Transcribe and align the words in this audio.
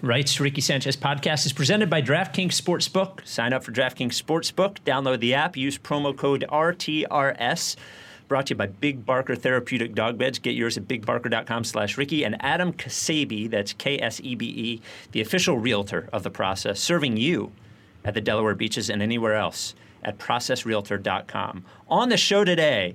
Rights 0.00 0.38
Ricky 0.38 0.60
Sanchez 0.60 0.96
podcast 0.96 1.44
is 1.44 1.52
presented 1.52 1.90
by 1.90 2.00
DraftKings 2.00 2.52
Sportsbook. 2.52 3.26
Sign 3.26 3.52
up 3.52 3.64
for 3.64 3.72
DraftKings 3.72 4.22
Sportsbook, 4.22 4.76
download 4.86 5.18
the 5.18 5.34
app, 5.34 5.56
use 5.56 5.76
promo 5.76 6.16
code 6.16 6.44
RTRS. 6.48 7.74
Brought 8.28 8.46
to 8.46 8.50
you 8.50 8.56
by 8.56 8.66
Big 8.66 9.04
Barker 9.04 9.34
Therapeutic 9.34 9.96
Dog 9.96 10.16
Beds. 10.16 10.38
Get 10.38 10.54
yours 10.54 10.76
at 10.76 10.86
bigbarker.com 10.86 11.64
slash 11.64 11.98
Ricky. 11.98 12.22
And 12.22 12.36
Adam 12.38 12.72
Kasebi, 12.72 13.50
that's 13.50 13.72
K-S-E-B-E, 13.72 14.80
the 15.10 15.20
official 15.20 15.58
realtor 15.58 16.08
of 16.12 16.22
the 16.22 16.30
process, 16.30 16.78
serving 16.78 17.16
you 17.16 17.50
at 18.04 18.14
the 18.14 18.20
Delaware 18.20 18.54
beaches 18.54 18.88
and 18.88 19.02
anywhere 19.02 19.34
else 19.34 19.74
at 20.04 20.18
processrealtor.com. 20.18 21.64
On 21.88 22.08
the 22.08 22.16
show 22.16 22.44
today, 22.44 22.94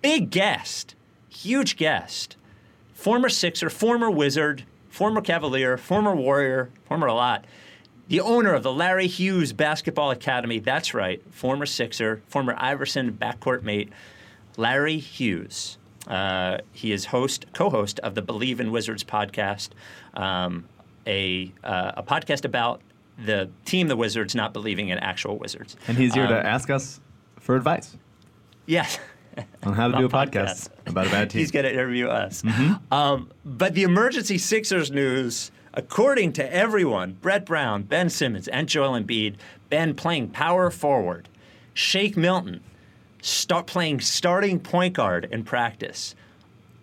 big 0.00 0.30
guest, 0.30 0.94
huge 1.28 1.76
guest, 1.76 2.36
former 2.94 3.28
Sixer, 3.28 3.68
former 3.68 4.10
Wizard, 4.10 4.64
former 4.88 5.20
Cavalier, 5.20 5.76
former 5.76 6.14
Warrior, 6.14 6.70
former 6.86 7.06
a 7.06 7.14
lot. 7.14 7.44
The 8.08 8.20
owner 8.20 8.54
of 8.54 8.62
the 8.62 8.72
Larry 8.72 9.06
Hughes 9.06 9.52
Basketball 9.52 10.10
Academy, 10.10 10.58
that's 10.60 10.94
right, 10.94 11.22
former 11.32 11.66
Sixer, 11.66 12.22
former 12.26 12.54
Iverson 12.56 13.12
backcourt 13.12 13.62
mate, 13.62 13.90
Larry 14.56 14.98
Hughes. 14.98 15.76
Uh, 16.06 16.58
he 16.72 16.90
is 16.92 17.06
host, 17.06 17.44
co-host 17.52 17.98
of 18.00 18.14
the 18.14 18.22
Bleav 18.22 18.60
in 18.60 18.70
Wizards 18.70 19.04
podcast, 19.04 19.70
um, 20.14 20.64
a, 21.06 21.52
uh, 21.62 21.92
a 21.98 22.02
podcast 22.02 22.46
about 22.46 22.80
the 23.22 23.50
team, 23.66 23.88
the 23.88 23.96
Wizards, 23.96 24.34
not 24.34 24.52
believing 24.54 24.88
in 24.88 24.98
actual 24.98 25.36
Wizards. 25.38 25.76
And 25.86 25.98
he's 25.98 26.14
here 26.14 26.22
Um, 26.24 26.30
to 26.30 26.46
ask 26.46 26.70
us 26.70 27.00
for 27.38 27.56
advice 27.56 27.96
Yes. 28.66 28.98
on 29.62 29.74
how 29.74 29.88
to 29.88 29.98
do 29.98 30.02
a 30.02 30.06
About 30.06 30.32
podcast 30.32 30.68
about 30.86 31.06
a 31.06 31.10
bad 31.10 31.30
team. 31.30 31.40
He's 31.40 31.50
going 31.50 31.64
to 31.64 31.72
interview 31.72 32.08
us. 32.08 32.42
Um, 32.90 33.30
but 33.44 33.74
the 33.74 33.82
emergency 33.82 34.38
Sixers 34.38 34.90
news, 34.90 35.50
according 35.74 36.32
to 36.34 36.54
everyone, 36.54 37.18
Brett 37.20 37.44
Brown, 37.44 37.82
Ben 37.82 38.08
Simmons, 38.08 38.48
and 38.48 38.68
Joel 38.68 38.98
Embiid, 39.00 39.36
Ben 39.68 39.94
playing 39.94 40.28
power 40.30 40.70
forward, 40.70 41.28
Shake 41.74 42.16
Milton 42.16 42.60
start 43.22 43.66
playing 43.66 44.00
starting 44.00 44.60
point 44.60 44.94
guard 44.94 45.28
in 45.30 45.44
practice. 45.44 46.14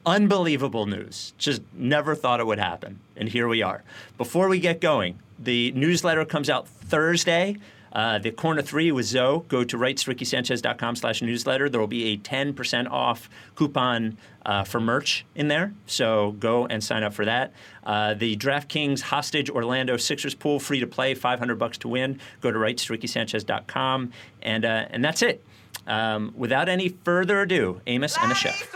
Unbelievable 0.05 0.85
news. 0.85 1.33
Just 1.37 1.61
never 1.73 2.13
thought 2.13 2.39
it 2.39 2.45
would 2.45 2.59
happen. 2.59 2.99
And 3.15 3.27
here 3.27 3.47
we 3.47 3.63
are. 3.63 3.83
Before 4.17 4.47
we 4.47 4.59
get 4.59 4.79
going, 4.79 5.19
the 5.39 5.71
newsletter 5.71 6.25
comes 6.25 6.49
out 6.49 6.67
Thursday. 6.67 7.57
Uh, 7.95 8.19
the 8.19 8.29
corner 8.29 8.61
three 8.61 8.91
with 8.91 9.05
Zoe. 9.05 9.41
Go 9.47 9.63
to 9.63 9.77
rightsrickysanchez.com 9.77 10.97
slash 10.97 11.21
newsletter. 11.21 11.69
There 11.69 11.79
will 11.79 11.87
be 11.87 12.11
a 12.13 12.17
10% 12.17 12.91
off 12.91 13.29
coupon 13.55 14.17
uh, 14.45 14.65
for 14.65 14.81
merch 14.81 15.25
in 15.33 15.47
there. 15.47 15.73
So 15.85 16.33
go 16.33 16.65
and 16.65 16.83
sign 16.83 17.03
up 17.03 17.13
for 17.13 17.23
that. 17.23 17.53
Uh, 17.85 18.13
the 18.13 18.35
DraftKings 18.35 18.99
Hostage 18.99 19.49
Orlando 19.49 19.95
Sixers 19.95 20.35
pool, 20.35 20.59
free 20.59 20.81
to 20.81 20.87
play, 20.87 21.13
500 21.13 21.55
bucks 21.57 21.77
to 21.79 21.87
win. 21.87 22.19
Go 22.41 22.51
to 22.51 22.59
rightsrickysanchez.com. 22.59 24.11
And, 24.41 24.65
uh, 24.65 24.85
and 24.89 25.03
that's 25.03 25.21
it. 25.21 25.41
Um, 25.87 26.33
without 26.35 26.67
any 26.67 26.89
further 26.89 27.41
ado, 27.41 27.79
Amos 27.87 28.17
and 28.17 28.29
the 28.29 28.35
chef. 28.35 28.75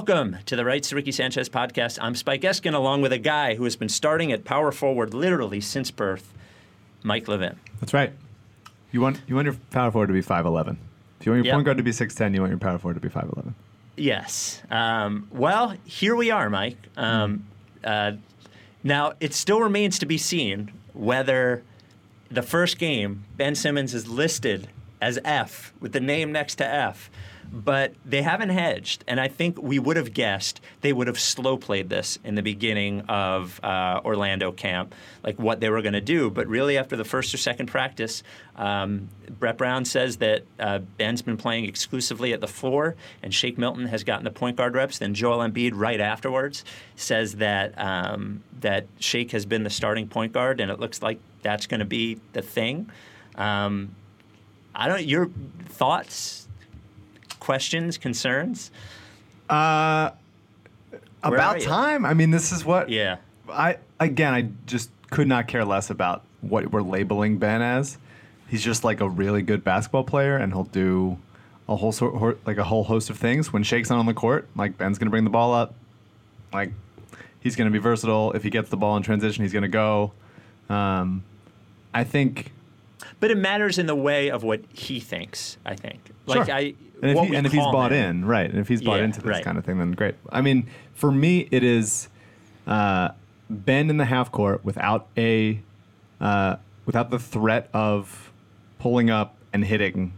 Welcome 0.00 0.38
to 0.46 0.56
the 0.56 0.64
Rights 0.64 0.88
to 0.88 0.96
Ricky 0.96 1.12
Sanchez 1.12 1.50
podcast. 1.50 1.98
I'm 2.00 2.14
Spike 2.14 2.40
Eskin, 2.40 2.72
along 2.72 3.02
with 3.02 3.12
a 3.12 3.18
guy 3.18 3.54
who 3.56 3.64
has 3.64 3.76
been 3.76 3.90
starting 3.90 4.32
at 4.32 4.46
power 4.46 4.72
forward 4.72 5.12
literally 5.12 5.60
since 5.60 5.90
birth, 5.90 6.32
Mike 7.02 7.28
Levin. 7.28 7.60
That's 7.80 7.92
right. 7.92 8.10
You 8.92 9.02
want 9.02 9.20
you 9.28 9.34
want 9.34 9.44
your 9.44 9.56
power 9.70 9.90
forward 9.90 10.06
to 10.06 10.14
be 10.14 10.22
five 10.22 10.46
eleven. 10.46 10.78
If 11.20 11.26
you 11.26 11.32
want 11.32 11.44
your 11.44 11.44
Yep. 11.48 11.54
point 11.54 11.64
guard 11.66 11.76
to 11.76 11.82
be 11.82 11.92
six 11.92 12.14
ten, 12.14 12.32
you 12.32 12.40
want 12.40 12.48
your 12.48 12.58
power 12.58 12.78
forward 12.78 12.94
to 12.94 13.00
be 13.00 13.10
five 13.10 13.24
eleven. 13.24 13.54
Yes. 13.98 14.62
Um, 14.70 15.28
well, 15.30 15.74
here 15.84 16.16
we 16.16 16.30
are, 16.30 16.48
Mike. 16.48 16.78
Um, 16.96 17.44
uh, 17.84 18.12
now, 18.82 19.12
it 19.20 19.34
still 19.34 19.60
remains 19.60 19.98
to 19.98 20.06
be 20.06 20.16
seen 20.16 20.72
whether 20.94 21.62
the 22.30 22.40
first 22.42 22.78
game, 22.78 23.24
Ben 23.36 23.54
Simmons 23.54 23.92
is 23.92 24.08
listed 24.08 24.70
as 25.02 25.18
F 25.26 25.74
with 25.78 25.92
the 25.92 26.00
name 26.00 26.32
next 26.32 26.54
to 26.54 26.66
F. 26.66 27.10
But 27.52 27.94
they 28.04 28.22
haven't 28.22 28.50
hedged, 28.50 29.02
and 29.08 29.20
I 29.20 29.26
think 29.26 29.60
we 29.60 29.80
would 29.80 29.96
have 29.96 30.14
guessed 30.14 30.60
they 30.82 30.92
would 30.92 31.08
have 31.08 31.18
slow 31.18 31.56
played 31.56 31.88
this 31.88 32.16
in 32.22 32.36
the 32.36 32.42
beginning 32.42 33.00
of 33.08 33.58
uh, 33.64 34.00
Orlando 34.04 34.52
camp, 34.52 34.94
like 35.24 35.36
what 35.36 35.58
they 35.58 35.68
were 35.68 35.82
going 35.82 35.94
to 35.94 36.00
do. 36.00 36.30
But 36.30 36.46
really, 36.46 36.78
after 36.78 36.96
the 36.96 37.04
first 37.04 37.34
or 37.34 37.38
second 37.38 37.66
practice, 37.66 38.22
um, 38.54 39.08
Brett 39.40 39.58
Brown 39.58 39.84
says 39.84 40.18
that 40.18 40.44
uh, 40.60 40.78
Ben's 40.78 41.22
been 41.22 41.36
playing 41.36 41.64
exclusively 41.64 42.32
at 42.32 42.40
the 42.40 42.46
floor, 42.46 42.94
and 43.20 43.34
Shake 43.34 43.58
Milton 43.58 43.86
has 43.86 44.04
gotten 44.04 44.24
the 44.24 44.30
point 44.30 44.56
guard 44.56 44.74
reps. 44.74 44.98
Then 44.98 45.12
Joel 45.12 45.38
Embiid, 45.38 45.72
right 45.74 46.00
afterwards, 46.00 46.64
says 46.94 47.36
that 47.36 47.74
um, 47.76 48.44
that 48.60 48.86
Shake 49.00 49.32
has 49.32 49.44
been 49.44 49.64
the 49.64 49.70
starting 49.70 50.06
point 50.06 50.32
guard, 50.32 50.60
and 50.60 50.70
it 50.70 50.78
looks 50.78 51.02
like 51.02 51.18
that's 51.42 51.66
going 51.66 51.80
to 51.80 51.86
be 51.86 52.20
the 52.32 52.42
thing. 52.42 52.90
Um, 53.34 53.96
I 54.74 54.86
don't. 54.86 55.04
Your 55.04 55.30
thoughts, 55.68 56.46
questions, 57.40 57.98
concerns? 57.98 58.70
Uh, 59.48 60.10
Where 61.22 61.34
about 61.34 61.60
time. 61.60 62.06
I 62.06 62.14
mean, 62.14 62.30
this 62.30 62.52
is 62.52 62.64
what. 62.64 62.88
Yeah. 62.88 63.16
I 63.50 63.78
again, 63.98 64.32
I 64.32 64.48
just 64.66 64.90
could 65.10 65.26
not 65.26 65.48
care 65.48 65.64
less 65.64 65.90
about 65.90 66.22
what 66.40 66.70
we're 66.70 66.82
labeling 66.82 67.38
Ben 67.38 67.62
as. 67.62 67.98
He's 68.48 68.62
just 68.62 68.84
like 68.84 69.00
a 69.00 69.08
really 69.08 69.42
good 69.42 69.64
basketball 69.64 70.04
player, 70.04 70.36
and 70.36 70.52
he'll 70.52 70.64
do 70.64 71.18
a 71.68 71.76
whole 71.76 71.92
sort, 71.92 72.44
like 72.46 72.58
a 72.58 72.64
whole 72.64 72.84
host 72.84 73.10
of 73.10 73.16
things 73.18 73.52
when 73.52 73.62
Shake's 73.62 73.90
not 73.90 73.98
on 73.98 74.06
the 74.06 74.14
court. 74.14 74.48
Like 74.56 74.78
Ben's 74.78 74.98
gonna 74.98 75.10
bring 75.10 75.24
the 75.24 75.30
ball 75.30 75.52
up. 75.54 75.74
Like 76.52 76.72
he's 77.40 77.56
gonna 77.56 77.70
be 77.70 77.78
versatile. 77.78 78.32
If 78.32 78.42
he 78.42 78.50
gets 78.50 78.70
the 78.70 78.76
ball 78.76 78.96
in 78.96 79.02
transition, 79.02 79.44
he's 79.44 79.52
gonna 79.52 79.68
go. 79.68 80.12
Um, 80.68 81.24
I 81.92 82.04
think 82.04 82.52
But 83.18 83.30
it 83.32 83.36
matters 83.38 83.78
in 83.78 83.86
the 83.86 83.94
way 83.96 84.30
of 84.30 84.42
what 84.44 84.60
he 84.72 85.00
thinks. 85.00 85.58
I 85.66 85.74
think. 85.74 86.00
Like 86.26 86.46
Sure. 86.46 86.54
I. 86.54 86.74
and 87.02 87.10
if, 87.10 87.28
he, 87.28 87.34
and 87.36 87.46
if 87.46 87.52
he's 87.52 87.64
bought 87.64 87.92
him. 87.92 88.22
in, 88.22 88.24
right, 88.24 88.50
and 88.50 88.58
if 88.58 88.68
he's 88.68 88.82
bought 88.82 88.98
Yeah, 88.98 89.04
into 89.04 89.20
this 89.20 89.28
right. 89.30 89.44
kind 89.44 89.58
of 89.58 89.64
thing, 89.64 89.78
then 89.78 89.92
great. 89.92 90.14
I 90.30 90.40
mean, 90.40 90.66
for 90.94 91.10
me, 91.10 91.48
it 91.50 91.62
is 91.62 92.08
uh, 92.66 93.10
Ben 93.48 93.90
in 93.90 93.96
the 93.96 94.04
half 94.04 94.30
court 94.30 94.64
without 94.64 95.06
a 95.16 95.60
uh, 96.20 96.56
without 96.86 97.10
the 97.10 97.18
threat 97.18 97.68
of 97.72 98.32
pulling 98.78 99.10
up 99.10 99.36
and 99.52 99.64
hitting 99.64 100.12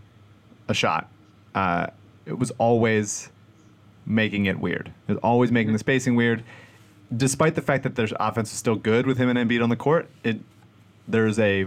a 0.68 0.74
shot. 0.74 1.08
Uh, 1.54 1.86
it 2.26 2.38
was 2.38 2.50
always 2.52 3.30
making 4.06 4.46
it 4.46 4.58
weird. 4.58 4.92
It 5.08 5.12
was 5.12 5.20
always 5.22 5.52
making 5.52 5.72
the 5.72 5.78
spacing 5.78 6.16
weird. 6.16 6.42
Despite 7.14 7.54
the 7.54 7.62
fact 7.62 7.82
that 7.82 7.94
their 7.94 8.08
offense 8.18 8.52
is 8.52 8.58
still 8.58 8.76
good 8.76 9.06
with 9.06 9.18
him 9.18 9.28
and 9.28 9.38
Embiid 9.38 9.62
on 9.62 9.68
the 9.68 9.76
court, 9.76 10.08
it 10.24 10.40
there's 11.06 11.38
a 11.38 11.66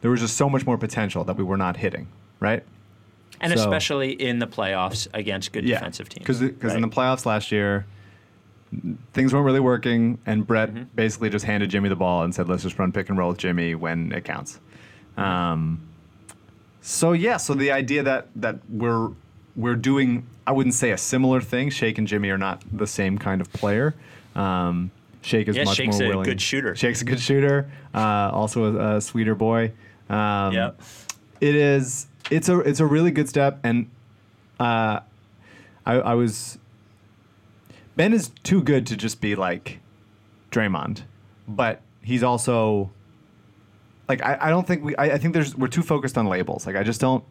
there 0.00 0.10
was 0.10 0.20
just 0.20 0.36
so 0.36 0.48
much 0.48 0.66
more 0.66 0.78
potential 0.78 1.24
that 1.24 1.36
we 1.36 1.44
were 1.44 1.56
not 1.56 1.76
hitting, 1.76 2.08
right? 2.40 2.64
And 3.40 3.52
So- 3.52 3.58
especially 3.60 4.10
in 4.12 4.38
the 4.38 4.46
playoffs 4.46 5.08
against 5.14 5.52
good 5.52 5.64
defensive 5.66 6.08
teams. 6.08 6.20
Because 6.26 6.40
because 6.40 6.74
in 6.74 6.82
the 6.82 6.88
playoffs 6.88 7.24
last 7.26 7.50
year, 7.52 7.86
things 9.12 9.32
weren't 9.32 9.44
really 9.46 9.60
working, 9.60 10.18
and 10.26 10.46
Brett 10.46 10.70
Mm-hmm. 10.70 10.82
basically 10.94 11.30
just 11.30 11.44
handed 11.44 11.70
Jimmy 11.70 11.88
the 11.88 11.96
ball 11.96 12.22
and 12.22 12.34
said, 12.34 12.48
"Let's 12.48 12.62
just 12.62 12.78
run 12.78 12.92
pick 12.92 13.08
and 13.08 13.18
roll 13.18 13.30
with 13.30 13.38
Jimmy 13.38 13.74
when 13.74 14.12
it 14.12 14.24
counts." 14.24 14.60
Mm-hmm. 15.16 15.20
Um, 15.22 15.80
so 16.80 17.12
yeah, 17.12 17.36
so 17.36 17.54
the 17.54 17.72
idea 17.72 18.02
that 18.02 18.28
that 18.36 18.58
we're 18.68 19.10
we're 19.56 19.74
doing, 19.74 20.26
I 20.46 20.52
wouldn't 20.52 20.74
say 20.74 20.92
a 20.92 20.98
similar 20.98 21.40
thing. 21.40 21.70
Shake 21.70 21.98
and 21.98 22.06
Jimmy 22.06 22.30
are 22.30 22.38
not 22.38 22.62
the 22.72 22.86
same 22.86 23.18
kind 23.18 23.40
of 23.40 23.52
player. 23.52 23.94
Um, 24.36 24.90
Shake 25.22 25.48
is 25.48 25.56
Yeah, 25.56 25.64
much 25.64 25.76
Shake's 25.76 25.98
more 25.98 26.08
willing. 26.08 26.24
Shake's 26.24 26.28
a 26.28 26.30
good 26.30 26.40
shooter. 26.40 26.76
Shake's 26.76 27.02
a 27.02 27.04
good 27.04 27.20
shooter. 27.20 27.70
Uh, 27.92 28.30
also 28.32 28.64
a, 28.76 28.96
a 28.96 29.00
sweeter 29.00 29.34
boy. 29.34 29.72
Um, 30.08 30.54
Yep. 30.54 30.80
It 31.40 31.54
is. 31.56 32.06
It's 32.30 32.48
a. 32.48 32.60
It's 32.60 32.80
a 32.80 32.86
really 32.86 33.10
good 33.10 33.28
step, 33.28 33.58
and 33.64 33.90
uh, 34.58 35.00
I, 35.86 35.94
I 35.94 36.14
was. 36.14 36.58
Ben 37.96 38.12
is 38.12 38.30
too 38.44 38.62
good 38.62 38.86
to 38.86 38.96
just 38.96 39.20
be 39.20 39.34
like 39.34 39.80
Draymond, 40.50 41.02
but 41.46 41.82
he's 42.02 42.22
also 42.22 42.90
like 44.08 44.22
I, 44.22 44.38
I 44.40 44.50
don't 44.50 44.66
think 44.66 44.84
we 44.84 44.96
I, 44.96 45.14
I 45.14 45.18
think 45.18 45.34
there's 45.34 45.56
we're 45.56 45.68
too 45.68 45.82
focused 45.82 46.18
on 46.18 46.26
labels. 46.26 46.66
Like 46.66 46.76
I 46.76 46.82
just 46.82 47.00
don't 47.00 47.24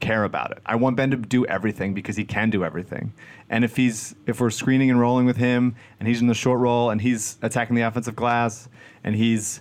care 0.00 0.24
about 0.24 0.52
it. 0.52 0.58
I 0.64 0.76
want 0.76 0.96
Ben 0.96 1.10
to 1.10 1.16
do 1.16 1.44
everything 1.46 1.92
because 1.92 2.16
he 2.16 2.24
can 2.24 2.48
do 2.48 2.64
everything. 2.64 3.12
And 3.50 3.64
if 3.64 3.76
he's 3.76 4.14
if 4.26 4.40
we're 4.40 4.50
screening 4.50 4.90
and 4.90 4.98
rolling 4.98 5.26
with 5.26 5.36
him 5.36 5.76
and 6.00 6.08
he's 6.08 6.20
in 6.22 6.26
the 6.26 6.34
short 6.34 6.60
roll 6.60 6.90
and 6.90 7.00
he's 7.00 7.36
attacking 7.42 7.76
the 7.76 7.82
offensive 7.82 8.16
glass 8.16 8.68
and 9.04 9.14
he's 9.14 9.60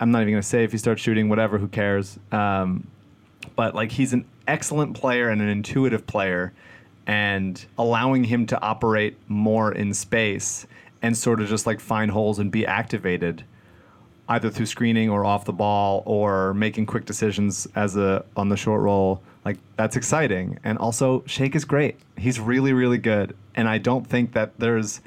I'm 0.00 0.10
not 0.10 0.22
even 0.22 0.34
gonna 0.34 0.42
say 0.42 0.64
if 0.64 0.72
he 0.72 0.78
starts 0.78 1.00
shooting, 1.00 1.28
whatever, 1.28 1.58
who 1.58 1.68
cares? 1.68 2.18
Um, 2.32 2.88
but 3.54 3.74
like 3.74 3.92
he's 3.92 4.12
an 4.12 4.24
excellent 4.48 4.94
player 4.94 5.28
and 5.28 5.40
an 5.40 5.48
intuitive 5.48 6.06
player 6.06 6.52
and 7.06 7.64
allowing 7.78 8.24
him 8.24 8.46
to 8.46 8.60
operate 8.60 9.16
more 9.28 9.72
in 9.72 9.94
space 9.94 10.66
and 11.02 11.16
sort 11.16 11.40
of 11.40 11.48
just 11.48 11.66
like 11.66 11.78
find 11.78 12.10
holes 12.10 12.38
and 12.38 12.50
be 12.50 12.66
activated 12.66 13.44
either 14.28 14.50
through 14.50 14.66
screening 14.66 15.08
or 15.08 15.24
off 15.24 15.44
the 15.44 15.52
ball 15.52 16.02
or 16.04 16.52
making 16.54 16.84
quick 16.84 17.04
decisions 17.04 17.68
as 17.76 17.96
a 17.96 18.24
on 18.36 18.48
the 18.48 18.56
short 18.56 18.80
roll 18.82 19.22
like 19.44 19.58
that's 19.76 19.94
exciting. 19.94 20.58
And 20.64 20.76
also 20.78 21.22
shake 21.26 21.54
is 21.54 21.64
great. 21.64 21.96
He's 22.18 22.40
really 22.40 22.72
really 22.72 22.98
good. 22.98 23.36
And 23.54 23.68
i 23.68 23.78
don't 23.78 24.06
think 24.06 24.32
that 24.32 24.58
there's 24.58 25.00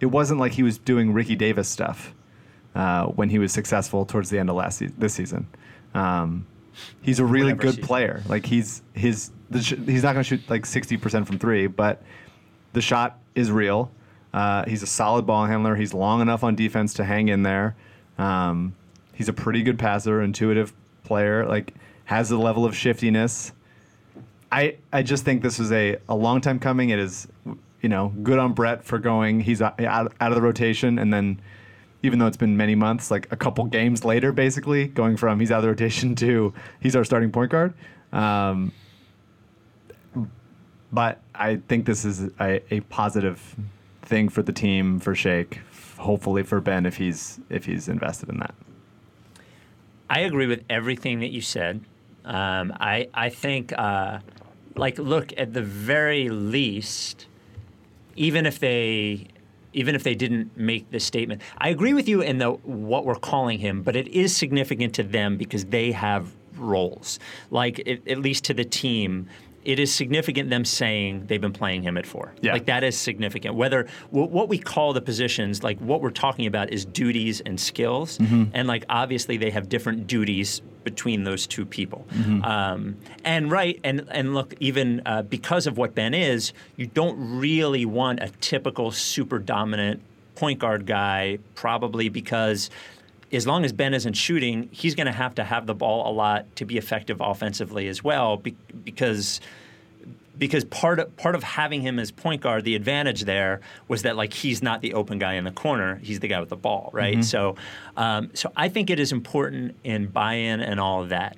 it 0.00 0.06
wasn't 0.06 0.40
like 0.40 0.52
he 0.52 0.62
was 0.62 0.78
doing 0.78 1.12
ricky 1.12 1.36
davis 1.36 1.68
stuff 1.68 2.14
uh, 2.74 3.06
when 3.06 3.28
he 3.28 3.38
was 3.38 3.52
successful 3.52 4.06
towards 4.06 4.30
the 4.30 4.38
end 4.38 4.48
of 4.48 4.56
last 4.56 4.78
se- 4.78 4.92
this 4.96 5.14
season. 5.14 5.46
Um, 5.94 6.46
he's 7.02 7.18
a 7.18 7.24
really 7.24 7.52
Whatever 7.52 7.62
good 7.62 7.70
season. 7.74 7.84
player 7.86 8.22
like 8.28 8.46
he's 8.46 8.82
his 8.94 9.30
the 9.50 9.62
sh- 9.62 9.74
he's 9.86 10.02
not 10.02 10.12
going 10.14 10.24
to 10.24 10.28
shoot 10.28 10.40
like 10.48 10.62
60% 10.64 11.26
from 11.26 11.38
three 11.38 11.66
but 11.66 12.02
the 12.72 12.80
shot 12.80 13.18
is 13.34 13.50
real. 13.50 13.90
Uh, 14.32 14.64
he's 14.66 14.82
a 14.82 14.86
solid 14.86 15.26
ball 15.26 15.44
handler. 15.44 15.76
He's 15.76 15.92
long 15.92 16.22
enough 16.22 16.42
on 16.42 16.54
defense 16.54 16.94
to 16.94 17.04
hang 17.04 17.28
in 17.28 17.42
there. 17.42 17.76
Um, 18.16 18.74
he's 19.12 19.28
a 19.28 19.32
pretty 19.32 19.62
good 19.62 19.78
passer, 19.78 20.22
intuitive 20.22 20.72
player. 21.04 21.44
Like 21.46 21.74
has 22.04 22.30
a 22.30 22.38
level 22.38 22.64
of 22.64 22.74
shiftiness. 22.74 23.52
I 24.50 24.76
I 24.92 25.02
just 25.02 25.24
think 25.24 25.42
this 25.42 25.58
was 25.58 25.70
a 25.72 25.96
a 26.08 26.14
long 26.14 26.40
time 26.40 26.58
coming. 26.58 26.90
It 26.90 26.98
is, 26.98 27.28
you 27.82 27.88
know, 27.88 28.08
good 28.22 28.38
on 28.38 28.54
Brett 28.54 28.84
for 28.84 28.98
going. 28.98 29.40
He's 29.40 29.60
out 29.60 29.78
out 29.80 30.12
of 30.20 30.34
the 30.34 30.42
rotation, 30.42 30.98
and 30.98 31.12
then 31.12 31.40
even 32.02 32.18
though 32.18 32.26
it's 32.26 32.36
been 32.36 32.56
many 32.56 32.74
months, 32.74 33.10
like 33.10 33.30
a 33.30 33.36
couple 33.36 33.64
games 33.66 34.04
later, 34.04 34.32
basically 34.32 34.88
going 34.88 35.16
from 35.16 35.38
he's 35.40 35.50
out 35.50 35.58
of 35.58 35.62
the 35.62 35.68
rotation 35.68 36.14
to 36.16 36.52
he's 36.80 36.96
our 36.96 37.04
starting 37.04 37.30
point 37.30 37.50
guard. 37.50 37.74
Um, 38.12 38.72
but 40.92 41.20
I 41.34 41.56
think 41.56 41.86
this 41.86 42.04
is 42.04 42.30
a, 42.40 42.62
a 42.72 42.80
positive 42.80 43.56
thing 44.02 44.28
for 44.28 44.42
the 44.42 44.52
team 44.52 45.00
for 45.00 45.14
Shake. 45.14 45.60
Hopefully 45.96 46.42
for 46.42 46.60
Ben 46.60 46.84
if 46.84 46.96
he's 46.96 47.40
if 47.48 47.64
he's 47.64 47.88
invested 47.88 48.28
in 48.28 48.38
that. 48.38 48.54
I 50.10 50.20
agree 50.20 50.46
with 50.46 50.64
everything 50.68 51.20
that 51.20 51.30
you 51.30 51.40
said. 51.40 51.80
Um, 52.24 52.72
I 52.78 53.08
I 53.14 53.30
think 53.30 53.72
uh, 53.76 54.18
like 54.76 54.98
look 54.98 55.32
at 55.36 55.54
the 55.54 55.62
very 55.62 56.28
least, 56.28 57.26
even 58.16 58.44
if 58.44 58.58
they 58.58 59.28
even 59.72 59.94
if 59.94 60.02
they 60.02 60.14
didn't 60.14 60.56
make 60.56 60.90
this 60.90 61.04
statement, 61.04 61.42
I 61.58 61.68
agree 61.70 61.94
with 61.94 62.08
you 62.08 62.20
in 62.20 62.38
the 62.38 62.50
what 62.50 63.04
we're 63.04 63.14
calling 63.14 63.58
him, 63.58 63.82
but 63.82 63.96
it 63.96 64.08
is 64.08 64.36
significant 64.36 64.94
to 64.94 65.02
them 65.02 65.36
because 65.36 65.64
they 65.66 65.92
have 65.92 66.32
roles. 66.56 67.18
Like 67.50 67.80
it, 67.80 68.06
at 68.08 68.18
least 68.18 68.44
to 68.44 68.54
the 68.54 68.64
team. 68.64 69.28
It 69.64 69.78
is 69.78 69.94
significant 69.94 70.50
them 70.50 70.64
saying 70.64 71.26
they've 71.26 71.40
been 71.40 71.52
playing 71.52 71.82
him 71.82 71.96
at 71.96 72.06
four. 72.06 72.32
Yeah. 72.40 72.52
Like 72.52 72.66
that 72.66 72.82
is 72.84 72.98
significant. 72.98 73.54
Whether 73.54 73.86
wh- 74.10 74.30
what 74.32 74.48
we 74.48 74.58
call 74.58 74.92
the 74.92 75.00
positions, 75.00 75.62
like 75.62 75.78
what 75.78 76.00
we're 76.00 76.10
talking 76.10 76.46
about, 76.46 76.72
is 76.72 76.84
duties 76.84 77.40
and 77.40 77.58
skills, 77.60 78.18
and 78.18 78.66
like 78.66 78.84
obviously 78.88 79.36
they 79.36 79.50
have 79.50 79.68
different 79.68 80.06
duties 80.06 80.60
between 80.84 81.22
those 81.24 81.46
two 81.46 81.64
people. 81.64 82.04
Um, 82.42 82.96
and 83.24 83.50
right, 83.50 83.78
and 83.84 84.04
and 84.10 84.34
look, 84.34 84.54
even 84.58 85.00
uh, 85.06 85.22
because 85.22 85.66
of 85.68 85.78
what 85.78 85.94
Ben 85.94 86.12
is, 86.14 86.52
you 86.76 86.86
don't 86.86 87.16
really 87.38 87.84
want 87.86 88.20
a 88.20 88.30
typical 88.40 88.90
super 88.90 89.38
dominant 89.38 90.02
point 90.34 90.58
guard 90.58 90.86
guy, 90.86 91.38
probably 91.54 92.08
because. 92.08 92.68
As 93.32 93.46
long 93.46 93.64
as 93.64 93.72
Ben 93.72 93.94
isn't 93.94 94.12
shooting, 94.12 94.68
he's 94.72 94.94
going 94.94 95.06
to 95.06 95.12
have 95.12 95.34
to 95.36 95.44
have 95.44 95.66
the 95.66 95.74
ball 95.74 96.10
a 96.10 96.12
lot 96.12 96.54
to 96.56 96.64
be 96.64 96.76
effective 96.76 97.18
offensively 97.20 97.88
as 97.88 98.04
well, 98.04 98.36
be- 98.36 98.56
because 98.84 99.40
because 100.38 100.64
part 100.64 100.98
of 100.98 101.16
part 101.16 101.34
of 101.34 101.42
having 101.42 101.82
him 101.82 101.98
as 101.98 102.10
point 102.10 102.40
guard, 102.40 102.64
the 102.64 102.74
advantage 102.74 103.24
there 103.24 103.60
was 103.88 104.02
that 104.02 104.16
like 104.16 104.32
he's 104.32 104.62
not 104.62 104.80
the 104.80 104.94
open 104.94 105.18
guy 105.18 105.34
in 105.34 105.44
the 105.44 105.50
corner; 105.50 105.96
he's 106.02 106.20
the 106.20 106.28
guy 106.28 106.40
with 106.40 106.48
the 106.48 106.56
ball, 106.56 106.90
right? 106.92 107.16
So, 107.22 107.56
um, 107.96 108.30
so 108.34 108.50
I 108.56 108.68
think 108.68 108.90
it 108.90 108.98
is 108.98 109.12
important 109.12 109.76
in 109.84 110.06
buy-in 110.06 110.60
and 110.60 110.80
all 110.80 111.02
of 111.02 111.10
that. 111.10 111.36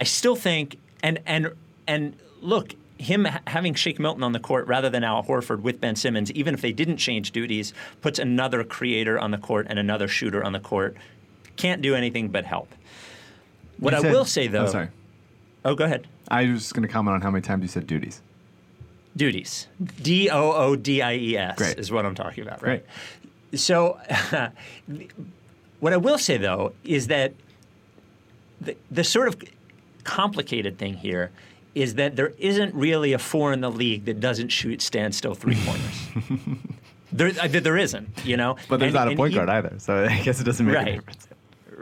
I 0.00 0.04
still 0.04 0.36
think, 0.36 0.76
and 1.02 1.20
and 1.24 1.52
and 1.86 2.16
look, 2.40 2.74
him 2.98 3.24
ha- 3.24 3.40
having 3.46 3.74
Shake 3.74 3.98
Milton 3.98 4.22
on 4.22 4.32
the 4.32 4.40
court 4.40 4.66
rather 4.66 4.90
than 4.90 5.04
Al 5.04 5.22
Horford 5.22 5.60
with 5.60 5.80
Ben 5.80 5.96
Simmons, 5.96 6.30
even 6.32 6.54
if 6.54 6.60
they 6.60 6.72
didn't 6.72 6.96
change 6.98 7.32
duties, 7.32 7.72
puts 8.00 8.18
another 8.18 8.64
creator 8.64 9.18
on 9.18 9.30
the 9.30 9.38
court 9.38 9.66
and 9.68 9.78
another 9.78 10.08
shooter 10.08 10.44
on 10.44 10.52
the 10.52 10.60
court. 10.60 10.96
Can't 11.56 11.82
do 11.82 11.94
anything 11.94 12.28
but 12.28 12.44
help. 12.44 12.68
What 13.78 13.92
You 13.92 13.98
I 13.98 14.02
said- 14.02 14.12
will 14.12 14.24
say 14.24 14.46
though, 14.48 14.64
Oh, 14.64 14.70
sorry. 14.70 14.88
oh, 15.64 15.74
go 15.74 15.84
ahead. 15.84 16.06
I 16.28 16.46
was 16.46 16.60
just 16.62 16.74
going 16.74 16.86
to 16.86 16.92
comment 16.92 17.14
on 17.14 17.20
how 17.20 17.30
many 17.30 17.42
times 17.42 17.62
you 17.62 17.68
said 17.68 17.86
duties. 17.86 18.22
Duties. 19.16 19.66
D 20.00 20.30
O 20.30 20.52
O 20.52 20.76
D 20.76 21.02
I 21.02 21.14
E 21.16 21.36
S 21.36 21.58
Great. 21.58 21.78
is 21.78 21.92
what 21.92 22.06
I'm 22.06 22.14
talking 22.14 22.44
about, 22.46 22.62
right? 22.62 22.84
So, 23.54 23.98
what 25.80 25.92
I 25.92 25.96
will 25.98 26.18
say 26.18 26.36
though 26.38 26.72
is 26.84 27.08
that 27.08 27.34
the, 28.60 28.76
the 28.90 29.04
sort 29.04 29.28
of 29.28 29.36
complicated 30.04 30.78
thing 30.78 30.94
here 30.94 31.30
is 31.74 31.94
that 31.96 32.16
there 32.16 32.32
isn't 32.38 32.74
really 32.74 33.12
a 33.12 33.18
four 33.18 33.52
in 33.52 33.60
the 33.60 33.70
league 33.70 34.04
that 34.04 34.20
doesn't 34.20 34.48
shoot 34.48 34.80
standstill 34.82 35.34
three 35.34 35.56
pointers. 35.56 36.58
there, 37.12 37.32
uh, 37.40 37.48
there 37.48 37.76
isn't, 37.78 38.08
you 38.24 38.36
know. 38.36 38.56
But 38.68 38.78
there's 38.80 38.94
And- 38.94 39.04
not 39.06 39.12
a 39.12 39.16
point 39.16 39.34
guard 39.34 39.48
either, 39.48 39.74
so 39.78 40.04
I 40.04 40.20
guess 40.22 40.40
it 40.40 40.44
doesn't 40.44 40.64
make 40.66 40.74
Right. 40.76 40.88
a 40.88 40.94
difference. 40.96 41.28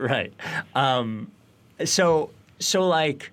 Right. 0.00 0.33
Um, 0.75 1.30
so 1.85 2.30
so 2.59 2.88
like, 2.88 3.33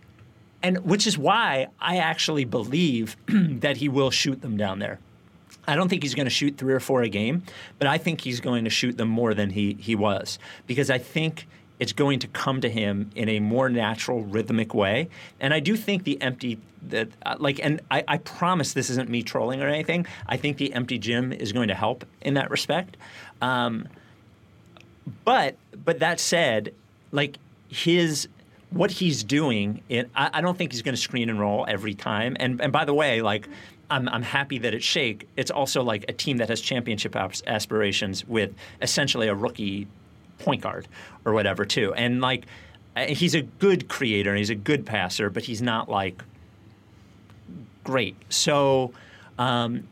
and 0.61 0.77
which 0.79 1.07
is 1.07 1.17
why 1.17 1.67
I 1.79 1.97
actually 1.97 2.43
believe 2.43 3.15
that 3.27 3.77
he 3.77 3.87
will 3.87 4.11
shoot 4.11 4.41
them 4.41 4.57
down 4.57 4.79
there. 4.79 4.99
I 5.65 5.75
don't 5.75 5.87
think 5.87 6.03
he's 6.03 6.13
going 6.13 6.25
to 6.25 6.31
shoot 6.31 6.57
three 6.57 6.73
or 6.73 6.79
four 6.81 7.03
a 7.03 7.09
game, 7.09 7.43
but 7.79 7.87
I 7.87 7.97
think 7.97 8.21
he's 8.21 8.41
going 8.41 8.65
to 8.65 8.69
shoot 8.69 8.97
them 8.97 9.07
more 9.07 9.33
than 9.33 9.51
he 9.51 9.77
he 9.79 9.95
was 9.95 10.39
because 10.65 10.89
I 10.89 10.97
think 10.97 11.47
it's 11.79 11.93
going 11.93 12.19
to 12.19 12.27
come 12.27 12.59
to 12.61 12.69
him 12.69 13.11
in 13.15 13.29
a 13.29 13.39
more 13.39 13.69
natural, 13.69 14.23
rhythmic 14.23 14.73
way. 14.73 15.09
And 15.39 15.53
I 15.53 15.59
do 15.61 15.77
think 15.77 16.03
the 16.03 16.21
empty 16.21 16.59
that 16.89 17.07
uh, 17.25 17.35
like, 17.39 17.59
and 17.63 17.79
I, 17.89 18.03
I 18.07 18.17
promise 18.17 18.73
this 18.73 18.89
isn't 18.89 19.09
me 19.09 19.23
trolling 19.23 19.61
or 19.61 19.67
anything. 19.67 20.05
I 20.27 20.35
think 20.35 20.57
the 20.57 20.73
empty 20.73 20.97
gym 20.97 21.31
is 21.31 21.53
going 21.53 21.69
to 21.69 21.75
help 21.75 22.03
in 22.21 22.33
that 22.33 22.49
respect. 22.49 22.97
Um, 23.41 23.87
but 25.23 25.55
but 25.85 25.99
that 25.99 26.19
said, 26.19 26.73
like 27.11 27.37
his 27.69 28.27
what 28.69 28.91
he's 28.91 29.23
doing, 29.23 29.81
I, 29.89 30.29
I 30.33 30.41
don't 30.41 30.57
think 30.57 30.73
he's 30.73 30.81
going 30.81 30.95
to 30.95 31.01
screen 31.01 31.29
and 31.29 31.39
roll 31.39 31.65
every 31.67 31.93
time. 31.93 32.35
And 32.39 32.61
and 32.61 32.71
by 32.71 32.85
the 32.85 32.93
way, 32.93 33.21
like 33.21 33.47
I'm 33.89 34.09
I'm 34.09 34.23
happy 34.23 34.57
that 34.59 34.73
it's 34.73 34.85
Shake. 34.85 35.27
It's 35.37 35.51
also 35.51 35.83
like 35.83 36.05
a 36.09 36.13
team 36.13 36.37
that 36.37 36.49
has 36.49 36.61
championship 36.61 37.15
aspirations 37.15 38.27
with 38.27 38.53
essentially 38.81 39.27
a 39.27 39.35
rookie 39.35 39.87
point 40.39 40.61
guard 40.61 40.87
or 41.25 41.33
whatever 41.33 41.65
too. 41.65 41.93
And 41.93 42.21
like 42.21 42.45
he's 43.07 43.35
a 43.35 43.41
good 43.41 43.87
creator 43.87 44.31
and 44.31 44.37
he's 44.37 44.49
a 44.49 44.55
good 44.55 44.85
passer, 44.85 45.29
but 45.29 45.43
he's 45.43 45.61
not 45.61 45.89
like 45.89 46.23
great. 47.83 48.15
So. 48.29 48.93
Um, 49.39 49.87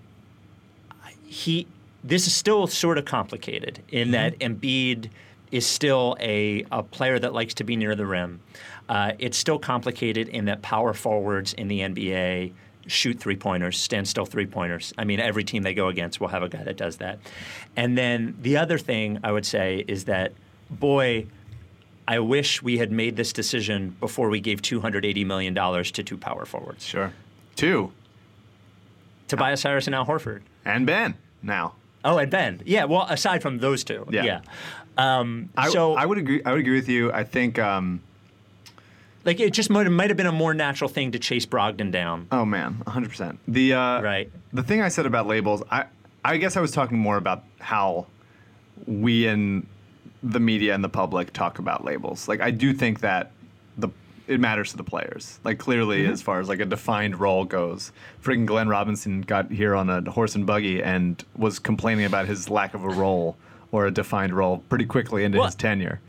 he 1.35 1.67
this 2.05 2.27
is 2.27 2.33
still 2.35 2.67
sort 2.67 2.97
of 2.97 3.05
complicated 3.05 3.81
in 3.89 4.11
that 4.11 4.37
Embiid 4.39 5.09
is 5.51 5.65
still 5.65 6.15
a, 6.19 6.65
a 6.71 6.83
player 6.83 7.17
that 7.17 7.33
likes 7.33 7.55
to 7.55 7.63
be 7.63 7.75
near 7.75 7.95
the 7.95 8.05
rim. 8.05 8.39
Uh, 8.87 9.13
it's 9.17 9.37
still 9.37 9.57
complicated 9.57 10.27
in 10.29 10.45
that 10.45 10.61
power 10.61 10.93
forwards 10.93 11.53
in 11.53 11.67
the 11.67 11.79
NBA 11.79 12.53
shoot 12.87 13.19
three 13.19 13.35
pointers, 13.35 13.79
stand 13.79 14.07
still 14.07 14.25
three 14.25 14.45
pointers. 14.45 14.93
I 14.97 15.05
mean, 15.05 15.19
every 15.19 15.43
team 15.43 15.63
they 15.63 15.73
go 15.73 15.87
against 15.87 16.19
will 16.19 16.27
have 16.27 16.43
a 16.43 16.49
guy 16.49 16.63
that 16.63 16.77
does 16.77 16.97
that. 16.97 17.17
And 17.75 17.97
then 17.97 18.37
the 18.41 18.57
other 18.57 18.77
thing 18.77 19.19
I 19.23 19.31
would 19.31 19.45
say 19.45 19.83
is 19.87 20.05
that, 20.05 20.33
boy, 20.69 21.25
I 22.07 22.19
wish 22.19 22.61
we 22.61 22.77
had 22.77 22.91
made 22.91 23.15
this 23.15 23.33
decision 23.33 23.95
before 23.99 24.29
we 24.29 24.39
gave 24.39 24.61
$280 24.61 25.25
million 25.25 25.55
to 25.55 26.03
two 26.03 26.17
power 26.17 26.45
forwards, 26.45 26.85
Sure. 26.85 27.11
Two. 27.55 27.91
Tobias 29.27 29.63
Harris 29.63 29.87
and 29.87 29.95
Al 29.95 30.05
Horford. 30.05 30.41
And 30.65 30.85
Ben 30.85 31.15
now. 31.41 31.73
Oh, 32.05 32.17
and 32.17 32.31
Ben. 32.31 32.61
Yeah. 32.65 32.85
Well, 32.85 33.05
aside 33.09 33.41
from 33.41 33.57
those 33.57 33.83
two. 33.83 34.07
Yeah. 34.09 34.23
Yeah. 34.23 34.41
Um, 34.97 35.49
I, 35.57 35.69
so 35.69 35.95
I 35.95 36.05
would 36.05 36.17
agree. 36.17 36.41
I 36.45 36.51
would 36.51 36.61
agree 36.61 36.75
with 36.75 36.87
you. 36.87 37.11
I 37.11 37.25
think. 37.25 37.59
Um, 37.59 38.01
like 39.25 39.39
it 39.39 39.51
just 39.53 39.69
might, 39.71 39.89
might 39.89 40.09
have 40.11 40.17
been 40.17 40.27
a 40.27 40.31
more 40.31 40.53
natural 40.53 40.87
thing 40.87 41.11
to 41.11 41.19
chase 41.19 41.45
Brogdon 41.47 41.91
down. 41.91 42.27
oh 42.31 42.45
man, 42.45 42.75
100. 42.83 43.09
percent 43.09 43.39
The 43.47 43.73
uh, 43.73 44.01
Right. 44.01 44.31
The 44.53 44.63
thing 44.63 44.81
I 44.81 44.87
said 44.87 45.05
about 45.05 45.25
labels, 45.27 45.63
I 45.71 45.85
I 46.23 46.37
guess 46.37 46.55
I 46.55 46.61
was 46.61 46.71
talking 46.71 46.97
more 46.97 47.17
about 47.17 47.43
how 47.59 48.05
we 48.85 49.27
and 49.27 49.65
the 50.21 50.39
media 50.39 50.73
and 50.75 50.83
the 50.83 50.89
public 50.89 51.33
talk 51.33 51.59
about 51.59 51.83
labels. 51.83 52.27
Like 52.27 52.39
I 52.39 52.51
do 52.51 52.71
think 52.73 52.99
that 53.01 53.31
it 54.27 54.39
matters 54.39 54.71
to 54.71 54.77
the 54.77 54.83
players. 54.83 55.39
Like 55.43 55.59
clearly, 55.59 56.03
Mm-hmm. 56.03 56.13
as 56.13 56.21
far 56.21 56.39
as 56.39 56.49
like 56.49 56.59
a 56.59 56.65
defined 56.65 57.19
role 57.19 57.45
goes, 57.45 57.91
freaking 58.23 58.45
Glenn 58.45 58.67
Robinson 58.67 59.21
got 59.21 59.51
here 59.51 59.75
on 59.75 59.89
a 59.89 60.09
horse 60.11 60.35
and 60.35 60.45
buggy 60.45 60.81
and 60.83 61.23
was 61.37 61.59
complaining 61.59 62.05
about 62.05 62.25
his 62.27 62.49
lack 62.49 62.73
of 62.73 62.83
a 62.83 62.89
role 62.89 63.37
or 63.71 63.85
a 63.87 63.91
defined 63.91 64.33
role 64.33 64.59
pretty 64.69 64.85
quickly 64.85 65.23
into 65.23 65.37
Well, 65.37 65.47
his 65.47 65.55
tenure. 65.55 65.99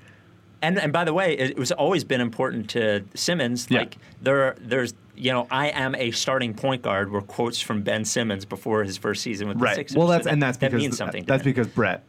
And 0.63 0.79
and 0.79 0.93
by 0.93 1.05
the 1.05 1.13
way, 1.13 1.37
it, 1.37 1.51
it 1.51 1.59
was 1.59 1.71
always 1.73 2.03
been 2.05 2.21
important 2.21 2.71
to 2.71 3.05
Simmons. 3.15 3.67
Yeah. 3.69 3.81
Like 3.81 3.99
there, 4.23 4.57
there's 4.61 4.95
you 5.15 5.33
know, 5.33 5.47
I 5.51 5.69
am 5.69 5.95
a 5.95 6.11
starting 6.11 6.55
point 6.55 6.83
guard. 6.83 7.11
Were 7.11 7.23
quotes 7.23 7.61
from 7.61 7.83
Ben 7.83 8.05
Simmons 8.05 8.45
before 8.45 8.83
his 8.85 8.97
first 8.97 9.23
season 9.23 9.49
with 9.49 9.59
the 9.59 9.65
Right. 9.65 9.77
Sixers. 9.77 9.97
Well, 9.97 10.07
So 10.09 10.13
that's 10.13 10.25
that, 10.25 10.33
and 10.33 10.43
that's 10.43 10.59
that 10.59 10.71
because 10.71 10.83
means 10.83 10.97
something. 10.97 11.25
that's 11.25 11.43
him. 11.43 11.51
because 11.53 11.69
Brett 11.69 12.03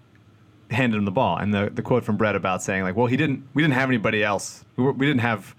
handed 0.72 0.98
him 0.98 1.06
the 1.06 1.12
ball, 1.12 1.38
and 1.38 1.54
the 1.54 1.70
the 1.74 1.82
quote 1.82 2.04
from 2.06 2.16
Brett 2.18 2.36
about 2.36 2.62
saying 2.64 2.84
like, 2.84 2.96
well, 2.96 3.08
he 3.08 3.18
didn't. 3.18 3.44
We 3.54 3.62
didn't 3.62 3.76
have 3.76 3.90
anybody 3.90 4.24
else. 4.24 4.64
We, 4.78 4.84
were, 4.86 4.92
we 4.94 5.06
didn't 5.06 5.22
have, 5.22 5.54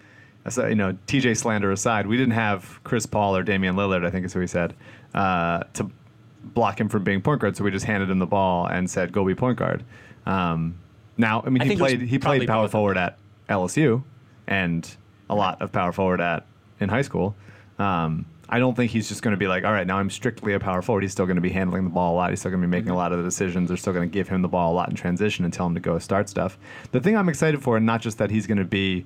you 0.56 0.74
know, 0.74 0.96
TJ 1.06 1.36
slander 1.36 1.70
aside, 1.70 2.06
we 2.06 2.16
didn't 2.16 2.34
have 2.34 2.80
Chris 2.84 3.06
Paul 3.06 3.36
or 3.36 3.42
Damian 3.42 3.76
Lillard. 3.76 4.04
I 4.06 4.10
think 4.10 4.24
is 4.24 4.32
who 4.32 4.40
he 4.40 4.46
said 4.46 4.74
uh, 5.14 5.64
to 5.74 5.90
block 6.42 6.80
him 6.80 6.88
from 6.88 7.04
being 7.04 7.20
point 7.20 7.40
guard. 7.40 7.56
So 7.56 7.64
we 7.64 7.70
just 7.70 7.84
handed 7.84 8.10
him 8.10 8.18
the 8.18 8.26
ball 8.26 8.66
and 8.66 8.88
said, 8.88 9.12
go 9.12 9.24
be 9.24 9.34
point 9.34 9.58
guard. 9.58 9.84
Um, 10.26 10.78
now, 11.16 11.42
I 11.44 11.50
mean, 11.50 11.62
I 11.62 11.64
he 11.64 11.68
think 11.70 11.80
it 11.80 11.82
was 11.82 11.92
played 11.92 12.02
he 12.02 12.18
played 12.18 12.46
power 12.46 12.68
forward 12.68 12.96
at 12.96 13.18
LSU, 13.48 14.02
and 14.46 14.88
a 15.28 15.34
lot 15.34 15.60
of 15.60 15.72
power 15.72 15.92
forward 15.92 16.20
at 16.20 16.46
in 16.80 16.88
high 16.88 17.02
school. 17.02 17.34
Um, 17.78 18.26
I 18.50 18.58
don't 18.58 18.74
think 18.74 18.90
he's 18.90 19.08
just 19.08 19.22
going 19.22 19.32
to 19.32 19.38
be 19.38 19.46
like, 19.46 19.64
all 19.64 19.72
right, 19.72 19.86
now 19.86 19.98
I'm 19.98 20.08
strictly 20.08 20.54
a 20.54 20.60
power 20.60 20.80
forward. 20.80 21.02
He's 21.02 21.12
still 21.12 21.26
going 21.26 21.36
to 21.36 21.42
be 21.42 21.50
handling 21.50 21.84
the 21.84 21.90
ball 21.90 22.14
a 22.14 22.16
lot. 22.16 22.30
He's 22.30 22.40
still 22.40 22.50
going 22.50 22.62
to 22.62 22.66
be 22.66 22.70
making 22.70 22.90
a 22.90 22.96
lot 22.96 23.12
of 23.12 23.18
the 23.18 23.24
decisions. 23.24 23.68
They're 23.68 23.76
still 23.76 23.92
going 23.92 24.08
to 24.08 24.12
give 24.12 24.28
him 24.28 24.40
the 24.40 24.48
ball 24.48 24.72
a 24.72 24.74
lot 24.74 24.88
in 24.88 24.96
transition 24.96 25.44
and 25.44 25.52
tell 25.52 25.66
him 25.66 25.74
to 25.74 25.80
go 25.80 25.98
start 25.98 26.30
stuff. 26.30 26.56
The 26.92 27.00
thing 27.00 27.14
I'm 27.14 27.28
excited 27.28 27.62
for, 27.62 27.76
and 27.76 27.84
not 27.84 28.00
just 28.00 28.16
that 28.18 28.30
he's 28.30 28.46
going 28.46 28.58
to 28.58 28.64
be, 28.64 29.04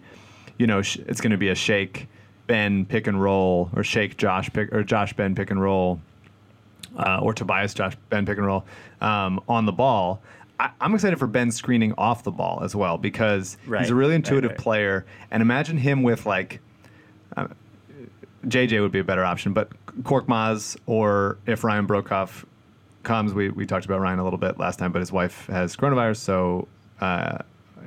you 0.63 0.69
know, 0.69 0.81
sh- 0.81 0.99
it's 1.09 1.21
going 1.21 1.33
to 1.33 1.37
be 1.37 1.49
a 1.49 1.57
shake 1.57 2.07
Ben 2.47 2.87
pick 2.87 3.09
and 3.09 3.21
roll 3.21 3.69
or 3.75 3.83
shake 3.83 4.17
Josh 4.17 4.49
pick 4.53 4.73
or 4.73 4.85
Josh 4.85 5.13
Ben 5.13 5.35
pick 5.35 5.51
and 5.51 5.61
roll 5.61 6.01
uh, 6.97 7.19
or 7.21 7.35
Tobias 7.35 7.75
Josh 7.75 7.97
Ben 8.11 8.25
pick 8.25 8.39
and 8.39 8.47
roll 8.47 8.65
um, 9.01 9.41
on 9.49 9.67
the 9.67 9.73
ball. 9.73 10.23
I, 10.61 10.71
I'm 10.81 10.95
excited 10.95 11.19
for 11.19 11.27
Ben 11.27 11.51
screening 11.51 11.95
off 11.99 12.23
the 12.23 12.31
ball 12.31 12.61
as 12.63 12.77
well 12.77 12.97
because 12.97 13.57
Right, 13.67 13.81
he's 13.81 13.91
a 13.91 13.95
really 13.97 14.15
intuitive 14.15 14.53
right. 14.53 14.59
player. 14.61 15.05
And 15.33 15.41
imagine 15.41 15.79
him 15.79 16.05
with 16.05 16.27
like 16.27 16.61
uh, 17.37 17.49
JJ 18.47 18.83
would 18.83 18.93
be 18.93 19.01
a 19.01 19.05
better 19.05 19.25
option, 19.25 19.53
but 19.53 19.69
Korkmaz 20.03 20.77
or 20.87 21.39
if 21.45 21.65
Ryan 21.65 21.89
Broekhoff 21.89 22.45
comes, 23.03 23.35
we, 23.35 23.49
we 23.49 23.67
talked 23.67 23.85
about 23.85 24.01
Ryan 24.01 24.21
a 24.21 24.25
little 24.25 24.39
bit 24.39 24.61
last 24.61 24.79
time, 24.79 24.93
but 24.93 25.01
his 25.01 25.11
wife 25.11 25.47
has 25.47 25.75
coronavirus, 25.75 26.19
so 26.19 26.69
uh, 27.01 27.39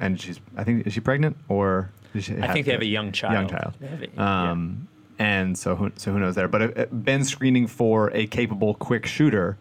and 0.01 0.20
she's 0.20 0.41
I 0.58 0.65
think 0.65 0.86
is 0.86 0.91
she 0.91 1.00
pregnant 1.00 1.38
or 1.48 1.89
I 2.15 2.53
think 2.53 2.65
they 2.65 2.72
have 2.72 2.81
a 2.81 2.86
young 2.86 3.12
child. 3.12 3.34
Young 3.34 3.48
child. 3.50 3.74
They 3.79 3.88
have 3.88 4.03
yeah. 4.03 4.51
Um, 4.51 4.88
and 5.17 5.57
so 5.57 5.75
who, 5.75 5.91
so 5.95 6.12
who 6.12 6.19
knows 6.19 6.36
there? 6.36 6.48
But 6.48 6.62
if, 6.62 6.77
if 6.77 6.89
Ben's 6.91 7.29
screening 7.29 7.67
for 7.67 8.12
a 8.13 8.27
capable 8.27 8.74
quick 8.74 9.05
shooter. 9.05 9.57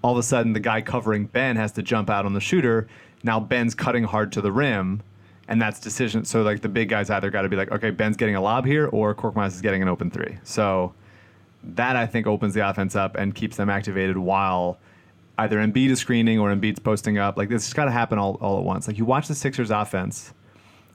All 0.00 0.12
of 0.12 0.18
a 0.18 0.22
sudden, 0.22 0.52
the 0.52 0.60
guy 0.60 0.80
covering 0.80 1.26
Ben 1.26 1.56
has 1.56 1.72
to 1.72 1.82
jump 1.82 2.08
out 2.08 2.24
on 2.24 2.32
the 2.32 2.40
shooter. 2.40 2.86
Now 3.24 3.40
Ben's 3.40 3.74
cutting 3.74 4.04
hard 4.04 4.30
to 4.32 4.40
the 4.40 4.52
rim, 4.52 5.02
and 5.48 5.60
that's 5.60 5.80
decision. 5.80 6.24
So 6.24 6.42
like 6.42 6.60
the 6.60 6.68
big 6.68 6.88
guys 6.88 7.10
either 7.10 7.30
got 7.30 7.42
to 7.42 7.48
be 7.48 7.56
like, 7.56 7.72
okay, 7.72 7.90
Ben's 7.90 8.16
getting 8.16 8.36
a 8.36 8.40
lob 8.40 8.64
here, 8.64 8.86
or 8.86 9.12
Korkmaz 9.12 9.48
is 9.48 9.60
getting 9.60 9.82
an 9.82 9.88
open 9.88 10.08
three. 10.08 10.38
So 10.44 10.94
that 11.64 11.96
I 11.96 12.06
think 12.06 12.28
opens 12.28 12.54
the 12.54 12.68
offense 12.68 12.94
up 12.94 13.16
and 13.16 13.34
keeps 13.34 13.56
them 13.56 13.68
activated 13.68 14.16
while 14.16 14.78
either 15.38 15.58
Embiid 15.58 15.90
is 15.90 15.98
screening 15.98 16.38
or 16.38 16.54
Embiid's 16.54 16.78
posting 16.78 17.18
up. 17.18 17.36
Like 17.36 17.48
this 17.48 17.66
has 17.66 17.72
got 17.72 17.86
to 17.86 17.90
happen 17.90 18.18
all, 18.18 18.38
all 18.40 18.58
at 18.58 18.64
once. 18.64 18.86
Like 18.86 18.98
you 18.98 19.04
watch 19.04 19.28
the 19.28 19.34
Sixers 19.34 19.70
offense, 19.70 20.32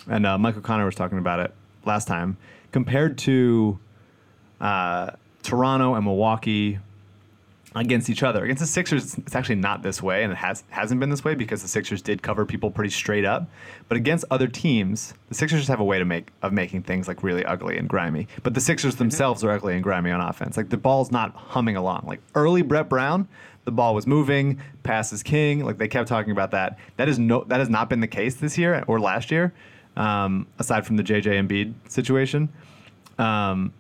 and 0.10 0.25
uh, 0.25 0.38
Michael 0.38 0.62
Connor 0.62 0.86
was 0.86 0.95
talking 0.95 1.17
about 1.17 1.39
it 1.39 1.53
last 1.86 2.07
time, 2.07 2.38
compared 2.72 3.17
to 3.19 3.79
uh, 4.62 5.12
Toronto 5.43 5.95
and 5.95 6.05
Milwaukee 6.05 6.79
against 7.75 8.10
each 8.10 8.24
other. 8.24 8.43
Against 8.43 8.62
the 8.62 8.67
Sixers, 8.67 9.17
it's 9.17 9.36
actually 9.36 9.55
not 9.55 9.81
this 9.81 10.01
way, 10.01 10.24
and 10.24 10.31
it 10.31 10.36
has 10.36 10.63
hasn't 10.69 11.00
been 11.00 11.10
this 11.10 11.24
way 11.24 11.36
because 11.36 11.62
the 11.62 11.67
Sixers 11.67 12.01
did 12.01 12.22
cover 12.22 12.45
people 12.45 12.69
pretty 12.72 12.91
straight 12.91 13.25
up. 13.25 13.48
But 13.88 13.98
against 13.98 14.25
other 14.31 14.48
teams, 14.48 15.13
the 15.29 15.36
Sixers 15.36 15.60
just 15.60 15.69
have 15.69 15.79
a 15.79 15.83
way 15.83 16.00
to 16.00 16.05
make 16.05 16.29
of 16.41 16.53
making 16.53 16.83
things 16.83 17.07
like 17.07 17.24
really 17.24 17.43
ugly 17.45 17.77
and 17.77 17.89
grimy. 17.89 18.27
But 18.43 18.53
the 18.53 18.62
Sixers 18.62 18.95
themselves 18.95 19.43
are 19.43 19.51
ugly 19.51 19.74
and 19.74 19.83
grimy 19.83 20.12
on 20.12 20.22
offense. 20.22 20.57
Like 20.57 20.69
the 20.69 20.77
ball's 20.77 21.12
not 21.12 21.36
humming 21.36 21.75
along. 21.75 22.03
Like 22.07 22.22
early 22.36 22.62
Brett 22.62 22.89
Brown, 22.89 23.27
the 23.65 23.72
ball 23.72 23.95
was 23.95 24.05
moving, 24.05 24.62
passes 24.83 25.24
king. 25.24 25.65
Like 25.65 25.77
they 25.77 25.88
kept 25.88 26.07
talking 26.07 26.31
about 26.31 26.51
that. 26.51 26.77
That 26.98 27.10
is 27.10 27.17
no 27.17 27.43
that 27.45 27.60
has 27.60 27.69
not 27.69 27.89
been 27.89 28.01
the 28.01 28.07
case 28.07 28.36
this 28.36 28.57
year 28.57 28.83
or 28.88 29.00
last 29.00 29.31
year, 29.31 29.53
um, 29.95 30.47
aside 30.59 30.85
from 30.85 30.97
the 30.97 31.03
JJ 31.03 31.47
Embiid 31.47 31.73
situation. 31.89 32.50
Um, 33.17 33.73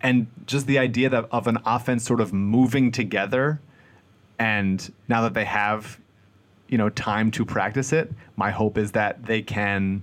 and 0.00 0.26
just 0.46 0.66
the 0.66 0.78
idea 0.78 1.08
that 1.10 1.28
of 1.30 1.46
an 1.46 1.58
offense 1.64 2.04
sort 2.04 2.20
of 2.20 2.32
moving 2.32 2.90
together 2.90 3.60
and 4.38 4.92
now 5.08 5.22
that 5.22 5.34
they 5.34 5.44
have 5.44 6.00
you 6.68 6.78
know 6.78 6.88
time 6.88 7.30
to 7.30 7.44
practice 7.44 7.92
it 7.92 8.10
my 8.34 8.50
hope 8.50 8.78
is 8.78 8.92
that 8.92 9.24
they 9.26 9.42
can 9.42 10.02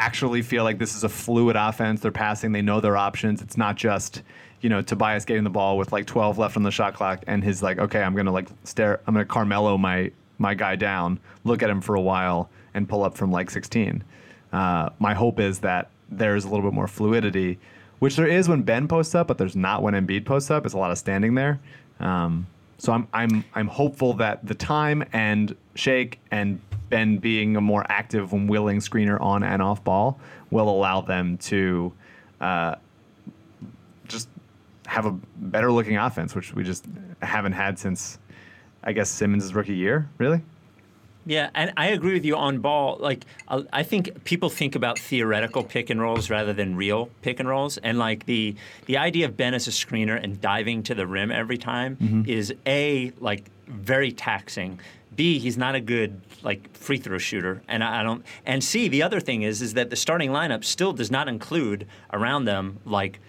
actually 0.00 0.40
feel 0.40 0.64
like 0.64 0.78
this 0.78 0.96
is 0.96 1.04
a 1.04 1.08
fluid 1.08 1.56
offense. 1.56 2.00
They're 2.00 2.10
passing. 2.10 2.52
They 2.52 2.62
know 2.62 2.80
their 2.80 2.96
options. 2.96 3.42
It's 3.42 3.58
not 3.58 3.76
just 3.76 4.22
you 4.62 4.68
know 4.68 4.82
tobias 4.82 5.24
getting 5.24 5.44
the 5.44 5.50
ball 5.50 5.78
with 5.78 5.92
like 5.92 6.06
12 6.06 6.36
left 6.36 6.56
on 6.56 6.62
the 6.62 6.70
shot 6.70 6.92
clock 6.92 7.24
and 7.26 7.42
his 7.42 7.62
like 7.62 7.78
okay 7.78 8.02
i'm 8.02 8.14
gonna 8.14 8.30
like 8.30 8.46
stare 8.62 9.00
i'm 9.06 9.14
gonna 9.14 9.24
carmelo 9.24 9.78
my 9.78 10.10
my 10.36 10.52
guy 10.52 10.76
down 10.76 11.18
look 11.44 11.62
at 11.62 11.70
him 11.70 11.80
for 11.80 11.94
a 11.94 12.00
while 12.00 12.50
and 12.74 12.86
pull 12.86 13.02
up 13.02 13.16
from 13.16 13.32
like 13.32 13.48
16 13.48 14.04
uh, 14.52 14.90
my 14.98 15.14
hope 15.14 15.38
is 15.40 15.60
that 15.60 15.90
there's 16.10 16.44
a 16.44 16.48
little 16.48 16.64
bit 16.68 16.74
more 16.74 16.88
fluidity 16.88 17.58
which 17.98 18.16
there 18.16 18.26
is 18.26 18.48
when 18.48 18.62
ben 18.62 18.88
posts 18.88 19.14
up 19.14 19.28
but 19.28 19.38
there's 19.38 19.56
not 19.56 19.82
when 19.82 19.94
Embiid 19.94 20.24
posts 20.24 20.50
up 20.50 20.64
it's 20.64 20.74
a 20.74 20.78
lot 20.78 20.90
of 20.90 20.98
standing 20.98 21.34
there 21.34 21.60
um, 22.00 22.46
so 22.80 22.92
I'm 22.92 23.06
I'm 23.12 23.44
I'm 23.54 23.68
hopeful 23.68 24.14
that 24.14 24.44
the 24.46 24.54
time 24.54 25.04
and 25.12 25.54
Shake 25.74 26.18
and 26.30 26.60
Ben 26.88 27.18
being 27.18 27.56
a 27.56 27.60
more 27.60 27.84
active 27.88 28.32
and 28.32 28.48
willing 28.48 28.78
screener 28.78 29.20
on 29.20 29.42
and 29.42 29.60
off 29.60 29.84
ball 29.84 30.18
will 30.50 30.68
allow 30.68 31.02
them 31.02 31.36
to 31.38 31.92
uh, 32.40 32.74
just 34.08 34.28
have 34.86 35.06
a 35.06 35.12
better 35.36 35.70
looking 35.70 35.98
offense, 35.98 36.34
which 36.34 36.54
we 36.54 36.64
just 36.64 36.86
haven't 37.22 37.52
had 37.52 37.78
since 37.78 38.18
I 38.82 38.92
guess 38.92 39.10
Simmons' 39.10 39.54
rookie 39.54 39.76
year. 39.76 40.08
Really? 40.16 40.40
Yeah, 41.26 41.50
and 41.54 41.72
I 41.76 41.88
agree 41.88 42.14
with 42.14 42.24
you 42.24 42.36
on 42.36 42.58
ball. 42.60 42.96
Like, 42.98 43.24
I 43.48 43.62
I 43.72 43.82
think 43.82 44.24
people 44.24 44.48
think 44.48 44.74
about 44.74 44.98
theoretical 44.98 45.62
pick 45.62 45.90
and 45.90 46.00
rolls 46.00 46.30
rather 46.30 46.52
than 46.52 46.76
real 46.76 47.10
pick 47.22 47.40
and 47.40 47.48
rolls, 47.48 47.76
and 47.78 47.98
like 47.98 48.24
the 48.26 48.54
the 48.86 48.96
idea 48.96 49.26
of 49.26 49.36
Ben 49.36 49.52
as 49.54 49.68
a 49.68 49.70
screener 49.70 50.18
and 50.22 50.40
diving 50.40 50.82
to 50.84 50.94
the 50.94 51.06
rim 51.06 51.30
every 51.30 51.58
time 51.58 51.96
Mm-hmm. 51.96 52.22
is 52.26 52.54
a 52.66 53.12
like 53.20 53.44
very 53.68 54.12
taxing. 54.12 54.80
B, 55.14 55.38
he's 55.38 55.58
not 55.58 55.74
a 55.74 55.80
good 55.80 56.20
like 56.42 56.74
free 56.74 56.96
throw 56.96 57.18
shooter, 57.18 57.62
and 57.68 57.84
I, 57.84 58.00
I 58.00 58.02
don't. 58.02 58.24
And 58.46 58.64
C, 58.64 58.88
the 58.88 59.02
other 59.02 59.20
thing 59.20 59.42
is 59.42 59.60
is 59.60 59.74
that 59.74 59.90
the 59.90 59.96
starting 59.96 60.30
lineup 60.30 60.64
still 60.64 60.92
does 60.94 61.10
not 61.10 61.28
include 61.28 61.86
around 62.12 62.46
them 62.46 62.78
like 62.86 63.20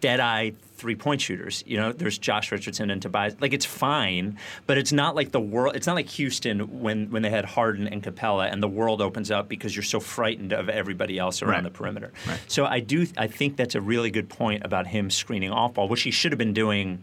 dead 0.00 0.20
eye 0.20 0.52
three 0.76 0.94
point 0.96 1.20
shooters. 1.20 1.62
You 1.66 1.76
know, 1.76 1.92
there's 1.92 2.16
Josh 2.18 2.50
Richardson 2.50 2.90
and 2.90 3.02
Tobias. 3.02 3.34
Like 3.38 3.52
it's 3.52 3.66
fine, 3.66 4.38
but 4.66 4.78
it's 4.78 4.92
not 4.92 5.14
like 5.14 5.30
the 5.30 5.40
world. 5.40 5.76
It's 5.76 5.86
not 5.86 5.94
like 5.94 6.08
Houston 6.08 6.80
when 6.80 7.10
when 7.10 7.22
they 7.22 7.30
had 7.30 7.44
Harden 7.44 7.86
and 7.86 8.02
Capela, 8.02 8.50
and 8.50 8.62
the 8.62 8.68
world 8.68 9.02
opens 9.02 9.30
up 9.30 9.48
because 9.48 9.76
you're 9.76 9.82
so 9.82 10.00
frightened 10.00 10.52
of 10.52 10.68
everybody 10.68 11.18
else 11.18 11.42
around 11.42 11.50
Right. 11.52 11.62
the 11.64 11.70
perimeter. 11.70 12.12
Right. 12.26 12.40
So 12.48 12.64
I 12.64 12.80
do. 12.80 13.06
I 13.18 13.26
think 13.26 13.56
that's 13.56 13.74
a 13.74 13.80
really 13.80 14.10
good 14.10 14.28
point 14.28 14.64
about 14.64 14.86
him 14.86 15.10
screening 15.10 15.50
off 15.50 15.74
ball, 15.74 15.88
which 15.88 16.02
he 16.02 16.10
should 16.10 16.32
have 16.32 16.38
been 16.38 16.54
doing. 16.54 17.02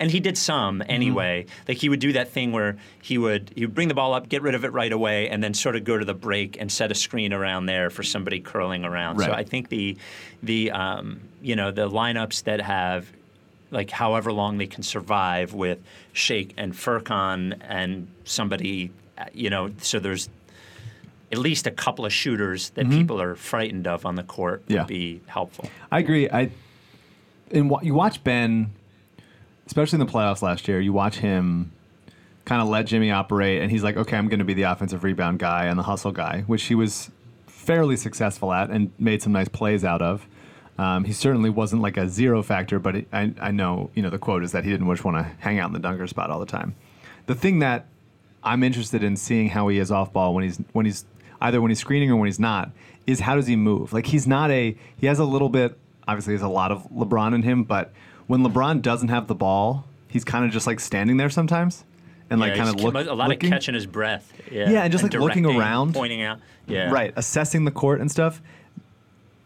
And 0.00 0.10
he 0.10 0.20
did 0.20 0.36
some 0.36 0.80
Mm-hmm. 0.80 0.90
anyway. 0.90 1.46
Like 1.68 1.76
he 1.78 1.88
would 1.88 2.00
do 2.00 2.12
that 2.14 2.28
thing 2.30 2.50
where 2.52 2.76
he 3.02 3.16
would 3.18 3.50
he 3.54 3.64
would 3.64 3.74
bring 3.74 3.88
the 3.88 3.94
ball 3.94 4.12
up, 4.14 4.28
get 4.28 4.42
rid 4.42 4.54
of 4.54 4.64
it 4.64 4.72
right 4.72 4.92
away, 4.92 5.28
and 5.28 5.42
then 5.42 5.54
sort 5.54 5.76
of 5.76 5.84
go 5.84 5.96
to 5.96 6.04
the 6.04 6.14
break 6.14 6.56
and 6.60 6.70
set 6.70 6.90
a 6.90 6.94
screen 6.94 7.32
around 7.32 7.66
there 7.66 7.90
for 7.90 8.02
somebody 8.02 8.40
curling 8.40 8.84
around. 8.84 9.20
So 9.20 9.30
I 9.32 9.44
think 9.44 9.68
the 9.68 9.96
the 10.42 10.70
um, 10.72 11.20
you 11.42 11.54
know 11.56 11.70
the 11.70 11.88
lineups 11.88 12.44
that 12.44 12.60
have 12.60 13.06
like 13.70 13.90
however 13.90 14.32
long 14.32 14.58
they 14.58 14.66
can 14.66 14.82
survive 14.82 15.52
with 15.54 15.78
Shake 16.12 16.54
and 16.56 16.72
Furkan 16.72 17.58
and 17.62 18.08
somebody 18.24 18.90
uh, 19.18 19.24
you 19.32 19.50
know 19.50 19.70
so 19.80 19.98
there's 20.00 20.28
at 21.32 21.38
least 21.38 21.66
a 21.66 21.70
couple 21.70 22.04
of 22.06 22.12
shooters 22.12 22.70
that 22.70 22.88
people 22.88 23.20
are 23.20 23.34
frightened 23.34 23.86
of 23.88 24.06
on 24.06 24.14
the 24.14 24.22
court 24.22 24.62
would 24.68 24.76
Mm-hmm. 24.76 24.76
Yeah. 24.76 24.84
be 24.84 25.20
helpful. 25.26 25.68
I 25.90 25.98
agree. 26.00 26.28
I 26.30 26.50
and 27.50 27.68
wa- 27.70 27.80
you 27.82 27.94
watch 27.94 28.22
Ben, 28.22 28.70
especially 29.66 30.00
in 30.00 30.06
the 30.06 30.12
playoffs 30.12 30.42
last 30.42 30.68
year. 30.68 30.80
You 30.80 30.92
watch 30.92 31.16
him 31.16 31.72
kind 32.44 32.60
of 32.60 32.68
let 32.68 32.86
Jimmy 32.86 33.10
operate, 33.10 33.62
and 33.62 33.70
he's 33.70 33.82
like, 33.82 33.96
okay, 33.96 34.16
I'm 34.16 34.28
going 34.28 34.38
to 34.38 34.44
be 34.44 34.54
the 34.54 34.64
offensive 34.64 35.04
rebound 35.04 35.38
guy 35.38 35.66
and 35.66 35.78
the 35.78 35.82
hustle 35.82 36.12
guy, 36.12 36.44
which 36.46 36.64
he 36.64 36.74
was 36.74 37.10
fairly 37.46 37.96
successful 37.96 38.52
at 38.52 38.70
and 38.70 38.92
made 38.98 39.22
some 39.22 39.32
nice 39.32 39.48
plays 39.48 39.84
out 39.84 40.02
of. 40.02 40.26
Um, 40.76 41.04
he 41.04 41.12
certainly 41.12 41.50
wasn't 41.50 41.82
like 41.82 41.96
a 41.96 42.08
zero 42.08 42.42
factor, 42.42 42.78
but 42.78 42.96
it, 42.96 43.08
I, 43.12 43.32
I 43.40 43.50
know 43.52 43.90
you 43.94 44.02
know 44.02 44.10
the 44.10 44.18
quote 44.18 44.42
is 44.42 44.52
that 44.52 44.64
he 44.64 44.70
didn't 44.70 44.90
just 44.90 45.04
want 45.04 45.16
to 45.16 45.22
hang 45.38 45.58
out 45.58 45.68
in 45.68 45.72
the 45.72 45.78
dunker 45.78 46.06
spot 46.06 46.30
all 46.30 46.40
the 46.40 46.46
time. 46.46 46.74
The 47.26 47.34
thing 47.34 47.60
that 47.60 47.86
I'm 48.42 48.62
interested 48.62 49.02
in 49.04 49.16
seeing 49.16 49.48
how 49.48 49.68
he 49.68 49.78
is 49.78 49.90
off 49.90 50.12
ball 50.12 50.34
when 50.34 50.42
he's 50.44 50.58
when 50.72 50.84
he's 50.84 51.04
either 51.40 51.60
when 51.60 51.70
he's 51.70 51.78
screening 51.78 52.10
or 52.10 52.16
when 52.16 52.26
he's 52.26 52.40
not 52.40 52.72
is 53.06 53.20
how 53.20 53.36
does 53.36 53.46
he 53.46 53.54
move? 53.54 53.92
Like 53.92 54.06
he's 54.06 54.26
not 54.26 54.50
a 54.50 54.76
he 54.96 55.06
has 55.06 55.20
a 55.20 55.24
little 55.24 55.48
bit 55.48 55.78
obviously 56.06 56.32
there's 56.32 56.42
a 56.42 56.48
lot 56.48 56.70
of 56.70 56.88
LeBron 56.90 57.34
in 57.34 57.42
him, 57.42 57.64
but 57.64 57.92
when 58.26 58.42
LeBron 58.42 58.82
doesn't 58.82 59.08
have 59.08 59.26
the 59.26 59.34
ball, 59.34 59.86
he's 60.08 60.24
kind 60.24 60.44
of 60.44 60.50
just 60.50 60.66
like 60.66 60.80
standing 60.80 61.16
there 61.16 61.30
sometimes 61.30 61.84
and 62.30 62.40
like 62.40 62.56
Yeah, 62.56 62.64
kind 62.64 62.68
of 62.70 62.82
look 62.82 62.94
a 63.06 63.12
lot 63.12 63.28
looking. 63.28 63.52
of 63.52 63.56
catching 63.58 63.74
his 63.74 63.86
breath. 63.86 64.32
Yeah, 64.50 64.70
Yeah, 64.70 64.82
and 64.82 64.92
just, 64.92 65.04
like, 65.04 65.12
looking 65.14 65.46
around. 65.46 65.94
pointing 65.94 66.22
out. 66.22 66.38
Yeah, 66.66 66.90
right 66.90 67.12
assessing 67.16 67.66
the 67.66 67.70
court 67.70 68.00
and 68.00 68.10
stuff 68.10 68.40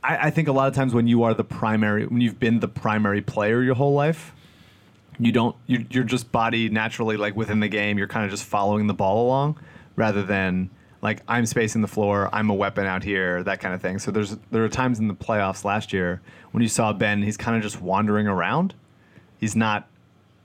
I, 0.04 0.28
I 0.28 0.30
think 0.30 0.46
a 0.46 0.52
lot 0.52 0.68
of 0.68 0.74
times 0.74 0.94
when 0.94 1.08
you 1.08 1.24
are 1.24 1.34
the 1.34 1.42
primary 1.42 2.06
when 2.06 2.20
you've 2.20 2.38
been 2.38 2.60
the 2.60 2.68
primary 2.68 3.20
player 3.20 3.60
your 3.60 3.74
whole 3.74 3.92
life 3.94 4.32
you 5.18 5.32
don't 5.32 5.56
you, 5.66 5.84
you're 5.90 6.04
just 6.04 6.30
body 6.30 6.68
naturally 6.68 7.16
like 7.16 7.34
within 7.34 7.58
the 7.58 7.66
game 7.66 7.98
you're 7.98 8.06
kind 8.06 8.24
of 8.24 8.30
just 8.30 8.44
following 8.44 8.86
the 8.86 8.94
ball 8.94 9.26
along 9.26 9.58
rather 9.96 10.22
than 10.22 10.70
like 11.02 11.22
i'm 11.28 11.46
spacing 11.46 11.80
the 11.82 11.88
floor 11.88 12.28
i'm 12.32 12.50
a 12.50 12.54
weapon 12.54 12.86
out 12.86 13.02
here 13.04 13.42
that 13.42 13.60
kind 13.60 13.74
of 13.74 13.80
thing 13.80 13.98
so 13.98 14.10
there's 14.10 14.36
there 14.50 14.62
were 14.62 14.68
times 14.68 14.98
in 14.98 15.08
the 15.08 15.14
playoffs 15.14 15.64
last 15.64 15.92
year 15.92 16.20
when 16.52 16.62
you 16.62 16.68
saw 16.68 16.92
ben 16.92 17.22
he's 17.22 17.36
kind 17.36 17.56
of 17.56 17.62
just 17.62 17.80
wandering 17.80 18.26
around 18.26 18.74
he's 19.38 19.54
not 19.56 19.88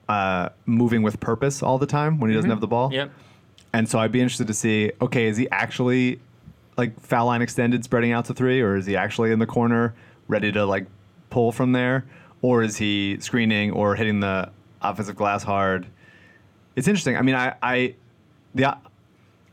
uh, 0.09 0.49
moving 0.65 1.01
with 1.01 1.19
purpose 1.19 1.63
all 1.63 1.77
the 1.77 1.85
time 1.87 2.19
when 2.19 2.29
he 2.29 2.35
doesn't 2.35 2.49
have 2.49 2.59
the 2.61 2.67
ball 2.67 2.91
Yep. 2.93 3.09
and 3.71 3.87
so 3.89 3.97
I'd 3.99 4.11
be 4.11 4.19
interested 4.21 4.47
to 4.47 4.53
see, 4.53 4.91
okay, 5.01 5.27
is 5.27 5.37
he 5.37 5.49
actually 5.49 6.19
like 6.77 6.99
foul 6.99 7.27
line 7.27 7.41
extended 7.41 7.83
spreading 7.85 8.11
out 8.11 8.25
to 8.25 8.33
three, 8.33 8.59
or 8.61 8.75
is 8.75 8.85
he 8.85 8.95
actually 8.97 9.31
in 9.31 9.39
the 9.39 9.45
corner 9.47 9.95
ready 10.27 10.51
to 10.51 10.65
like 10.65 10.85
pull 11.29 11.51
from 11.53 11.71
there? 11.71 12.05
Or 12.41 12.61
is 12.63 12.75
he 12.77 13.17
screening 13.21 13.71
or 13.71 13.95
hitting 13.95 14.19
the 14.19 14.51
offensive 14.81 15.15
glass 15.15 15.41
hard? 15.43 15.87
It's 16.75 16.87
interesting. 16.89 17.15
I 17.15 17.21
mean, 17.21 17.35
I, 17.35 17.55
I 17.63 17.95
the 18.53 18.75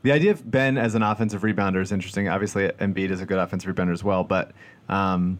the 0.02 0.12
idea 0.12 0.30
of 0.30 0.50
Ben 0.50 0.78
as 0.78 0.94
an 0.94 1.02
offensive 1.02 1.42
rebounder 1.42 1.80
is 1.80 1.92
interesting. 1.92 2.28
Obviously, 2.28 2.68
Embiid 2.68 3.10
is 3.10 3.20
a 3.20 3.26
good 3.26 3.38
offensive 3.38 3.74
rebounder 3.74 3.92
as 3.92 4.02
well, 4.02 4.24
but 4.24 4.52
um, 4.88 5.38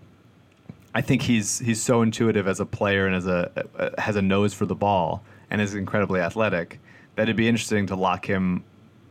I 0.94 1.00
think 1.00 1.22
he's 1.22 1.58
he's 1.60 1.82
so 1.82 2.02
intuitive 2.02 2.48
as 2.48 2.60
a 2.60 2.66
player 2.66 3.06
and 3.06 3.14
as 3.14 3.26
a 3.26 3.50
uh, 3.76 3.90
has 4.00 4.16
a 4.16 4.22
nose 4.22 4.52
for 4.52 4.66
the 4.66 4.74
ball 4.74 5.22
and 5.50 5.60
is 5.60 5.74
incredibly 5.74 6.20
athletic 6.20 6.80
that 7.16 7.22
it'd 7.24 7.36
be 7.36 7.48
interesting 7.48 7.86
to 7.86 7.96
lock 7.96 8.26
him 8.26 8.64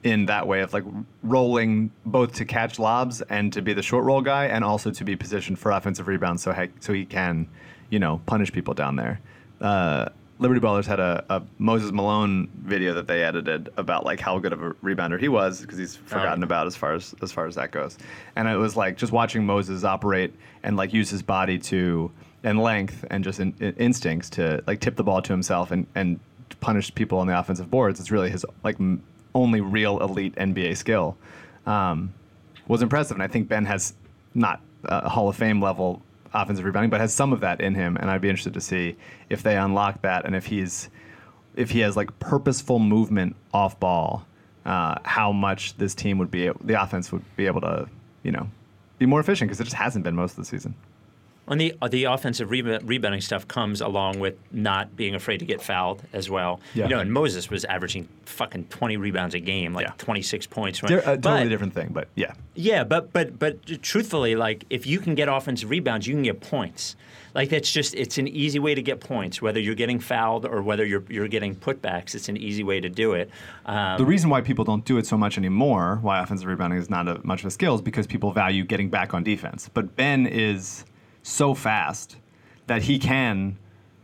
in 0.04 0.26
that 0.28 0.48
way 0.48 0.62
of 0.62 0.72
like 0.72 0.84
rolling 1.24 1.92
both 2.06 2.34
to 2.34 2.46
catch 2.46 2.80
lobs 2.80 3.22
and 3.24 3.52
to 3.54 3.62
be 3.62 3.74
the 3.74 3.82
short 3.82 4.06
roll 4.06 4.22
guy 4.22 4.46
and 4.46 4.64
also 4.64 4.92
to 4.92 5.04
be 5.04 5.16
positioned 5.16 5.60
for 5.60 5.72
offensive 5.72 6.08
rebounds 6.08 6.42
so 6.42 6.54
he, 6.54 6.70
so 6.80 6.94
he 6.94 7.06
can 7.06 7.48
you 7.90 8.00
know 8.00 8.22
punish 8.26 8.52
people 8.52 8.74
down 8.74 8.96
there. 8.96 9.20
Uh, 9.62 10.10
Liberty 10.40 10.62
Ballers 10.62 10.86
had 10.86 11.02
a, 11.02 11.24
a 11.30 11.42
Moses 11.58 11.92
Malone 11.92 12.50
video 12.64 12.94
that 12.94 13.08
they 13.08 13.24
edited 13.24 13.70
about 13.76 14.06
like 14.06 14.22
how 14.22 14.40
good 14.40 14.54
of 14.54 14.64
a 14.64 14.72
rebounder 14.76 15.20
he 15.20 15.28
was 15.28 15.62
because 15.62 15.78
he's 15.78 15.98
forgotten 15.98 16.40
yeah. 16.40 16.46
about 16.46 16.66
as 16.66 16.78
far 16.78 16.94
as 16.94 17.14
as 17.22 17.32
far 17.32 17.46
as 17.46 17.56
that 17.56 17.72
goes. 17.72 17.98
And 18.38 18.48
it 18.48 18.56
was 18.56 18.78
like 18.78 18.98
just 18.98 19.12
watching 19.12 19.46
Moses 19.46 19.84
operate 19.84 20.34
and 20.64 20.78
like 20.78 20.94
use 20.94 21.10
his 21.10 21.22
body 21.22 21.60
to 21.60 22.10
and 22.44 22.58
length 22.58 23.04
and 23.12 23.22
just 23.22 23.42
in, 23.42 23.54
in- 23.60 23.76
instincts 23.76 24.30
to 24.32 24.64
like 24.66 24.80
tip 24.80 24.96
the 24.96 25.04
ball 25.04 25.22
to 25.22 25.34
himself 25.34 25.72
and 25.72 25.86
and 25.94 26.20
punish 26.62 26.94
people 26.96 27.20
on 27.20 27.28
the 27.28 27.38
offensive 27.38 27.70
boards. 27.70 28.00
It's 28.00 28.12
really 28.12 28.30
his 28.30 28.46
like 28.64 28.80
m- 28.80 29.04
only 29.36 29.60
real 29.60 30.00
elite 30.00 30.36
NBA 30.36 30.78
skill. 30.78 31.18
Um, 31.66 32.14
was 32.68 32.82
impressive, 32.82 33.16
and 33.16 33.24
I 33.24 33.28
think 33.28 33.50
Ben 33.50 33.66
has 33.66 33.94
not 34.34 34.62
a 34.86 35.10
Hall 35.10 35.28
of 35.28 35.36
Fame 35.36 35.62
level 35.62 36.02
offensive 36.34 36.66
rebounding, 36.66 36.90
but 36.90 37.00
has 37.00 37.14
some 37.14 37.34
of 37.34 37.42
that 37.42 37.62
in 37.62 37.76
him. 37.76 37.98
And 37.98 38.10
I'd 38.10 38.22
be 38.22 38.30
interested 38.30 38.54
to 38.54 38.62
see 38.62 38.96
if 39.30 39.44
they 39.44 39.58
unlock 39.58 40.02
that 40.02 40.26
and 40.26 40.36
if 40.36 40.46
he's 40.46 40.90
if 41.56 41.72
he 41.72 41.80
has 41.80 41.98
like 41.98 42.18
purposeful 42.20 42.80
movement 42.80 43.36
off 43.54 43.80
ball, 43.80 44.26
uh, 44.66 45.00
how 45.04 45.32
much 45.32 45.76
this 45.78 45.96
team 45.96 46.18
would 46.18 46.32
be 46.32 46.50
the 46.62 46.82
offense 46.82 47.12
would 47.12 47.24
be 47.36 47.48
able 47.48 47.62
to 47.62 47.88
you 48.24 48.32
know 48.32 48.48
be 48.98 49.06
more 49.06 49.20
efficient 49.20 49.50
because 49.50 49.60
it 49.60 49.66
just 49.66 49.76
hasn't 49.76 50.04
been 50.04 50.16
most 50.16 50.32
of 50.32 50.38
the 50.38 50.46
season. 50.46 50.76
And 51.50 51.60
the 51.60 51.74
uh, 51.82 51.88
the 51.88 52.04
offensive 52.06 52.52
reba- 52.52 52.80
rebounding 52.84 53.22
stuff 53.22 53.48
comes 53.48 53.82
along 53.82 54.20
with 54.20 54.36
not 54.52 54.96
being 54.96 55.16
afraid 55.16 55.40
to 55.40 55.46
get 55.46 55.62
fouled 55.62 56.04
as 56.14 56.30
well. 56.30 56.60
Yeah. 56.76 56.84
You 56.86 56.90
know, 56.92 57.00
and 57.00 57.12
Moses 57.12 57.50
was 57.50 57.66
averaging 57.66 58.08
fucking 58.26 58.66
20 58.66 58.98
rebounds 58.98 59.34
a 59.36 59.40
game, 59.40 59.74
like 59.74 59.88
Yeah. 59.88 59.94
26 59.98 60.48
points. 60.48 60.80
A 60.84 60.88
But- 60.88 61.24
totally 61.24 61.50
different 61.50 61.74
thing, 61.74 61.90
but 61.92 62.08
yeah. 62.16 62.34
Yeah, 62.56 62.84
but 62.84 63.12
but 63.14 63.40
but 63.40 63.66
truthfully, 63.82 64.36
like 64.36 64.66
if 64.70 64.86
you 64.86 65.00
can 65.00 65.16
get 65.16 65.28
offensive 65.28 65.70
rebounds, 65.70 66.06
you 66.08 66.14
can 66.14 66.24
get 66.24 66.40
points. 66.40 66.96
Like 67.36 67.50
that's 67.50 67.72
just 67.72 67.94
it's 67.96 68.18
an 68.18 68.28
easy 68.28 68.60
way 68.60 68.74
to 68.76 68.82
get 68.82 69.00
points. 69.00 69.42
Whether 69.42 69.60
you're 69.60 69.76
getting 69.76 70.00
fouled 70.00 70.46
or 70.46 70.62
whether 70.62 70.86
you're 70.86 71.04
you're 71.10 71.28
getting 71.28 71.56
putbacks, 71.56 72.16
it's 72.16 72.28
an 72.30 72.38
easy 72.38 72.64
way 72.64 72.80
to 72.80 72.90
do 72.90 73.14
it. 73.14 73.30
Um, 73.66 73.98
The 73.98 74.06
reason 74.06 74.30
why 74.30 74.42
people 74.42 74.66
don't 74.66 74.84
do 74.86 74.98
it 74.98 75.06
so 75.06 75.18
much 75.18 75.38
anymore, 75.38 76.00
why 76.02 76.22
offensive 76.22 76.48
rebounding 76.48 76.80
is 76.80 76.90
not 76.90 77.08
a, 77.08 77.20
much 77.24 77.42
of 77.42 77.46
a 77.48 77.52
skill, 77.52 77.76
is 77.76 77.82
because 77.82 78.08
people 78.08 78.32
value 78.34 78.64
getting 78.64 78.90
back 78.90 79.14
on 79.14 79.24
defense. 79.24 79.70
But 79.74 79.96
Ben 79.96 80.26
is 80.26 80.86
so 81.30 81.54
fast 81.54 82.18
that 82.68 82.82
he 82.82 83.00
can 83.00 83.58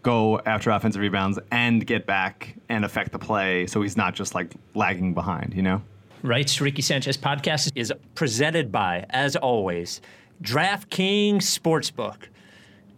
go 0.04 0.40
after 0.46 0.70
offensive 0.70 1.02
rebounds 1.02 1.40
and 1.52 1.86
get 1.86 2.06
back 2.06 2.56
and 2.70 2.86
affect 2.86 3.12
the 3.12 3.20
play, 3.20 3.66
so 3.66 3.82
he's 3.82 3.98
not 3.98 4.14
just 4.14 4.36
like 4.36 4.54
lagging 4.76 5.14
behind. 5.14 5.54
You 5.56 5.64
know? 5.64 5.82
Right, 6.22 6.62
Ricky 6.62 6.82
Sanchez 6.82 7.18
podcast 7.18 7.72
is 7.76 7.92
presented 8.14 8.72
by, 8.72 9.06
as 9.10 9.36
always, 9.36 10.02
DraftKings 10.42 11.38
Sportsbook. 11.38 12.28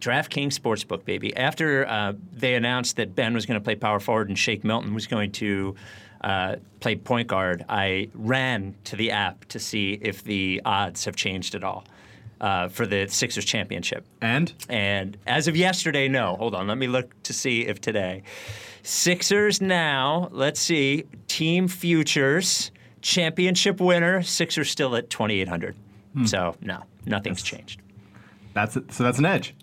DraftKings 0.00 0.58
Sportsbook, 0.58 1.04
baby. 1.04 1.34
After 1.36 1.86
uh, 1.88 2.12
they 2.32 2.54
announced 2.54 2.96
that 2.96 3.14
Ben 3.14 3.34
was 3.34 3.46
going 3.46 3.58
to 3.58 3.64
play 3.64 3.74
power 3.74 4.00
forward 4.00 4.28
and 4.28 4.38
Shake 4.38 4.62
Milton 4.62 4.94
was 4.94 5.06
going 5.06 5.32
to 5.32 5.74
uh, 6.20 6.56
play 6.80 6.94
point 6.96 7.28
guard, 7.28 7.64
I 7.68 8.10
ran 8.14 8.74
to 8.84 8.96
the 8.96 9.10
app 9.10 9.46
to 9.46 9.58
see 9.58 9.98
if 10.00 10.22
the 10.22 10.62
odds 10.64 11.04
have 11.04 11.16
changed 11.16 11.54
at 11.54 11.64
all 11.64 11.84
uh, 12.40 12.68
for 12.68 12.86
the 12.86 13.06
Sixers 13.08 13.44
championship. 13.44 14.06
And 14.20 14.52
And 14.68 15.16
as 15.26 15.48
of 15.48 15.56
yesterday, 15.56 16.08
no. 16.08 16.36
Hold 16.36 16.54
on, 16.54 16.66
let 16.66 16.78
me 16.78 16.86
look 16.86 17.20
to 17.24 17.32
see 17.32 17.66
if 17.66 17.80
today. 17.80 18.22
Sixers 18.82 19.60
now, 19.60 20.28
let's 20.30 20.60
see, 20.60 21.04
team 21.26 21.68
futures, 21.68 22.70
championship 23.02 23.80
winner, 23.80 24.22
Sixers 24.22 24.70
still 24.70 24.96
at 24.96 25.10
2,800. 25.10 25.76
So, 26.24 26.56
no, 26.62 26.82
nothing's 27.06 27.42
changed. 27.42 27.80
that's 28.54 28.76
it. 28.76 28.92
So 28.92 29.04
that's 29.04 29.18
an 29.18 29.26
edge. 29.26 29.54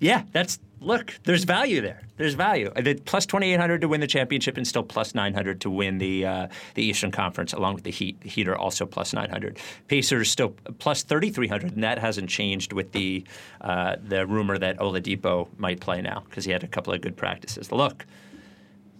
Yeah, 0.00 0.22
that's, 0.32 0.58
look, 0.84 1.18
there's 1.24 1.44
value 1.44 1.80
there. 1.80 2.02
There's 2.16 2.34
value. 2.34 2.70
Plus 3.04 3.26
2,800 3.26 3.80
to 3.80 3.88
win 3.88 4.00
the 4.00 4.06
championship 4.06 4.56
and 4.56 4.66
still 4.66 4.82
plus 4.82 5.14
900 5.14 5.60
to 5.62 5.70
win 5.70 5.98
the, 5.98 6.26
uh, 6.26 6.48
the 6.74 6.82
Eastern 6.84 7.10
Conference, 7.10 7.52
along 7.52 7.74
with 7.74 7.84
the 7.84 7.90
Heat. 7.90 8.20
The 8.20 8.28
Heat 8.28 8.48
are 8.48 8.56
also 8.56 8.86
plus 8.86 9.12
900. 9.12 9.58
Pacers 9.88 10.30
still 10.30 10.50
plus 10.78 11.02
3,300, 11.02 11.72
and 11.72 11.82
that 11.82 11.98
hasn't 11.98 12.30
changed 12.30 12.72
with 12.72 12.92
the, 12.92 13.24
uh, 13.60 13.96
the 14.06 14.26
rumor 14.26 14.58
that 14.58 14.78
Oladipo 14.78 15.48
might 15.58 15.80
play 15.80 16.00
now 16.00 16.22
because 16.28 16.44
he 16.44 16.52
had 16.52 16.62
a 16.62 16.68
couple 16.68 16.92
of 16.92 17.00
good 17.00 17.16
practices. 17.16 17.72
Look, 17.72 18.06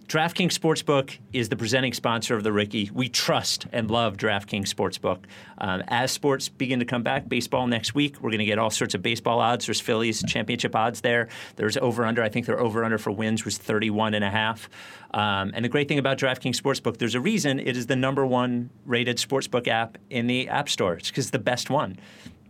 DraftKings 0.07 0.51
Sportsbook 0.51 1.17
is 1.33 1.49
the 1.49 1.55
presenting 1.55 1.91
sponsor 1.91 2.35
of 2.35 2.43
the 2.43 2.51
Ricky. 2.51 2.91
We 2.93 3.09
trust 3.09 3.65
and 3.71 3.89
love 3.89 4.17
DraftKings 4.17 4.71
Sportsbook. 4.71 5.23
Um, 5.57 5.81
as 5.87 6.11
sports 6.11 6.47
begin 6.47 6.77
to 6.77 6.85
come 6.85 7.01
back, 7.01 7.27
baseball 7.27 7.65
next 7.65 7.95
week, 7.95 8.21
we're 8.21 8.29
going 8.29 8.39
to 8.39 8.45
get 8.45 8.59
all 8.59 8.69
sorts 8.69 8.93
of 8.93 9.01
baseball 9.01 9.39
odds. 9.39 9.65
There's 9.65 9.81
Phillies 9.81 10.23
championship 10.27 10.75
odds 10.75 11.01
there. 11.01 11.27
There's 11.55 11.75
over 11.77 12.05
under. 12.05 12.21
I 12.21 12.29
think 12.29 12.45
their 12.45 12.59
over 12.59 12.85
under 12.85 12.99
for 12.99 13.09
wins 13.09 13.45
was 13.45 13.57
31 13.57 14.13
and 14.13 14.23
a 14.23 14.29
half. 14.29 14.69
Um, 15.11 15.51
and 15.55 15.65
the 15.65 15.69
great 15.69 15.87
thing 15.87 15.97
about 15.97 16.19
DraftKings 16.19 16.61
Sportsbook, 16.61 16.97
there's 16.97 17.15
a 17.15 17.19
reason 17.19 17.59
it 17.59 17.75
is 17.75 17.87
the 17.87 17.95
number 17.95 18.27
one 18.27 18.69
rated 18.85 19.17
sportsbook 19.17 19.67
app 19.67 19.97
in 20.11 20.27
the 20.27 20.47
App 20.49 20.69
Store. 20.69 20.93
It's 20.93 21.09
because 21.09 21.25
it's 21.25 21.31
the 21.31 21.39
best 21.39 21.71
one 21.71 21.97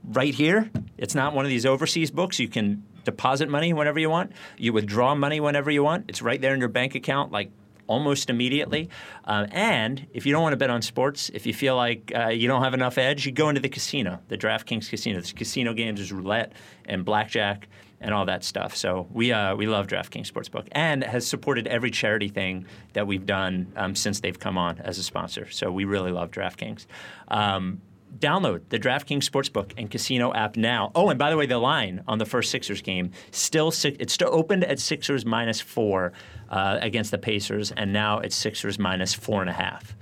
right 0.04 0.36
here. 0.36 0.70
It's 0.98 1.16
not 1.16 1.34
one 1.34 1.46
of 1.46 1.50
these 1.50 1.66
overseas 1.66 2.12
books. 2.12 2.38
You 2.38 2.50
can 2.50 2.84
deposit 3.06 3.48
money 3.50 3.72
whenever 3.72 4.00
you 4.00 4.10
want. 4.10 4.34
You 4.58 4.74
withdraw 4.74 5.16
money 5.16 5.40
whenever 5.40 5.72
you 5.72 5.84
want. 5.84 6.06
It's 6.10 6.22
right 6.22 6.42
there 6.42 6.54
in 6.54 6.60
your 6.60 6.70
bank 6.70 6.96
account, 6.96 7.32
like 7.32 7.52
almost 7.88 8.30
immediately. 8.30 8.90
Um, 9.26 9.48
and 9.52 10.08
if 10.14 10.26
you 10.26 10.34
don't 10.34 10.42
want 10.42 10.54
to 10.54 10.58
bet 10.58 10.70
on 10.70 10.82
sports, 10.82 11.30
if 11.34 11.46
you 11.46 11.54
feel 11.54 11.76
like 11.76 12.12
uh, 12.16 12.28
you 12.28 12.48
don't 12.48 12.64
have 12.64 12.74
enough 12.74 12.98
edge, 12.98 13.26
you 13.26 13.32
go 13.32 13.50
into 13.50 13.62
the 13.62 13.70
casino, 13.70 14.20
the 14.28 14.38
DraftKings 14.38 14.90
casino. 14.90 15.16
There's 15.16 15.34
casino 15.34 15.74
games, 15.74 16.00
there's 16.00 16.12
roulette 16.12 16.54
and 16.86 17.06
blackjack 17.06 17.68
and 18.02 18.14
all 18.14 18.26
that 18.26 18.44
stuff. 18.44 18.76
So 18.76 19.08
we 19.12 19.32
uh, 19.32 19.56
we 19.56 19.68
love 19.68 19.88
DraftKings 19.88 20.32
Sportsbook 20.32 20.68
and 20.72 21.04
has 21.04 21.26
supported 21.26 21.68
every 21.68 21.92
charity 21.92 22.28
thing 22.28 22.66
that 22.94 23.08
we've 23.08 23.26
done 23.26 23.72
um, 23.76 23.96
since 23.96 24.20
they've 24.20 24.40
come 24.40 24.58
on 24.58 24.80
as 24.80 24.98
a 24.98 25.04
sponsor. 25.04 25.50
So 25.50 25.72
we 25.72 25.86
really 25.86 26.12
love 26.12 26.32
DraftKings. 26.32 26.86
Um, 27.30 27.82
download 28.20 28.62
the 28.70 28.80
DraftKings 28.80 29.30
Sportsbook 29.30 29.74
and 29.78 29.90
Casino 29.90 30.34
app 30.34 30.56
now. 30.56 30.92
Oh, 30.96 31.10
and 31.10 31.20
by 31.20 31.30
the 31.30 31.38
way, 31.38 31.46
the 31.46 31.58
line 31.58 32.04
on 32.08 32.18
the 32.18 32.26
first 32.26 32.52
Sixers 32.52 32.82
game 32.82 33.12
still 33.32 33.74
it's 33.84 34.14
still 34.14 34.30
opened 34.32 34.64
at 34.64 34.80
Sixers 34.80 35.26
minus 35.26 35.62
four 35.62 36.14
uh, 36.50 36.80
against 36.82 37.12
the 37.12 37.18
Pacers, 37.18 37.72
and 37.72 37.92
now 37.92 38.20
it's 38.20 38.36
Sixers 38.36 38.80
minus 38.80 39.14
four 39.14 39.42
and 39.42 39.50
a 39.50 39.54
half. 39.54 39.96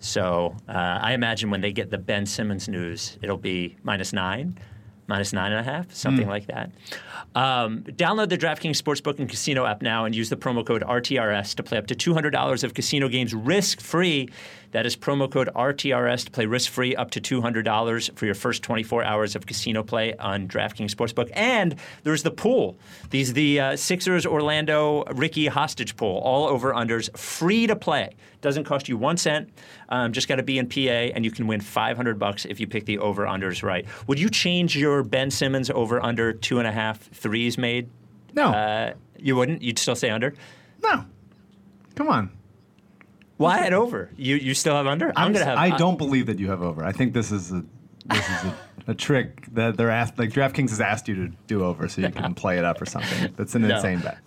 So 0.00 0.54
uh, 0.68 0.98
I 1.02 1.12
imagine 1.12 1.50
when 1.50 1.60
they 1.60 1.72
get 1.72 1.90
the 1.90 1.98
Ben 1.98 2.24
Simmons 2.24 2.68
news, 2.68 3.18
it'll 3.22 3.36
be 3.36 3.76
minus 3.82 4.12
nine, 4.12 4.56
minus 5.08 5.32
nine 5.32 5.52
and 5.52 5.60
a 5.66 5.70
half, 5.70 5.92
something 5.92 6.28
like 6.28 6.46
that. 6.46 6.70
Um, 7.34 7.82
download 7.82 8.28
the 8.28 8.38
DraftKings 8.38 8.80
Sportsbook 8.80 9.18
and 9.18 9.28
Casino 9.28 9.64
app 9.64 9.82
now 9.82 10.04
and 10.04 10.14
use 10.14 10.28
the 10.28 10.36
promo 10.36 10.64
code 10.64 10.82
RTRS 10.82 11.54
to 11.56 11.62
play 11.62 11.78
up 11.78 11.86
to 11.88 11.94
$200 11.94 12.64
of 12.64 12.74
casino 12.74 13.08
games 13.08 13.34
risk 13.34 13.80
free. 13.80 14.28
That 14.72 14.84
is 14.84 14.96
promo 14.96 15.30
code 15.30 15.48
RTRS 15.54 16.26
to 16.26 16.30
play 16.30 16.44
risk 16.46 16.70
free 16.70 16.94
up 16.94 17.10
to 17.12 17.20
$200 17.20 18.14
for 18.16 18.26
your 18.26 18.34
first 18.34 18.62
24 18.62 19.02
hours 19.02 19.34
of 19.34 19.46
casino 19.46 19.82
play 19.82 20.14
on 20.16 20.46
DraftKings 20.46 20.94
Sportsbook. 20.94 21.30
And 21.32 21.76
there's 22.02 22.22
the 22.22 22.30
pool. 22.30 22.76
These 23.10 23.32
the 23.32 23.60
uh, 23.60 23.76
Sixers 23.76 24.26
Orlando 24.26 25.04
Ricky 25.14 25.46
hostage 25.46 25.96
pool, 25.96 26.18
all 26.18 26.46
over 26.46 26.72
unders, 26.74 27.16
free 27.16 27.66
to 27.66 27.74
play. 27.76 28.14
Doesn't 28.40 28.64
cost 28.64 28.88
you 28.88 28.96
one 28.98 29.16
cent. 29.16 29.48
Um, 29.88 30.12
just 30.12 30.28
got 30.28 30.36
to 30.36 30.42
be 30.42 30.58
in 30.58 30.68
PA, 30.68 30.78
and 31.14 31.24
you 31.24 31.30
can 31.30 31.46
win 31.46 31.60
500 31.60 32.18
bucks 32.18 32.44
if 32.44 32.60
you 32.60 32.66
pick 32.66 32.84
the 32.84 32.98
over 32.98 33.24
unders 33.24 33.62
right. 33.62 33.86
Would 34.06 34.20
you 34.20 34.28
change 34.28 34.76
your 34.76 35.02
Ben 35.02 35.30
Simmons 35.30 35.70
over 35.70 36.00
under 36.02 36.32
two 36.32 36.58
and 36.58 36.68
a 36.68 36.72
half 36.72 37.00
threes 37.00 37.56
made? 37.58 37.88
No, 38.34 38.50
Uh, 38.50 38.92
you 39.18 39.34
wouldn't. 39.34 39.62
You'd 39.62 39.78
still 39.78 39.96
say 39.96 40.10
under. 40.10 40.34
no. 40.82 41.04
Come 41.96 42.08
on. 42.08 42.30
Why 43.38 43.64
at 43.66 43.72
over? 43.72 44.10
You 44.16 44.36
you 44.36 44.52
still 44.54 44.74
have 44.74 44.86
under? 44.86 45.12
I'm, 45.16 45.32
gonna 45.32 45.38
s- 45.40 45.44
have. 45.46 45.58
I 45.58 45.70
don't 45.76 45.96
believe 45.96 46.26
that 46.26 46.38
you 46.38 46.50
have 46.50 46.62
over. 46.62 46.84
I 46.84 46.92
think 46.92 47.14
this 47.14 47.32
is 47.32 47.50
a 47.52 47.64
this 48.06 48.28
is 48.28 48.44
a, 48.44 48.54
a 48.88 48.94
trick 48.94 49.46
that 49.54 49.76
they're 49.76 49.90
asked. 49.90 50.18
Like 50.18 50.30
DraftKings 50.30 50.70
has 50.70 50.80
asked 50.80 51.08
you 51.08 51.14
to 51.14 51.28
do 51.46 51.64
over, 51.64 51.88
so 51.88 52.02
you 52.02 52.10
can 52.12 52.34
play 52.34 52.58
it 52.58 52.64
up 52.64 52.80
or 52.82 52.86
something. 52.86 53.32
That's 53.36 53.54
an 53.54 53.62
No. 53.66 53.76
insane 53.76 54.00
bet. 54.00 54.18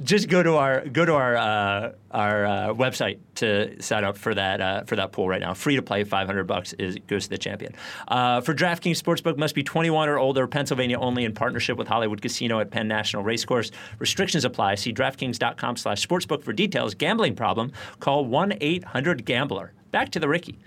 Just 0.00 0.28
go 0.28 0.42
to 0.42 0.56
our 0.56 0.86
go 0.86 1.04
to 1.04 1.14
our 1.14 1.36
uh, 1.36 1.92
our 2.10 2.46
uh, 2.46 2.68
website 2.68 3.18
to 3.36 3.80
sign 3.80 4.04
up 4.04 4.16
for 4.16 4.34
that 4.34 4.60
uh, 4.60 4.84
for 4.84 4.96
that 4.96 5.12
pool 5.12 5.28
right 5.28 5.40
now. 5.40 5.54
Free 5.54 5.76
to 5.76 5.82
play, 5.82 6.04
500 6.04 6.44
bucks 6.44 6.72
is 6.74 6.96
goes 7.06 7.24
to 7.24 7.30
the 7.30 7.38
champion. 7.38 7.74
Uh, 8.08 8.40
for 8.40 8.54
DraftKings 8.54 9.00
Sportsbook, 9.00 9.36
must 9.36 9.54
be 9.54 9.62
21 9.62 10.08
or 10.08 10.18
older. 10.18 10.46
Pennsylvania 10.46 10.98
only 10.98 11.24
in 11.24 11.34
partnership 11.34 11.76
with 11.76 11.88
Hollywood 11.88 12.22
Casino 12.22 12.60
at 12.60 12.70
Penn 12.70 12.88
National 12.88 13.22
Racecourse. 13.22 13.70
Restrictions 13.98 14.44
apply. 14.44 14.76
See 14.76 14.92
DraftKings.com/sportsbook 14.92 16.42
for 16.42 16.52
details. 16.52 16.94
Gambling 16.94 17.36
problem? 17.36 17.72
Call 18.00 18.26
1-800-GAMBLER. 18.26 19.72
Back 19.90 20.10
to 20.10 20.20
the 20.20 20.28
Ricky. 20.28 20.58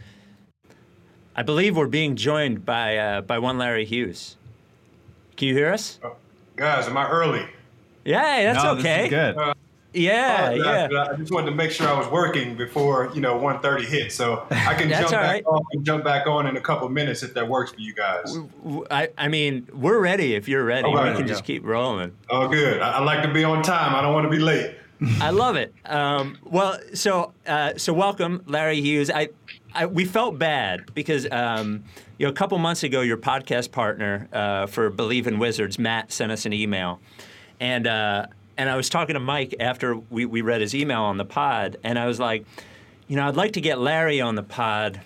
I 1.36 1.44
believe 1.44 1.76
we're 1.76 1.88
being 1.88 2.16
joined 2.16 2.64
by 2.64 2.98
uh, 2.98 3.22
by 3.22 3.40
one 3.40 3.58
Larry 3.58 3.86
Hughes. 3.86 4.38
Can 5.36 5.50
you 5.50 5.54
hear 5.54 5.72
us? 5.72 6.00
Guys, 6.56 6.88
am 6.88 6.96
I 6.96 7.10
early? 7.10 7.46
Yeah, 8.06 8.54
that's 8.54 8.64
no, 8.64 8.72
okay. 8.74 9.10
This 9.10 9.14
is 9.14 9.36
good. 9.36 9.56
Yeah, 9.94 10.50
Oh, 10.52 10.56
yeah. 10.56 10.88
I, 10.92 11.14
I 11.14 11.16
just 11.16 11.32
wanted 11.32 11.52
to 11.52 11.56
make 11.56 11.72
sure 11.72 11.88
I 11.88 11.98
was 11.98 12.08
working 12.10 12.56
before 12.58 13.12
you 13.14 13.22
know 13.22 13.40
1:30 13.40 13.86
hit, 13.86 14.12
so 14.12 14.46
I 14.52 14.74
can 14.74 14.90
jump 14.90 15.12
back 15.12 15.32
right. 15.32 15.46
on 15.46 15.62
and 15.72 15.86
jump 15.86 16.04
back 16.04 16.28
on 16.28 16.48
in 16.48 16.58
a 16.58 16.62
couple 16.62 16.88
minutes 16.90 17.24
if 17.24 17.34
that 17.34 17.48
works 17.48 17.72
for 17.72 17.80
you 17.80 17.94
guys. 17.94 18.38
I, 18.92 19.10
I 19.18 19.30
mean, 19.30 19.68
we're 19.74 20.00
ready 20.00 20.36
if 20.36 20.50
you're 20.50 20.66
ready. 20.66 20.88
All 20.88 20.96
right. 20.96 21.12
we 21.12 21.18
can 21.18 21.28
just 21.28 21.46
keep 21.46 21.66
rolling. 21.66 22.12
Oh, 22.30 22.50
good. 22.50 22.82
I, 22.82 22.94
I 22.94 23.04
like 23.04 23.24
to 23.24 23.34
be 23.34 23.44
on 23.46 23.64
time. 23.64 23.96
I 23.96 24.02
don't 24.02 24.14
want 24.14 24.26
to 24.26 24.30
be 24.30 24.40
late. 24.40 24.76
I 25.22 25.30
love 25.30 25.56
it. 25.56 25.74
Um, 25.86 26.38
well, 26.44 26.78
so 26.94 27.34
uh, 27.48 27.74
so 27.78 27.94
welcome, 27.94 28.44
Larry 28.48 28.82
Hughes. 28.82 29.10
I, 29.10 29.30
I 29.74 29.86
we 29.86 30.06
felt 30.06 30.38
bad 30.38 30.94
because 30.94 31.26
um, 31.32 31.84
you 32.18 32.26
know 32.26 32.32
a 32.32 32.36
couple 32.36 32.58
months 32.58 32.84
ago, 32.84 33.02
your 33.02 33.18
podcast 33.18 33.72
partner 33.72 34.28
uh, 34.34 34.66
for 34.68 34.92
Bleav 34.92 35.28
in 35.28 35.40
Wizards, 35.40 35.80
Matt, 35.80 36.12
sent 36.12 36.32
us 36.32 36.46
an 36.46 36.54
email, 36.54 37.00
and 37.60 37.88
uh, 37.88 38.28
and 38.58 38.70
I 38.70 38.76
was 38.76 38.90
talking 38.90 39.16
to 39.16 39.20
Mike 39.20 39.56
after 39.60 39.96
we, 39.96 40.26
we 40.26 40.42
read 40.42 40.62
his 40.62 40.74
email 40.74 41.02
on 41.02 41.18
the 41.18 41.26
pod, 41.26 41.78
and 41.84 42.00
I 42.00 42.06
was 42.08 42.20
like, 42.20 42.46
you 43.08 43.16
know, 43.16 43.28
I'd 43.28 43.36
like 43.36 43.54
to 43.54 43.62
get 43.62 43.80
Larry 43.80 44.22
on 44.22 44.36
the 44.36 44.44
pod, 44.44 45.02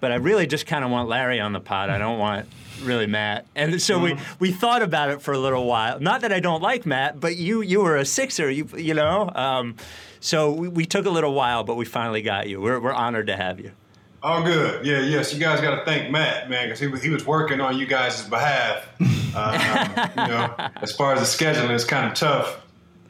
but 0.00 0.12
I 0.12 0.16
really 0.16 0.46
just 0.46 0.66
kind 0.66 0.84
of 0.84 0.90
want 0.90 1.08
Larry 1.08 1.40
on 1.40 1.52
the 1.52 1.60
pod. 1.60 1.90
I 1.90 1.98
don't 1.98 2.18
want 2.18 2.48
really 2.82 3.06
Matt. 3.06 3.46
And 3.54 3.80
so 3.80 3.98
we, 3.98 4.16
we 4.38 4.52
thought 4.52 4.82
about 4.82 5.10
it 5.10 5.22
for 5.22 5.32
a 5.32 5.38
little 5.38 5.64
while. 5.64 6.00
Not 6.00 6.20
that 6.22 6.32
I 6.32 6.40
don't 6.40 6.62
like 6.62 6.84
Matt, 6.86 7.20
but 7.20 7.36
you 7.36 7.60
you 7.62 7.80
were 7.80 7.96
a 7.96 8.04
Sixer, 8.04 8.50
you 8.50 8.68
you 8.76 8.94
know. 8.94 9.30
Um, 9.34 9.76
so 10.20 10.50
we, 10.52 10.68
we 10.68 10.86
took 10.86 11.06
a 11.06 11.10
little 11.10 11.34
while, 11.34 11.64
but 11.64 11.76
we 11.76 11.84
finally 11.84 12.22
got 12.22 12.48
you. 12.48 12.60
We're 12.60 12.80
we're 12.80 12.92
honored 12.92 13.28
to 13.28 13.36
have 13.36 13.60
you. 13.60 13.72
Oh, 14.26 14.42
good. 14.42 14.86
Yeah, 14.86 15.00
yes. 15.00 15.34
You 15.34 15.38
guys 15.38 15.60
got 15.60 15.76
to 15.78 15.84
thank 15.84 16.10
Matt, 16.10 16.48
man, 16.48 16.66
because 16.66 16.80
he, 16.80 16.86
was- 16.86 17.02
he 17.02 17.10
was 17.10 17.26
working 17.26 17.60
on 17.60 17.76
you 17.78 17.84
guys' 17.86 18.26
behalf. 18.28 18.86
Uh, 19.36 20.08
you 20.16 20.28
know, 20.28 20.70
as 20.76 20.96
far 20.96 21.12
as 21.12 21.20
the 21.20 21.44
scheduling, 21.44 21.70
it's 21.74 21.84
kind 21.84 22.06
of 22.06 22.14
tough. 22.14 22.60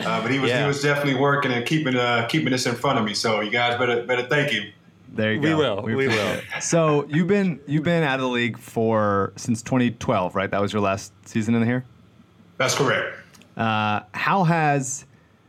Uh, 0.00 0.20
but 0.22 0.30
he 0.32 0.40
was 0.40 0.50
Yeah. 0.50 0.62
he 0.62 0.66
was 0.66 0.82
definitely 0.82 1.14
working 1.20 1.52
and 1.52 1.64
keeping 1.64 1.94
uh, 1.94 2.26
keeping 2.28 2.50
this 2.50 2.66
in 2.66 2.74
front 2.74 2.98
of 2.98 3.04
me. 3.04 3.14
So 3.14 3.40
you 3.42 3.50
guys 3.50 3.78
better 3.78 4.02
better 4.04 4.24
thank 4.24 4.50
him. 4.50 4.72
There 5.12 5.32
you 5.34 5.40
go. 5.40 5.42
We 5.42 5.50
go. 5.50 5.56
will, 5.76 5.82
we 5.84 5.92
appreciate 5.92 6.16
will. 6.24 6.32
it. 6.32 6.44
So 6.62 7.06
you've 7.08 7.28
been 7.28 7.60
you've 7.68 7.84
been 7.84 8.02
out 8.02 8.16
of 8.16 8.22
the 8.22 8.28
league 8.28 8.58
for 8.58 9.32
since 9.36 9.62
2012, 9.62 10.34
right? 10.34 10.50
That 10.50 10.60
was 10.60 10.72
your 10.72 10.82
last 10.82 11.12
season 11.28 11.54
in 11.54 11.64
here. 11.64 11.84
That's 12.56 12.74
correct. 12.74 13.16
Uh, 13.56 14.00
how 14.14 14.42
has 14.42 15.06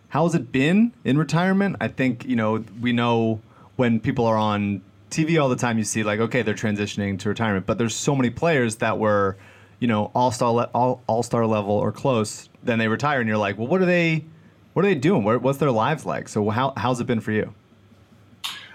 how 0.09 0.25
has 0.25 0.35
it 0.35 0.51
been 0.51 0.93
in 1.03 1.17
retirement? 1.17 1.77
I 1.81 1.87
think 1.87 2.23
you 2.25 2.35
know 2.35 2.63
we 2.79 2.93
know 2.93 3.41
when 3.77 3.99
people 3.99 4.25
are 4.27 4.37
on 4.37 4.83
TV 5.15 5.41
all 5.41 5.49
the 5.49 5.55
time, 5.55 5.77
you 5.77 5.83
see 5.83 6.03
like 6.03 6.19
okay 6.19 6.41
they're 6.41 6.53
transitioning 6.53 7.17
to 7.19 7.29
retirement, 7.29 7.65
but 7.65 7.77
there's 7.77 7.95
so 7.95 8.15
many 8.15 8.29
players 8.29 8.77
that 8.77 8.99
were 8.99 9.37
you 9.79 9.87
know 9.87 10.11
all 10.13 10.31
star 10.31 10.51
le- 10.51 10.69
all 10.73 11.01
all 11.07 11.23
star 11.23 11.45
level 11.45 11.73
or 11.73 11.91
close, 11.91 12.49
then 12.63 12.79
they 12.79 12.87
retire, 12.87 13.19
and 13.19 13.27
you're 13.27 13.37
like, 13.37 13.57
well, 13.57 13.67
what 13.67 13.81
are 13.81 13.85
they 13.85 14.25
what 14.73 14.83
are 14.83 14.87
they 14.89 14.95
doing? 14.95 15.23
What, 15.23 15.41
what's 15.41 15.57
their 15.57 15.71
lives 15.71 16.05
like? 16.05 16.27
So 16.27 16.49
how 16.49 16.73
how's 16.75 16.99
it 16.99 17.07
been 17.07 17.21
for 17.21 17.31
you? 17.31 17.53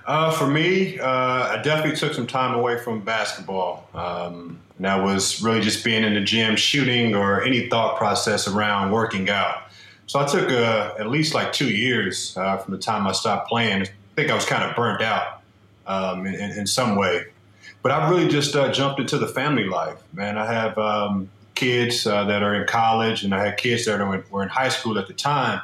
Uh, 0.06 0.30
for 0.32 0.46
me, 0.46 0.98
uh, 0.98 1.06
I 1.06 1.60
definitely 1.62 1.96
took 1.96 2.14
some 2.14 2.26
time 2.26 2.54
away 2.54 2.78
from 2.78 3.02
basketball. 3.02 3.86
Um, 3.94 4.58
and 4.76 4.86
that 4.86 5.04
was 5.04 5.42
really 5.42 5.60
just 5.60 5.84
being 5.84 6.02
in 6.02 6.14
the 6.14 6.22
gym, 6.22 6.56
shooting, 6.56 7.14
or 7.14 7.44
any 7.44 7.68
thought 7.68 7.98
process 7.98 8.48
around 8.48 8.90
working 8.90 9.28
out. 9.28 9.70
So 10.06 10.18
I 10.18 10.26
took 10.26 10.50
uh, 10.50 10.94
at 10.98 11.08
least 11.08 11.34
like 11.34 11.52
two 11.52 11.70
years 11.70 12.36
uh, 12.36 12.56
from 12.56 12.72
the 12.72 12.80
time 12.80 13.06
I 13.06 13.12
stopped 13.12 13.48
playing. 13.48 13.82
I 13.82 13.88
think 14.16 14.30
I 14.30 14.34
was 14.34 14.46
kind 14.46 14.64
of 14.64 14.74
burnt 14.74 15.02
out 15.02 15.39
um, 15.90 16.26
in, 16.26 16.34
in, 16.34 16.50
in 16.60 16.66
some 16.66 16.92
way. 17.02 17.14
But 17.82 17.92
I 17.92 17.98
really 18.10 18.28
just 18.28 18.54
uh, 18.54 18.70
jumped 18.80 19.00
into 19.00 19.18
the 19.18 19.26
family 19.26 19.64
life, 19.64 19.98
man. 20.12 20.36
I 20.36 20.46
have 20.58 20.74
um, 20.78 21.30
kids 21.54 22.06
uh, 22.06 22.24
that 22.30 22.42
are 22.42 22.54
in 22.60 22.66
college, 22.66 23.24
and 23.24 23.34
I 23.34 23.40
had 23.46 23.56
kids 23.56 23.84
that 23.84 23.98
were 23.98 24.14
in, 24.16 24.24
were 24.30 24.42
in 24.42 24.48
high 24.48 24.70
school 24.70 24.98
at 24.98 25.06
the 25.06 25.14
time. 25.14 25.60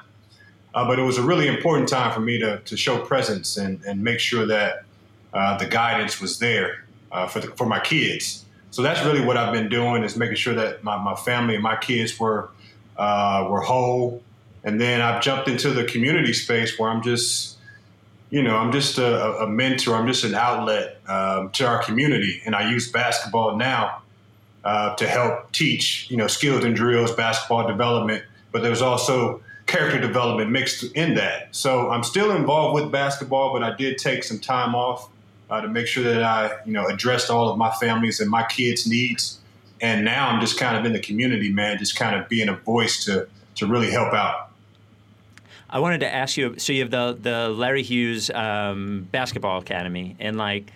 Uh, 0.74 0.84
but 0.88 0.98
it 0.98 1.02
was 1.02 1.18
a 1.18 1.22
really 1.22 1.48
important 1.48 1.88
time 1.88 2.12
for 2.12 2.20
me 2.20 2.38
to, 2.38 2.60
to 2.70 2.76
show 2.76 2.94
presence 3.12 3.56
and, 3.56 3.82
and 3.88 4.02
make 4.02 4.20
sure 4.20 4.46
that 4.46 4.84
uh, 5.32 5.56
the 5.58 5.66
guidance 5.66 6.20
was 6.20 6.38
there 6.38 6.84
uh, 7.12 7.26
for, 7.26 7.40
the, 7.40 7.48
for 7.56 7.66
my 7.66 7.80
kids. 7.80 8.44
So 8.70 8.82
that's 8.82 9.02
really 9.06 9.24
what 9.24 9.36
I've 9.36 9.54
been 9.54 9.70
doing 9.70 10.04
is 10.04 10.16
making 10.16 10.36
sure 10.36 10.54
that 10.54 10.84
my, 10.84 10.96
my 10.98 11.14
family 11.14 11.54
and 11.54 11.62
my 11.62 11.76
kids 11.76 12.20
were 12.20 12.50
uh, 12.98 13.46
were 13.50 13.60
whole. 13.60 14.22
And 14.64 14.80
then 14.80 15.00
I've 15.00 15.22
jumped 15.22 15.48
into 15.48 15.70
the 15.70 15.84
community 15.84 16.32
space 16.32 16.78
where 16.78 16.90
I'm 16.90 17.02
just, 17.02 17.55
you 18.36 18.42
know, 18.42 18.54
I'm 18.54 18.70
just 18.70 18.98
a, 18.98 19.38
a 19.38 19.46
mentor. 19.46 19.94
I'm 19.94 20.06
just 20.06 20.22
an 20.22 20.34
outlet 20.34 21.00
um, 21.08 21.48
to 21.52 21.66
our 21.66 21.82
community, 21.82 22.42
and 22.44 22.54
I 22.54 22.70
use 22.70 22.92
basketball 22.92 23.56
now 23.56 24.02
uh, 24.62 24.94
to 24.96 25.08
help 25.08 25.52
teach, 25.52 26.10
you 26.10 26.18
know, 26.18 26.26
skills 26.26 26.62
and 26.62 26.76
drills, 26.76 27.12
basketball 27.12 27.66
development. 27.66 28.24
But 28.52 28.62
there's 28.62 28.82
also 28.82 29.40
character 29.64 29.98
development 29.98 30.50
mixed 30.50 30.84
in 30.94 31.14
that. 31.14 31.56
So 31.56 31.88
I'm 31.90 32.04
still 32.04 32.30
involved 32.30 32.74
with 32.74 32.92
basketball, 32.92 33.54
but 33.54 33.62
I 33.62 33.74
did 33.74 33.96
take 33.96 34.22
some 34.22 34.38
time 34.38 34.74
off 34.74 35.08
uh, 35.48 35.62
to 35.62 35.68
make 35.68 35.86
sure 35.86 36.04
that 36.04 36.22
I, 36.22 36.50
you 36.66 36.74
know, 36.74 36.86
addressed 36.88 37.30
all 37.30 37.48
of 37.48 37.56
my 37.56 37.70
family's 37.80 38.20
and 38.20 38.28
my 38.28 38.44
kids' 38.44 38.86
needs. 38.86 39.38
And 39.80 40.04
now 40.04 40.28
I'm 40.28 40.42
just 40.42 40.58
kind 40.58 40.76
of 40.76 40.84
in 40.84 40.92
the 40.92 41.00
community, 41.00 41.50
man, 41.50 41.78
just 41.78 41.96
kind 41.96 42.14
of 42.14 42.28
being 42.28 42.50
a 42.50 42.56
voice 42.56 43.02
to 43.06 43.28
to 43.54 43.66
really 43.66 43.90
help 43.90 44.12
out. 44.12 44.45
I 45.68 45.80
wanted 45.80 46.00
to 46.00 46.12
ask 46.12 46.36
you. 46.36 46.58
So 46.58 46.72
you 46.72 46.82
have 46.82 46.90
the 46.90 47.16
the 47.20 47.48
Larry 47.48 47.82
Hughes 47.82 48.30
um, 48.30 49.08
basketball 49.10 49.58
academy, 49.58 50.16
and 50.18 50.36
like, 50.36 50.70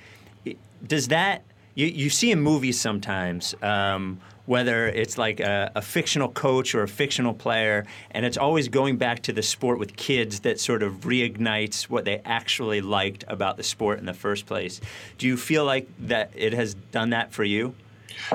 does 0.86 1.08
that 1.08 1.42
you 1.74 1.86
you 1.86 2.10
see 2.10 2.30
in 2.30 2.40
movies 2.40 2.80
sometimes? 2.80 3.54
Um, 3.62 4.20
whether 4.46 4.88
it's 4.88 5.16
like 5.16 5.38
a, 5.38 5.70
a 5.76 5.82
fictional 5.82 6.28
coach 6.28 6.74
or 6.74 6.82
a 6.82 6.88
fictional 6.88 7.32
player, 7.32 7.86
and 8.10 8.26
it's 8.26 8.36
always 8.36 8.66
going 8.66 8.96
back 8.96 9.22
to 9.22 9.32
the 9.32 9.42
sport 9.42 9.78
with 9.78 9.94
kids 9.94 10.40
that 10.40 10.58
sort 10.58 10.82
of 10.82 11.02
reignites 11.02 11.84
what 11.84 12.04
they 12.04 12.20
actually 12.24 12.80
liked 12.80 13.22
about 13.28 13.56
the 13.56 13.62
sport 13.62 14.00
in 14.00 14.06
the 14.06 14.14
first 14.14 14.46
place. 14.46 14.80
Do 15.18 15.28
you 15.28 15.36
feel 15.36 15.64
like 15.64 15.88
that 16.00 16.32
it 16.34 16.52
has 16.52 16.74
done 16.74 17.10
that 17.10 17.32
for 17.32 17.44
you? 17.44 17.74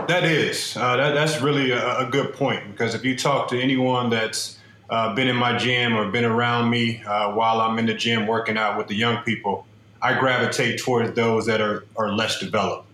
That 0.07 0.23
is. 0.23 0.77
Uh, 0.77 0.95
that, 0.95 1.13
that's 1.13 1.41
really 1.41 1.71
a, 1.71 1.97
a 1.97 2.05
good 2.05 2.33
point 2.33 2.63
because 2.71 2.95
if 2.95 3.03
you 3.03 3.17
talk 3.17 3.49
to 3.49 3.59
anyone 3.59 4.09
that's 4.09 4.54
uh, 4.89 5.13
been 5.15 5.27
in 5.27 5.35
my 5.35 5.57
gym 5.57 5.95
or 5.95 6.11
been 6.11 6.25
around 6.25 6.69
me 6.69 7.01
uh, 7.05 7.31
while 7.33 7.61
I'm 7.61 7.79
in 7.79 7.85
the 7.85 7.93
gym 7.93 8.27
working 8.27 8.57
out 8.57 8.77
with 8.77 8.87
the 8.87 8.95
young 8.95 9.23
people, 9.23 9.65
I 10.01 10.19
gravitate 10.19 10.79
towards 10.79 11.13
those 11.15 11.45
that 11.47 11.61
are, 11.61 11.85
are 11.95 12.13
less 12.13 12.39
developed. 12.39 12.87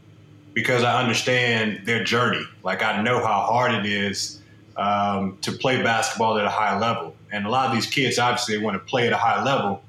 because 0.54 0.84
I 0.84 1.02
understand 1.02 1.86
their 1.86 2.04
journey. 2.04 2.46
Like 2.64 2.84
I 2.84 3.02
know 3.02 3.20
how 3.20 3.42
hard 3.42 3.74
it 3.74 3.86
is 3.86 4.42
um, 4.78 5.38
to 5.42 5.52
play 5.52 5.82
basketball 5.82 6.38
at 6.38 6.46
a 6.46 6.50
high 6.50 6.78
level, 6.78 7.16
and 7.32 7.46
a 7.46 7.50
lot 7.50 7.68
of 7.68 7.74
these 7.74 7.86
kids 7.88 8.20
obviously 8.20 8.58
want 8.58 8.76
to 8.76 8.80
play 8.80 9.08
at 9.08 9.14
a 9.14 9.18
high 9.18 9.44
level. 9.44 9.82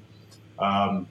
Um, 0.59 1.07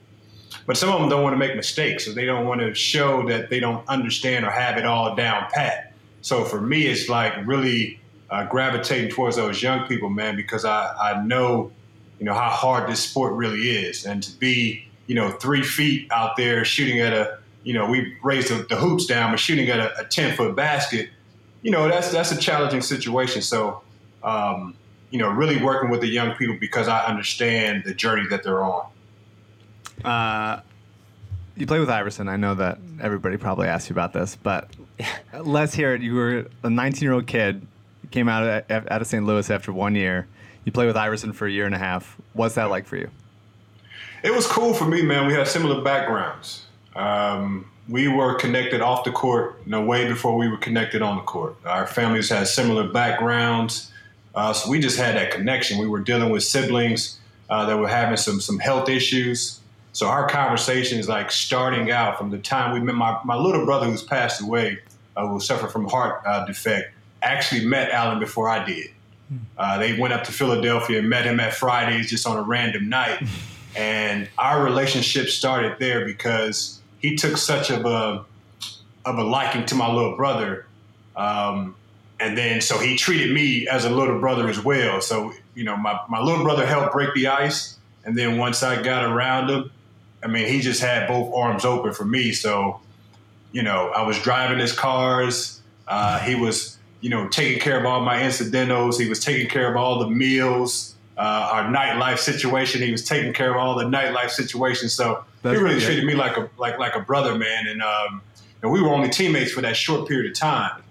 but 0.65 0.77
some 0.77 0.89
of 0.89 0.99
them 0.99 1.09
don't 1.09 1.23
want 1.23 1.33
to 1.33 1.37
make 1.37 1.55
mistakes, 1.55 2.05
so 2.05 2.13
they 2.13 2.25
don't 2.25 2.45
want 2.47 2.61
to 2.61 2.73
show 2.73 3.27
that 3.27 3.49
they 3.49 3.59
don't 3.59 3.87
understand 3.89 4.45
or 4.45 4.51
have 4.51 4.77
it 4.77 4.85
all 4.85 5.15
down 5.15 5.47
pat. 5.51 5.93
So 6.21 6.45
for 6.45 6.61
me, 6.61 6.87
it's 6.87 7.09
like 7.09 7.33
really 7.45 7.99
uh, 8.33 8.43
gravitating 8.45 9.11
towards 9.11 9.35
those 9.35 9.61
young 9.61 9.85
people, 9.87 10.09
man, 10.09 10.35
because 10.35 10.65
I, 10.65 10.91
I 10.99 11.23
know, 11.23 11.71
you 12.17 12.25
know, 12.25 12.33
how 12.33 12.49
hard 12.49 12.89
this 12.89 12.99
sport 12.99 13.33
really 13.33 13.69
is, 13.69 14.07
and 14.07 14.23
to 14.23 14.31
be, 14.39 14.87
you 15.05 15.13
know, 15.13 15.29
three 15.29 15.61
feet 15.61 16.11
out 16.11 16.35
there 16.35 16.65
shooting 16.65 16.99
at 16.99 17.13
a, 17.13 17.37
you 17.63 17.73
know, 17.73 17.85
we 17.85 18.17
raised 18.23 18.49
the, 18.49 18.65
the 18.67 18.75
hoops 18.75 19.05
down, 19.05 19.29
but 19.31 19.39
shooting 19.39 19.69
at 19.69 19.79
a, 19.79 19.99
a 19.99 20.05
ten 20.05 20.35
foot 20.35 20.55
basket, 20.55 21.09
you 21.61 21.69
know, 21.69 21.87
that's 21.87 22.11
that's 22.11 22.31
a 22.31 22.37
challenging 22.37 22.81
situation. 22.81 23.43
So, 23.43 23.83
um, 24.23 24.73
you 25.11 25.19
know, 25.19 25.29
really 25.29 25.61
working 25.61 25.91
with 25.91 26.01
the 26.01 26.07
young 26.09 26.33
people 26.33 26.57
because 26.59 26.87
I 26.87 27.05
understand 27.05 27.83
the 27.85 27.93
journey 27.93 28.27
that 28.31 28.41
they're 28.41 28.63
on. 28.63 28.87
Uh, 30.03 30.61
you 31.55 31.67
play 31.67 31.79
with 31.79 31.89
Iverson. 31.89 32.27
I 32.27 32.37
know 32.37 32.55
that 32.55 32.79
everybody 32.99 33.37
probably 33.37 33.67
asked 33.67 33.91
you 33.91 33.93
about 33.93 34.11
this, 34.11 34.35
but 34.35 34.71
let's 35.39 35.75
hear 35.75 35.93
it. 35.93 36.01
You 36.01 36.15
were 36.15 36.47
a 36.63 36.69
19 36.71 37.03
year 37.03 37.13
old 37.13 37.27
kid, 37.27 37.67
came 38.13 38.29
out 38.29 38.43
of, 38.69 38.87
out 38.89 39.01
of 39.01 39.07
St. 39.07 39.25
Louis 39.25 39.49
after 39.49 39.73
one 39.73 39.95
year. 39.95 40.27
You 40.63 40.71
played 40.71 40.85
with 40.85 40.95
Iverson 40.95 41.33
for 41.33 41.47
a 41.47 41.51
year 41.51 41.65
and 41.65 41.75
a 41.75 41.79
half. 41.79 42.15
What's 42.33 42.55
that 42.55 42.69
like 42.69 42.85
for 42.85 42.95
you? 42.95 43.09
It 44.23 44.33
was 44.33 44.47
cool 44.47 44.73
for 44.73 44.85
me, 44.85 45.01
man. 45.01 45.27
We 45.27 45.33
had 45.33 45.47
similar 45.47 45.81
backgrounds. 45.81 46.65
Um, 46.95 47.69
we 47.89 48.07
were 48.07 48.35
connected 48.35 48.79
off 48.81 49.03
the 49.03 49.11
court, 49.11 49.59
you 49.65 49.71
know, 49.71 49.83
way 49.83 50.07
before 50.07 50.37
we 50.37 50.47
were 50.47 50.57
connected 50.57 51.01
on 51.01 51.17
the 51.17 51.23
court. 51.23 51.57
Our 51.65 51.85
families 51.87 52.29
had 52.29 52.47
similar 52.47 52.87
backgrounds, 52.87 53.91
uh, 54.35 54.53
so 54.53 54.69
we 54.69 54.79
just 54.79 54.97
had 54.97 55.15
that 55.15 55.31
connection. 55.31 55.79
We 55.79 55.87
were 55.87 55.99
dealing 55.99 56.29
with 56.29 56.43
siblings 56.43 57.19
uh, 57.49 57.65
that 57.65 57.77
were 57.77 57.89
having 57.89 58.15
some 58.15 58.39
some 58.39 58.59
health 58.59 58.87
issues. 58.87 59.59
So 59.91 60.07
our 60.07 60.29
conversations, 60.29 61.09
like 61.09 61.29
starting 61.29 61.91
out 61.91 62.17
from 62.17 62.29
the 62.29 62.37
time 62.37 62.73
we 62.73 62.79
met, 62.79 62.95
my, 62.95 63.19
my 63.25 63.35
little 63.35 63.65
brother 63.65 63.87
who's 63.87 64.01
passed 64.01 64.41
away, 64.41 64.79
uh, 65.17 65.27
who 65.27 65.39
suffered 65.39 65.71
from 65.71 65.87
heart 65.89 66.21
uh, 66.25 66.45
defect, 66.45 66.92
actually 67.23 67.65
met 67.65 67.91
Allen 67.91 68.19
before 68.19 68.49
I 68.49 68.63
did. 68.63 68.89
Uh, 69.57 69.79
they 69.79 69.97
went 69.97 70.13
up 70.13 70.23
to 70.25 70.31
Philadelphia 70.31 70.99
and 70.99 71.09
met 71.09 71.25
him 71.25 71.39
at 71.39 71.53
Fridays 71.53 72.09
just 72.09 72.27
on 72.27 72.37
a 72.37 72.41
random 72.41 72.89
night. 72.89 73.27
and 73.75 74.29
our 74.37 74.63
relationship 74.63 75.27
started 75.27 75.77
there 75.79 76.05
because 76.05 76.81
he 76.99 77.15
took 77.15 77.37
such 77.37 77.69
of 77.69 77.85
a 77.85 78.25
of 79.05 79.17
a 79.17 79.23
liking 79.23 79.65
to 79.65 79.75
my 79.75 79.91
little 79.91 80.15
brother. 80.15 80.65
Um, 81.15 81.75
and 82.19 82.37
then 82.37 82.61
so 82.61 82.79
he 82.79 82.95
treated 82.95 83.33
me 83.33 83.67
as 83.67 83.83
a 83.85 83.89
little 83.89 84.19
brother 84.19 84.47
as 84.47 84.63
well. 84.63 85.01
So, 85.01 85.33
you 85.55 85.63
know, 85.65 85.75
my, 85.75 85.99
my 86.07 86.21
little 86.21 86.43
brother 86.43 86.65
helped 86.65 86.93
break 86.93 87.13
the 87.13 87.27
ice. 87.27 87.77
And 88.05 88.17
then 88.17 88.37
once 88.37 88.63
I 88.63 88.81
got 88.81 89.03
around 89.03 89.49
him, 89.49 89.71
I 90.23 90.27
mean, 90.27 90.47
he 90.47 90.61
just 90.61 90.81
had 90.81 91.07
both 91.07 91.33
arms 91.33 91.65
open 91.65 91.93
for 91.93 92.05
me. 92.05 92.31
So, 92.31 92.79
you 93.51 93.61
know, 93.61 93.89
I 93.89 94.03
was 94.03 94.17
driving 94.19 94.59
his 94.59 94.71
cars. 94.71 95.61
Uh, 95.85 96.19
he 96.19 96.35
was, 96.35 96.77
you 97.03 97.09
know, 97.09 97.27
taking 97.27 97.59
care 97.59 97.77
of 97.77 97.85
all 97.85 97.99
my 97.99 98.23
incidentals. 98.23 98.97
He 98.97 99.09
was 99.09 99.19
taking 99.19 99.49
care 99.49 99.69
of 99.69 99.75
all 99.75 99.99
the 99.99 100.07
meals, 100.07 100.95
uh, 101.17 101.49
our 101.51 101.63
nightlife 101.65 102.17
situation. 102.17 102.81
He 102.81 102.93
was 102.93 103.03
taking 103.03 103.33
care 103.33 103.51
of 103.51 103.57
all 103.57 103.75
the 103.75 103.83
nightlife 103.83 104.29
situations. 104.29 104.93
So 104.93 105.25
That's 105.41 105.57
he 105.57 105.61
really 105.61 105.75
great. 105.75 105.85
treated 105.85 106.05
me 106.05 106.15
like 106.15 106.37
a 106.37 106.49
like 106.57 106.79
like 106.79 106.95
a 106.95 107.01
brother, 107.01 107.37
man. 107.37 107.67
And 107.67 107.81
um, 107.81 108.21
and 108.61 108.71
we 108.71 108.81
were 108.81 108.87
only 108.87 109.09
teammates 109.09 109.51
for 109.51 109.59
that 109.59 109.75
short 109.75 110.07
period 110.07 110.31
of 110.31 110.39
time, 110.39 110.81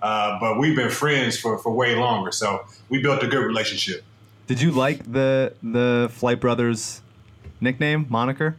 uh, 0.00 0.40
but 0.40 0.58
we've 0.58 0.74
been 0.74 0.88
friends 0.88 1.38
for 1.38 1.58
for 1.58 1.70
way 1.72 1.94
longer. 1.94 2.32
So 2.32 2.64
we 2.88 3.02
built 3.02 3.22
a 3.22 3.26
good 3.26 3.44
relationship. 3.44 4.02
Did 4.46 4.62
you 4.62 4.70
like 4.70 5.12
the 5.12 5.52
the 5.62 6.08
Flight 6.10 6.40
Brothers 6.40 7.02
nickname 7.60 8.06
moniker? 8.08 8.56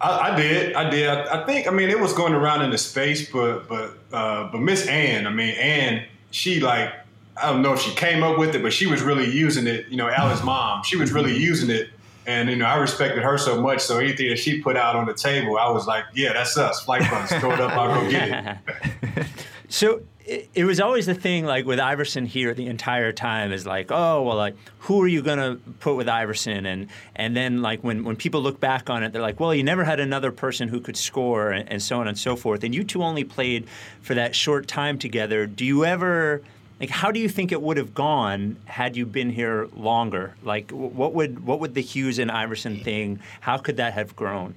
I, 0.00 0.32
I 0.32 0.36
did. 0.36 0.74
I 0.74 0.90
did. 0.90 1.08
I, 1.08 1.42
I 1.42 1.46
think. 1.46 1.66
I 1.66 1.70
mean, 1.70 1.90
it 1.90 1.98
was 1.98 2.12
going 2.12 2.32
around 2.32 2.62
in 2.62 2.70
the 2.70 2.78
space, 2.78 3.30
but 3.30 3.68
but 3.68 3.98
uh, 4.12 4.50
but 4.50 4.60
Miss 4.60 4.86
Ann. 4.86 5.26
I 5.26 5.30
mean, 5.30 5.54
Ann. 5.54 6.06
She 6.30 6.60
like. 6.60 6.92
I 7.36 7.50
don't 7.50 7.62
know 7.62 7.72
if 7.72 7.80
she 7.80 7.94
came 7.94 8.22
up 8.22 8.38
with 8.38 8.54
it, 8.54 8.62
but 8.62 8.70
she 8.70 8.86
was 8.86 9.00
really 9.00 9.30
using 9.30 9.66
it. 9.66 9.88
You 9.88 9.96
know, 9.96 10.10
Allen's 10.10 10.42
mom. 10.42 10.82
She 10.82 10.96
was 10.96 11.10
really 11.10 11.34
using 11.34 11.70
it, 11.70 11.88
and 12.26 12.50
you 12.50 12.56
know, 12.56 12.66
I 12.66 12.76
respected 12.76 13.22
her 13.22 13.38
so 13.38 13.60
much. 13.62 13.80
So 13.80 13.98
anything 13.98 14.28
that 14.28 14.38
she 14.38 14.60
put 14.60 14.76
out 14.76 14.94
on 14.94 15.06
the 15.06 15.14
table, 15.14 15.56
I 15.56 15.70
was 15.70 15.86
like, 15.86 16.04
yeah, 16.14 16.34
that's 16.34 16.58
us. 16.58 16.84
Flight 16.84 17.08
Brothers. 17.08 17.38
Throw 17.40 17.52
it 17.52 17.60
up. 17.60 17.72
I'll 17.72 18.02
go 18.02 18.10
get 18.10 18.60
it. 19.02 19.26
So 19.70 20.02
it, 20.30 20.48
it 20.54 20.64
was 20.64 20.78
always 20.78 21.06
the 21.06 21.14
thing, 21.14 21.44
like 21.44 21.66
with 21.66 21.80
Iverson 21.80 22.24
here, 22.24 22.54
the 22.54 22.68
entire 22.68 23.10
time 23.12 23.50
is 23.50 23.66
like, 23.66 23.90
oh 23.90 24.22
well, 24.22 24.36
like 24.36 24.54
who 24.78 25.02
are 25.02 25.08
you 25.08 25.22
gonna 25.22 25.58
put 25.80 25.96
with 25.96 26.08
Iverson? 26.08 26.66
And 26.66 26.86
and 27.16 27.36
then 27.36 27.62
like 27.62 27.82
when 27.82 28.04
when 28.04 28.14
people 28.14 28.40
look 28.40 28.60
back 28.60 28.88
on 28.88 29.02
it, 29.02 29.12
they're 29.12 29.20
like, 29.20 29.40
well, 29.40 29.52
you 29.52 29.64
never 29.64 29.82
had 29.82 29.98
another 29.98 30.30
person 30.30 30.68
who 30.68 30.80
could 30.80 30.96
score, 30.96 31.50
and, 31.50 31.68
and 31.68 31.82
so 31.82 31.98
on 32.00 32.06
and 32.06 32.16
so 32.16 32.36
forth. 32.36 32.62
And 32.62 32.72
you 32.72 32.84
two 32.84 33.02
only 33.02 33.24
played 33.24 33.66
for 34.02 34.14
that 34.14 34.36
short 34.36 34.68
time 34.68 34.98
together. 34.98 35.46
Do 35.46 35.64
you 35.64 35.84
ever? 35.84 36.42
Like, 36.78 36.90
how 36.90 37.10
do 37.10 37.20
you 37.20 37.28
think 37.28 37.52
it 37.52 37.60
would 37.60 37.76
have 37.76 37.92
gone 37.92 38.56
had 38.64 38.96
you 38.96 39.04
been 39.04 39.30
here 39.30 39.68
longer? 39.76 40.36
Like, 40.44 40.70
what 40.70 41.12
would 41.12 41.44
what 41.44 41.58
would 41.58 41.74
the 41.74 41.82
Hughes 41.82 42.20
and 42.20 42.30
Iverson 42.30 42.78
thing? 42.78 43.18
How 43.40 43.58
could 43.58 43.78
that 43.78 43.94
have 43.94 44.14
grown? 44.14 44.54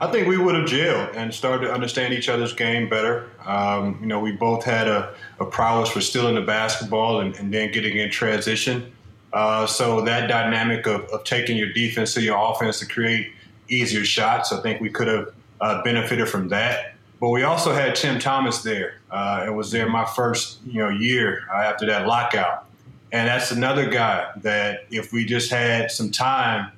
I 0.00 0.10
think 0.10 0.28
we 0.28 0.36
would 0.36 0.54
have 0.54 0.66
gelled 0.66 1.16
and 1.16 1.32
started 1.32 1.66
to 1.66 1.72
understand 1.72 2.12
each 2.12 2.28
other's 2.28 2.52
game 2.52 2.88
better. 2.88 3.30
Um, 3.46 3.98
you 4.00 4.06
know, 4.06 4.20
we 4.20 4.32
both 4.32 4.64
had 4.64 4.88
a, 4.88 5.14
a 5.40 5.46
prowess 5.46 5.88
for 5.88 6.00
stealing 6.00 6.34
the 6.34 6.42
basketball 6.42 7.20
and, 7.20 7.34
and 7.36 7.52
then 7.52 7.72
getting 7.72 7.96
in 7.96 8.10
transition. 8.10 8.92
Uh, 9.32 9.66
so 9.66 10.02
that 10.02 10.28
dynamic 10.28 10.86
of, 10.86 11.02
of 11.06 11.24
taking 11.24 11.56
your 11.56 11.72
defense 11.72 12.14
to 12.14 12.22
your 12.22 12.36
offense 12.38 12.78
to 12.80 12.86
create 12.86 13.32
easier 13.68 14.04
shots, 14.04 14.52
I 14.52 14.60
think 14.60 14.80
we 14.80 14.90
could 14.90 15.08
have 15.08 15.34
uh, 15.60 15.82
benefited 15.82 16.28
from 16.28 16.48
that. 16.48 16.94
But 17.20 17.30
we 17.30 17.44
also 17.44 17.72
had 17.72 17.94
Tim 17.94 18.18
Thomas 18.18 18.62
there. 18.62 19.00
Uh, 19.10 19.44
it 19.46 19.50
was 19.50 19.70
there 19.70 19.88
my 19.88 20.04
first 20.04 20.58
you 20.66 20.82
know 20.82 20.90
year 20.90 21.46
uh, 21.52 21.62
after 21.62 21.86
that 21.86 22.06
lockout, 22.06 22.66
and 23.10 23.26
that's 23.26 23.50
another 23.50 23.88
guy 23.88 24.30
that 24.42 24.84
if 24.90 25.12
we 25.12 25.24
just 25.24 25.50
had 25.50 25.90
some 25.90 26.10
time 26.10 26.70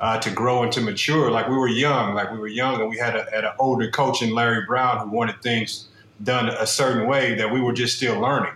uh, 0.00 0.18
to 0.20 0.30
grow 0.30 0.62
and 0.62 0.72
to 0.72 0.80
mature. 0.80 1.30
Like 1.30 1.48
we 1.48 1.56
were 1.56 1.68
young, 1.68 2.14
like 2.14 2.30
we 2.32 2.38
were 2.38 2.48
young, 2.48 2.80
and 2.80 2.90
we 2.90 2.98
had, 2.98 3.16
a, 3.16 3.26
had 3.30 3.44
an 3.44 3.52
older 3.58 3.90
coach 3.90 4.22
in 4.22 4.34
Larry 4.34 4.64
Brown 4.66 4.98
who 4.98 5.14
wanted 5.14 5.40
things 5.42 5.88
done 6.22 6.48
a 6.48 6.66
certain 6.66 7.08
way 7.08 7.34
that 7.34 7.52
we 7.52 7.60
were 7.60 7.72
just 7.72 7.96
still 7.96 8.18
learning. 8.20 8.52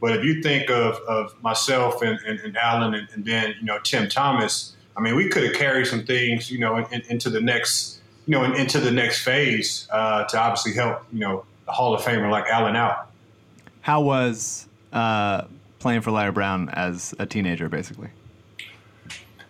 But 0.00 0.16
if 0.16 0.24
you 0.24 0.42
think 0.42 0.70
of, 0.70 0.96
of 1.08 1.34
myself 1.42 2.02
and, 2.02 2.18
and, 2.26 2.38
and 2.40 2.56
Allen 2.56 2.94
and, 2.94 3.08
and 3.12 3.24
then 3.24 3.54
you 3.58 3.66
know 3.66 3.78
Tim 3.80 4.08
Thomas, 4.08 4.74
I 4.98 5.00
mean, 5.00 5.14
we 5.14 5.28
could 5.28 5.44
have 5.44 5.54
carried 5.54 5.86
some 5.86 6.04
things, 6.04 6.50
you 6.50 6.58
know, 6.58 6.76
in, 6.76 7.02
into 7.08 7.30
the 7.30 7.40
next, 7.40 8.00
you 8.26 8.32
know, 8.32 8.42
in, 8.42 8.54
into 8.54 8.80
the 8.80 8.90
next 8.90 9.22
phase 9.22 9.86
uh, 9.92 10.24
to 10.24 10.38
obviously 10.38 10.74
help, 10.74 11.04
you 11.12 11.20
know, 11.20 11.44
the 11.66 11.72
Hall 11.72 11.94
of 11.94 12.02
Famer 12.02 12.28
like 12.28 12.46
Allen 12.48 12.74
out. 12.74 13.08
How 13.80 14.00
was 14.00 14.66
uh, 14.92 15.44
playing 15.78 16.00
for 16.00 16.10
Larry 16.10 16.32
Brown 16.32 16.68
as 16.70 17.14
a 17.20 17.26
teenager, 17.26 17.68
basically? 17.68 18.08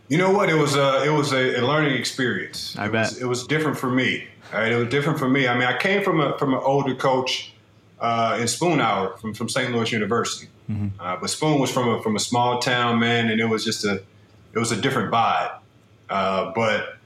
You 0.08 0.16
know 0.16 0.30
what? 0.30 0.48
It 0.48 0.54
was 0.54 0.74
a 0.74 1.04
it 1.04 1.10
was 1.10 1.32
a, 1.32 1.60
a 1.60 1.62
learning 1.62 1.96
experience. 1.96 2.76
I 2.78 2.86
it 2.86 2.92
bet. 2.92 3.10
Was, 3.10 3.20
it 3.20 3.26
was 3.26 3.46
different 3.46 3.78
for 3.78 3.90
me. 3.90 4.26
All 4.52 4.60
right, 4.60 4.72
it 4.72 4.76
was 4.76 4.88
different 4.88 5.18
for 5.18 5.28
me. 5.28 5.46
I 5.46 5.54
mean, 5.54 5.68
I 5.68 5.76
came 5.76 6.02
from 6.02 6.20
a 6.20 6.36
from 6.38 6.54
an 6.54 6.60
older 6.62 6.94
coach 6.94 7.52
uh, 8.00 8.38
in 8.40 8.46
Spoonhour 8.46 9.18
from, 9.20 9.34
from 9.34 9.48
St. 9.48 9.72
Louis 9.72 9.92
University, 9.92 10.48
uh, 10.98 11.16
but 11.20 11.28
Spoon 11.28 11.60
was 11.60 11.70
from 11.70 11.88
a 11.88 12.02
from 12.02 12.16
a 12.16 12.20
small 12.20 12.58
town, 12.58 12.98
man, 12.98 13.30
and 13.30 13.40
it 13.40 13.46
was 13.46 13.64
just 13.64 13.84
a 13.84 14.02
it 14.54 14.58
was 14.58 14.72
a 14.72 14.80
different 14.80 15.12
vibe. 15.12 15.58
Uh, 16.08 16.52
but 16.54 16.96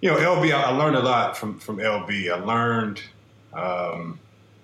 you 0.00 0.08
know, 0.08 0.16
LB, 0.16 0.54
I, 0.54 0.62
I 0.62 0.70
learned 0.70 0.96
a 0.96 1.02
lot 1.02 1.36
from 1.36 1.58
from 1.58 1.78
LB. 1.78 2.32
I 2.32 2.38
learned. 2.44 3.02
Um, 3.52 4.20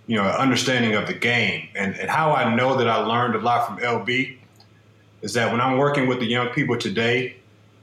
you 0.06 0.16
know, 0.16 0.24
an 0.24 0.34
understanding 0.34 0.94
of 0.94 1.06
the 1.06 1.14
game 1.14 1.68
and, 1.74 1.96
and 1.96 2.10
how 2.10 2.32
I 2.32 2.54
know 2.54 2.76
that 2.76 2.88
I 2.88 2.96
learned 2.96 3.34
a 3.34 3.38
lot 3.38 3.66
from 3.66 3.78
LB 3.78 4.37
is 5.22 5.32
that 5.32 5.50
when 5.50 5.60
I'm 5.60 5.78
working 5.78 6.06
with 6.06 6.20
the 6.20 6.26
young 6.26 6.48
people 6.48 6.76
today, 6.76 7.37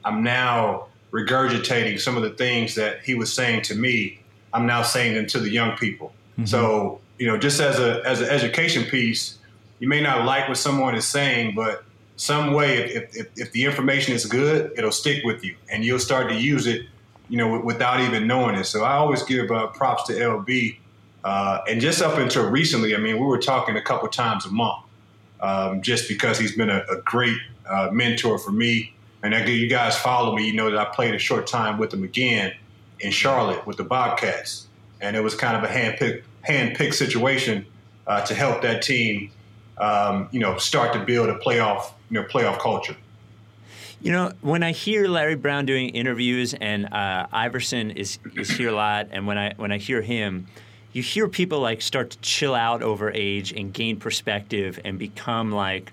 I'm 0.04 0.22
now 0.22 0.86
regurgitating 1.12 2.00
some 2.00 2.16
of 2.16 2.22
the 2.22 2.30
things 2.30 2.74
that 2.74 3.02
he 3.04 3.14
was 3.14 3.32
saying 3.32 3.62
to 3.62 3.74
me. 3.74 4.20
I'm 4.52 4.66
now 4.66 4.82
saying 4.82 5.14
them 5.14 5.26
to 5.28 5.38
the 5.38 5.50
young 5.50 5.76
people. 5.76 6.12
So, 6.46 7.00
you 7.18 7.26
know, 7.26 7.36
just 7.36 7.60
as 7.60 7.78
a 7.78 8.02
as 8.06 8.20
an 8.20 8.28
education 8.28 8.84
piece, 8.84 9.38
you 9.78 9.88
may 9.88 10.00
not 10.00 10.24
like 10.24 10.48
what 10.48 10.56
someone 10.56 10.94
is 10.94 11.06
saying, 11.06 11.54
but 11.54 11.84
some 12.16 12.52
way, 12.52 12.94
if, 12.94 13.16
if, 13.16 13.26
if 13.36 13.52
the 13.52 13.64
information 13.64 14.14
is 14.14 14.26
good, 14.26 14.72
it'll 14.76 14.92
stick 14.92 15.24
with 15.24 15.44
you, 15.44 15.56
and 15.70 15.84
you'll 15.84 15.98
start 15.98 16.28
to 16.28 16.34
use 16.34 16.66
it, 16.66 16.86
you 17.28 17.36
know, 17.36 17.60
without 17.60 18.00
even 18.00 18.26
knowing 18.26 18.54
it. 18.54 18.64
So 18.64 18.84
I 18.84 18.92
always 18.92 19.22
give 19.22 19.50
uh, 19.50 19.68
props 19.68 20.04
to 20.04 20.12
LB, 20.12 20.76
uh, 21.24 21.60
and 21.68 21.80
just 21.80 22.02
up 22.02 22.18
until 22.18 22.48
recently, 22.48 22.94
I 22.94 22.98
mean, 22.98 23.18
we 23.18 23.26
were 23.26 23.38
talking 23.38 23.76
a 23.76 23.82
couple 23.82 24.08
times 24.08 24.44
a 24.46 24.50
month, 24.50 24.84
um, 25.40 25.82
just 25.82 26.08
because 26.08 26.38
he's 26.38 26.56
been 26.56 26.70
a, 26.70 26.84
a 26.90 27.00
great 27.02 27.38
uh, 27.68 27.90
mentor 27.92 28.38
for 28.38 28.52
me. 28.52 28.94
And 29.22 29.34
again, 29.34 29.56
you 29.56 29.68
guys 29.68 29.96
follow 29.96 30.34
me, 30.34 30.46
you 30.46 30.54
know 30.54 30.70
that 30.70 30.78
I 30.78 30.84
played 30.86 31.14
a 31.14 31.18
short 31.18 31.46
time 31.46 31.78
with 31.78 31.92
him 31.94 32.02
again 32.02 32.52
in 33.00 33.12
Charlotte 33.12 33.66
with 33.66 33.76
the 33.76 33.84
Bobcats, 33.84 34.66
and 35.00 35.16
it 35.16 35.20
was 35.20 35.34
kind 35.34 35.56
of 35.56 35.68
a 35.68 35.72
handpicked 35.72 36.22
hand-picked 36.42 36.94
situation 36.94 37.64
uh, 38.06 38.20
to 38.26 38.34
help 38.34 38.62
that 38.62 38.82
team, 38.82 39.30
um, 39.78 40.28
you 40.32 40.40
know, 40.40 40.58
start 40.58 40.92
to 40.92 41.04
build 41.04 41.28
a 41.28 41.38
playoff, 41.38 41.92
you 42.10 42.20
know, 42.20 42.26
playoff 42.26 42.58
culture. 42.58 42.96
You 44.00 44.10
know, 44.10 44.32
when 44.40 44.64
I 44.64 44.72
hear 44.72 45.06
Larry 45.06 45.36
Brown 45.36 45.64
doing 45.64 45.90
interviews 45.90 46.54
and 46.54 46.92
uh, 46.92 47.28
Iverson 47.30 47.92
is 47.92 48.18
is 48.34 48.50
here 48.50 48.70
a 48.70 48.74
lot, 48.74 49.08
and 49.12 49.28
when 49.28 49.38
I 49.38 49.54
when 49.56 49.70
I 49.70 49.78
hear 49.78 50.02
him, 50.02 50.48
you 50.92 51.02
hear 51.02 51.28
people 51.28 51.60
like 51.60 51.80
start 51.80 52.10
to 52.10 52.18
chill 52.18 52.56
out 52.56 52.82
over 52.82 53.12
age 53.12 53.52
and 53.52 53.72
gain 53.72 53.98
perspective 53.98 54.80
and 54.84 54.98
become 54.98 55.52
like. 55.52 55.92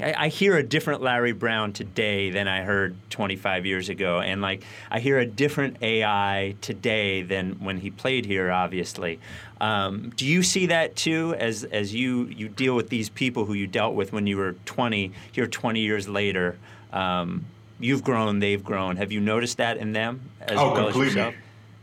I, 0.00 0.14
I 0.16 0.28
hear 0.28 0.56
a 0.56 0.62
different 0.62 1.02
Larry 1.02 1.32
Brown 1.32 1.72
today 1.72 2.30
than 2.30 2.48
I 2.48 2.62
heard 2.62 2.96
25 3.10 3.66
years 3.66 3.88
ago, 3.88 4.20
and 4.20 4.40
like 4.40 4.64
I 4.90 5.00
hear 5.00 5.18
a 5.18 5.26
different 5.26 5.82
AI 5.82 6.54
today 6.60 7.22
than 7.22 7.54
when 7.54 7.78
he 7.78 7.90
played 7.90 8.24
here. 8.24 8.50
Obviously, 8.50 9.18
um, 9.60 10.12
do 10.16 10.26
you 10.26 10.42
see 10.42 10.66
that 10.66 10.96
too? 10.96 11.34
As 11.38 11.64
as 11.64 11.94
you 11.94 12.24
you 12.26 12.48
deal 12.48 12.74
with 12.74 12.88
these 12.88 13.08
people 13.08 13.44
who 13.44 13.54
you 13.54 13.66
dealt 13.66 13.94
with 13.94 14.12
when 14.12 14.26
you 14.26 14.36
were 14.36 14.52
20, 14.64 15.12
here 15.32 15.46
20 15.46 15.80
years 15.80 16.08
later. 16.08 16.58
Um, 16.92 17.46
you've 17.80 18.04
grown, 18.04 18.38
they've 18.38 18.62
grown. 18.62 18.96
Have 18.96 19.12
you 19.12 19.20
noticed 19.20 19.58
that 19.58 19.76
in 19.76 19.92
them 19.92 20.30
as 20.40 20.58
oh, 20.58 20.72
well 20.72 20.84
completely? 20.84 21.34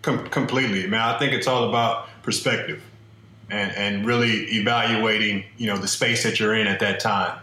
Com- 0.02 0.28
completely. 0.30 0.88
Man, 0.88 1.02
I 1.02 1.18
think 1.20 1.34
it's 1.34 1.48
all 1.48 1.68
about 1.68 2.08
perspective 2.24 2.82
and 3.50 3.72
and 3.72 4.06
really 4.06 4.46
evaluating, 4.56 5.44
you 5.58 5.68
know, 5.68 5.78
the 5.78 5.88
space 5.88 6.24
that 6.24 6.40
you're 6.40 6.56
in 6.56 6.68
at 6.68 6.80
that 6.80 7.00
time, 7.00 7.40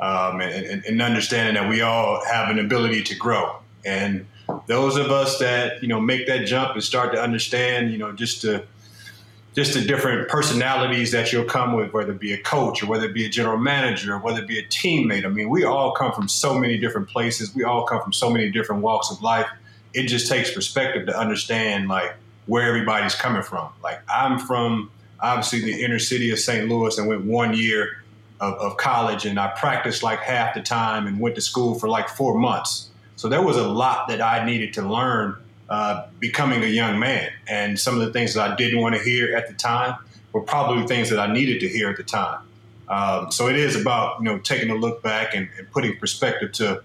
um, 0.00 0.40
and, 0.40 0.66
and, 0.66 0.84
and 0.84 1.02
understanding 1.02 1.54
that 1.54 1.68
we 1.68 1.80
all 1.80 2.24
have 2.26 2.50
an 2.50 2.58
ability 2.58 3.02
to 3.04 3.14
grow. 3.16 3.56
And 3.84 4.26
those 4.66 4.96
of 4.96 5.10
us 5.10 5.38
that 5.38 5.82
you 5.82 5.88
know 5.88 6.00
make 6.00 6.26
that 6.26 6.46
jump 6.46 6.74
and 6.74 6.82
start 6.82 7.12
to 7.12 7.22
understand, 7.22 7.92
you 7.92 7.98
know, 7.98 8.12
just 8.12 8.42
to 8.42 8.64
just 9.54 9.74
the 9.74 9.80
different 9.80 10.28
personalities 10.28 11.10
that 11.10 11.32
you'll 11.32 11.44
come 11.44 11.72
with, 11.72 11.92
whether 11.92 12.12
it 12.12 12.20
be 12.20 12.32
a 12.32 12.40
coach 12.40 12.82
or 12.82 12.86
whether 12.86 13.06
it 13.06 13.14
be 13.14 13.24
a 13.24 13.28
general 13.28 13.58
manager 13.58 14.14
or 14.14 14.18
whether 14.18 14.40
it 14.40 14.46
be 14.46 14.58
a 14.58 14.64
teammate. 14.66 15.24
I 15.24 15.28
mean, 15.28 15.48
we 15.48 15.64
all 15.64 15.92
come 15.92 16.12
from 16.12 16.28
so 16.28 16.56
many 16.56 16.78
different 16.78 17.08
places. 17.08 17.54
We 17.54 17.64
all 17.64 17.84
come 17.84 18.00
from 18.00 18.12
so 18.12 18.30
many 18.30 18.50
different 18.50 18.82
walks 18.82 19.10
of 19.10 19.20
life. 19.20 19.48
It 19.94 20.04
just 20.04 20.30
takes 20.30 20.52
perspective 20.52 21.06
to 21.06 21.18
understand 21.18 21.88
like 21.88 22.14
where 22.46 22.68
everybody's 22.68 23.14
coming 23.14 23.42
from. 23.42 23.68
Like 23.82 24.00
I'm 24.08 24.38
from 24.38 24.90
obviously 25.20 25.60
the 25.60 25.82
inner 25.82 25.98
city 25.98 26.30
of 26.30 26.38
St. 26.38 26.68
Louis 26.68 26.96
and 26.96 27.08
went 27.08 27.24
one 27.24 27.54
year 27.54 28.04
of, 28.40 28.54
of 28.54 28.76
college 28.76 29.26
and 29.26 29.38
I 29.38 29.48
practiced 29.48 30.02
like 30.02 30.20
half 30.20 30.54
the 30.54 30.62
time 30.62 31.06
and 31.06 31.18
went 31.20 31.34
to 31.34 31.40
school 31.40 31.78
for 31.78 31.88
like 31.88 32.08
four 32.08 32.38
months. 32.38 32.88
So 33.16 33.28
there 33.28 33.42
was 33.42 33.56
a 33.56 33.66
lot 33.66 34.08
that 34.08 34.20
I 34.20 34.44
needed 34.44 34.72
to 34.74 34.82
learn 34.82 35.36
uh, 35.68 36.06
becoming 36.18 36.62
a 36.62 36.68
young 36.68 36.98
man. 36.98 37.30
And 37.48 37.78
some 37.78 37.94
of 37.94 38.00
the 38.00 38.12
things 38.12 38.34
that 38.34 38.50
I 38.50 38.56
didn't 38.56 38.80
want 38.80 38.94
to 38.94 39.02
hear 39.02 39.36
at 39.36 39.48
the 39.48 39.54
time 39.54 39.96
were 40.32 40.40
probably 40.40 40.86
things 40.86 41.10
that 41.10 41.18
I 41.18 41.32
needed 41.32 41.60
to 41.60 41.68
hear 41.68 41.90
at 41.90 41.96
the 41.96 42.04
time. 42.04 42.40
Um, 42.88 43.30
so 43.30 43.48
it 43.48 43.56
is 43.56 43.78
about 43.78 44.18
you 44.18 44.24
know 44.24 44.38
taking 44.38 44.70
a 44.70 44.74
look 44.74 45.02
back 45.02 45.34
and, 45.34 45.48
and, 45.58 45.70
putting 45.72 45.98
perspective 45.98 46.52
to 46.52 46.82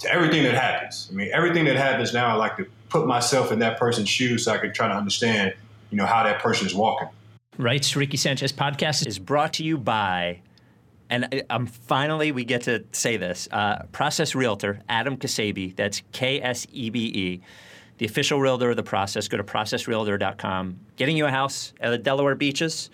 to 0.00 0.12
everything 0.12 0.42
that 0.42 0.52
happens. 0.52 1.08
I 1.10 1.14
mean, 1.14 1.30
everything 1.32 1.64
that 1.64 1.76
happens 1.76 2.12
now, 2.12 2.26
I 2.26 2.34
like 2.34 2.58
to 2.58 2.66
put 2.90 3.06
myself 3.06 3.50
in 3.50 3.60
that 3.60 3.78
person's 3.78 4.10
shoes 4.10 4.44
so 4.44 4.52
I 4.52 4.58
can 4.58 4.74
try 4.74 4.88
to 4.88 4.94
understand 4.94 5.54
you 5.90 5.96
know 5.96 6.04
how 6.04 6.24
that 6.24 6.40
person 6.40 6.66
is 6.66 6.74
walking. 6.74 7.08
Right, 7.56 7.96
Ricky 7.96 8.18
Sanchez 8.18 8.52
podcast 8.52 9.06
is 9.06 9.18
brought 9.18 9.54
to 9.54 9.64
you 9.64 9.78
by. 9.78 10.40
And 11.08 11.44
I'm 11.50 11.66
finally, 11.66 12.32
we 12.32 12.44
get 12.44 12.62
to 12.62 12.84
say 12.92 13.16
this. 13.16 13.48
Uh, 13.50 13.84
Process 13.92 14.34
Realtor, 14.34 14.80
Adam 14.88 15.16
Kasebi, 15.16 15.76
that's 15.76 16.02
K 16.12 16.40
S 16.40 16.66
E 16.72 16.90
B 16.90 17.00
E 17.06 17.40
the 17.98 18.06
official 18.06 18.40
realtor 18.40 18.70
of 18.70 18.76
the 18.76 18.82
process. 18.82 19.28
Go 19.28 19.36
to 19.36 19.44
processrealtor.com. 19.44 20.78
Getting 20.96 21.16
you 21.16 21.26
a 21.26 21.30
house 21.30 21.72
at 21.80 21.90
the 21.90 21.98
Delaware 21.98 22.34
beaches. 22.34 22.90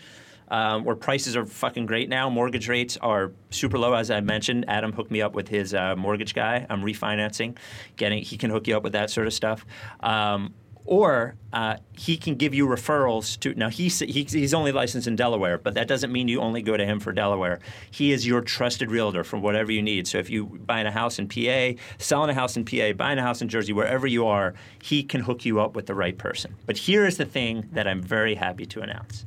Um, 0.49 0.85
where 0.85 0.97
prices 0.97 1.35
are 1.35 1.47
fucking 1.47 1.87
great 1.87 2.11
now. 2.11 2.29
Mortgage 2.29 2.69
rates 2.69 2.99
are 2.99 3.33
super 3.49 3.79
low, 3.79 3.95
as 3.95 4.11
I 4.11 4.21
mentioned. 4.21 4.67
Adam 4.69 4.93
hooked 4.93 5.11
me 5.11 5.23
up 5.23 5.33
with 5.33 5.49
his 5.49 5.73
uh, 5.73 5.97
mortgage 5.97 6.35
guy. 6.35 6.67
I'm 6.69 6.83
refinancing, 6.83 7.57
getting 7.97 8.23
he 8.23 8.37
can 8.37 8.51
hook 8.51 8.67
you 8.67 8.77
up 8.77 8.83
with 8.83 8.93
that 8.93 9.09
sort 9.09 9.27
of 9.27 9.33
stuff. 9.33 9.65
Um, 10.01 10.53
or 10.85 11.37
uh, 11.53 11.77
he 11.93 12.17
can 12.17 12.35
give 12.35 12.55
you 12.55 12.67
referrals 12.67 13.39
to. 13.41 13.55
Now 13.55 13.69
he's 13.69 14.01
he, 14.01 14.25
he's 14.25 14.55
only 14.55 14.73
licensed 14.73 15.07
in 15.07 15.17
Delaware, 15.17 15.59
but 15.59 15.75
that 15.75 15.87
doesn't 15.87 16.11
mean 16.11 16.29
you 16.29 16.41
only 16.41 16.63
go 16.63 16.77
to 16.77 16.85
him 16.85 16.99
for 16.99 17.13
Delaware. 17.13 17.61
He 17.91 18.13
is 18.13 18.27
your 18.27 18.41
trusted 18.41 18.91
realtor 18.91 19.25
for 19.25 19.39
whatever 19.39 19.71
you 19.71 19.83
need. 19.83 20.09
So 20.09 20.19
if 20.19 20.29
you 20.29 20.47
buying 20.47 20.87
a 20.87 20.91
house 20.91 21.19
in 21.19 21.29
PA, 21.29 21.81
selling 21.99 22.31
a 22.31 22.35
house 22.35 22.57
in 22.57 22.65
PA, 22.65 22.93
buying 22.93 23.19
a 23.19 23.23
house 23.23 23.43
in 23.43 23.49
Jersey, 23.49 23.73
wherever 23.73 24.07
you 24.07 24.27
are, 24.27 24.55
he 24.83 25.03
can 25.03 25.21
hook 25.21 25.45
you 25.45 25.61
up 25.61 25.77
with 25.77 25.87
the 25.87 25.95
right 25.95 26.17
person. 26.17 26.55
But 26.67 26.77
here 26.77 27.07
is 27.07 27.17
the 27.17 27.27
thing 27.27 27.69
that 27.73 27.87
I'm 27.87 28.03
very 28.03 28.35
happy 28.35 28.67
to 28.67 28.81
announce. 28.81 29.25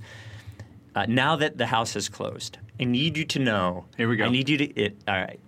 Uh, 0.95 1.05
now 1.07 1.35
that 1.35 1.57
the 1.57 1.67
house 1.67 1.93
has 1.93 2.07
closed, 2.07 2.57
I 2.79 2.85
need 2.85 3.17
you 3.17 3.25
to 3.25 3.39
know. 3.39 3.85
Here 3.97 4.07
we 4.07 4.15
go. 4.15 4.25
I 4.25 4.29
need 4.29 4.49
you 4.49 4.57
to. 4.57 4.65
It, 4.65 4.97
all 5.07 5.15
right. 5.15 5.39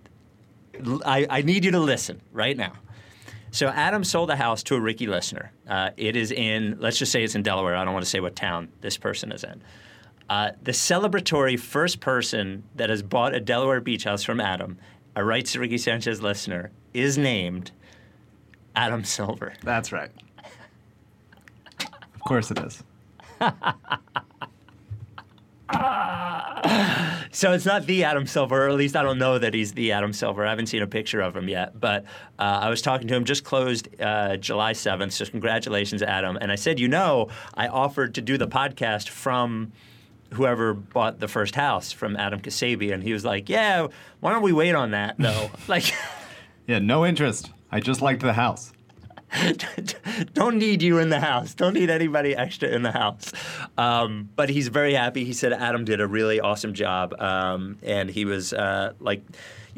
I, 1.04 1.26
I 1.28 1.42
need 1.42 1.64
you 1.64 1.70
to 1.72 1.80
listen 1.80 2.20
right 2.32 2.56
now. 2.56 2.72
So 3.50 3.68
Adam 3.68 4.04
sold 4.04 4.30
a 4.30 4.36
house 4.36 4.62
to 4.64 4.74
a 4.74 4.80
Ricky 4.80 5.06
listener. 5.06 5.52
Uh, 5.68 5.90
it 5.96 6.16
is 6.16 6.32
in, 6.32 6.76
let's 6.80 6.98
just 6.98 7.12
say 7.12 7.24
it's 7.24 7.34
in 7.34 7.42
Delaware. 7.42 7.76
I 7.76 7.84
don't 7.84 7.94
want 7.94 8.04
to 8.04 8.10
say 8.10 8.20
what 8.20 8.36
town 8.36 8.68
this 8.80 8.96
person 8.96 9.32
is 9.32 9.44
in. 9.44 9.62
Uh, 10.28 10.50
the 10.62 10.72
celebratory 10.72 11.58
first 11.58 12.00
person 12.00 12.62
that 12.76 12.90
has 12.90 13.02
bought 13.02 13.34
a 13.34 13.40
Delaware 13.40 13.80
beach 13.80 14.04
house 14.04 14.22
from 14.22 14.40
Adam, 14.40 14.78
a 15.16 15.24
Rights 15.24 15.52
to 15.52 15.60
Ricky 15.60 15.78
Sanchez 15.78 16.20
listener, 16.20 16.70
is 16.92 17.16
named 17.16 17.70
Adam 18.76 19.04
Silver. 19.04 19.54
That's 19.62 19.90
right. 19.90 20.10
Of 22.14 22.20
course 22.26 22.50
it 22.50 22.58
is. 22.58 22.82
So 27.30 27.52
it's 27.52 27.66
not 27.66 27.86
the 27.86 28.04
Adam 28.04 28.26
Silver, 28.26 28.66
or 28.66 28.68
at 28.68 28.74
least 28.74 28.96
I 28.96 29.02
don't 29.02 29.18
know 29.18 29.38
that 29.38 29.52
he's 29.54 29.72
the 29.72 29.92
Adam 29.92 30.12
Silver. 30.12 30.46
I 30.46 30.50
haven't 30.50 30.66
seen 30.66 30.82
a 30.82 30.86
picture 30.86 31.20
of 31.20 31.36
him 31.36 31.48
yet, 31.48 31.78
but 31.78 32.04
uh, 32.38 32.60
I 32.62 32.70
was 32.70 32.82
talking 32.82 33.06
to 33.08 33.14
him. 33.14 33.24
Just 33.24 33.44
closed 33.44 33.88
uh, 34.00 34.36
July 34.38 34.72
seventh. 34.72 35.12
So 35.12 35.26
congratulations, 35.26 36.02
Adam. 36.02 36.38
And 36.40 36.50
I 36.50 36.54
said, 36.56 36.80
you 36.80 36.88
know, 36.88 37.28
I 37.54 37.68
offered 37.68 38.14
to 38.14 38.22
do 38.22 38.38
the 38.38 38.48
podcast 38.48 39.08
from 39.10 39.72
whoever 40.32 40.74
bought 40.74 41.20
the 41.20 41.28
first 41.28 41.54
house 41.54 41.92
from 41.92 42.16
Adam 42.16 42.40
Kasabi, 42.40 42.92
and 42.92 43.02
he 43.02 43.12
was 43.12 43.24
like, 43.24 43.48
"Yeah, 43.48 43.88
why 44.20 44.32
don't 44.32 44.42
we 44.42 44.52
wait 44.52 44.74
on 44.74 44.90
that 44.92 45.16
though?" 45.18 45.50
like, 45.68 45.94
Yeah, 46.66 46.78
no 46.80 47.04
interest. 47.06 47.50
I 47.70 47.80
just 47.80 48.00
liked 48.00 48.22
the 48.22 48.32
house. 48.32 48.72
don't 50.34 50.58
need 50.58 50.82
you 50.82 50.98
in 50.98 51.08
the 51.08 51.20
house. 51.20 51.54
Don't 51.54 51.74
need 51.74 51.90
anybody 51.90 52.34
extra 52.34 52.68
in 52.68 52.82
the 52.82 52.92
house. 52.92 53.32
Um, 53.76 54.28
but 54.36 54.48
he's 54.48 54.68
very 54.68 54.94
happy. 54.94 55.24
He 55.24 55.32
said 55.32 55.52
Adam 55.52 55.84
did 55.84 56.00
a 56.00 56.06
really 56.06 56.40
awesome 56.40 56.74
job, 56.74 57.14
um, 57.20 57.78
and 57.82 58.10
he 58.10 58.24
was 58.24 58.52
uh, 58.52 58.92
like. 59.00 59.22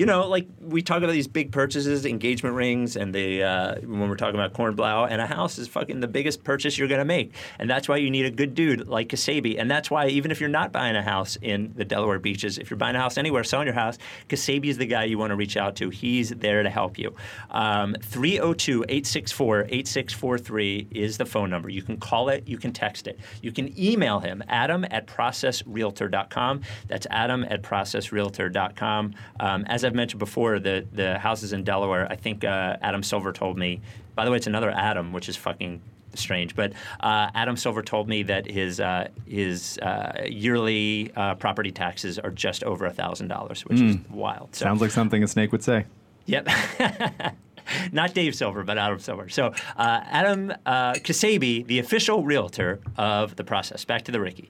You 0.01 0.07
know, 0.07 0.27
like 0.27 0.49
we 0.59 0.81
talk 0.81 1.03
about 1.03 1.13
these 1.13 1.29
big 1.29 1.53
purchases, 1.53 2.07
engagement 2.07 2.57
rings, 2.57 2.97
and 2.97 3.15
the 3.15 3.43
uh, 3.43 3.75
when 3.81 4.09
we're 4.09 4.17
talking 4.17 4.37
about 4.37 4.55
corn 4.55 4.75
blau, 4.75 5.05
and 5.05 5.21
a 5.21 5.27
house 5.27 5.59
is 5.59 5.69
fucking 5.69 6.01
the 6.01 6.09
biggest 6.09 6.43
purchase 6.43 6.79
you're 6.79 6.89
to 6.89 7.05
make, 7.05 7.35
and 7.59 7.69
that's 7.69 7.87
why 7.87 7.99
you 7.99 8.09
need 8.09 8.25
a 8.25 8.31
good 8.31 8.55
dude 8.55 8.89
like 8.89 9.11
Kasabi, 9.11 9.61
and 9.61 9.71
that's 9.71 9.91
why 9.91 10.07
even 10.07 10.31
if 10.31 10.41
you're 10.41 10.49
not 10.49 10.73
buying 10.73 10.97
a 10.97 11.03
house 11.03 11.37
in 11.43 11.75
the 11.77 11.85
Delaware 11.85 12.19
beaches, 12.19 12.57
if 12.57 12.71
you're 12.71 12.79
buying 12.79 12.97
a 12.97 12.99
house 12.99 13.19
anywhere, 13.19 13.45
selling 13.45 13.67
your 13.67 13.75
house, 13.75 13.99
Kasabi 14.31 14.69
is 14.69 14.79
the 14.79 14.87
guy 14.87 15.05
you 15.05 15.19
want 15.19 15.33
to 15.33 15.37
reach 15.37 15.59
out 15.59 15.77
to. 15.77 15.91
He's 15.91 16.31
there 16.31 16.63
to 16.63 16.71
help 16.71 16.99
you. 16.99 17.15
Um, 17.51 17.95
302-864-8643 17.97 20.87
is 20.93 21.19
the 21.19 21.27
phone 21.27 21.51
number. 21.51 21.69
You 21.69 21.83
can 21.83 21.99
call 21.99 22.31
it, 22.31 22.49
you 22.49 22.57
can 22.57 22.73
text 22.73 23.07
it, 23.07 23.21
you 23.43 23.53
can 23.53 23.79
email 23.79 24.19
him, 24.19 24.43
Adam 24.49 24.87
at 24.91 25.07
processrealtor.com. 25.07 26.63
That's 26.89 27.07
Adam 27.11 27.45
at 27.51 27.61
processrealtor.com. 27.61 29.15
Um, 29.41 29.65
as 29.67 29.90
I've 29.91 29.97
mentioned 29.97 30.21
before, 30.21 30.61
the 30.61 30.87
the 30.93 31.19
houses 31.19 31.53
in 31.53 31.65
Delaware. 31.65 32.07
I 32.09 32.15
think 32.15 32.45
uh, 32.45 32.77
Adam 32.81 33.03
Silver 33.03 33.33
told 33.33 33.59
me. 33.59 33.81
By 34.15 34.25
the 34.25 34.31
way, 34.31 34.37
it's 34.37 34.47
another 34.47 34.71
Adam, 34.71 35.13
which 35.13 35.29
is 35.29 35.35
fucking 35.37 35.81
strange. 36.15 36.55
But 36.55 36.75
uh, 37.01 37.31
Adam 37.35 37.57
Silver 37.57 37.83
told 37.83 38.09
me 38.09 38.23
that 38.25 38.49
his 38.49 38.79
uh, 38.79 39.09
his 39.27 39.79
uh, 39.79 40.23
yearly 40.29 41.11
uh, 41.17 41.35
property 41.35 41.73
taxes 41.73 42.21
are 42.21 42.31
just 42.31 42.63
over 42.63 42.89
thousand 42.91 43.27
dollars, 43.29 43.63
which 43.67 43.81
is 43.81 43.97
wild. 44.11 44.55
So, 44.55 44.65
Sounds 44.65 44.81
like 44.81 44.93
something 44.93 45.25
a 45.25 45.27
snake 45.27 45.51
would 45.51 45.65
say. 45.65 45.87
Yep. 46.27 46.47
Not 47.93 48.15
Dave 48.15 48.35
Silver, 48.37 48.63
but 48.63 48.79
Adam 48.79 48.99
Silver. 49.01 49.29
So 49.29 49.49
uh, 49.77 50.01
Adam 50.05 50.53
uh, 50.67 50.93
Kasabi, 50.95 51.67
the 51.67 51.79
official 51.81 52.23
realtor 52.25 52.79
of 52.97 53.35
the 53.37 53.45
process. 53.45 53.85
Back 53.85 54.03
to 54.05 54.13
the 54.13 54.21
Ricky. 54.21 54.49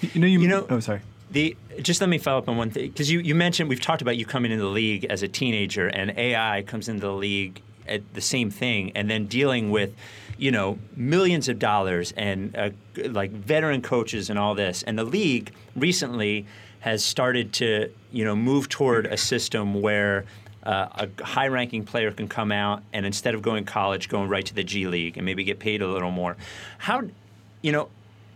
You 0.00 0.20
know, 0.20 0.26
you, 0.26 0.40
You 0.40 0.48
know- 0.48 0.66
Oh, 0.68 0.80
sorry. 0.80 1.00
The 1.32 1.56
just 1.80 2.00
let 2.00 2.10
me 2.10 2.18
follow 2.18 2.38
up 2.38 2.48
on 2.48 2.56
one 2.56 2.70
thing 2.70 2.90
because 2.90 3.10
you, 3.10 3.20
you 3.20 3.34
mentioned 3.34 3.68
we've 3.68 3.80
talked 3.80 4.02
about 4.02 4.16
you 4.16 4.26
coming 4.26 4.52
into 4.52 4.64
the 4.64 4.70
league 4.70 5.06
as 5.06 5.22
a 5.22 5.28
teenager 5.28 5.88
and 5.88 6.16
AI 6.18 6.62
comes 6.62 6.88
into 6.88 7.00
the 7.06 7.12
league 7.12 7.62
at 7.88 8.02
the 8.12 8.20
same 8.20 8.50
thing 8.50 8.92
and 8.94 9.10
then 9.10 9.26
dealing 9.26 9.70
with 9.70 9.94
you 10.36 10.50
know 10.50 10.78
millions 10.94 11.48
of 11.48 11.58
dollars 11.58 12.12
and 12.18 12.54
uh, 12.54 12.70
like 13.08 13.30
veteran 13.30 13.80
coaches 13.80 14.28
and 14.28 14.38
all 14.38 14.54
this 14.54 14.82
and 14.82 14.98
the 14.98 15.04
league 15.04 15.52
recently 15.74 16.46
has 16.80 17.02
started 17.02 17.54
to 17.54 17.90
you 18.10 18.24
know 18.24 18.36
move 18.36 18.68
toward 18.68 19.06
a 19.06 19.16
system 19.16 19.80
where 19.80 20.26
uh, 20.64 21.06
a 21.18 21.24
high-ranking 21.24 21.84
player 21.84 22.12
can 22.12 22.28
come 22.28 22.52
out 22.52 22.82
and 22.92 23.04
instead 23.04 23.34
of 23.34 23.42
going 23.42 23.64
college, 23.64 24.08
going 24.08 24.28
right 24.28 24.46
to 24.46 24.54
the 24.54 24.62
G 24.62 24.86
League 24.86 25.16
and 25.16 25.26
maybe 25.26 25.42
get 25.42 25.58
paid 25.58 25.82
a 25.82 25.88
little 25.88 26.12
more. 26.12 26.36
How, 26.78 27.02
you 27.62 27.72
know, 27.72 27.88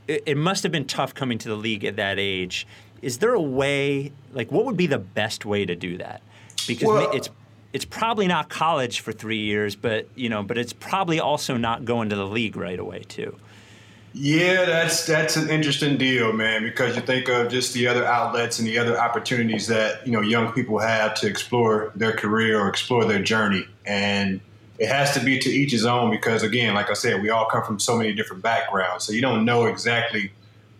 it, 0.08 0.24
it 0.26 0.36
must 0.36 0.62
have 0.62 0.72
been 0.72 0.86
tough 0.86 1.14
coming 1.14 1.38
to 1.38 1.48
the 1.48 1.54
league 1.54 1.84
at 1.84 1.96
that 1.96 2.18
age. 2.18 2.66
Is 3.02 3.18
there 3.18 3.34
a 3.34 3.40
way, 3.40 4.12
like, 4.32 4.50
what 4.50 4.64
would 4.64 4.76
be 4.76 4.86
the 4.86 4.98
best 4.98 5.44
way 5.44 5.64
to 5.64 5.74
do 5.74 5.98
that? 5.98 6.22
Because 6.66 6.88
Well- 6.88 7.10
it's 7.12 7.28
it's 7.72 7.84
probably 7.84 8.26
not 8.26 8.48
college 8.48 9.00
for 9.00 9.12
three 9.12 9.40
years, 9.40 9.76
but 9.76 10.08
you 10.14 10.30
know, 10.30 10.42
but 10.42 10.56
it's 10.56 10.72
probably 10.72 11.20
also 11.20 11.58
not 11.58 11.84
going 11.84 12.08
to 12.08 12.16
the 12.16 12.26
league 12.26 12.56
right 12.56 12.78
away 12.78 13.00
too. 13.00 13.36
Yeah, 14.14 14.64
that's 14.64 15.04
that's 15.04 15.36
an 15.36 15.50
interesting 15.50 15.98
deal, 15.98 16.32
man. 16.32 16.62
Because 16.62 16.96
you 16.96 17.02
think 17.02 17.28
of 17.28 17.50
just 17.50 17.74
the 17.74 17.86
other 17.86 18.06
outlets 18.06 18.58
and 18.58 18.66
the 18.66 18.78
other 18.78 18.98
opportunities 18.98 19.66
that 19.66 20.06
you 20.06 20.12
know 20.14 20.22
young 20.22 20.52
people 20.52 20.78
have 20.78 21.12
to 21.16 21.26
explore 21.26 21.92
their 21.94 22.12
career 22.12 22.58
or 22.58 22.68
explore 22.68 23.04
their 23.04 23.22
journey, 23.22 23.66
and 23.84 24.40
it 24.78 24.88
has 24.88 25.12
to 25.12 25.20
be 25.20 25.38
to 25.40 25.50
each 25.50 25.72
his 25.72 25.84
own. 25.84 26.10
Because 26.10 26.42
again, 26.42 26.72
like 26.74 26.88
I 26.88 26.94
said, 26.94 27.20
we 27.20 27.28
all 27.28 27.44
come 27.44 27.62
from 27.62 27.78
so 27.78 27.98
many 27.98 28.14
different 28.14 28.42
backgrounds, 28.42 29.04
so 29.04 29.12
you 29.12 29.20
don't 29.20 29.44
know 29.44 29.66
exactly 29.66 30.30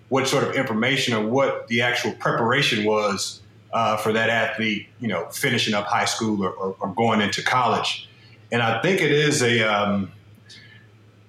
what 0.09 0.28
sort 0.28 0.44
of 0.44 0.54
information 0.54 1.14
or 1.14 1.26
what 1.26 1.66
the 1.68 1.82
actual 1.82 2.12
preparation 2.12 2.84
was 2.84 3.40
uh, 3.72 3.96
for 3.96 4.12
that 4.12 4.30
athlete, 4.30 4.88
you 5.00 5.09
know, 5.09 5.26
finishing 5.30 5.74
up 5.74 5.86
high 5.86 6.04
school 6.04 6.44
or, 6.44 6.50
or, 6.50 6.76
or 6.80 6.88
going 6.94 7.20
into 7.20 7.42
college. 7.42 8.09
And 8.52 8.62
I 8.62 8.80
think 8.80 9.00
it 9.00 9.11
is 9.11 9.42
a 9.42 9.62
um, 9.62 10.12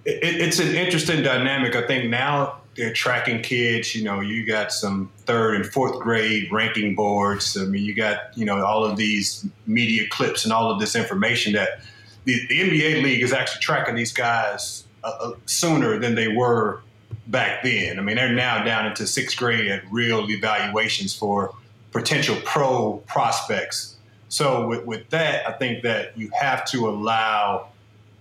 it, 0.06 0.42
it's 0.42 0.60
an 0.60 0.76
interesting 0.76 1.24
dynamic. 1.24 1.76
I 1.76 1.86
think 1.86 2.10
now 2.10 2.62
they're 2.76 2.94
tracking 2.94 3.42
kids. 3.42 3.96
You 3.96 4.04
know, 4.04 4.22
you 4.22 4.46
got 4.46 4.72
some 4.72 5.12
third 5.26 5.56
and 5.56 5.66
fourth 5.66 6.00
grade 6.00 6.52
ranking 6.52 6.96
boards. 6.96 7.58
I 7.58 7.66
mean, 7.66 7.84
you 7.84 7.94
got 7.94 8.38
you 8.38 8.46
know 8.46 8.64
all 8.64 8.86
of 8.86 8.96
these 8.98 9.46
media 9.66 10.08
clips 10.10 10.44
and 10.44 10.54
all 10.54 10.72
of 10.72 10.80
this 10.80 10.96
information 10.96 11.54
that 11.54 11.82
the, 12.26 12.40
the 12.48 12.60
NBA 12.60 13.04
league 13.04 13.24
is 13.24 13.34
actually 13.34 13.62
tracking 13.62 13.96
these 13.96 14.14
guys 14.14 14.84
uh, 15.04 15.08
uh, 15.20 15.32
sooner 15.46 15.98
than 15.98 16.16
they 16.16 16.28
were 16.28 16.82
back 17.28 17.64
then. 17.64 18.00
I 18.00 18.02
mean, 18.02 18.16
they're 18.16 18.32
now 18.32 18.64
down 18.64 18.86
into 18.86 19.06
sixth 19.06 19.38
grade 19.38 19.68
at 19.70 19.84
real 19.92 20.30
evaluations 20.30 21.16
for 21.16 21.54
potential 21.92 22.38
pro 22.46 22.98
prospects. 23.08 23.96
So 24.30 24.68
with, 24.68 24.86
with 24.86 25.10
that, 25.10 25.48
I 25.48 25.54
think 25.54 25.84
that 25.84 26.18
you 26.18 26.30
have 26.40 26.66
to 26.72 26.90
allow 26.90 27.70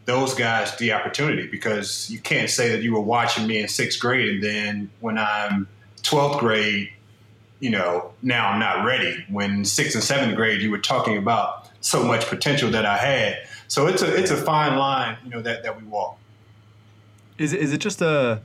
those 0.04 0.34
guys 0.34 0.76
the 0.76 0.92
opportunity 0.92 1.46
because 1.48 2.08
you 2.10 2.18
can't 2.18 2.48
say 2.48 2.70
that 2.70 2.82
you 2.82 2.92
were 2.92 3.00
watching 3.00 3.46
me 3.46 3.58
in 3.58 3.68
sixth 3.68 4.00
grade 4.00 4.28
and 4.28 4.42
then 4.42 4.90
when 5.00 5.18
I'm 5.18 5.66
12th 6.02 6.38
grade, 6.38 6.90
you 7.58 7.70
know, 7.70 8.12
now 8.22 8.48
I'm 8.48 8.60
not 8.60 8.84
ready. 8.84 9.24
When 9.28 9.64
sixth 9.64 9.96
and 9.96 10.04
seventh 10.04 10.36
grade, 10.36 10.62
you 10.62 10.70
were 10.70 10.78
talking 10.78 11.16
about 11.16 11.68
so 11.80 12.04
much 12.04 12.26
potential 12.26 12.70
that 12.70 12.86
I 12.86 12.96
had. 12.96 13.38
So 13.68 13.86
it's 13.86 14.02
a 14.02 14.14
it's 14.14 14.30
a 14.30 14.36
fine 14.36 14.78
line, 14.78 15.16
you 15.24 15.30
know, 15.30 15.40
that, 15.42 15.64
that 15.64 15.80
we 15.80 15.86
walk. 15.88 16.18
Is 17.38 17.52
is 17.52 17.72
it 17.72 17.78
just 17.78 18.00
a? 18.00 18.40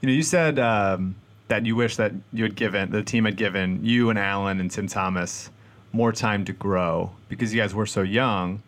You 0.00 0.08
know, 0.08 0.12
you 0.12 0.22
said 0.22 0.58
um, 0.58 1.16
that 1.48 1.66
you 1.66 1.74
wish 1.74 1.96
that 1.96 2.12
you 2.32 2.44
had 2.44 2.54
given 2.54 2.90
the 2.90 3.02
team 3.02 3.24
had 3.24 3.36
given 3.36 3.84
you 3.84 4.10
and 4.10 4.18
Allen 4.18 4.60
and 4.60 4.70
Tim 4.70 4.86
Thomas 4.86 5.50
more 5.92 6.12
time 6.12 6.44
to 6.44 6.52
grow 6.52 7.10
because 7.28 7.52
you 7.52 7.60
guys 7.60 7.74
were 7.74 7.86
so 7.86 8.02
young. 8.02 8.62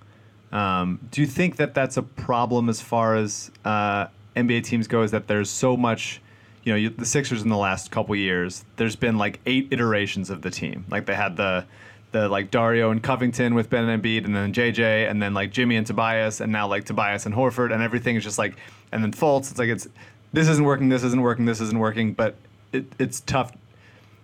Um, 0.52 0.98
do 1.10 1.20
you 1.20 1.26
think 1.26 1.56
that 1.56 1.74
that's 1.74 1.96
a 1.96 2.02
problem 2.02 2.68
as 2.68 2.80
far 2.80 3.14
as 3.14 3.50
uh, 3.64 4.06
NBA 4.34 4.64
teams 4.64 4.88
go? 4.88 5.02
Is 5.02 5.12
that 5.12 5.28
there's 5.28 5.50
so 5.50 5.76
much, 5.76 6.20
you 6.64 6.72
know, 6.72 6.76
you, 6.76 6.90
the 6.90 7.06
Sixers 7.06 7.42
in 7.42 7.48
the 7.48 7.56
last 7.56 7.90
couple 7.90 8.16
years, 8.16 8.64
there's 8.76 8.96
been 8.96 9.16
like 9.16 9.38
eight 9.46 9.68
iterations 9.70 10.30
of 10.30 10.42
the 10.42 10.50
team. 10.50 10.84
Like 10.90 11.06
they 11.06 11.14
had 11.14 11.36
the 11.36 11.64
the 12.12 12.28
like 12.28 12.50
Dario 12.50 12.90
and 12.90 13.00
Covington 13.00 13.54
with 13.54 13.70
Ben 13.70 13.88
and 13.88 14.02
Embiid, 14.02 14.24
and 14.24 14.34
then 14.34 14.52
JJ, 14.52 15.08
and 15.08 15.22
then 15.22 15.32
like 15.32 15.52
Jimmy 15.52 15.76
and 15.76 15.86
Tobias, 15.86 16.40
and 16.40 16.50
now 16.50 16.66
like 16.66 16.84
Tobias 16.84 17.26
and 17.26 17.34
Horford, 17.34 17.72
and 17.72 17.82
everything 17.82 18.16
is 18.16 18.24
just 18.24 18.38
like, 18.38 18.56
and 18.90 19.02
then 19.02 19.12
Fultz. 19.12 19.50
It's 19.50 19.58
like 19.58 19.68
it's 19.68 19.86
this 20.32 20.48
isn't 20.48 20.64
working, 20.64 20.88
this 20.88 21.02
isn't 21.02 21.20
working, 21.20 21.44
this 21.44 21.60
isn't 21.60 21.78
working, 21.78 22.12
but 22.12 22.36
it, 22.72 22.86
it's 22.98 23.20
tough. 23.20 23.52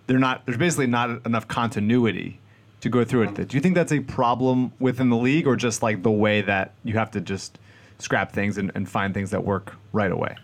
They're 0.07 0.19
not. 0.19 0.45
There's 0.45 0.57
basically 0.57 0.87
not 0.87 1.25
enough 1.25 1.47
continuity 1.47 2.39
to 2.79 2.89
go 2.89 3.03
through 3.03 3.23
it. 3.23 3.47
Do 3.47 3.57
you 3.57 3.61
think 3.61 3.75
that's 3.75 3.91
a 3.91 3.99
problem 3.99 4.71
within 4.79 5.09
the 5.09 5.17
league, 5.17 5.47
or 5.47 5.55
just 5.55 5.83
like 5.83 6.03
the 6.03 6.11
way 6.11 6.41
that 6.41 6.73
you 6.83 6.93
have 6.93 7.11
to 7.11 7.21
just 7.21 7.59
scrap 7.99 8.31
things 8.31 8.57
and, 8.57 8.71
and 8.75 8.87
find 8.87 9.13
things 9.13 9.31
that 9.31 9.43
work 9.43 9.75
right 9.91 10.11
away? 10.11 10.35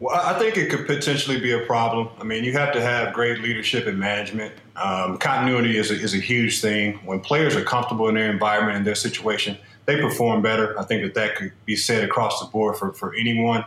Well, 0.00 0.14
I 0.14 0.38
think 0.38 0.56
it 0.56 0.70
could 0.70 0.86
potentially 0.86 1.40
be 1.40 1.50
a 1.50 1.66
problem. 1.66 2.10
I 2.20 2.24
mean, 2.24 2.44
you 2.44 2.52
have 2.52 2.72
to 2.74 2.80
have 2.80 3.12
great 3.12 3.40
leadership 3.40 3.88
and 3.88 3.98
management. 3.98 4.54
Um, 4.76 5.18
continuity 5.18 5.76
is 5.76 5.90
a, 5.90 5.94
is 5.94 6.14
a 6.14 6.18
huge 6.18 6.60
thing. 6.60 7.00
When 7.04 7.18
players 7.18 7.56
are 7.56 7.64
comfortable 7.64 8.08
in 8.08 8.14
their 8.14 8.30
environment 8.30 8.76
and 8.76 8.86
their 8.86 8.94
situation, 8.94 9.58
they 9.86 10.00
perform 10.00 10.40
better. 10.40 10.78
I 10.78 10.84
think 10.84 11.02
that 11.02 11.14
that 11.14 11.34
could 11.34 11.50
be 11.64 11.74
said 11.74 12.04
across 12.04 12.38
the 12.38 12.46
board 12.46 12.76
for, 12.76 12.92
for 12.92 13.12
anyone. 13.14 13.64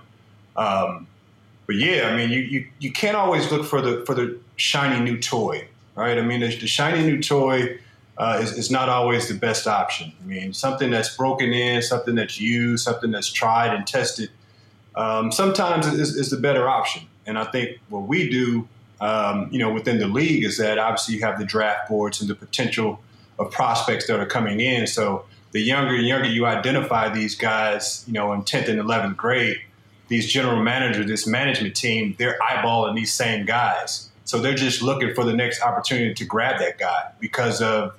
Um, 0.55 1.07
but 1.67 1.75
yeah, 1.75 2.09
I 2.11 2.17
mean, 2.17 2.29
you, 2.29 2.39
you, 2.39 2.67
you 2.79 2.91
can't 2.91 3.15
always 3.15 3.51
look 3.51 3.65
for 3.65 3.81
the 3.81 4.03
for 4.05 4.13
the 4.13 4.37
shiny 4.55 5.03
new 5.03 5.17
toy, 5.17 5.67
right? 5.95 6.17
I 6.17 6.21
mean, 6.21 6.41
the, 6.41 6.47
the 6.47 6.67
shiny 6.67 7.03
new 7.03 7.21
toy 7.21 7.79
uh, 8.17 8.39
is, 8.41 8.51
is 8.57 8.69
not 8.69 8.89
always 8.89 9.27
the 9.27 9.33
best 9.33 9.67
option. 9.67 10.11
I 10.21 10.27
mean, 10.27 10.53
something 10.53 10.91
that's 10.91 11.15
broken 11.15 11.53
in, 11.53 11.81
something 11.81 12.15
that's 12.15 12.39
used, 12.39 12.83
something 12.83 13.11
that's 13.11 13.31
tried 13.31 13.73
and 13.73 13.87
tested 13.87 14.29
um, 14.95 15.31
sometimes 15.31 15.87
is, 15.87 16.15
is 16.15 16.29
the 16.29 16.37
better 16.37 16.67
option. 16.67 17.03
And 17.25 17.37
I 17.37 17.45
think 17.45 17.79
what 17.89 18.07
we 18.07 18.29
do, 18.29 18.67
um, 18.99 19.49
you 19.51 19.59
know, 19.59 19.71
within 19.71 19.99
the 19.99 20.07
league 20.07 20.43
is 20.43 20.57
that 20.57 20.77
obviously 20.77 21.15
you 21.15 21.21
have 21.21 21.39
the 21.39 21.45
draft 21.45 21.89
boards 21.89 22.21
and 22.21 22.29
the 22.29 22.35
potential 22.35 22.99
of 23.39 23.51
prospects 23.51 24.07
that 24.07 24.19
are 24.19 24.25
coming 24.25 24.59
in. 24.59 24.87
So 24.87 25.25
the 25.51 25.61
younger 25.61 25.95
and 25.95 26.05
younger 26.05 26.27
you 26.27 26.45
identify 26.45 27.09
these 27.09 27.35
guys, 27.35 28.03
you 28.07 28.13
know, 28.13 28.33
in 28.33 28.43
10th 28.43 28.67
and 28.67 28.79
11th 28.79 29.15
grade, 29.15 29.61
these 30.11 30.27
general 30.27 30.61
managers, 30.61 31.07
this 31.07 31.25
management 31.25 31.73
team, 31.73 32.13
they're 32.19 32.37
eyeballing 32.41 32.95
these 32.95 33.13
same 33.13 33.45
guys. 33.45 34.09
So 34.25 34.39
they're 34.39 34.53
just 34.53 34.81
looking 34.81 35.13
for 35.15 35.23
the 35.23 35.31
next 35.31 35.61
opportunity 35.61 36.13
to 36.13 36.25
grab 36.25 36.59
that 36.59 36.77
guy 36.77 37.13
because 37.21 37.61
of, 37.61 37.95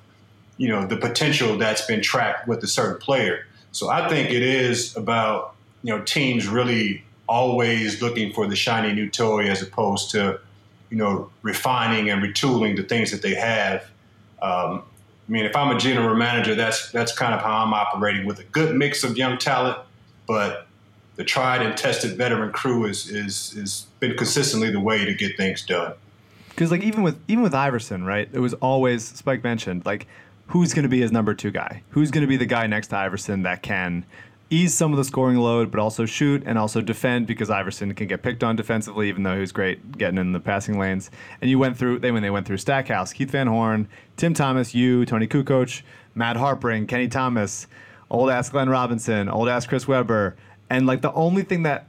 you 0.57 0.67
know, 0.67 0.85
the 0.85 0.95
potential 0.95 1.57
that's 1.57 1.83
been 1.87 2.03
tracked 2.03 2.47
with 2.47 2.63
a 2.63 2.67
certain 2.67 3.01
player. 3.01 3.47
So 3.71 3.89
I 3.89 4.07
think 4.09 4.29
it 4.29 4.43
is 4.43 4.95
about, 4.95 5.55
you 5.81 5.91
know, 5.91 6.03
teams 6.03 6.47
really 6.47 7.03
always 7.27 7.99
looking 7.99 8.31
for 8.31 8.45
the 8.45 8.55
shiny 8.55 8.93
new 8.93 9.09
toy 9.09 9.49
as 9.49 9.63
opposed 9.63 10.11
to, 10.11 10.39
you 10.91 10.97
know, 10.97 11.31
refining 11.41 12.11
and 12.11 12.21
retooling 12.21 12.75
the 12.75 12.83
things 12.83 13.09
that 13.09 13.23
they 13.23 13.33
have. 13.33 13.89
Um, 14.39 14.83
I 15.27 15.31
mean, 15.31 15.45
if 15.45 15.55
I'm 15.55 15.75
a 15.75 15.79
general 15.79 16.15
manager, 16.15 16.53
that's 16.53 16.91
that's 16.91 17.11
kind 17.11 17.33
of 17.33 17.41
how 17.41 17.65
I'm 17.65 17.73
operating 17.73 18.27
with 18.27 18.37
a 18.37 18.43
good 18.43 18.75
mix 18.75 19.03
of 19.03 19.17
young 19.17 19.39
talent, 19.39 19.79
but 20.27 20.62
the 21.15 21.23
tried 21.23 21.61
and 21.61 21.77
tested 21.77 22.17
veteran 22.17 22.51
crew 22.51 22.85
is 22.85 23.09
is 23.09 23.55
is 23.55 23.87
been 23.99 24.17
consistently 24.17 24.71
the 24.71 24.79
way 24.79 25.05
to 25.05 25.13
get 25.13 25.37
things 25.37 25.65
done. 25.65 25.93
Because 26.49 26.71
like 26.71 26.83
even 26.83 27.03
with 27.03 27.19
even 27.27 27.43
with 27.43 27.53
Iverson, 27.53 28.03
right? 28.05 28.29
It 28.31 28.39
was 28.39 28.53
always 28.55 29.03
Spike 29.03 29.43
mentioned 29.43 29.85
like 29.85 30.07
who's 30.47 30.73
going 30.73 30.83
to 30.83 30.89
be 30.89 31.01
his 31.01 31.11
number 31.11 31.33
two 31.33 31.51
guy? 31.51 31.83
Who's 31.89 32.11
going 32.11 32.21
to 32.21 32.27
be 32.27 32.37
the 32.37 32.45
guy 32.45 32.67
next 32.67 32.87
to 32.87 32.97
Iverson 32.97 33.43
that 33.43 33.63
can 33.63 34.05
ease 34.49 34.73
some 34.73 34.91
of 34.91 34.97
the 34.97 35.03
scoring 35.03 35.37
load, 35.37 35.71
but 35.71 35.79
also 35.79 36.05
shoot 36.05 36.43
and 36.45 36.59
also 36.59 36.79
defend 36.79 37.25
because 37.25 37.49
Iverson 37.49 37.93
can 37.95 38.07
get 38.07 38.21
picked 38.21 38.43
on 38.43 38.55
defensively, 38.55 39.09
even 39.09 39.23
though 39.23 39.33
he 39.33 39.39
was 39.39 39.51
great 39.51 39.97
getting 39.97 40.19
in 40.19 40.31
the 40.31 40.39
passing 40.39 40.77
lanes. 40.77 41.09
And 41.41 41.49
you 41.49 41.57
went 41.57 41.77
through 41.77 41.99
they 41.99 42.11
when 42.11 42.21
they 42.21 42.29
went 42.29 42.45
through 42.45 42.57
Stackhouse, 42.57 43.13
Keith 43.13 43.31
Van 43.31 43.47
Horn, 43.47 43.87
Tim 44.17 44.33
Thomas, 44.33 44.75
you, 44.75 45.05
Toni 45.05 45.27
Kukoc, 45.27 45.81
Matt 46.13 46.37
Harpring, 46.37 46.87
Kenny 46.87 47.07
Thomas, 47.07 47.67
old 48.11 48.29
ass 48.29 48.49
Glenn 48.49 48.69
Robinson, 48.69 49.27
old 49.27 49.49
ass 49.49 49.65
Chris 49.65 49.87
Webber, 49.87 50.35
and 50.73 50.87
like 50.87 51.01
the 51.01 51.13
only 51.13 51.43
thing 51.43 51.61
that 51.63 51.85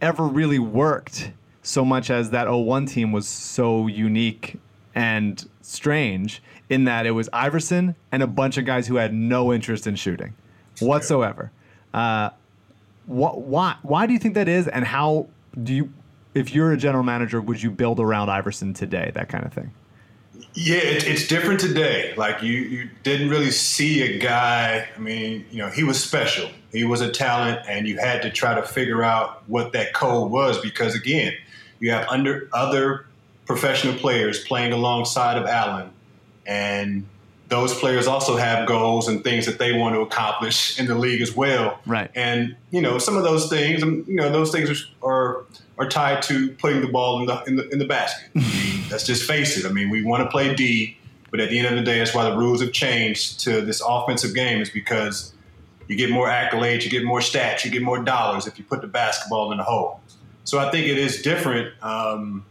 ever 0.00 0.22
really 0.22 0.60
worked 0.60 1.32
so 1.62 1.84
much 1.84 2.08
as 2.08 2.30
that 2.30 2.48
01 2.48 2.86
team 2.86 3.10
was 3.10 3.26
so 3.26 3.88
unique 3.88 4.60
and 4.94 5.48
strange 5.60 6.40
in 6.68 6.84
that 6.84 7.04
it 7.04 7.10
was 7.10 7.28
Iverson 7.32 7.96
and 8.12 8.22
a 8.22 8.28
bunch 8.28 8.56
of 8.56 8.64
guys 8.64 8.86
who 8.86 8.94
had 8.94 9.12
no 9.12 9.52
interest 9.52 9.88
in 9.88 9.96
shooting 9.96 10.34
whatsoever. 10.78 11.50
Uh, 11.92 12.30
what, 13.06 13.40
why, 13.40 13.74
why 13.82 14.06
do 14.06 14.12
you 14.12 14.20
think 14.20 14.34
that 14.34 14.48
is? 14.48 14.68
And 14.68 14.84
how 14.84 15.26
do 15.60 15.74
you, 15.74 15.92
if 16.32 16.54
you're 16.54 16.70
a 16.70 16.76
general 16.76 17.02
manager, 17.02 17.40
would 17.40 17.60
you 17.60 17.72
build 17.72 17.98
around 17.98 18.28
Iverson 18.28 18.72
today? 18.72 19.10
That 19.14 19.28
kind 19.28 19.44
of 19.44 19.52
thing. 19.52 19.72
Yeah, 20.54 20.78
it, 20.78 21.06
it's 21.06 21.26
different 21.28 21.60
today. 21.60 22.14
Like 22.16 22.42
you, 22.42 22.52
you 22.52 22.90
didn't 23.02 23.30
really 23.30 23.50
see 23.50 24.02
a 24.02 24.18
guy. 24.18 24.88
I 24.94 24.98
mean, 24.98 25.44
you 25.50 25.58
know, 25.58 25.68
he 25.68 25.84
was 25.84 26.02
special. 26.02 26.50
He 26.72 26.84
was 26.84 27.00
a 27.00 27.10
talent, 27.10 27.60
and 27.68 27.86
you 27.86 27.98
had 27.98 28.22
to 28.22 28.30
try 28.30 28.54
to 28.54 28.62
figure 28.62 29.02
out 29.02 29.48
what 29.48 29.72
that 29.72 29.94
code 29.94 30.30
was 30.30 30.60
because, 30.60 30.94
again, 30.94 31.34
you 31.80 31.90
have 31.92 32.08
under 32.08 32.48
other 32.52 33.06
professional 33.46 33.94
players 33.94 34.44
playing 34.44 34.72
alongside 34.72 35.38
of 35.38 35.46
Allen, 35.46 35.90
and 36.46 37.06
those 37.48 37.72
players 37.74 38.06
also 38.06 38.36
have 38.36 38.68
goals 38.68 39.08
and 39.08 39.24
things 39.24 39.46
that 39.46 39.58
they 39.58 39.72
want 39.72 39.94
to 39.94 40.00
accomplish 40.00 40.78
in 40.78 40.86
the 40.86 40.94
league 40.94 41.22
as 41.22 41.34
well. 41.34 41.78
Right. 41.86 42.10
And 42.14 42.56
you 42.70 42.82
know, 42.82 42.98
some 42.98 43.16
of 43.16 43.22
those 43.22 43.48
things, 43.48 43.82
um, 43.82 44.04
you 44.06 44.16
know, 44.16 44.30
those 44.30 44.52
things 44.52 44.70
are 44.70 45.08
are, 45.08 45.44
are 45.78 45.88
tied 45.88 46.22
to 46.22 46.50
putting 46.52 46.80
the 46.80 46.88
ball 46.88 47.20
in 47.20 47.26
the 47.26 47.42
in 47.44 47.56
the, 47.56 47.68
in 47.70 47.78
the 47.78 47.86
basket. 47.86 48.30
Let's 48.90 49.04
just 49.04 49.24
face 49.24 49.56
it. 49.56 49.68
I 49.68 49.72
mean, 49.72 49.90
we 49.90 50.02
want 50.02 50.22
to 50.22 50.30
play 50.30 50.54
D, 50.54 50.96
but 51.30 51.40
at 51.40 51.50
the 51.50 51.58
end 51.58 51.68
of 51.68 51.74
the 51.74 51.82
day, 51.82 51.98
that's 51.98 52.14
why 52.14 52.28
the 52.28 52.36
rules 52.36 52.60
have 52.62 52.72
changed 52.72 53.40
to 53.40 53.60
this 53.60 53.82
offensive 53.86 54.34
game 54.34 54.60
is 54.60 54.70
because 54.70 55.32
you 55.88 55.96
get 55.96 56.10
more 56.10 56.28
accolades, 56.28 56.84
you 56.84 56.90
get 56.90 57.04
more 57.04 57.20
stats, 57.20 57.64
you 57.64 57.70
get 57.70 57.82
more 57.82 58.02
dollars 58.02 58.46
if 58.46 58.58
you 58.58 58.64
put 58.64 58.80
the 58.80 58.86
basketball 58.86 59.50
in 59.52 59.58
the 59.58 59.64
hole. 59.64 60.00
So 60.44 60.58
I 60.58 60.70
think 60.70 60.86
it 60.86 60.98
is 60.98 61.22
different. 61.22 61.72
Um, 61.82 62.44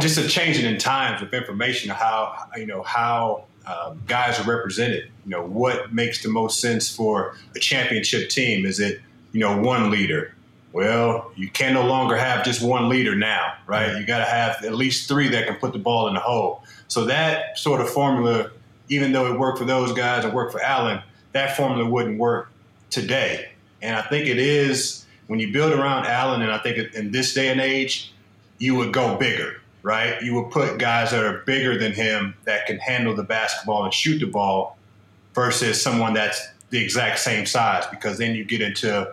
just 0.00 0.18
a 0.18 0.26
changing 0.26 0.64
in 0.64 0.78
times 0.78 1.22
of 1.22 1.32
information, 1.32 1.90
of 1.90 1.96
how 1.96 2.46
you 2.56 2.66
know 2.66 2.82
how 2.82 3.44
um, 3.66 4.02
guys 4.06 4.40
are 4.40 4.50
represented. 4.50 5.10
You 5.24 5.30
know 5.30 5.44
what 5.44 5.92
makes 5.92 6.22
the 6.22 6.30
most 6.30 6.60
sense 6.60 6.94
for 6.94 7.36
a 7.54 7.58
championship 7.58 8.30
team. 8.30 8.66
Is 8.66 8.80
it 8.80 9.00
you 9.32 9.40
know 9.40 9.60
one 9.60 9.90
leader? 9.90 10.34
Well, 10.78 11.32
you 11.34 11.50
can 11.50 11.74
no 11.74 11.84
longer 11.84 12.16
have 12.16 12.44
just 12.44 12.62
one 12.62 12.88
leader 12.88 13.16
now, 13.16 13.54
right? 13.66 13.96
You 13.96 14.06
got 14.06 14.18
to 14.18 14.24
have 14.24 14.64
at 14.64 14.74
least 14.76 15.08
three 15.08 15.26
that 15.30 15.48
can 15.48 15.56
put 15.56 15.72
the 15.72 15.78
ball 15.80 16.06
in 16.06 16.14
the 16.14 16.20
hole. 16.20 16.62
So 16.86 17.04
that 17.06 17.58
sort 17.58 17.80
of 17.80 17.90
formula, 17.90 18.52
even 18.88 19.10
though 19.10 19.26
it 19.26 19.36
worked 19.36 19.58
for 19.58 19.64
those 19.64 19.92
guys 19.92 20.24
and 20.24 20.32
worked 20.32 20.52
for 20.52 20.62
Allen, 20.62 21.02
that 21.32 21.56
formula 21.56 21.90
wouldn't 21.90 22.20
work 22.20 22.52
today. 22.90 23.50
And 23.82 23.96
I 23.96 24.02
think 24.02 24.28
it 24.28 24.38
is 24.38 25.04
when 25.26 25.40
you 25.40 25.52
build 25.52 25.72
around 25.72 26.06
Allen, 26.06 26.42
and 26.42 26.52
I 26.52 26.58
think 26.58 26.94
in 26.94 27.10
this 27.10 27.34
day 27.34 27.48
and 27.48 27.60
age, 27.60 28.12
you 28.58 28.76
would 28.76 28.92
go 28.92 29.16
bigger, 29.16 29.60
right? 29.82 30.22
You 30.22 30.34
would 30.34 30.52
put 30.52 30.78
guys 30.78 31.10
that 31.10 31.24
are 31.24 31.38
bigger 31.38 31.76
than 31.76 31.90
him 31.90 32.36
that 32.44 32.66
can 32.66 32.78
handle 32.78 33.16
the 33.16 33.24
basketball 33.24 33.82
and 33.82 33.92
shoot 33.92 34.20
the 34.20 34.26
ball 34.26 34.78
versus 35.34 35.82
someone 35.82 36.14
that's 36.14 36.40
the 36.70 36.80
exact 36.80 37.18
same 37.18 37.46
size, 37.46 37.84
because 37.90 38.16
then 38.18 38.36
you 38.36 38.44
get 38.44 38.60
into 38.60 39.12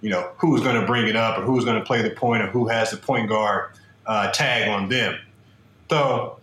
you 0.00 0.10
know, 0.10 0.30
who's 0.38 0.62
going 0.62 0.80
to 0.80 0.86
bring 0.86 1.08
it 1.08 1.16
up 1.16 1.38
or 1.38 1.42
who's 1.42 1.64
going 1.64 1.78
to 1.78 1.84
play 1.84 2.02
the 2.02 2.10
point 2.10 2.42
or 2.42 2.46
who 2.48 2.68
has 2.68 2.90
the 2.90 2.96
point 2.96 3.28
guard 3.28 3.70
uh, 4.06 4.30
tag 4.30 4.68
on 4.68 4.88
them. 4.88 5.18
So, 5.90 6.38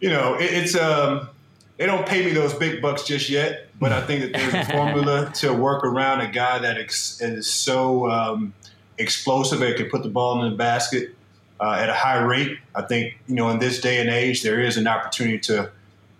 you 0.00 0.10
know, 0.10 0.34
it, 0.34 0.52
it's 0.52 0.74
um, 0.74 1.28
they 1.76 1.86
don't 1.86 2.06
pay 2.06 2.24
me 2.24 2.32
those 2.32 2.52
big 2.54 2.82
bucks 2.82 3.04
just 3.04 3.28
yet, 3.28 3.68
but 3.78 3.92
I 3.92 4.00
think 4.02 4.22
that 4.22 4.32
there's 4.32 4.68
a 4.68 4.72
formula 4.72 5.30
to 5.36 5.52
work 5.52 5.84
around 5.84 6.20
a 6.20 6.28
guy 6.30 6.58
that 6.58 6.78
ex- 6.78 7.20
is 7.20 7.50
so 7.50 8.10
um, 8.10 8.52
explosive 8.98 9.62
and 9.62 9.76
can 9.76 9.88
put 9.88 10.02
the 10.02 10.08
ball 10.08 10.42
in 10.42 10.50
the 10.50 10.56
basket 10.56 11.14
uh, 11.60 11.78
at 11.80 11.88
a 11.88 11.94
high 11.94 12.20
rate. 12.22 12.58
I 12.74 12.82
think 12.82 13.18
you 13.28 13.34
know 13.34 13.50
in 13.50 13.58
this 13.58 13.80
day 13.80 14.00
and 14.00 14.10
age 14.10 14.42
there 14.42 14.60
is 14.60 14.76
an 14.76 14.86
opportunity 14.86 15.38
to 15.40 15.70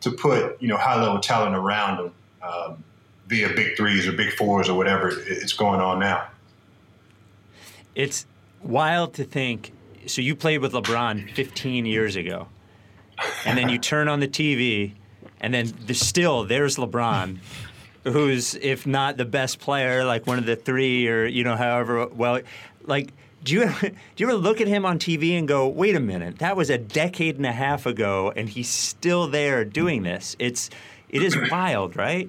to 0.03 0.11
put 0.11 0.61
you 0.63 0.69
know 0.69 0.77
high 0.77 1.01
level 1.01 1.21
talent 1.21 1.57
around 1.57 1.99
them 1.99 2.15
um, 2.43 2.85
via 3.27 3.49
big 3.51 3.77
threes 3.77 4.07
or 4.07 4.13
big 4.13 4.33
fours 4.33 4.69
or 4.69 4.77
whatever 4.77 5.11
it's 5.27 5.53
going 5.53 5.81
on 5.81 5.99
now 5.99 6.27
it's 7.95 8.27
wild 8.63 9.15
to 9.15 9.25
think. 9.25 9.73
So 10.07 10.23
you 10.23 10.35
played 10.35 10.59
with 10.59 10.73
LeBron 10.73 11.35
15 11.35 11.87
years 11.87 12.17
ago, 12.17 12.49
and 13.45 13.59
then 13.59 13.69
you 13.69 13.79
turn 13.93 14.09
on 14.09 14.21
the 14.21 14.29
TV, 14.29 14.93
and 15.41 15.53
then 15.53 15.73
the, 15.87 15.95
still 15.95 16.45
there's 16.45 16.77
LeBron, 16.77 17.39
who's 18.05 18.55
if 18.55 18.87
not 18.87 19.17
the 19.17 19.25
best 19.25 19.61
player, 19.61 20.05
like 20.05 20.27
one 20.27 20.39
of 20.39 20.47
the 20.47 20.57
three, 20.57 21.09
or 21.09 21.27
you 21.27 21.45
know, 21.45 21.57
however 21.57 22.07
well, 22.07 22.41
like. 22.85 23.13
Do 23.43 23.55
you, 23.55 23.71
do 23.81 23.91
you 24.19 24.27
ever 24.27 24.35
look 24.35 24.61
at 24.61 24.69
him 24.69 24.85
on 24.85 24.99
TV 24.99 25.39
and 25.39 25.49
go, 25.49 25.67
wait 25.67 25.97
a 25.97 26.01
minute, 26.01 26.41
that 26.41 26.59
was 26.59 26.69
a 26.69 26.77
decade 26.77 27.37
and 27.37 27.47
a 27.47 27.53
half 27.53 27.87
ago, 27.87 28.31
and 28.37 28.47
he's 28.47 28.69
still 28.69 29.29
there 29.29 29.65
doing 29.65 30.03
this? 30.03 30.37
It's, 30.39 30.69
it 31.09 31.23
is 31.23 31.35
wild, 31.51 31.97
right? 31.97 32.29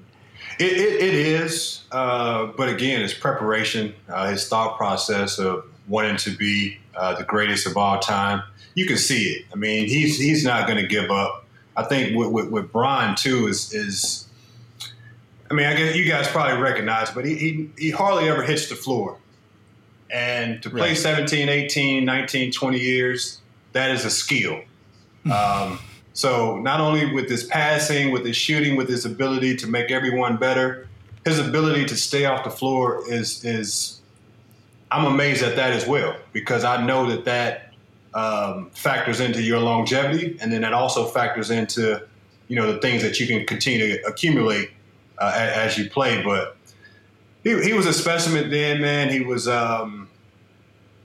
It, 0.59 0.71
it, 0.73 1.01
it 1.01 1.13
is, 1.13 1.83
uh, 1.91 2.47
but 2.57 2.69
again, 2.69 3.01
it's 3.01 3.13
preparation, 3.13 3.93
uh, 4.09 4.29
his 4.29 4.47
thought 4.47 4.77
process 4.77 5.39
of 5.39 5.65
wanting 5.87 6.17
to 6.17 6.31
be 6.31 6.77
uh, 6.95 7.15
the 7.15 7.23
greatest 7.23 7.67
of 7.67 7.77
all 7.77 7.99
time. 7.99 8.43
You 8.75 8.85
can 8.85 8.97
see 8.97 9.23
it. 9.23 9.45
I 9.51 9.55
mean, 9.55 9.87
he's 9.87 10.17
he's 10.17 10.45
not 10.45 10.67
going 10.67 10.79
to 10.81 10.87
give 10.87 11.11
up. 11.11 11.45
I 11.75 11.83
think 11.83 12.15
with, 12.15 12.29
with, 12.29 12.49
with 12.49 12.71
Bron 12.71 13.15
too 13.15 13.47
is 13.47 13.73
is. 13.73 14.27
I 15.49 15.53
mean, 15.53 15.65
I 15.65 15.73
guess 15.75 15.95
you 15.95 16.05
guys 16.05 16.29
probably 16.29 16.61
recognize, 16.61 17.11
but 17.11 17.25
he, 17.25 17.35
he, 17.35 17.69
he 17.77 17.89
hardly 17.91 18.29
ever 18.29 18.41
hits 18.41 18.69
the 18.69 18.75
floor. 18.75 19.17
And 20.09 20.63
to 20.63 20.69
play 20.69 20.89
right. 20.89 20.97
17, 20.97 21.49
18, 21.49 22.05
19, 22.05 22.53
20 22.53 22.79
years, 22.79 23.41
that 23.73 23.91
is 23.91 24.05
a 24.05 24.09
skill. 24.09 24.61
Um, 25.31 25.77
so 26.13 26.57
not 26.57 26.81
only 26.81 27.13
with 27.13 27.29
his 27.29 27.43
passing, 27.43 28.11
with 28.11 28.25
his 28.25 28.35
shooting, 28.35 28.75
with 28.75 28.89
his 28.89 29.05
ability 29.05 29.55
to 29.57 29.67
make 29.67 29.91
everyone 29.91 30.37
better, 30.37 30.87
his 31.25 31.39
ability 31.39 31.85
to 31.85 31.95
stay 31.95 32.25
off 32.25 32.43
the 32.43 32.49
floor 32.49 33.03
is 33.09 33.43
is 33.45 34.01
I'm 34.91 35.05
amazed 35.05 35.43
at 35.43 35.55
that 35.55 35.71
as 35.71 35.87
well 35.87 36.15
because 36.33 36.63
I 36.63 36.85
know 36.85 37.09
that 37.09 37.25
that 37.25 37.73
um, 38.13 38.69
factors 38.71 39.21
into 39.21 39.41
your 39.41 39.59
longevity, 39.59 40.37
and 40.41 40.51
then 40.51 40.61
that 40.61 40.73
also 40.73 41.05
factors 41.05 41.49
into 41.49 42.05
you 42.49 42.55
know 42.55 42.71
the 42.71 42.79
things 42.79 43.01
that 43.03 43.19
you 43.19 43.27
can 43.27 43.45
continue 43.45 43.97
to 43.97 44.05
accumulate 44.05 44.71
uh, 45.17 45.31
as, 45.33 45.73
as, 45.73 45.77
you 45.77 45.89
play. 45.89 46.21
But 46.21 46.57
he, 47.43 47.61
he 47.63 47.73
was 47.73 47.85
a 47.85 47.93
specimen 47.93 48.49
then, 48.49 48.81
man. 48.81 49.09
He 49.09 49.21
was. 49.21 49.47
Um, 49.47 50.07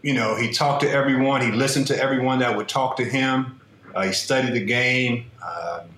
you 0.02 0.14
know, 0.14 0.36
he 0.36 0.52
talked 0.52 0.82
to 0.82 0.90
everyone. 0.90 1.40
He 1.40 1.50
listened 1.50 1.88
to 1.88 2.00
everyone 2.00 2.38
that 2.38 2.56
would 2.56 2.68
talk 2.68 2.96
to 2.98 3.04
him. 3.04 3.55
Uh, 3.96 4.02
he 4.02 4.12
studied 4.12 4.52
the 4.52 4.64
game. 4.64 5.30
Um, 5.42 5.88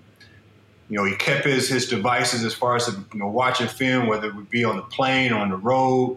you 0.89 0.97
know, 0.97 1.05
he 1.05 1.17
kept 1.17 1.45
his, 1.45 1.69
his 1.69 1.89
devices 1.89 2.45
as 2.45 2.55
far 2.55 2.77
as 2.77 2.87
you 2.87 3.19
know 3.19 3.27
watching 3.27 3.67
film, 3.67 4.07
whether 4.07 4.29
it 4.29 4.37
would 4.37 4.49
be 4.49 4.65
on 4.65 4.77
the 4.77 4.83
plane, 4.83 5.33
on 5.33 5.51
the 5.51 5.57
road, 5.57 6.17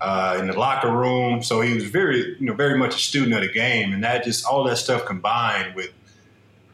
uh, 0.00 0.36
in 0.40 0.48
the 0.48 0.58
locker 0.58 0.90
room. 0.90 1.40
So 1.40 1.60
he 1.60 1.72
was 1.72 1.84
very, 1.84 2.36
you 2.40 2.46
know, 2.46 2.52
very 2.52 2.76
much 2.76 2.96
a 2.96 2.98
student 2.98 3.32
of 3.34 3.42
the 3.42 3.52
game, 3.52 3.92
and 3.92 4.02
that 4.02 4.24
just 4.24 4.44
all 4.44 4.64
that 4.64 4.76
stuff 4.76 5.06
combined 5.06 5.76
with 5.76 5.92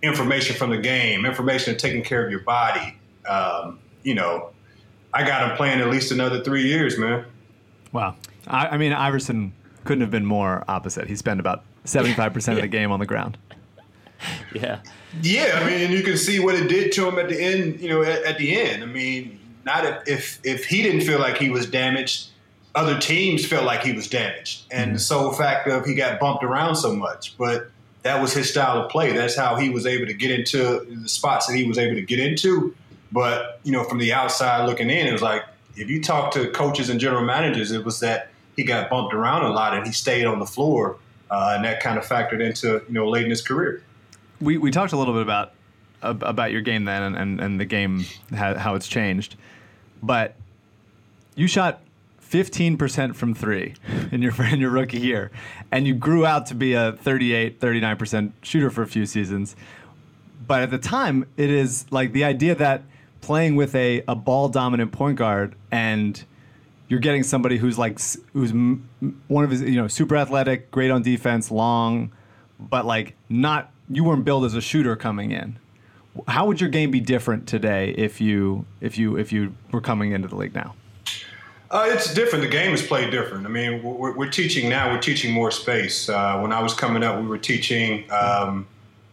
information 0.02 0.56
from 0.56 0.70
the 0.70 0.78
game, 0.78 1.26
information 1.26 1.74
of 1.74 1.78
taking 1.78 2.02
care 2.02 2.24
of 2.24 2.30
your 2.30 2.40
body. 2.40 2.96
Um, 3.28 3.78
you 4.04 4.14
know, 4.14 4.52
I 5.12 5.26
got 5.26 5.50
him 5.50 5.56
playing 5.58 5.80
at 5.80 5.90
least 5.90 6.12
another 6.12 6.42
three 6.42 6.66
years, 6.66 6.96
man. 6.96 7.26
Wow. 7.92 8.16
I, 8.46 8.68
I 8.68 8.76
mean, 8.78 8.94
Iverson 8.94 9.52
couldn't 9.84 10.00
have 10.00 10.10
been 10.10 10.26
more 10.26 10.64
opposite. 10.66 11.08
He 11.08 11.14
spent 11.14 11.40
about 11.40 11.62
seventy-five 11.84 12.32
percent 12.32 12.56
of 12.56 12.62
the 12.62 12.68
game 12.78 12.90
on 12.90 13.00
the 13.00 13.06
ground. 13.06 13.36
yeah. 14.54 14.80
Yeah, 15.22 15.60
I 15.62 15.66
mean, 15.66 15.80
and 15.82 15.92
you 15.92 16.02
can 16.02 16.16
see 16.16 16.40
what 16.40 16.54
it 16.54 16.68
did 16.68 16.92
to 16.92 17.08
him 17.08 17.18
at 17.18 17.28
the 17.28 17.40
end. 17.40 17.80
You 17.80 17.88
know, 17.88 18.02
at, 18.02 18.22
at 18.24 18.38
the 18.38 18.58
end. 18.58 18.82
I 18.82 18.86
mean, 18.86 19.38
not 19.64 19.84
if, 19.84 20.08
if 20.08 20.40
if 20.44 20.64
he 20.66 20.82
didn't 20.82 21.02
feel 21.02 21.18
like 21.18 21.38
he 21.38 21.50
was 21.50 21.66
damaged, 21.66 22.28
other 22.74 22.98
teams 22.98 23.46
felt 23.46 23.64
like 23.64 23.82
he 23.82 23.92
was 23.92 24.08
damaged, 24.08 24.64
and 24.70 24.86
mm-hmm. 24.86 24.94
the 24.94 25.00
sole 25.00 25.32
fact 25.32 25.68
of 25.68 25.84
he 25.84 25.94
got 25.94 26.20
bumped 26.20 26.44
around 26.44 26.76
so 26.76 26.94
much. 26.94 27.36
But 27.38 27.70
that 28.02 28.20
was 28.20 28.32
his 28.32 28.50
style 28.50 28.82
of 28.82 28.90
play. 28.90 29.12
That's 29.12 29.36
how 29.36 29.56
he 29.56 29.70
was 29.70 29.86
able 29.86 30.06
to 30.06 30.14
get 30.14 30.30
into 30.30 30.86
the 31.02 31.08
spots 31.08 31.46
that 31.46 31.56
he 31.56 31.64
was 31.64 31.78
able 31.78 31.94
to 31.94 32.02
get 32.02 32.18
into. 32.18 32.74
But 33.10 33.60
you 33.64 33.72
know, 33.72 33.84
from 33.84 33.98
the 33.98 34.12
outside 34.12 34.66
looking 34.66 34.90
in, 34.90 35.06
it 35.06 35.12
was 35.12 35.22
like 35.22 35.44
if 35.76 35.88
you 35.88 36.02
talk 36.02 36.32
to 36.34 36.50
coaches 36.50 36.90
and 36.90 37.00
general 37.00 37.24
managers, 37.24 37.70
it 37.70 37.84
was 37.84 38.00
that 38.00 38.30
he 38.56 38.64
got 38.64 38.90
bumped 38.90 39.14
around 39.14 39.44
a 39.44 39.50
lot 39.50 39.74
and 39.74 39.86
he 39.86 39.92
stayed 39.92 40.26
on 40.26 40.38
the 40.38 40.46
floor, 40.46 40.98
uh, 41.30 41.54
and 41.56 41.64
that 41.64 41.80
kind 41.82 41.98
of 41.98 42.04
factored 42.04 42.42
into 42.42 42.82
you 42.86 42.94
know 42.94 43.08
late 43.08 43.24
in 43.24 43.30
his 43.30 43.42
career 43.42 43.82
we, 44.40 44.58
we 44.58 44.70
talked 44.70 44.92
a 44.92 44.96
little 44.96 45.14
bit 45.14 45.22
about 45.22 45.52
about 46.02 46.52
your 46.52 46.60
game 46.60 46.84
then 46.84 47.02
and, 47.02 47.16
and, 47.16 47.40
and 47.40 47.60
the 47.60 47.64
game 47.64 48.04
how, 48.32 48.74
it's 48.74 48.86
changed 48.86 49.34
but 50.02 50.36
you 51.34 51.46
shot 51.46 51.80
15% 52.30 53.16
from 53.16 53.34
three 53.34 53.74
in 54.12 54.22
your 54.22 54.32
in 54.52 54.60
your 54.60 54.70
rookie 54.70 55.00
year 55.00 55.30
and 55.72 55.86
you 55.86 55.94
grew 55.94 56.26
out 56.26 56.46
to 56.46 56.54
be 56.54 56.74
a 56.74 56.92
38 56.92 57.60
39% 57.60 58.32
shooter 58.42 58.70
for 58.70 58.82
a 58.82 58.86
few 58.86 59.06
seasons 59.06 59.56
but 60.46 60.62
at 60.62 60.70
the 60.70 60.78
time 60.78 61.26
it 61.36 61.50
is 61.50 61.86
like 61.90 62.12
the 62.12 62.24
idea 62.24 62.54
that 62.54 62.82
playing 63.22 63.56
with 63.56 63.74
a, 63.74 64.04
a 64.06 64.14
ball 64.14 64.48
dominant 64.48 64.92
point 64.92 65.16
guard 65.16 65.56
and 65.72 66.24
you're 66.88 67.00
getting 67.00 67.22
somebody 67.22 67.56
who's 67.56 67.78
like 67.78 67.98
who's 68.32 68.52
one 68.52 69.44
of 69.44 69.50
his 69.50 69.62
you 69.62 69.76
know 69.76 69.88
super 69.88 70.16
athletic 70.16 70.70
great 70.70 70.90
on 70.90 71.02
defense 71.02 71.50
long 71.50 72.12
but 72.60 72.84
like 72.84 73.16
not 73.28 73.72
you 73.88 74.04
weren't 74.04 74.24
built 74.24 74.44
as 74.44 74.54
a 74.54 74.60
shooter 74.60 74.96
coming 74.96 75.30
in. 75.30 75.58
How 76.28 76.46
would 76.46 76.60
your 76.60 76.70
game 76.70 76.90
be 76.90 77.00
different 77.00 77.46
today 77.46 77.90
if 77.90 78.20
you 78.20 78.64
if 78.80 78.96
you 78.98 79.16
if 79.16 79.32
you 79.32 79.54
were 79.70 79.80
coming 79.80 80.12
into 80.12 80.28
the 80.28 80.36
league 80.36 80.54
now? 80.54 80.74
Uh, 81.70 81.86
it's 81.88 82.14
different. 82.14 82.44
The 82.44 82.50
game 82.50 82.72
is 82.72 82.82
played 82.82 83.10
different. 83.10 83.44
I 83.44 83.48
mean, 83.48 83.82
we're, 83.82 84.16
we're 84.16 84.30
teaching 84.30 84.68
now. 84.68 84.92
We're 84.92 85.00
teaching 85.00 85.32
more 85.32 85.50
space. 85.50 86.08
Uh, 86.08 86.38
when 86.38 86.52
I 86.52 86.62
was 86.62 86.74
coming 86.74 87.02
up, 87.02 87.20
we 87.20 87.26
were 87.26 87.38
teaching 87.38 88.10
um, 88.10 88.68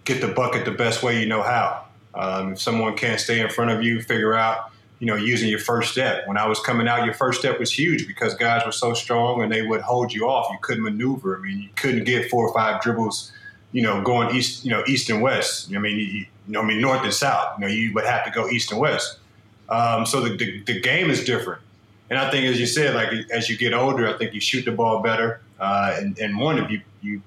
get 0.05 0.21
the 0.21 0.27
bucket 0.27 0.63
the 0.63 0.71
best 0.71 1.01
way 1.01 1.19
you 1.19 1.25
know 1.25 1.41
how. 1.41 1.85
Um, 2.13 2.53
if 2.53 2.61
someone 2.61 2.95
can't 2.95 3.19
stay 3.19 3.39
in 3.39 3.49
front 3.49 3.71
of 3.71 3.81
you, 3.81 4.01
figure 4.01 4.35
out 4.35 4.71
you 4.99 5.07
know 5.07 5.15
using 5.15 5.49
your 5.49 5.59
first 5.59 5.91
step. 5.91 6.27
When 6.27 6.37
I 6.37 6.47
was 6.47 6.59
coming 6.59 6.87
out, 6.87 7.05
your 7.05 7.15
first 7.15 7.39
step 7.39 7.59
was 7.59 7.71
huge 7.77 8.07
because 8.07 8.35
guys 8.35 8.65
were 8.65 8.71
so 8.71 8.93
strong 8.93 9.41
and 9.41 9.51
they 9.51 9.63
would 9.63 9.81
hold 9.81 10.13
you 10.13 10.29
off. 10.29 10.47
You 10.51 10.59
couldn't 10.61 10.83
maneuver. 10.83 11.37
I 11.37 11.41
mean, 11.41 11.59
you 11.59 11.69
couldn't 11.75 12.05
get 12.05 12.29
four 12.29 12.47
or 12.47 12.53
five 12.53 12.81
dribbles 12.81 13.31
you 13.73 13.81
know, 13.81 14.01
going 14.01 14.33
east, 14.35 14.63
you 14.63 14.71
know, 14.71 14.83
east 14.87 15.09
and 15.09 15.21
west. 15.21 15.69
I 15.75 15.79
mean, 15.79 15.97
you, 15.97 16.05
you 16.05 16.27
know, 16.47 16.61
I 16.61 16.65
mean, 16.65 16.79
north 16.79 17.03
and 17.03 17.13
south. 17.13 17.59
You 17.59 17.65
know, 17.65 17.71
you 17.71 17.93
would 17.93 18.05
have 18.05 18.23
to 18.23 18.31
go 18.31 18.47
east 18.49 18.71
and 18.71 18.79
west. 18.79 19.19
Um, 19.67 20.05
so 20.05 20.21
the, 20.21 20.37
the, 20.37 20.63
the 20.63 20.79
game 20.79 21.09
is 21.09 21.25
different. 21.25 21.61
And 22.09 22.17
I 22.17 22.31
think, 22.31 22.45
as 22.45 22.59
you 22.59 22.67
said, 22.67 22.95
like 22.95 23.09
as 23.31 23.49
you 23.49 23.57
get 23.57 23.73
older, 23.73 24.07
I 24.07 24.17
think 24.17 24.33
you 24.33 24.39
shoot 24.39 24.65
the 24.65 24.71
ball 24.71 25.01
better. 25.01 25.41
Uh, 25.59 25.95
and, 25.97 26.17
and 26.19 26.37
one, 26.37 26.59
if 26.59 26.69
you 26.71 26.81
you 27.01 27.21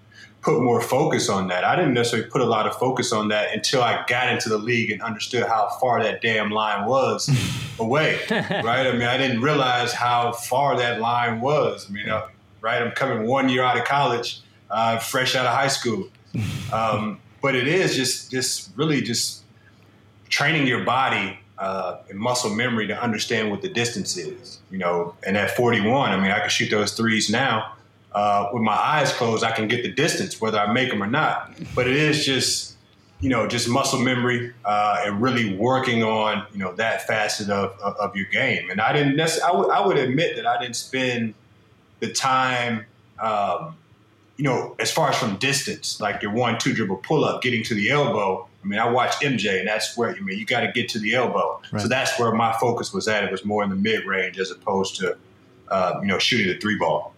put 0.47 0.63
more 0.63 0.81
focus 0.81 1.29
on 1.29 1.49
that. 1.49 1.65
I 1.65 1.75
didn't 1.75 1.95
necessarily 1.95 2.31
put 2.31 2.41
a 2.41 2.45
lot 2.47 2.69
of 2.69 2.77
focus 2.77 3.13
on 3.13 3.29
that 3.29 3.53
until 3.53 3.83
I 3.83 4.05
got 4.07 4.33
into 4.33 4.49
the 4.49 4.57
league 4.59 4.93
and 4.93 5.03
understood 5.03 5.43
how 5.43 5.77
far 5.81 6.01
that 6.05 6.23
damn 6.23 6.51
line 6.51 6.87
was 6.87 7.29
away. 7.81 8.21
right? 8.31 8.87
I 8.87 8.93
mean, 8.93 9.03
I 9.03 9.19
didn't 9.19 9.41
realize 9.41 9.93
how 9.93 10.31
far 10.31 10.77
that 10.77 11.01
line 11.01 11.41
was. 11.41 11.87
I 11.89 11.93
mean, 11.93 12.09
uh, 12.09 12.29
right? 12.61 12.81
I'm 12.81 12.93
coming 12.93 13.27
one 13.27 13.49
year 13.49 13.65
out 13.65 13.77
of 13.77 13.85
college, 13.87 14.41
uh, 14.71 14.99
fresh 14.99 15.35
out 15.35 15.47
of 15.47 15.53
high 15.53 15.67
school. 15.67 16.09
Um, 16.73 17.21
but 17.43 17.55
it 17.55 17.69
is 17.69 17.95
just 17.95 18.31
just 18.31 18.71
really 18.77 19.01
just 19.01 19.43
training 20.29 20.67
your 20.67 20.85
body 20.85 21.39
uh, 21.59 21.99
and 22.11 22.19
muscle 22.19 22.51
memory 22.51 22.87
to 22.87 23.01
understand 23.01 23.51
what 23.51 23.63
the 23.63 23.69
distance 23.69 24.17
is. 24.17 24.61
You 24.71 24.79
know, 24.79 25.15
and 25.27 25.37
at 25.37 25.57
41, 25.57 26.11
I 26.11 26.17
mean, 26.17 26.31
I 26.31 26.41
can 26.41 26.49
shoot 26.49 26.71
those 26.71 26.93
threes 26.93 27.31
now. 27.31 27.73
Uh, 28.13 28.49
with 28.53 28.63
my 28.63 28.73
eyes 28.73 29.13
closed, 29.13 29.45
I 29.45 29.53
can 29.53 29.69
get 29.69 29.83
the 29.83 29.93
distance, 29.93 30.41
whether 30.41 30.59
I 30.59 30.73
make 30.73 30.89
them 30.89 31.03
or 31.03 31.07
not. 31.07 31.53
But 31.75 31.87
it 31.87 31.97
is 31.97 32.25
just, 32.25 32.77
you 33.21 33.29
know, 33.29 33.47
just 33.47 33.69
muscle 33.69 34.01
memory 34.01 34.55
uh, 34.65 35.03
and 35.05 35.21
really 35.21 35.55
working 35.57 36.03
on, 36.03 36.47
you 36.53 36.59
know, 36.59 36.73
that 36.77 37.07
facet 37.07 37.51
of, 37.51 37.79
of, 37.81 37.95
of 37.97 38.17
your 38.17 38.25
game. 38.27 38.71
And 38.71 38.81
I 38.81 38.93
didn't 38.95 39.17
necessarily, 39.17 39.71
I 39.71 39.81
would, 39.81 39.97
would 39.97 39.99
admit 39.99 40.37
that 40.37 40.47
I 40.47 40.59
didn't 40.59 40.77
spend 40.77 41.35
the 42.01 42.11
time, 42.11 42.87
um, 43.19 43.77
you 44.37 44.45
know, 44.45 44.77
as 44.79 44.93
far 44.93 45.09
as 45.11 45.19
from 45.19 45.37
distance, 45.37 46.01
like 46.01 46.23
your 46.23 46.33
one, 46.33 46.59
two 46.59 46.75
dribble 46.75 46.97
pull 46.97 47.25
up, 47.25 47.43
getting 47.43 47.63
to 47.65 47.75
the 47.75 47.91
elbow. 47.91 48.47
I 48.63 48.67
mean, 48.67 48.79
I 48.79 48.89
watched 48.91 49.23
MJ, 49.23 49.61
and 49.61 49.69
that's 49.69 49.97
where 49.97 50.11
I 50.11 50.21
mean, 50.21 50.39
you 50.39 50.45
got 50.45 50.61
to 50.61 50.73
get 50.73 50.89
to 50.91 50.99
the 50.99 51.15
elbow. 51.15 51.61
Right. 51.73 51.83
So 51.83 51.89
that's 51.89 52.19
where 52.19 52.33
my 52.33 52.53
focus 52.61 52.93
was 52.93 53.09
at. 53.09 53.25
It 53.25 53.31
was 53.31 53.45
more 53.45 53.65
in 53.65 53.71
the 53.71 53.77
mid 53.77 54.05
range 54.05 54.39
as 54.39 54.51
opposed 54.51 54.97
to, 54.97 55.17
uh, 55.69 56.01
you 56.01 56.09
know, 56.09 56.19
shooting 56.19 56.49
the 56.49 56.59
three 56.59 56.77
ball. 56.77 57.15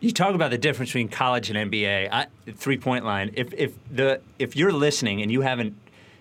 You 0.00 0.12
talk 0.12 0.36
about 0.36 0.52
the 0.52 0.58
difference 0.58 0.90
between 0.90 1.08
college 1.08 1.50
and 1.50 1.72
NBA. 1.72 2.08
I, 2.12 2.26
three 2.52 2.78
point 2.78 3.04
line. 3.04 3.32
If 3.34 3.52
if 3.54 3.72
the 3.90 4.20
if 4.38 4.54
you're 4.54 4.72
listening 4.72 5.22
and 5.22 5.32
you 5.32 5.40
haven't 5.40 5.74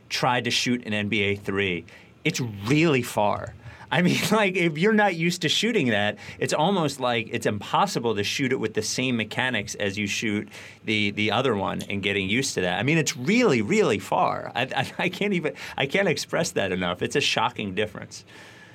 tried 0.10 0.45
to 0.45 0.52
shoot 0.52 0.84
an 0.86 1.10
NBA 1.10 1.41
three, 1.41 1.86
it's 2.24 2.41
really 2.41 3.04
far. 3.04 3.54
I 3.92 4.02
mean, 4.02 4.20
like 4.32 4.56
if 4.56 4.78
you're 4.78 4.94
not 4.94 5.16
used 5.16 5.42
to 5.44 5.50
shooting 5.50 5.90
that, 5.90 6.18
it's 6.40 6.54
almost 6.54 7.00
like 7.00 7.30
it's 7.32 7.46
impossible 7.46 8.16
to 8.16 8.24
shoot 8.24 8.52
it 8.52 8.60
with 8.60 8.74
the 8.74 8.82
same 8.82 9.18
mechanics 9.18 9.76
as 9.76 9.98
you 9.98 10.08
shoot 10.08 10.50
the 10.86 11.12
the 11.12 11.32
other 11.32 11.56
one 11.56 11.82
and 11.84 12.04
getting 12.04 12.30
used 12.30 12.54
to 12.56 12.62
that. 12.62 12.80
I 12.80 12.84
mean, 12.84 12.98
it's 12.98 13.16
really 13.16 13.62
really 13.62 14.00
far. 14.00 14.52
I, 14.56 14.62
I, 14.76 14.92
I 15.06 15.10
can't 15.10 15.34
even 15.34 15.54
I 15.78 15.86
can't 15.86 16.08
express 16.08 16.52
that 16.52 16.72
enough. 16.72 17.02
It's 17.02 17.16
a 17.16 17.22
shocking 17.22 17.76
difference. 17.76 18.26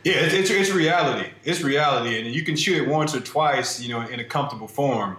Yeah, 0.04 0.14
it's, 0.14 0.34
it's, 0.34 0.50
it's 0.50 0.70
reality. 0.72 1.30
It's 1.44 1.60
reality, 1.62 2.18
and 2.18 2.34
you 2.34 2.44
can 2.44 2.56
shoot 2.56 2.82
it 2.82 2.88
once 2.88 3.14
or 3.14 3.20
twice, 3.20 3.80
you 3.80 3.88
know, 3.88 4.00
in 4.00 4.18
a 4.18 4.24
comfortable 4.24 4.66
form. 4.66 5.16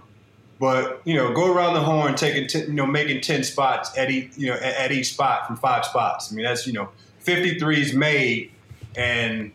But 0.60 1.02
you 1.06 1.16
know, 1.16 1.34
go 1.34 1.54
around 1.54 1.74
the 1.74 1.80
horn, 1.82 2.16
taking 2.16 2.48
ten, 2.48 2.68
you 2.68 2.74
know, 2.74 2.86
making 2.86 3.22
ten 3.22 3.44
spots 3.44 3.98
at 3.98 4.12
each, 4.12 4.32
you 4.36 4.48
know, 4.48 4.56
at, 4.56 4.76
at 4.76 4.92
each 4.92 5.14
spot 5.14 5.48
from 5.48 5.56
five 5.56 5.86
spots. 5.86 6.32
I 6.32 6.36
mean, 6.36 6.46
that's 6.46 6.68
you 6.68 6.74
know, 6.74 6.90
fifty 7.20 7.58
threes 7.58 7.94
made, 7.94 8.52
and 8.96 9.52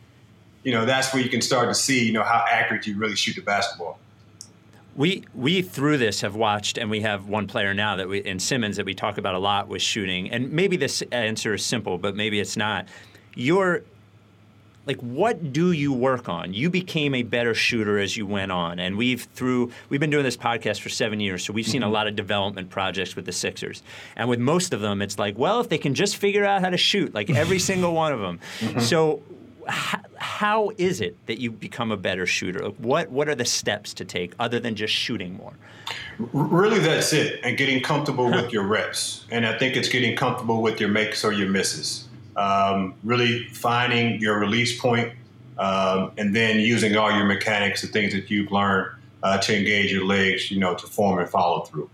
you 0.64 0.72
know, 0.72 0.84
that's 0.84 1.12
where 1.12 1.22
you 1.22 1.28
can 1.28 1.40
start 1.40 1.68
to 1.68 1.74
see, 1.74 2.04
you 2.04 2.12
know, 2.12 2.22
how 2.22 2.44
accurate 2.48 2.86
you 2.86 2.96
really 2.96 3.16
shoot 3.16 3.36
the 3.36 3.42
basketball. 3.42 3.98
We 4.96 5.24
we 5.34 5.62
through 5.62 5.98
this 5.98 6.22
have 6.22 6.34
watched, 6.34 6.76
and 6.76 6.90
we 6.90 7.00
have 7.02 7.28
one 7.28 7.46
player 7.46 7.72
now 7.72 7.94
that 7.96 8.08
we 8.08 8.18
in 8.18 8.40
Simmons 8.40 8.76
that 8.76 8.86
we 8.86 8.94
talk 8.94 9.16
about 9.16 9.36
a 9.36 9.38
lot 9.38 9.68
with 9.68 9.80
shooting. 9.80 10.30
And 10.30 10.50
maybe 10.52 10.76
this 10.76 11.02
answer 11.12 11.54
is 11.54 11.64
simple, 11.64 11.98
but 11.98 12.16
maybe 12.16 12.40
it's 12.40 12.56
not. 12.56 12.88
You're 13.34 13.84
like 14.88 14.98
what 15.00 15.52
do 15.52 15.70
you 15.70 15.92
work 15.92 16.28
on 16.28 16.54
you 16.54 16.70
became 16.70 17.14
a 17.14 17.22
better 17.22 17.54
shooter 17.54 17.98
as 17.98 18.16
you 18.16 18.26
went 18.26 18.50
on 18.50 18.80
and 18.80 18.96
we've 18.96 19.24
through 19.34 19.70
we've 19.90 20.00
been 20.00 20.10
doing 20.10 20.24
this 20.24 20.36
podcast 20.36 20.80
for 20.80 20.88
seven 20.88 21.20
years 21.20 21.44
so 21.44 21.52
we've 21.52 21.68
seen 21.68 21.82
a 21.82 21.86
mm-hmm. 21.86 21.94
lot 21.94 22.06
of 22.08 22.16
development 22.16 22.70
projects 22.70 23.14
with 23.14 23.26
the 23.26 23.32
sixers 23.32 23.82
and 24.16 24.28
with 24.28 24.40
most 24.40 24.72
of 24.72 24.80
them 24.80 25.02
it's 25.02 25.18
like 25.18 25.36
well 25.38 25.60
if 25.60 25.68
they 25.68 25.78
can 25.78 25.94
just 25.94 26.16
figure 26.16 26.44
out 26.44 26.62
how 26.62 26.70
to 26.70 26.78
shoot 26.78 27.14
like 27.14 27.28
every 27.30 27.58
single 27.70 27.92
one 27.92 28.12
of 28.12 28.20
them 28.20 28.40
mm-hmm. 28.60 28.80
so 28.80 29.22
h- 29.68 29.97
how 30.38 30.70
is 30.78 31.00
it 31.00 31.14
that 31.26 31.40
you 31.40 31.50
become 31.50 31.90
a 31.90 31.96
better 31.96 32.26
shooter 32.26 32.68
what 32.78 33.10
what 33.10 33.28
are 33.28 33.34
the 33.34 33.44
steps 33.44 33.92
to 33.94 34.04
take 34.04 34.34
other 34.38 34.60
than 34.60 34.74
just 34.74 34.94
shooting 34.94 35.36
more 35.36 35.54
really, 36.18 36.78
that's 36.78 37.12
it, 37.12 37.40
and 37.44 37.56
getting 37.56 37.82
comfortable 37.82 38.30
with 38.30 38.52
your 38.52 38.64
reps. 38.64 39.24
And 39.30 39.46
I 39.46 39.56
think 39.58 39.76
it's 39.76 39.88
getting 39.88 40.16
comfortable 40.16 40.62
with 40.62 40.80
your 40.80 40.88
makes 40.88 41.24
or 41.24 41.32
your 41.32 41.48
misses. 41.48 42.08
Um, 42.36 42.94
really 43.02 43.44
finding 43.48 44.20
your 44.20 44.38
release 44.38 44.80
point, 44.80 45.12
um, 45.58 46.12
and 46.18 46.34
then 46.34 46.60
using 46.60 46.96
all 46.96 47.10
your 47.10 47.24
mechanics, 47.24 47.82
the 47.82 47.88
things 47.88 48.12
that 48.12 48.30
you've 48.30 48.52
learned 48.52 48.92
uh, 49.22 49.38
to 49.38 49.56
engage 49.56 49.92
your 49.92 50.04
legs, 50.04 50.50
you 50.50 50.60
know, 50.60 50.74
to 50.74 50.86
form 50.86 51.18
and 51.18 51.28
follow 51.28 51.62
through. 51.62 51.90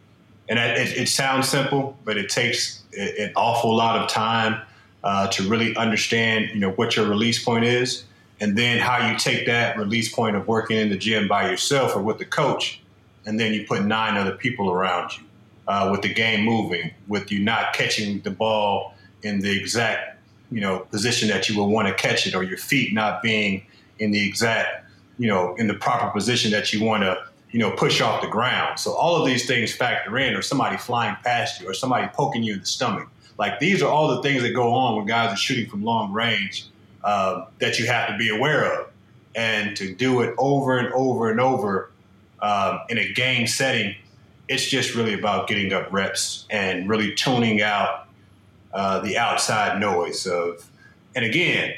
And 0.49 0.59
it, 0.59 0.79
it, 0.79 1.03
it 1.03 1.09
sounds 1.09 1.49
simple, 1.49 1.97
but 2.05 2.19
it 2.19 2.29
takes 2.29 2.83
an 2.99 3.33
awful 3.37 3.75
lot 3.75 4.03
of 4.03 4.11
time 4.11 4.61
uh, 5.03 5.29
to 5.29 5.43
really 5.49 5.75
understand, 5.77 6.51
you 6.53 6.61
know, 6.61 6.73
what 6.73 6.97
your 6.97 7.07
release 7.07 7.43
point 7.43 7.65
is, 7.65 8.05
and 8.41 8.59
then 8.59 8.79
how 8.79 9.11
you 9.11 9.17
take 9.19 9.47
that 9.47 9.79
release 9.79 10.13
point 10.13 10.37
of 10.37 10.49
working 10.49 10.77
in 10.77 10.89
the 10.89 10.97
gym 10.97 11.29
by 11.29 11.49
yourself 11.51 11.95
or 11.95 12.03
with 12.03 12.19
the 12.19 12.25
coach, 12.25 12.81
and 13.27 13.39
then 13.39 13.53
you 13.53 13.67
put 13.67 13.85
nine 13.85 14.17
other 14.17 14.37
people 14.37 14.71
around 14.71 15.17
you, 15.17 15.25
uh, 15.69 15.89
with 15.91 16.03
the 16.03 16.13
game 16.13 16.45
moving, 16.45 16.91
with 17.09 17.31
you 17.31 17.39
not 17.39 17.73
catching 17.73 18.21
the 18.21 18.31
ball 18.31 18.95
in 19.23 19.41
the 19.41 19.59
exact, 19.59 20.19
you 20.51 20.61
know, 20.61 20.81
position 20.91 21.29
that 21.29 21.49
you 21.49 21.59
would 21.59 21.69
want 21.69 21.89
to 21.89 21.95
catch 21.95 22.27
it, 22.27 22.35
or 22.35 22.43
your 22.43 22.59
feet 22.59 22.93
not 22.93 23.23
being 23.23 23.65
in 23.99 24.11
the 24.11 24.29
exact, 24.29 24.85
you 25.19 25.29
know, 25.29 25.55
in 25.57 25.67
the 25.67 25.75
proper 25.75 26.11
position 26.11 26.51
that 26.51 26.73
you 26.73 26.85
want 26.85 27.03
to, 27.03 27.17
you 27.51 27.61
know, 27.61 27.71
push 27.71 28.01
off 28.01 28.21
the 28.21 28.29
ground. 28.29 28.79
So 28.79 28.93
all 28.93 29.17
of 29.17 29.25
these 29.25 29.47
things 29.47 29.75
factor 29.75 30.19
in, 30.19 30.35
or 30.35 30.43
somebody 30.43 30.77
flying 30.77 31.17
past 31.23 31.61
you, 31.61 31.69
or 31.69 31.73
somebody 31.73 32.09
poking 32.13 32.43
you 32.43 32.55
in 32.55 32.61
the 32.61 32.67
stomach. 32.67 33.09
Like 33.39 33.59
these 33.61 33.83
are 33.83 33.89
all 33.89 34.09
the 34.09 34.23
things 34.23 34.43
that 34.43 34.53
go 34.53 34.73
on 34.75 34.97
when 34.97 35.07
guys 35.07 35.33
are 35.33 35.37
shooting 35.37 35.71
from 35.71 35.85
long 35.85 36.13
range 36.13 36.67
uh, 37.05 37.45
that 37.61 37.79
you 37.79 37.87
have 37.87 38.09
to 38.09 38.17
be 38.17 38.31
aware 38.31 38.81
of, 38.81 38.89
and 39.35 39.77
to 39.77 39.95
do 39.95 40.23
it 40.23 40.35
over 40.39 40.79
and 40.79 40.93
over 40.95 41.31
and 41.31 41.39
over 41.39 41.91
um, 42.41 42.81
in 42.89 42.99
a 42.99 43.13
game 43.13 43.47
setting, 43.47 43.95
it's 44.49 44.67
just 44.67 44.95
really 44.95 45.15
about 45.15 45.47
getting 45.47 45.73
up 45.73 45.93
reps 45.93 46.47
and 46.51 46.89
really 46.89 47.15
tuning 47.15 47.63
out 47.63 48.09
uh, 48.73 49.01
the 49.01 49.17
outside 49.17 49.81
noise 49.81 50.27
of, 50.27 50.69
and 51.15 51.25
again, 51.25 51.75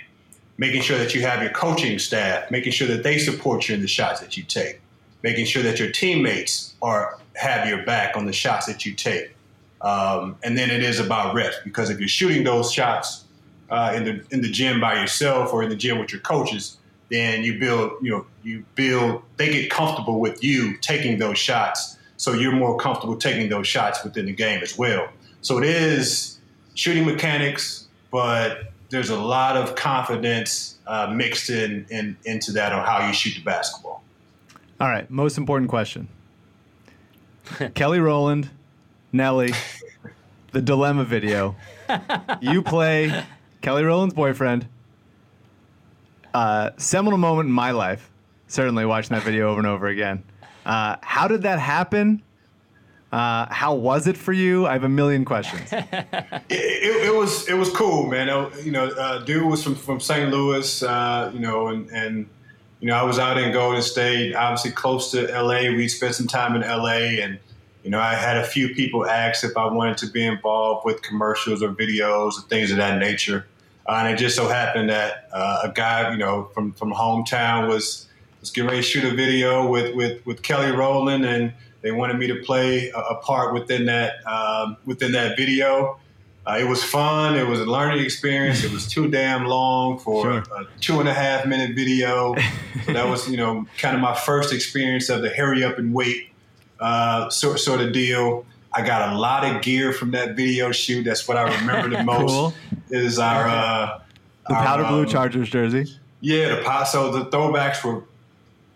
making 0.59 0.81
sure 0.81 0.99
that 0.99 1.15
you 1.15 1.21
have 1.23 1.43
your 1.43 1.51
coaching 1.51 1.99
staff, 1.99 2.51
making 2.51 2.73
sure 2.73 2.89
that 2.89 3.03
they 3.03 3.19
support 3.19 3.69
you 3.69 3.75
in 3.75 3.83
the 3.83 3.89
shots 3.89 4.21
that 4.21 4.37
you 4.37 4.43
take, 4.43 4.81
making 5.23 5.45
sure 5.45 5.63
that 5.63 5.79
your 5.79 5.91
teammates 5.91 6.75
are 6.83 7.19
have 7.35 7.69
your 7.69 7.85
back 7.85 8.17
on 8.17 8.25
the 8.25 8.33
shots 8.33 8.65
that 8.67 8.87
you 8.87 8.95
take, 8.95 9.35
um, 9.83 10.37
and 10.43 10.57
then 10.57 10.71
it 10.71 10.83
is 10.83 10.99
about 10.99 11.35
reps 11.35 11.57
because 11.65 11.91
if 11.91 11.99
you're 11.99 12.09
shooting 12.09 12.45
those 12.45 12.73
shots 12.73 13.26
uh, 13.71 13.93
in 13.95 14.05
the 14.05 14.25
in 14.31 14.43
the 14.43 14.51
gym 14.51 14.81
by 14.81 15.01
yourself 15.01 15.53
or 15.53 15.63
in 15.63 15.69
the 15.69 15.77
gym 15.77 15.99
with 15.99 16.13
your 16.13 16.21
coaches, 16.21 16.79
then 17.11 17.43
you 17.43 17.59
build 17.59 17.93
you 18.03 18.11
know 18.11 18.27
you 18.43 18.65
build 18.75 19.23
they 19.37 19.51
get 19.51 19.71
comfortable 19.71 20.21
with 20.21 20.43
you 20.43 20.77
taking 20.79 21.19
those 21.19 21.39
shots, 21.39 21.97
so 22.17 22.33
you're 22.33 22.53
more 22.53 22.77
comfortable 22.79 23.17
taking 23.17 23.49
those 23.49 23.67
shots 23.67 24.03
within 24.05 24.27
the 24.27 24.33
game 24.33 24.63
as 24.63 24.77
well. 24.79 25.09
So 25.43 25.59
it 25.59 25.65
is 25.65 26.39
shooting 26.75 27.05
mechanics, 27.05 27.87
but 28.11 28.73
there's 28.91 29.11
a 29.11 29.19
lot 29.19 29.57
of 29.57 29.75
confidence 29.75 30.79
uh, 30.87 31.13
mixed 31.15 31.51
in, 31.51 31.87
in 31.91 32.17
into 32.25 32.53
that 32.53 32.73
on 32.73 32.85
how 32.85 33.07
you 33.07 33.13
shoot 33.13 33.35
the 33.35 33.43
basketball. 33.43 34.03
All 34.81 34.89
right, 34.89 35.11
most 35.11 35.39
important 35.39 35.71
question. 35.71 36.09
Kelly 37.75 37.99
Rowland, 37.99 38.51
Nelly, 39.13 39.53
the 40.53 40.61
dilemma 40.61 41.05
video. 41.05 41.57
You 42.41 42.63
play 42.63 43.25
Kelly 43.67 43.83
Rowland's 43.83 44.15
boyfriend. 44.15 44.69
Uh, 46.33 46.71
seminal 46.77 47.19
moment 47.19 47.49
in 47.49 47.53
my 47.53 47.73
life. 47.73 48.13
Certainly 48.47 48.87
watching 48.87 49.17
that 49.17 49.25
video 49.25 49.51
over 49.51 49.59
and 49.59 49.67
over 49.67 49.89
again. 49.89 50.23
Uh, 50.65 50.99
how 51.03 51.27
did 51.27 51.43
that 51.43 51.59
happen? 51.59 52.23
Uh, 53.11 53.53
how 53.53 53.75
was 53.75 54.07
it 54.07 54.17
for 54.17 54.33
you? 54.33 54.69
I 54.69 54.75
have 54.75 54.85
a 54.85 54.89
million 54.89 55.25
questions. 55.25 55.69
it, 55.73 55.85
it, 56.49 57.07
it 57.07 57.13
was 57.13 57.49
it 57.49 57.55
was 57.55 57.69
cool, 57.71 58.07
man. 58.07 58.29
Uh, 58.29 58.51
You 58.63 58.71
know, 58.71 58.87
uh, 58.87 59.25
dude 59.25 59.43
was 59.43 59.65
from 59.65 59.75
from 59.75 59.99
St. 59.99 60.31
Louis, 60.31 60.85
uh, 60.85 61.33
you 61.35 61.41
know, 61.41 61.67
and 61.67 61.91
and 61.91 62.29
you 62.79 62.87
know 62.87 62.95
I 62.95 63.03
was 63.03 63.19
out 63.19 63.37
in 63.37 63.53
Golden 63.53 63.83
State, 63.83 64.37
obviously 64.37 64.71
close 64.71 65.11
to 65.11 65.27
LA. 65.27 65.63
We 65.75 65.89
spent 65.89 66.15
some 66.15 66.29
time 66.29 66.55
in 66.55 66.61
LA, 66.63 67.19
and 67.21 67.41
you 67.83 67.91
know 67.91 67.99
I 67.99 68.15
had 68.15 68.37
a 68.37 68.45
few 68.45 68.77
people 68.77 69.09
ask 69.09 69.43
if 69.43 69.57
I 69.57 69.67
wanted 69.67 69.99
to 69.99 70.07
be 70.07 70.25
involved 70.25 70.85
with 70.85 71.03
commercials 71.03 71.65
or 71.65 71.71
videos 71.71 72.39
and 72.39 72.49
things 72.49 72.71
of 72.71 72.77
that 72.77 73.01
nature. 73.01 73.45
Uh, 73.89 73.93
and 74.05 74.09
it 74.15 74.17
just 74.19 74.35
so 74.37 74.49
happened 74.49 74.91
that 74.91 75.29
uh, 75.33 75.61
a 75.65 75.69
guy, 75.73 76.11
you 76.11 76.17
know, 76.19 76.51
from 76.55 76.73
from 76.73 76.93
hometown 76.93 77.69
was 77.69 78.09
was 78.41 78.51
getting 78.51 78.69
ready 78.69 78.83
to 78.83 78.87
shoot 78.87 79.05
a 79.05 79.15
video 79.15 79.67
with 79.69 79.95
with 79.95 80.25
with 80.27 80.43
Kelly 80.43 80.71
Rowland, 80.73 81.25
and 81.25 81.53
they 81.83 81.93
wanted 81.93 82.19
me 82.19 82.27
to 82.27 82.37
play 82.43 82.89
a, 82.91 82.99
a 82.99 83.15
part 83.23 83.55
within 83.55 83.87
that 83.87 84.27
um, 84.27 84.77
within 84.87 85.13
that 85.13 85.37
video. 85.37 85.99
Uh, 86.49 86.59
it 86.61 86.65
was 86.69 86.83
fun. 86.83 87.35
It 87.35 87.47
was 87.49 87.59
a 87.59 87.65
learning 87.65 88.05
experience. 88.05 88.63
It 88.63 88.71
was 88.71 88.87
too 88.87 89.09
damn 89.11 89.47
long 89.47 89.99
for 89.99 90.23
Sure. 90.23 90.45
a 90.57 90.65
two 90.81 91.01
and 91.01 91.09
a 91.09 91.13
half 91.15 91.45
minute 91.45 91.75
video. 91.75 92.37
So 92.85 92.93
that 92.93 93.09
was, 93.09 93.29
you 93.29 93.37
know, 93.37 93.67
kind 93.79 93.97
of 93.97 94.01
my 94.01 94.15
first 94.15 94.53
experience 94.53 95.09
of 95.09 95.23
the 95.23 95.31
hurry 95.31 95.65
up 95.65 95.77
and 95.79 95.93
wait 95.93 96.29
uh, 96.79 97.31
sort 97.31 97.59
sort 97.59 97.81
of 97.81 97.93
deal. 97.93 98.47
I 98.77 98.85
got 98.87 99.13
a 99.13 99.19
lot 99.19 99.45
of 99.45 99.63
gear 99.63 99.93
from 99.93 100.11
that 100.13 100.37
video 100.37 100.71
shoot. 100.73 101.05
That's 101.05 101.27
what 101.27 101.37
I 101.37 101.59
remember 101.61 101.97
the 101.97 102.05
most. 102.05 102.31
Cool. 102.33 102.55
Is 102.91 103.19
our 103.19 103.49
uh, 103.49 104.01
The 104.49 104.55
our, 104.55 104.65
powder 104.65 104.85
blue 104.85 105.03
um, 105.03 105.09
Chargers 105.09 105.49
jersey. 105.49 105.87
yeah, 106.21 106.57
the. 106.63 106.85
So 106.85 107.11
the 107.11 107.25
throwbacks 107.31 107.83
were 107.83 108.03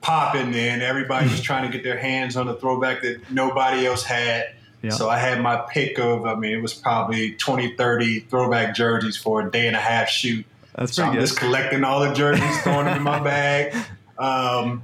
popping, 0.00 0.54
and 0.54 0.82
everybody 0.82 1.28
was 1.28 1.40
trying 1.48 1.70
to 1.70 1.72
get 1.76 1.84
their 1.84 1.98
hands 1.98 2.36
on 2.36 2.48
a 2.48 2.54
throwback 2.54 3.02
that 3.02 3.30
nobody 3.30 3.86
else 3.86 4.02
had. 4.02 4.54
So 4.88 5.10
I 5.10 5.18
had 5.18 5.42
my 5.42 5.56
pick 5.70 5.98
of, 5.98 6.24
I 6.24 6.34
mean, 6.36 6.54
it 6.56 6.62
was 6.62 6.72
probably 6.72 7.32
20, 7.32 7.76
30 7.76 8.20
throwback 8.20 8.74
jerseys 8.74 9.14
for 9.14 9.42
a 9.46 9.50
day 9.50 9.66
and 9.66 9.76
a 9.76 9.78
half 9.78 10.08
shoot. 10.08 10.46
That's 10.74 10.94
so 10.94 11.04
I'm 11.04 11.12
good. 11.12 11.20
just 11.20 11.36
collecting 11.36 11.84
all 11.84 12.00
the 12.00 12.14
jerseys, 12.14 12.62
throwing 12.62 12.86
them 12.86 12.96
in 12.96 13.02
my 13.02 13.20
bag. 13.22 13.76
Um, 14.16 14.82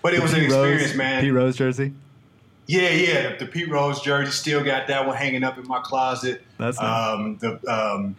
but 0.00 0.14
it 0.14 0.22
was 0.22 0.32
an 0.32 0.38
Pete 0.40 0.44
experience, 0.46 0.82
Rose, 0.88 0.96
man. 0.96 1.20
Pete 1.20 1.32
Rose 1.34 1.56
jersey. 1.56 1.92
Yeah, 2.66 2.88
yeah. 2.90 3.36
The 3.36 3.46
Pete 3.46 3.68
Rose 3.68 4.00
jersey 4.00 4.30
still 4.32 4.64
got 4.64 4.86
that 4.88 5.06
one 5.06 5.16
hanging 5.16 5.44
up 5.44 5.58
in 5.58 5.66
my 5.68 5.80
closet. 5.80 6.42
That's 6.58 6.80
nice. 6.80 7.14
um, 7.14 7.36
the 7.38 7.50
um, 7.70 8.16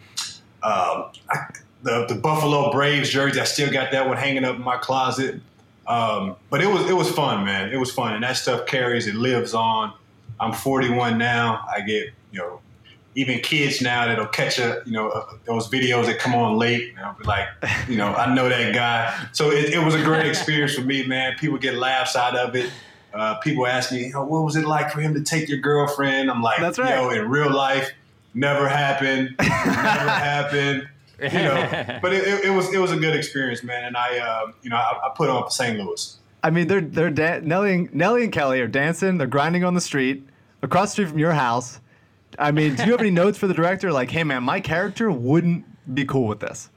um, 0.62 1.10
I- 1.30 1.46
the 1.82 2.06
the 2.08 2.14
Buffalo 2.16 2.72
Braves 2.72 3.10
jersey. 3.10 3.40
I 3.40 3.44
still 3.44 3.70
got 3.70 3.92
that 3.92 4.08
one 4.08 4.16
hanging 4.16 4.44
up 4.44 4.56
in 4.56 4.62
my 4.62 4.76
closet. 4.76 5.40
Um, 5.86 6.34
but 6.50 6.60
it 6.62 6.66
was 6.66 6.88
it 6.90 6.94
was 6.94 7.10
fun, 7.10 7.44
man. 7.44 7.70
It 7.72 7.76
was 7.76 7.92
fun, 7.92 8.14
and 8.14 8.24
that 8.24 8.36
stuff 8.36 8.66
carries. 8.66 9.06
It 9.06 9.14
lives 9.14 9.54
on. 9.54 9.92
I'm 10.40 10.52
41 10.52 11.16
now. 11.18 11.64
I 11.72 11.80
get 11.82 12.10
you 12.32 12.38
know 12.40 12.60
even 13.14 13.38
kids 13.38 13.80
now 13.80 14.04
that'll 14.06 14.26
catch 14.26 14.58
a 14.58 14.82
you 14.84 14.92
know 14.92 15.08
uh, 15.10 15.26
those 15.44 15.68
videos 15.68 16.06
that 16.06 16.18
come 16.18 16.34
on 16.34 16.58
late 16.58 16.90
and 16.96 16.98
I'll 17.06 17.14
be 17.16 17.24
like 17.24 17.46
you 17.88 17.96
know 17.96 18.08
I 18.14 18.34
know 18.34 18.48
that 18.48 18.74
guy. 18.74 19.28
So 19.32 19.50
it, 19.52 19.72
it 19.72 19.78
was 19.78 19.94
a 19.94 20.02
great 20.02 20.26
experience 20.32 20.74
for 20.74 20.82
me, 20.82 21.06
man. 21.06 21.36
People 21.38 21.58
get 21.58 21.74
laughs 21.74 22.16
out 22.16 22.36
of 22.36 22.56
it. 22.56 22.70
Uh, 23.16 23.34
people 23.36 23.66
ask 23.66 23.92
me, 23.92 24.12
oh, 24.14 24.24
what 24.24 24.44
was 24.44 24.56
it 24.56 24.66
like 24.66 24.90
for 24.90 25.00
him 25.00 25.14
to 25.14 25.22
take 25.22 25.48
your 25.48 25.58
girlfriend? 25.58 26.30
I'm 26.30 26.42
like, 26.42 26.60
That's 26.60 26.78
right. 26.78 26.94
yo, 26.94 27.10
in 27.10 27.28
real 27.28 27.50
life, 27.50 27.92
never 28.34 28.68
happened, 28.68 29.34
never 29.38 29.48
happened. 29.50 30.88
You 31.20 31.30
know, 31.30 31.98
but 32.02 32.12
it, 32.12 32.28
it, 32.28 32.44
it 32.46 32.50
was 32.50 32.72
it 32.74 32.78
was 32.78 32.92
a 32.92 32.96
good 32.96 33.16
experience, 33.16 33.62
man. 33.62 33.84
And 33.86 33.96
I, 33.96 34.18
uh, 34.18 34.52
you 34.62 34.68
know, 34.68 34.76
I, 34.76 35.06
I 35.06 35.12
put 35.16 35.30
on 35.30 35.44
for 35.44 35.50
St. 35.50 35.78
Louis. 35.78 36.18
I 36.42 36.50
mean, 36.50 36.66
they're 36.66 36.82
they're 36.82 37.10
da- 37.10 37.40
Nelly 37.40 37.74
and, 37.74 37.94
Nelly 37.94 38.24
and 38.24 38.32
Kelly 38.32 38.60
are 38.60 38.68
dancing. 38.68 39.16
They're 39.16 39.26
grinding 39.26 39.64
on 39.64 39.72
the 39.72 39.80
street 39.80 40.28
across 40.60 40.90
the 40.90 40.92
street 40.92 41.08
from 41.08 41.18
your 41.18 41.32
house. 41.32 41.80
I 42.38 42.50
mean, 42.50 42.74
do 42.74 42.84
you 42.84 42.90
have 42.92 43.00
any 43.00 43.10
notes 43.22 43.38
for 43.38 43.46
the 43.46 43.54
director? 43.54 43.92
Like, 43.92 44.10
hey 44.10 44.24
man, 44.24 44.42
my 44.42 44.60
character 44.60 45.10
wouldn't 45.10 45.64
be 45.94 46.04
cool 46.04 46.26
with 46.26 46.40
this. 46.40 46.68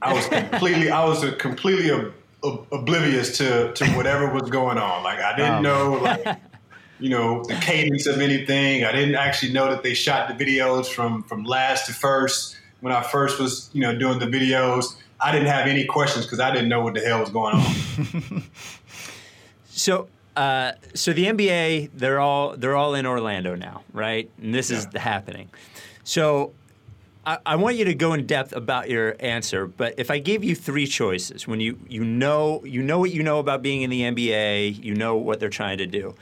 I 0.00 0.14
was 0.14 0.26
completely, 0.26 0.90
I 0.90 1.04
was 1.04 1.24
completely 1.34 1.90
ob- 2.44 2.60
ob- 2.60 2.66
oblivious 2.72 3.36
to 3.38 3.72
to 3.74 3.86
whatever 3.92 4.32
was 4.32 4.50
going 4.50 4.78
on. 4.78 5.02
Like 5.02 5.18
I 5.20 5.36
didn't 5.36 5.54
Um. 5.56 5.62
know, 5.62 5.92
like 5.94 6.38
you 7.00 7.08
know, 7.08 7.42
the 7.44 7.54
cadence 7.56 8.06
of 8.06 8.20
anything. 8.20 8.84
I 8.84 8.92
didn't 8.92 9.14
actually 9.16 9.52
know 9.52 9.68
that 9.70 9.82
they 9.82 9.94
shot 9.94 10.28
the 10.28 10.44
videos 10.44 10.86
from 10.86 11.22
from 11.24 11.44
last 11.44 11.86
to 11.86 11.92
first. 11.92 12.56
When 12.80 12.92
I 12.92 13.02
first 13.02 13.38
was, 13.38 13.70
you 13.72 13.80
know, 13.80 13.96
doing 13.96 14.18
the 14.18 14.26
videos, 14.26 14.96
I 15.20 15.30
didn't 15.30 15.46
have 15.48 15.68
any 15.68 15.84
questions 15.84 16.24
because 16.26 16.40
I 16.40 16.50
didn't 16.52 16.68
know 16.68 16.80
what 16.82 16.94
the 16.94 17.00
hell 17.00 17.20
was 17.20 17.30
going 17.30 17.54
on. 17.54 18.42
So, 19.74 20.08
uh, 20.36 20.72
so 20.94 21.12
the 21.12 21.26
NBA, 21.26 21.90
they're 21.94 22.20
all 22.20 22.56
they're 22.56 22.76
all 22.76 22.94
in 22.94 23.06
Orlando 23.06 23.54
now, 23.54 23.82
right? 23.92 24.30
And 24.40 24.54
this 24.54 24.70
is 24.70 24.86
Yeah. 24.92 25.00
happening. 25.00 25.48
So, 26.04 26.52
I, 27.24 27.38
I 27.46 27.56
want 27.56 27.76
you 27.76 27.84
to 27.84 27.94
go 27.94 28.14
in 28.14 28.26
depth 28.26 28.52
about 28.54 28.90
your 28.90 29.16
answer. 29.20 29.66
But 29.66 29.94
if 29.98 30.10
I 30.10 30.18
gave 30.18 30.42
you 30.42 30.54
three 30.54 30.86
choices, 30.86 31.46
when 31.46 31.60
you 31.60 31.78
you 31.88 32.04
know 32.04 32.64
you 32.64 32.82
know 32.82 32.98
what 32.98 33.12
you 33.12 33.22
know 33.22 33.38
about 33.38 33.62
being 33.62 33.82
in 33.82 33.90
the 33.90 34.02
NBA, 34.02 34.82
you 34.82 34.94
know 34.94 35.16
what 35.16 35.40
they're 35.40 35.48
trying 35.48 35.78
to 35.78 35.86
do, 35.86 36.14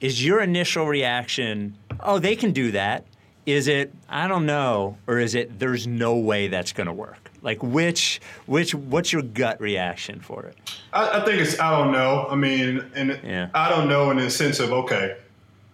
is 0.00 0.24
your 0.24 0.40
initial 0.40 0.86
reaction? 0.86 1.76
Oh, 2.00 2.18
they 2.18 2.36
can 2.36 2.52
do 2.52 2.72
that. 2.72 3.04
Is 3.44 3.68
it 3.68 3.92
I 4.08 4.26
don't 4.28 4.46
know, 4.46 4.96
or 5.06 5.18
is 5.18 5.34
it 5.34 5.58
there's 5.58 5.86
no 5.86 6.16
way 6.16 6.48
that's 6.48 6.72
going 6.72 6.88
to 6.88 6.92
work? 6.92 7.30
Like 7.42 7.62
which 7.62 8.20
which 8.46 8.74
what's 8.74 9.12
your 9.12 9.22
gut 9.22 9.60
reaction 9.60 10.20
for 10.20 10.46
it? 10.46 10.56
I, 10.92 11.20
I 11.20 11.24
think 11.24 11.40
it's 11.40 11.60
I 11.60 11.78
don't 11.78 11.92
know. 11.92 12.26
I 12.28 12.34
mean, 12.34 12.84
and 12.94 13.20
Yeah. 13.22 13.50
I 13.54 13.68
don't 13.68 13.88
know 13.88 14.10
in 14.10 14.16
the 14.16 14.30
sense 14.30 14.58
of 14.58 14.72
okay. 14.72 15.16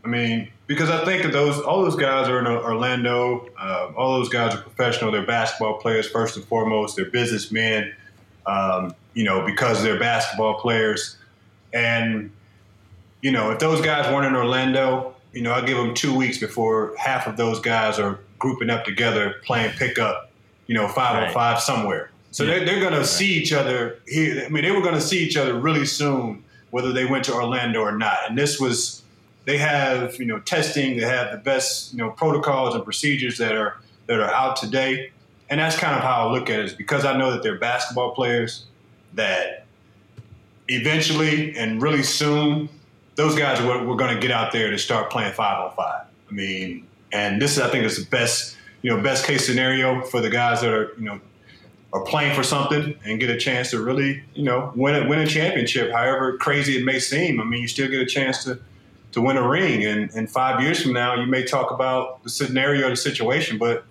I 0.05 0.09
mean, 0.09 0.52
because 0.67 0.91
I 0.91 1.05
think 1.05 1.23
that 1.23 1.33
those 1.33 1.61
all 1.61 1.83
those 1.83 1.97
guys 1.97 2.29
are 2.29 2.39
in 2.39 2.47
Orlando. 2.47 3.49
Uh, 3.59 3.93
all 3.97 4.19
those 4.19 4.29
guys 4.29 4.55
are 4.55 4.61
professional. 4.61 5.11
They're 5.11 5.27
basketball 5.27 5.79
players 5.79 6.09
first 6.09 6.37
and 6.37 6.45
foremost. 6.45 6.97
They're 6.97 7.11
businessmen. 7.11 7.95
Um, 8.47 8.95
you 9.15 9.25
know, 9.25 9.45
because 9.45 9.83
they're 9.83 9.99
basketball 9.99 10.55
players, 10.55 11.17
and 11.73 12.31
you 13.21 13.31
know, 13.31 13.51
if 13.51 13.59
those 13.59 13.81
guys 13.81 14.13
weren't 14.13 14.27
in 14.27 14.35
Orlando, 14.35 15.15
you 15.33 15.43
know, 15.43 15.53
I 15.53 15.65
give 15.65 15.77
them 15.77 15.95
two 15.95 16.15
weeks 16.15 16.39
before 16.39 16.95
half 16.99 17.27
of 17.27 17.37
those 17.37 17.61
guys 17.61 17.99
are 17.99 18.19
grouping 18.39 18.71
up 18.71 18.85
together 18.85 19.37
playing 19.45 19.73
pickup. 19.73 20.31
You 20.67 20.75
know, 20.75 20.89
five 20.89 21.23
on 21.23 21.33
five 21.33 21.61
somewhere. 21.61 22.11
So 22.33 22.47
they're, 22.47 22.65
they're 22.65 22.81
going 22.81 22.95
to 22.95 23.05
see 23.05 23.35
each 23.35 23.53
other 23.53 23.99
here. 24.07 24.45
I 24.47 24.49
mean, 24.49 24.65
they 24.65 24.71
were 24.71 24.81
going 24.81 24.95
to 24.95 25.01
see 25.03 25.19
each 25.19 25.37
other 25.37 25.55
really 25.55 25.85
soon, 25.85 26.43
whether 26.71 26.91
they 26.91 27.05
went 27.05 27.25
to 27.27 27.35
Orlando 27.35 27.81
or 27.81 27.93
not. 27.93 28.19
And 28.27 28.39
this 28.39 28.59
was, 28.59 29.02
they 29.45 29.59
have 29.59 30.19
you 30.19 30.27
know 30.27 30.39
testing. 30.41 30.97
They 30.97 31.05
have 31.05 31.33
the 31.33 31.39
best 31.39 31.93
you 31.93 31.99
know 31.99 32.11
protocols 32.11 32.75
and 32.75 32.85
procedures 32.85 33.39
that 33.39 33.53
are 33.53 33.79
that 34.07 34.19
are 34.19 34.33
out 34.33 34.57
today. 34.57 35.11
And 35.51 35.61
that's 35.61 35.77
kind 35.77 35.95
of 35.95 36.03
how 36.03 36.29
I 36.29 36.33
look 36.33 36.49
at 36.49 36.61
it. 36.61 36.65
Is 36.67 36.75
because 36.75 37.05
I 37.05 37.17
know 37.17 37.31
that 37.33 37.43
they're 37.43 37.59
basketball 37.59 38.15
players. 38.15 38.67
That 39.15 39.67
eventually 40.69 41.57
and 41.57 41.83
really 41.83 42.03
soon, 42.03 42.69
those 43.17 43.37
guys 43.37 43.61
were, 43.61 43.85
were 43.85 43.97
going 43.97 44.15
to 44.15 44.21
get 44.21 44.31
out 44.31 44.53
there 44.53 44.71
to 44.71 44.79
start 44.79 45.11
playing 45.11 45.35
five 45.35 45.59
on 45.59 45.77
five. 45.77 46.07
I 46.31 46.33
mean, 46.33 46.87
and 47.13 47.43
this 47.43 47.59
I 47.59 47.69
think 47.69 47.85
is 47.85 47.97
the 47.97 48.09
best 48.11 48.57
you 48.81 48.91
know 48.91 49.03
best 49.03 49.27
case 49.27 49.45
scenario 49.47 50.03
for 50.03 50.21
the 50.21 50.31
guys 50.31 50.61
that 50.63 50.73
are 50.73 50.95
you 50.97 51.05
know 51.05 51.21
are 51.93 52.05
playing 52.05 52.35
for 52.35 52.43
something 52.43 52.95
and 53.05 53.21
get 53.21 53.29
a 53.29 53.37
chance 53.37 53.71
to 53.71 53.83
really, 53.83 54.23
you 54.35 54.45
know, 54.45 54.73
win 54.75 54.95
a, 54.95 55.07
win 55.07 55.19
a 55.19 55.27
championship. 55.27 55.93
However 55.93 56.39
crazy 56.39 56.79
it 56.79 56.85
may 56.87 56.99
seem, 56.99 57.39
I 57.39 57.45
mean, 57.45 57.61
you 57.61 57.69
still 57.69 57.89
get 57.89 58.01
a 58.01 58.07
chance 58.07 58.45
to 58.45 58.59
to 59.13 59.21
win 59.21 59.37
a 59.37 59.47
ring. 59.47 59.85
And, 59.85 60.11
and 60.15 60.31
five 60.31 60.61
years 60.63 60.83
from 60.83 60.93
now, 60.93 61.15
you 61.15 61.27
may 61.27 61.45
talk 61.45 61.71
about 61.71 62.23
the 62.25 62.31
scenario, 62.31 62.89
the 62.91 62.97
situation, 62.97 63.59
but 63.59 63.85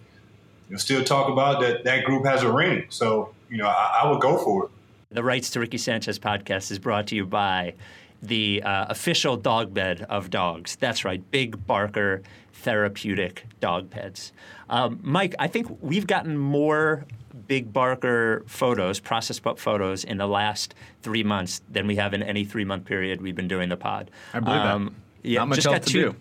you'll 0.69 0.79
still 0.79 1.03
talk 1.03 1.29
about 1.29 1.61
that 1.61 1.83
that 1.83 2.05
group 2.05 2.25
has 2.25 2.43
a 2.43 2.51
ring. 2.51 2.85
So, 2.89 3.33
you 3.49 3.57
know, 3.57 3.67
I, 3.67 4.01
I 4.03 4.11
would 4.11 4.21
go 4.21 4.37
for 4.37 4.65
it. 4.65 4.71
The 5.11 5.23
Rights 5.23 5.49
to 5.51 5.59
Ricky 5.59 5.77
Sanchez 5.77 6.17
podcast 6.17 6.71
is 6.71 6.79
brought 6.79 7.07
to 7.07 7.15
you 7.15 7.25
by 7.25 7.73
the 8.21 8.61
uh, 8.63 8.85
official 8.89 9.35
dog 9.35 9.73
bed 9.73 10.05
of 10.09 10.29
dogs. 10.29 10.75
That's 10.77 11.03
right, 11.03 11.21
Big 11.31 11.65
Barker 11.65 12.21
Therapeutic 12.53 13.45
Dog 13.59 13.89
Beds. 13.89 14.31
Um, 14.69 14.99
Mike, 15.01 15.35
I 15.39 15.47
think 15.47 15.67
we've 15.81 16.07
gotten 16.07 16.37
more 16.37 17.05
Big 17.47 17.73
Barker 17.73 18.43
photos, 18.47 18.99
process 18.99 19.39
pup 19.39 19.59
photos, 19.59 20.03
in 20.03 20.17
the 20.17 20.27
last 20.27 20.75
three 21.01 21.23
months 21.23 21.61
than 21.69 21.87
we 21.87 21.95
have 21.95 22.13
in 22.13 22.23
any 22.23 22.45
three 22.45 22.63
month 22.63 22.85
period 22.85 23.21
we've 23.21 23.35
been 23.35 23.47
doing 23.47 23.69
the 23.69 23.77
pod. 23.77 24.11
I 24.33 24.39
believe 24.39 24.61
that. 24.61 24.93
Yeah, 25.23 25.39
Not 25.39 25.49
much 25.49 25.55
just 25.57 25.67
else 25.67 25.75
got 25.75 25.83
to 25.83 25.89
two, 25.89 26.11
do. 26.11 26.15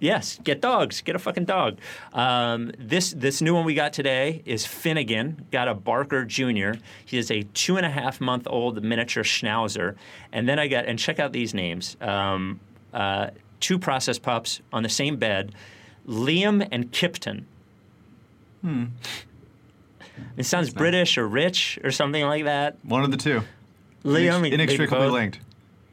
Yes, 0.00 0.38
get 0.44 0.60
dogs. 0.60 1.00
Get 1.00 1.16
a 1.16 1.18
fucking 1.18 1.46
dog. 1.46 1.78
Um, 2.12 2.70
this 2.78 3.12
this 3.12 3.42
new 3.42 3.54
one 3.54 3.64
we 3.64 3.74
got 3.74 3.92
today 3.92 4.42
is 4.44 4.64
Finnegan. 4.64 5.46
Got 5.50 5.66
a 5.66 5.74
Barker 5.74 6.24
Jr. 6.24 6.72
He 7.04 7.18
is 7.18 7.30
a 7.30 7.42
two 7.54 7.76
and 7.76 7.84
a 7.84 7.90
half 7.90 8.20
month 8.20 8.46
old 8.48 8.82
miniature 8.82 9.24
Schnauzer. 9.24 9.96
And 10.32 10.48
then 10.48 10.58
I 10.58 10.68
got 10.68 10.86
and 10.86 10.98
check 10.98 11.18
out 11.18 11.32
these 11.32 11.52
names. 11.52 11.96
Um, 12.00 12.60
uh, 12.94 13.30
two 13.58 13.78
process 13.78 14.18
pups 14.18 14.60
on 14.72 14.84
the 14.84 14.88
same 14.88 15.16
bed, 15.16 15.52
Liam 16.06 16.66
and 16.70 16.92
Kipton. 16.92 17.44
Hmm. 18.62 18.84
It 20.36 20.44
sounds 20.44 20.70
British 20.70 21.18
or 21.18 21.26
rich 21.26 21.78
or 21.82 21.90
something 21.90 22.24
like 22.24 22.44
that. 22.44 22.76
One 22.84 23.04
of 23.04 23.10
the 23.10 23.16
two. 23.16 23.42
Liam, 24.04 24.50
inextricably 24.50 25.08
linked. 25.08 25.40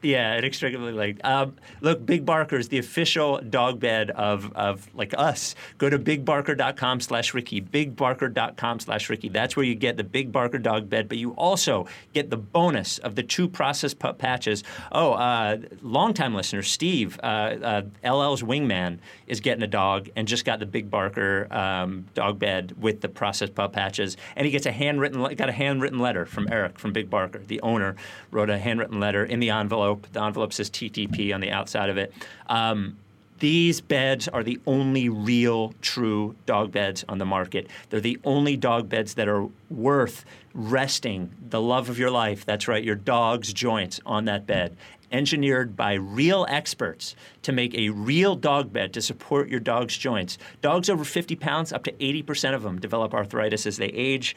Yeah, 0.02 0.36
inextricably 0.36 0.92
linked. 0.92 1.24
Um, 1.24 1.56
look, 1.80 2.04
Big 2.04 2.26
Barker 2.26 2.56
is 2.56 2.68
the 2.68 2.78
official 2.78 3.40
dog 3.40 3.80
bed 3.80 4.10
of, 4.10 4.52
of 4.54 4.88
like 4.94 5.14
us. 5.16 5.54
Go 5.78 5.88
to 5.88 5.98
bigbarker.com 5.98 7.00
slash 7.00 7.32
Ricky, 7.32 7.62
bigbarker.com 7.62 8.80
slash 8.80 9.08
Ricky. 9.08 9.30
That's 9.30 9.56
where 9.56 9.64
you 9.64 9.74
get 9.74 9.96
the 9.96 10.04
Big 10.04 10.30
Barker 10.30 10.58
dog 10.58 10.90
bed, 10.90 11.08
but 11.08 11.16
you 11.16 11.32
also 11.32 11.86
get 12.12 12.28
the 12.28 12.36
bonus 12.36 12.98
of 12.98 13.14
the 13.14 13.22
two 13.22 13.48
process 13.48 13.94
pup 13.94 14.18
patches. 14.18 14.62
Oh, 14.92 15.12
uh, 15.12 15.58
longtime 15.82 16.34
listener, 16.34 16.62
Steve, 16.62 17.18
uh, 17.22 17.26
uh, 17.26 17.82
LL's 18.04 18.42
wingman, 18.42 18.98
is 19.26 19.40
getting 19.40 19.62
a 19.62 19.68
dog 19.68 20.10
and 20.14 20.28
just 20.28 20.44
got 20.44 20.58
the 20.58 20.66
Big 20.66 20.90
Barker 20.90 21.48
um, 21.50 22.04
dog 22.14 22.38
bed 22.38 22.74
with 22.78 23.00
the 23.00 23.08
process 23.08 23.48
pup 23.48 23.72
patches. 23.72 24.18
And 24.36 24.44
he 24.44 24.52
gets 24.52 24.66
a 24.66 24.72
handwritten, 24.72 25.22
got 25.36 25.48
a 25.48 25.52
handwritten 25.52 25.98
letter 25.98 26.26
from 26.26 26.48
Eric 26.52 26.78
from 26.78 26.92
Big 26.92 27.08
Barker. 27.08 27.38
The 27.38 27.60
owner 27.62 27.96
wrote 28.30 28.50
a 28.50 28.58
handwritten 28.58 29.00
letter 29.00 29.24
in 29.24 29.40
the 29.40 29.50
envelope. 29.50 29.95
The 30.12 30.22
envelope 30.22 30.52
says 30.52 30.70
TTP 30.70 31.34
on 31.34 31.40
the 31.40 31.50
outside 31.50 31.90
of 31.90 31.96
it. 31.96 32.12
Um, 32.48 32.96
these 33.38 33.82
beds 33.82 34.28
are 34.28 34.42
the 34.42 34.58
only 34.66 35.08
real, 35.08 35.74
true 35.82 36.34
dog 36.46 36.72
beds 36.72 37.04
on 37.08 37.18
the 37.18 37.26
market. 37.26 37.68
They're 37.90 38.00
the 38.00 38.18
only 38.24 38.56
dog 38.56 38.88
beds 38.88 39.14
that 39.14 39.28
are 39.28 39.48
worth 39.68 40.24
resting 40.54 41.30
the 41.50 41.60
love 41.60 41.90
of 41.90 41.98
your 41.98 42.10
life. 42.10 42.46
That's 42.46 42.66
right, 42.66 42.82
your 42.82 42.94
dog's 42.94 43.52
joints 43.52 44.00
on 44.06 44.24
that 44.24 44.46
bed. 44.46 44.76
Engineered 45.12 45.76
by 45.76 45.94
real 45.94 46.46
experts 46.48 47.14
to 47.42 47.52
make 47.52 47.74
a 47.74 47.90
real 47.90 48.36
dog 48.36 48.72
bed 48.72 48.94
to 48.94 49.02
support 49.02 49.48
your 49.48 49.60
dog's 49.60 49.96
joints. 49.96 50.38
Dogs 50.62 50.88
over 50.88 51.04
50 51.04 51.36
pounds, 51.36 51.72
up 51.72 51.84
to 51.84 51.92
80% 51.92 52.54
of 52.54 52.62
them 52.62 52.80
develop 52.80 53.12
arthritis 53.12 53.66
as 53.66 53.76
they 53.76 53.86
age 53.88 54.34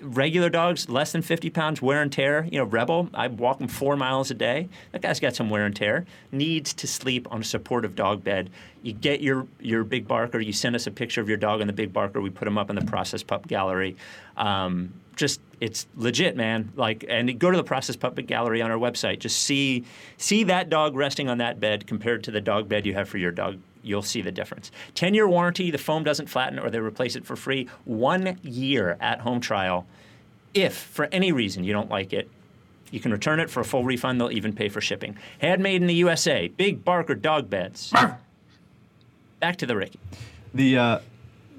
regular 0.00 0.48
dogs, 0.48 0.88
less 0.88 1.12
than 1.12 1.22
50 1.22 1.50
pounds, 1.50 1.82
wear 1.82 2.02
and 2.02 2.12
tear. 2.12 2.46
You 2.50 2.58
know, 2.58 2.64
Rebel, 2.64 3.08
I 3.14 3.28
walk 3.28 3.60
him 3.60 3.68
four 3.68 3.96
miles 3.96 4.30
a 4.30 4.34
day. 4.34 4.68
That 4.92 5.02
guy's 5.02 5.20
got 5.20 5.34
some 5.34 5.50
wear 5.50 5.66
and 5.66 5.74
tear. 5.74 6.06
Needs 6.32 6.72
to 6.74 6.86
sleep 6.86 7.26
on 7.30 7.40
a 7.40 7.44
supportive 7.44 7.94
dog 7.94 8.24
bed. 8.24 8.50
You 8.82 8.92
get 8.92 9.20
your 9.20 9.46
your 9.60 9.84
big 9.84 10.06
barker. 10.06 10.40
You 10.40 10.52
send 10.52 10.76
us 10.76 10.86
a 10.86 10.90
picture 10.90 11.20
of 11.20 11.28
your 11.28 11.38
dog 11.38 11.60
on 11.60 11.66
the 11.66 11.72
big 11.72 11.92
barker. 11.92 12.20
We 12.20 12.30
put 12.30 12.46
him 12.46 12.58
up 12.58 12.70
in 12.70 12.76
the 12.76 12.84
process 12.84 13.22
pup 13.22 13.46
gallery. 13.48 13.96
Um, 14.36 14.92
just 15.16 15.40
it's 15.60 15.86
legit, 15.96 16.36
man. 16.36 16.72
Like, 16.76 17.04
and 17.08 17.38
go 17.38 17.50
to 17.50 17.56
the 17.56 17.64
process 17.64 17.96
pup 17.96 18.14
gallery 18.26 18.62
on 18.62 18.70
our 18.70 18.78
website. 18.78 19.18
Just 19.18 19.42
see 19.42 19.84
see 20.16 20.44
that 20.44 20.70
dog 20.70 20.94
resting 20.94 21.28
on 21.28 21.38
that 21.38 21.58
bed 21.58 21.86
compared 21.86 22.24
to 22.24 22.30
the 22.30 22.40
dog 22.40 22.68
bed 22.68 22.86
you 22.86 22.94
have 22.94 23.08
for 23.08 23.18
your 23.18 23.32
dog 23.32 23.58
you'll 23.88 24.02
see 24.02 24.22
the 24.22 24.30
difference. 24.30 24.70
10 24.94 25.14
year 25.14 25.26
warranty, 25.26 25.70
the 25.70 25.78
foam 25.78 26.04
doesn't 26.04 26.26
flatten 26.26 26.58
or 26.58 26.70
they 26.70 26.78
replace 26.78 27.16
it 27.16 27.24
for 27.24 27.36
free. 27.36 27.68
One 27.84 28.38
year 28.42 28.96
at 29.00 29.20
home 29.20 29.40
trial. 29.40 29.86
If 30.54 30.76
for 30.76 31.08
any 31.10 31.32
reason 31.32 31.64
you 31.64 31.72
don't 31.72 31.90
like 31.90 32.12
it, 32.12 32.30
you 32.90 33.00
can 33.00 33.12
return 33.12 33.40
it 33.40 33.50
for 33.50 33.60
a 33.60 33.64
full 33.64 33.84
refund. 33.84 34.20
They'll 34.20 34.32
even 34.32 34.52
pay 34.52 34.68
for 34.68 34.80
shipping. 34.80 35.16
Handmade 35.40 35.80
in 35.80 35.86
the 35.86 35.94
USA. 35.94 36.48
Big 36.48 36.84
Barker 36.84 37.14
dog 37.14 37.50
beds. 37.50 37.92
Back 39.40 39.56
to 39.56 39.66
the 39.66 39.76
Ricky. 39.76 40.00
The 40.54 40.78
uh, 40.78 40.98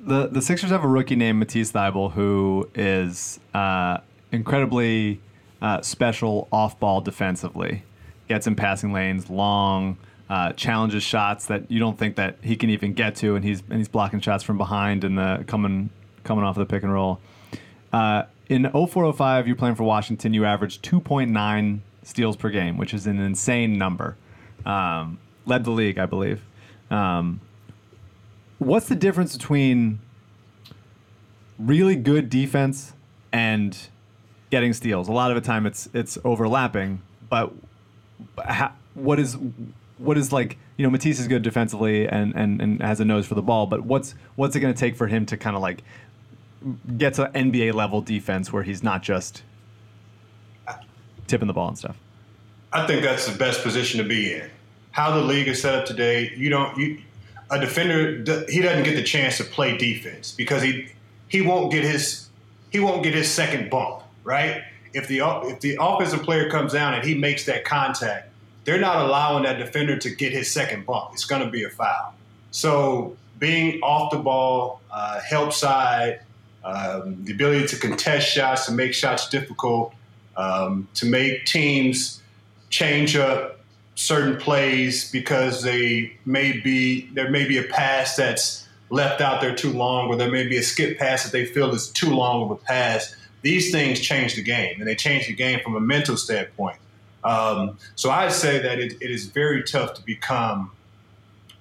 the 0.03 0.27
the 0.27 0.41
Sixers 0.41 0.71
have 0.71 0.83
a 0.83 0.87
rookie 0.87 1.15
named 1.15 1.39
Matisse 1.39 1.71
Thybulle 1.71 2.11
who 2.11 2.67
is 2.73 3.39
uh, 3.53 3.99
incredibly 4.31 5.21
uh, 5.61 5.81
special 5.81 6.47
off 6.51 6.79
ball 6.79 7.01
defensively. 7.01 7.83
Gets 8.27 8.47
in 8.47 8.55
passing 8.55 8.91
lanes, 8.91 9.29
long, 9.29 9.97
uh, 10.29 10.53
challenges 10.53 11.03
shots 11.03 11.47
that 11.47 11.69
you 11.71 11.79
don't 11.79 11.97
think 11.97 12.15
that 12.17 12.37
he 12.41 12.55
can 12.55 12.69
even 12.69 12.93
get 12.93 13.15
to, 13.17 13.35
and 13.35 13.43
he's 13.43 13.61
and 13.69 13.77
he's 13.77 13.87
blocking 13.87 14.19
shots 14.19 14.43
from 14.43 14.57
behind 14.57 15.03
and 15.03 15.17
the 15.17 15.43
coming 15.47 15.89
coming 16.23 16.43
off 16.43 16.57
of 16.57 16.67
the 16.67 16.71
pick 16.71 16.83
and 16.83 16.93
roll. 16.93 17.19
Uh, 17.91 18.23
in 18.47 18.69
0405, 18.71 19.47
you're 19.47 19.55
playing 19.55 19.75
for 19.75 19.83
Washington. 19.83 20.33
You 20.33 20.45
averaged 20.45 20.83
2.9 20.83 21.79
steals 22.03 22.35
per 22.35 22.49
game, 22.49 22.77
which 22.77 22.93
is 22.93 23.07
an 23.07 23.19
insane 23.19 23.77
number. 23.77 24.17
Um, 24.65 25.19
led 25.45 25.63
the 25.63 25.71
league, 25.71 25.97
I 25.97 26.05
believe. 26.05 26.43
Um, 26.91 27.41
what's 28.57 28.87
the 28.87 28.95
difference 28.95 29.35
between 29.35 29.99
really 31.57 31.95
good 31.95 32.29
defense 32.29 32.93
and 33.31 33.77
getting 34.49 34.73
steals? 34.73 35.07
A 35.07 35.11
lot 35.11 35.31
of 35.31 35.35
the 35.35 35.47
time, 35.47 35.65
it's 35.65 35.89
it's 35.93 36.17
overlapping, 36.23 37.01
but 37.29 37.53
ha- 38.37 38.73
what 38.93 39.19
is 39.19 39.37
what 39.99 40.17
is 40.17 40.31
like 40.31 40.57
you 40.77 40.83
know 40.83 40.89
Matisse 40.89 41.19
is 41.19 41.27
good 41.27 41.41
defensively 41.41 42.07
and, 42.07 42.33
and, 42.35 42.61
and 42.61 42.81
has 42.81 42.99
a 42.99 43.05
nose 43.05 43.27
for 43.27 43.35
the 43.35 43.41
ball, 43.41 43.67
but 43.67 43.83
what's 43.83 44.15
what's 44.35 44.55
it 44.55 44.61
going 44.61 44.73
to 44.73 44.79
take 44.79 44.95
for 44.95 45.07
him 45.07 45.25
to 45.27 45.37
kind 45.37 45.55
of 45.55 45.61
like 45.61 45.83
get 46.97 47.13
to 47.15 47.25
NBA 47.35 47.73
level 47.73 48.01
defense 48.01 48.51
where 48.51 48.63
he's 48.63 48.81
not 48.81 49.03
just 49.03 49.43
tipping 51.27 51.47
the 51.47 51.53
ball 51.53 51.67
and 51.67 51.77
stuff? 51.77 51.97
I 52.71 52.85
think 52.87 53.03
that's 53.03 53.27
the 53.27 53.37
best 53.37 53.63
position 53.63 54.01
to 54.01 54.07
be 54.07 54.33
in. 54.33 54.49
How 54.91 55.11
the 55.11 55.21
league 55.21 55.47
is 55.47 55.61
set 55.61 55.75
up 55.75 55.85
today, 55.85 56.33
you 56.35 56.49
don't 56.49 56.77
you 56.77 57.01
a 57.51 57.59
defender 57.59 58.45
he 58.47 58.61
doesn't 58.61 58.83
get 58.83 58.95
the 58.95 59.03
chance 59.03 59.37
to 59.37 59.43
play 59.43 59.77
defense 59.77 60.31
because 60.31 60.61
he 60.61 60.89
he 61.27 61.41
won't 61.41 61.71
get 61.71 61.83
his 61.83 62.29
he 62.71 62.79
won't 62.79 63.03
get 63.03 63.13
his 63.13 63.29
second 63.29 63.69
bump, 63.69 64.03
right? 64.23 64.63
If 64.93 65.07
the 65.07 65.19
if 65.45 65.59
the 65.59 65.77
offensive 65.79 66.23
player 66.23 66.49
comes 66.49 66.73
down 66.73 66.93
and 66.93 67.03
he 67.03 67.15
makes 67.15 67.45
that 67.45 67.65
contact, 67.65 68.28
they're 68.69 68.79
not 68.79 69.03
allowing 69.03 69.41
that 69.41 69.57
defender 69.57 69.97
to 69.97 70.11
get 70.11 70.31
his 70.31 70.51
second 70.51 70.85
bump. 70.85 71.09
It's 71.13 71.25
going 71.25 71.43
to 71.43 71.49
be 71.49 71.63
a 71.63 71.71
foul. 71.71 72.13
So 72.51 73.17
being 73.39 73.81
off 73.81 74.11
the 74.11 74.19
ball, 74.19 74.79
uh, 74.91 75.19
help 75.21 75.53
side, 75.53 76.21
um, 76.63 77.23
the 77.23 77.33
ability 77.33 77.65
to 77.65 77.77
contest 77.77 78.29
shots, 78.29 78.67
to 78.67 78.71
make 78.71 78.93
shots 78.93 79.27
difficult, 79.27 79.91
um, 80.37 80.87
to 80.93 81.07
make 81.07 81.45
teams 81.45 82.21
change 82.69 83.15
up 83.15 83.59
certain 83.95 84.37
plays 84.37 85.09
because 85.11 85.63
they 85.63 86.15
may 86.27 86.51
be 86.51 87.09
there 87.13 87.31
may 87.31 87.47
be 87.47 87.57
a 87.57 87.63
pass 87.63 88.15
that's 88.15 88.67
left 88.91 89.19
out 89.19 89.41
there 89.41 89.55
too 89.55 89.73
long, 89.73 90.09
or 90.09 90.15
there 90.15 90.29
may 90.29 90.47
be 90.47 90.57
a 90.57 90.63
skip 90.63 90.99
pass 90.99 91.23
that 91.23 91.31
they 91.31 91.45
feel 91.45 91.73
is 91.73 91.89
too 91.89 92.11
long 92.11 92.43
of 92.43 92.51
a 92.51 92.55
pass. 92.55 93.15
These 93.41 93.71
things 93.71 93.99
change 93.99 94.35
the 94.35 94.43
game, 94.43 94.75
and 94.77 94.87
they 94.87 94.95
change 94.95 95.25
the 95.25 95.33
game 95.33 95.59
from 95.63 95.75
a 95.75 95.81
mental 95.81 96.17
standpoint. 96.17 96.77
Um, 97.23 97.77
so 97.95 98.09
I'd 98.09 98.31
say 98.31 98.59
that 98.59 98.79
it, 98.79 98.93
it 99.01 99.11
is 99.11 99.25
very 99.25 99.63
tough 99.63 99.93
to 99.95 100.01
become 100.03 100.71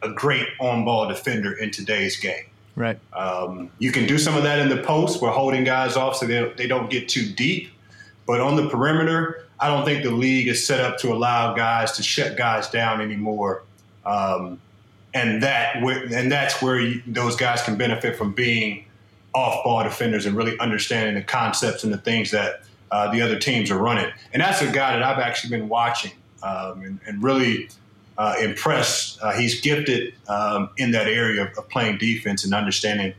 a 0.02 0.10
great 0.10 0.46
on-ball 0.60 1.08
defender 1.08 1.52
in 1.52 1.70
today's 1.70 2.16
game. 2.16 2.44
Right. 2.76 2.98
Um, 3.12 3.70
you 3.80 3.90
can 3.90 4.06
do 4.06 4.18
some 4.18 4.36
of 4.36 4.44
that 4.44 4.60
in 4.60 4.68
the 4.68 4.82
post. 4.82 5.20
We're 5.20 5.30
holding 5.30 5.64
guys 5.64 5.96
off 5.96 6.16
so 6.16 6.26
they, 6.26 6.52
they 6.56 6.68
don't 6.68 6.88
get 6.88 7.08
too 7.08 7.28
deep. 7.28 7.72
But 8.24 8.40
on 8.40 8.54
the 8.54 8.68
perimeter, 8.68 9.46
I 9.58 9.66
don't 9.66 9.84
think 9.84 10.04
the 10.04 10.12
league 10.12 10.46
is 10.46 10.64
set 10.64 10.80
up 10.80 10.98
to 10.98 11.12
allow 11.12 11.54
guys 11.54 11.92
to 11.92 12.02
shut 12.02 12.36
guys 12.36 12.68
down 12.70 13.00
anymore. 13.00 13.64
Um, 14.06 14.60
and 15.12 15.42
that 15.42 15.76
and 15.76 16.30
that's 16.30 16.62
where 16.62 16.78
you, 16.78 17.02
those 17.06 17.34
guys 17.34 17.62
can 17.62 17.76
benefit 17.76 18.16
from 18.16 18.32
being 18.32 18.84
off-ball 19.34 19.82
defenders 19.82 20.26
and 20.26 20.36
really 20.36 20.58
understanding 20.60 21.14
the 21.14 21.22
concepts 21.22 21.82
and 21.82 21.92
the 21.92 21.98
things 21.98 22.30
that 22.30 22.62
uh, 22.90 23.10
the 23.12 23.20
other 23.20 23.38
teams 23.38 23.70
are 23.70 23.78
running. 23.78 24.10
And 24.32 24.42
that's 24.42 24.62
a 24.62 24.66
guy 24.66 24.92
that 24.92 25.02
I've 25.02 25.18
actually 25.18 25.50
been 25.50 25.68
watching 25.68 26.12
um, 26.42 26.82
and, 26.82 27.00
and, 27.06 27.22
really 27.22 27.68
uh, 28.16 28.36
impressed. 28.40 29.18
Uh, 29.22 29.32
he's 29.32 29.60
gifted 29.60 30.14
um, 30.28 30.70
in 30.76 30.90
that 30.92 31.06
area 31.06 31.42
of, 31.42 31.58
of, 31.58 31.68
playing 31.68 31.98
defense 31.98 32.44
and 32.44 32.54
understanding 32.54 33.14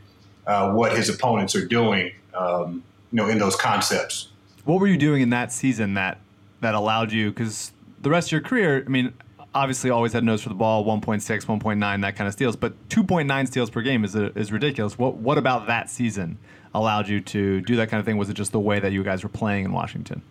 uh, 0.46 0.72
what 0.72 0.96
his 0.96 1.08
opponents 1.08 1.54
are 1.54 1.66
doing, 1.66 2.12
um, 2.34 2.82
you 3.12 3.16
know, 3.16 3.28
in 3.28 3.38
those 3.38 3.56
concepts. 3.56 4.28
What 4.64 4.80
were 4.80 4.86
you 4.86 4.96
doing 4.96 5.22
in 5.22 5.30
that 5.30 5.52
season 5.52 5.94
that 5.94 6.18
that 6.60 6.74
allowed 6.74 7.12
you? 7.12 7.30
Because 7.30 7.72
the 8.00 8.10
rest 8.10 8.28
of 8.28 8.32
your 8.32 8.40
career, 8.40 8.82
I 8.86 8.88
mean, 8.88 9.12
obviously 9.54 9.90
always 9.90 10.12
had 10.12 10.24
nose 10.24 10.42
for 10.42 10.48
the 10.48 10.54
ball, 10.54 10.84
1.6, 10.84 11.22
1.9, 11.22 12.02
that 12.02 12.16
kind 12.16 12.28
of 12.28 12.32
steals, 12.32 12.56
but 12.56 12.88
2.9 12.88 13.46
steals 13.46 13.70
per 13.70 13.82
game 13.82 14.04
is 14.04 14.14
a, 14.14 14.36
is 14.38 14.52
ridiculous. 14.52 14.98
What 14.98 15.16
what 15.16 15.38
about 15.38 15.66
that 15.66 15.90
season 15.90 16.38
allowed 16.74 17.08
you 17.08 17.20
to 17.20 17.60
do 17.62 17.76
that 17.76 17.88
kind 17.90 17.98
of 17.98 18.06
thing? 18.06 18.16
Was 18.16 18.30
it 18.30 18.34
just 18.34 18.52
the 18.52 18.60
way 18.60 18.78
that 18.80 18.92
you 18.92 19.02
guys 19.02 19.22
were 19.22 19.28
playing 19.28 19.64
in 19.64 19.72
Washington? 19.72 20.22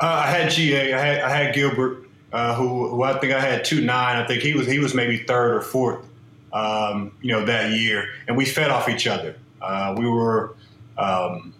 Uh, 0.00 0.06
I 0.06 0.26
had 0.26 0.50
GA. 0.50 0.92
I 0.92 1.00
had 1.00 1.20
I 1.20 1.30
had 1.30 1.54
Gilbert, 1.54 2.08
uh, 2.32 2.54
who, 2.54 2.88
who 2.88 3.02
I 3.02 3.18
think 3.18 3.32
I 3.32 3.40
had 3.40 3.64
two 3.64 3.80
nine. 3.80 4.16
I 4.16 4.26
think 4.26 4.42
he 4.42 4.54
was 4.54 4.66
he 4.66 4.78
was 4.78 4.94
maybe 4.94 5.18
third 5.18 5.54
or 5.54 5.60
fourth, 5.60 6.04
um, 6.52 7.12
you 7.22 7.32
know, 7.32 7.44
that 7.44 7.72
year, 7.72 8.08
and 8.26 8.36
we 8.36 8.44
fed 8.44 8.70
off 8.70 8.88
each 8.88 9.06
other. 9.06 9.36
Uh, 9.62 9.94
we 9.96 10.06
were, 10.06 10.54
um, 10.98 11.54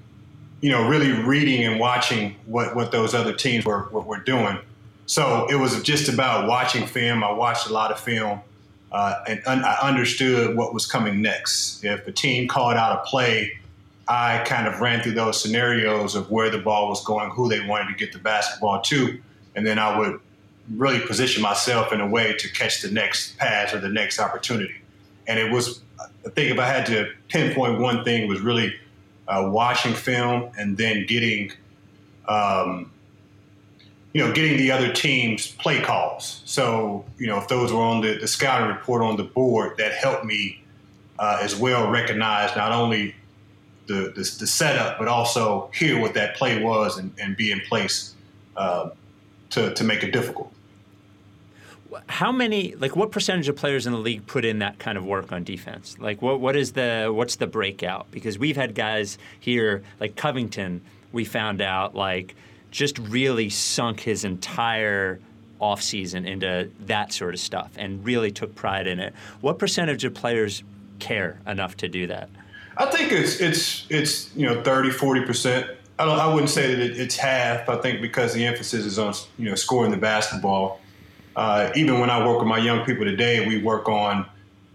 you 0.61 0.71
know, 0.71 0.89
really 0.89 1.13
reading 1.13 1.65
and 1.65 1.79
watching 1.79 2.35
what 2.47 2.75
what 2.75 2.91
those 2.93 3.15
other 3.15 3.33
teams 3.33 3.65
were 3.65 3.89
were, 3.91 4.01
were 4.01 4.19
doing. 4.19 4.59
So 5.07 5.47
it 5.51 5.57
was 5.57 5.81
just 5.83 6.09
about 6.09 6.49
watching 6.49 6.87
film. 6.87 7.23
I 7.23 7.31
watched 7.33 7.69
a 7.69 7.73
lot 7.73 7.93
of 7.93 8.01
film. 8.01 8.41
Uh, 8.91 9.23
and 9.27 9.43
un- 9.47 9.65
I 9.65 9.77
understood 9.83 10.57
what 10.57 10.73
was 10.73 10.87
coming 10.87 11.21
next. 11.21 11.85
If 11.85 12.07
a 12.07 12.13
team 12.13 12.47
called 12.47 12.77
out 12.77 13.01
a 13.01 13.03
play 13.09 13.59
I 14.07 14.39
kind 14.45 14.67
of 14.67 14.81
ran 14.81 15.03
through 15.03 15.15
those 15.15 15.41
scenarios 15.41 16.15
of 16.15 16.31
where 16.31 16.51
the 16.51 16.59
ball 16.59 16.89
was 16.89 17.03
going, 17.05 17.31
who 17.31 17.49
they 17.49 17.67
wanted 17.67 17.89
to 17.89 17.95
get 17.95 18.13
the 18.13 18.19
basketball 18.19 18.83
to, 18.83 19.19
and 19.55 19.67
then 19.67 19.79
I 19.79 19.99
would 19.99 20.21
really 20.75 21.01
position 21.01 21.43
myself 21.43 21.93
in 21.93 22.01
a 22.01 22.07
way 22.07 22.35
to 22.35 22.53
catch 22.53 22.83
the 22.83 22.91
next 22.91 23.39
pass 23.39 23.73
or 23.73 23.81
the 23.81 23.89
next 23.89 24.19
opportunity. 24.19 24.75
And 25.27 25.39
it 25.39 25.51
was, 25.51 25.81
I 26.01 26.31
think, 26.31 26.51
if 26.53 26.59
I 26.59 26.67
had 26.67 26.87
to 26.87 27.11
pinpoint 27.29 27.81
one 27.81 28.05
thing, 28.05 28.29
was 28.29 28.41
really 28.41 28.75
uh, 29.29 29.49
watching 29.51 29.95
film 29.95 30.51
and 30.59 30.77
then 30.77 31.07
getting, 31.07 31.53
um, 32.29 32.91
you 34.13 34.25
know, 34.25 34.33
getting 34.33 34.57
the 34.59 34.71
other 34.71 34.93
team's 34.93 35.53
play 35.53 35.81
calls. 35.81 36.43
So, 36.45 37.05
you 37.19 37.27
know, 37.27 37.39
if 37.39 37.49
those 37.49 37.73
were 37.73 37.81
on 37.81 38.01
the, 38.01 38.19
the 38.19 38.29
scouting 38.29 38.69
report 38.69 39.03
on 39.03 39.17
the 39.17 39.25
board, 39.25 39.77
that 39.79 39.93
helped 39.93 40.25
me 40.25 40.63
uh, 41.19 41.39
as 41.41 41.57
well 41.57 41.91
recognize 41.91 42.55
not 42.57 42.73
only 42.73 43.15
the, 43.87 44.13
the, 44.15 44.37
the 44.39 44.47
setup, 44.47 44.99
but 44.99 45.09
also 45.09 45.71
hear 45.75 46.01
what 46.01 46.15
that 46.15 46.37
play 46.37 46.63
was 46.63 46.99
and, 46.99 47.13
and 47.21 47.37
be 47.37 47.53
in 47.53 47.61
place 47.61 48.15
uh, 48.57 48.91
to, 49.51 49.75
to 49.75 49.85
make 49.85 50.03
it 50.03 50.11
difficult. 50.11 50.53
How 52.09 52.33
many, 52.33 52.75
like, 52.75 52.97
what 52.97 53.13
percentage 53.13 53.49
of 53.49 53.55
players 53.55 53.87
in 53.87 53.93
the 53.93 53.99
league 53.99 54.27
put 54.27 54.45
in 54.45 54.59
that 54.59 54.81
kind 54.81 54.99
of 54.99 55.05
work 55.05 55.31
on 55.31 55.45
defense? 55.45 55.97
Like, 56.01 56.21
what 56.21 56.41
what 56.41 56.57
is 56.57 56.73
the 56.73 57.13
what's 57.15 57.37
the 57.37 57.47
breakout? 57.47 58.11
Because 58.11 58.37
we've 58.37 58.57
had 58.57 58.75
guys 58.75 59.17
here, 59.39 59.85
like 60.01 60.17
Covington, 60.17 60.81
we 61.13 61.25
found 61.25 61.61
out 61.61 61.95
like 61.95 62.35
just 62.73 62.99
really 62.99 63.49
sunk 63.49 64.01
his 64.01 64.25
entire 64.25 65.21
offseason 65.61 66.27
into 66.27 66.69
that 66.81 67.13
sort 67.13 67.33
of 67.33 67.39
stuff 67.39 67.71
and 67.77 68.05
really 68.05 68.33
took 68.33 68.57
pride 68.57 68.89
in 68.89 68.99
it. 68.99 69.15
What 69.41 69.61
percentage 69.61 70.05
of 70.05 70.15
players 70.15 70.65
care 70.99 71.39
enough 71.47 71.77
to 71.77 71.89
do 71.89 72.09
that? 72.09 72.29
I 72.77 72.87
think 72.87 73.13
it's 73.13 73.41
it's 73.41 73.87
it's 73.89 74.35
you 74.37 74.47
know 74.47 74.63
30, 74.63 74.91
40 74.91 75.25
percent. 75.25 75.71
I 75.99 76.05
don't. 76.05 76.19
I 76.19 76.33
wouldn't 76.33 76.51
say 76.51 76.75
that 76.75 76.81
it, 76.81 76.99
it's 76.99 77.17
half. 77.17 77.69
I 77.69 77.77
think 77.77 78.01
because 78.01 78.35
the 78.35 78.45
emphasis 78.45 78.85
is 78.85 78.99
on 78.99 79.15
you 79.39 79.49
know 79.49 79.55
scoring 79.55 79.91
the 79.91 79.97
basketball. 79.97 80.81
Uh, 81.37 81.73
even 81.75 81.99
when 81.99 82.11
I 82.11 82.25
work 82.27 82.39
with 82.39 82.47
my 82.47 82.59
young 82.59 82.85
people 82.85 83.05
today, 83.05 83.47
we 83.47 83.63
work 83.63 83.89
on 83.89 84.27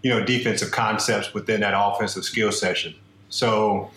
you 0.02 0.10
know 0.10 0.24
defensive 0.24 0.70
concepts 0.70 1.34
within 1.34 1.60
that 1.60 1.74
offensive 1.76 2.24
skill 2.24 2.52
session. 2.52 2.94
So 3.28 3.90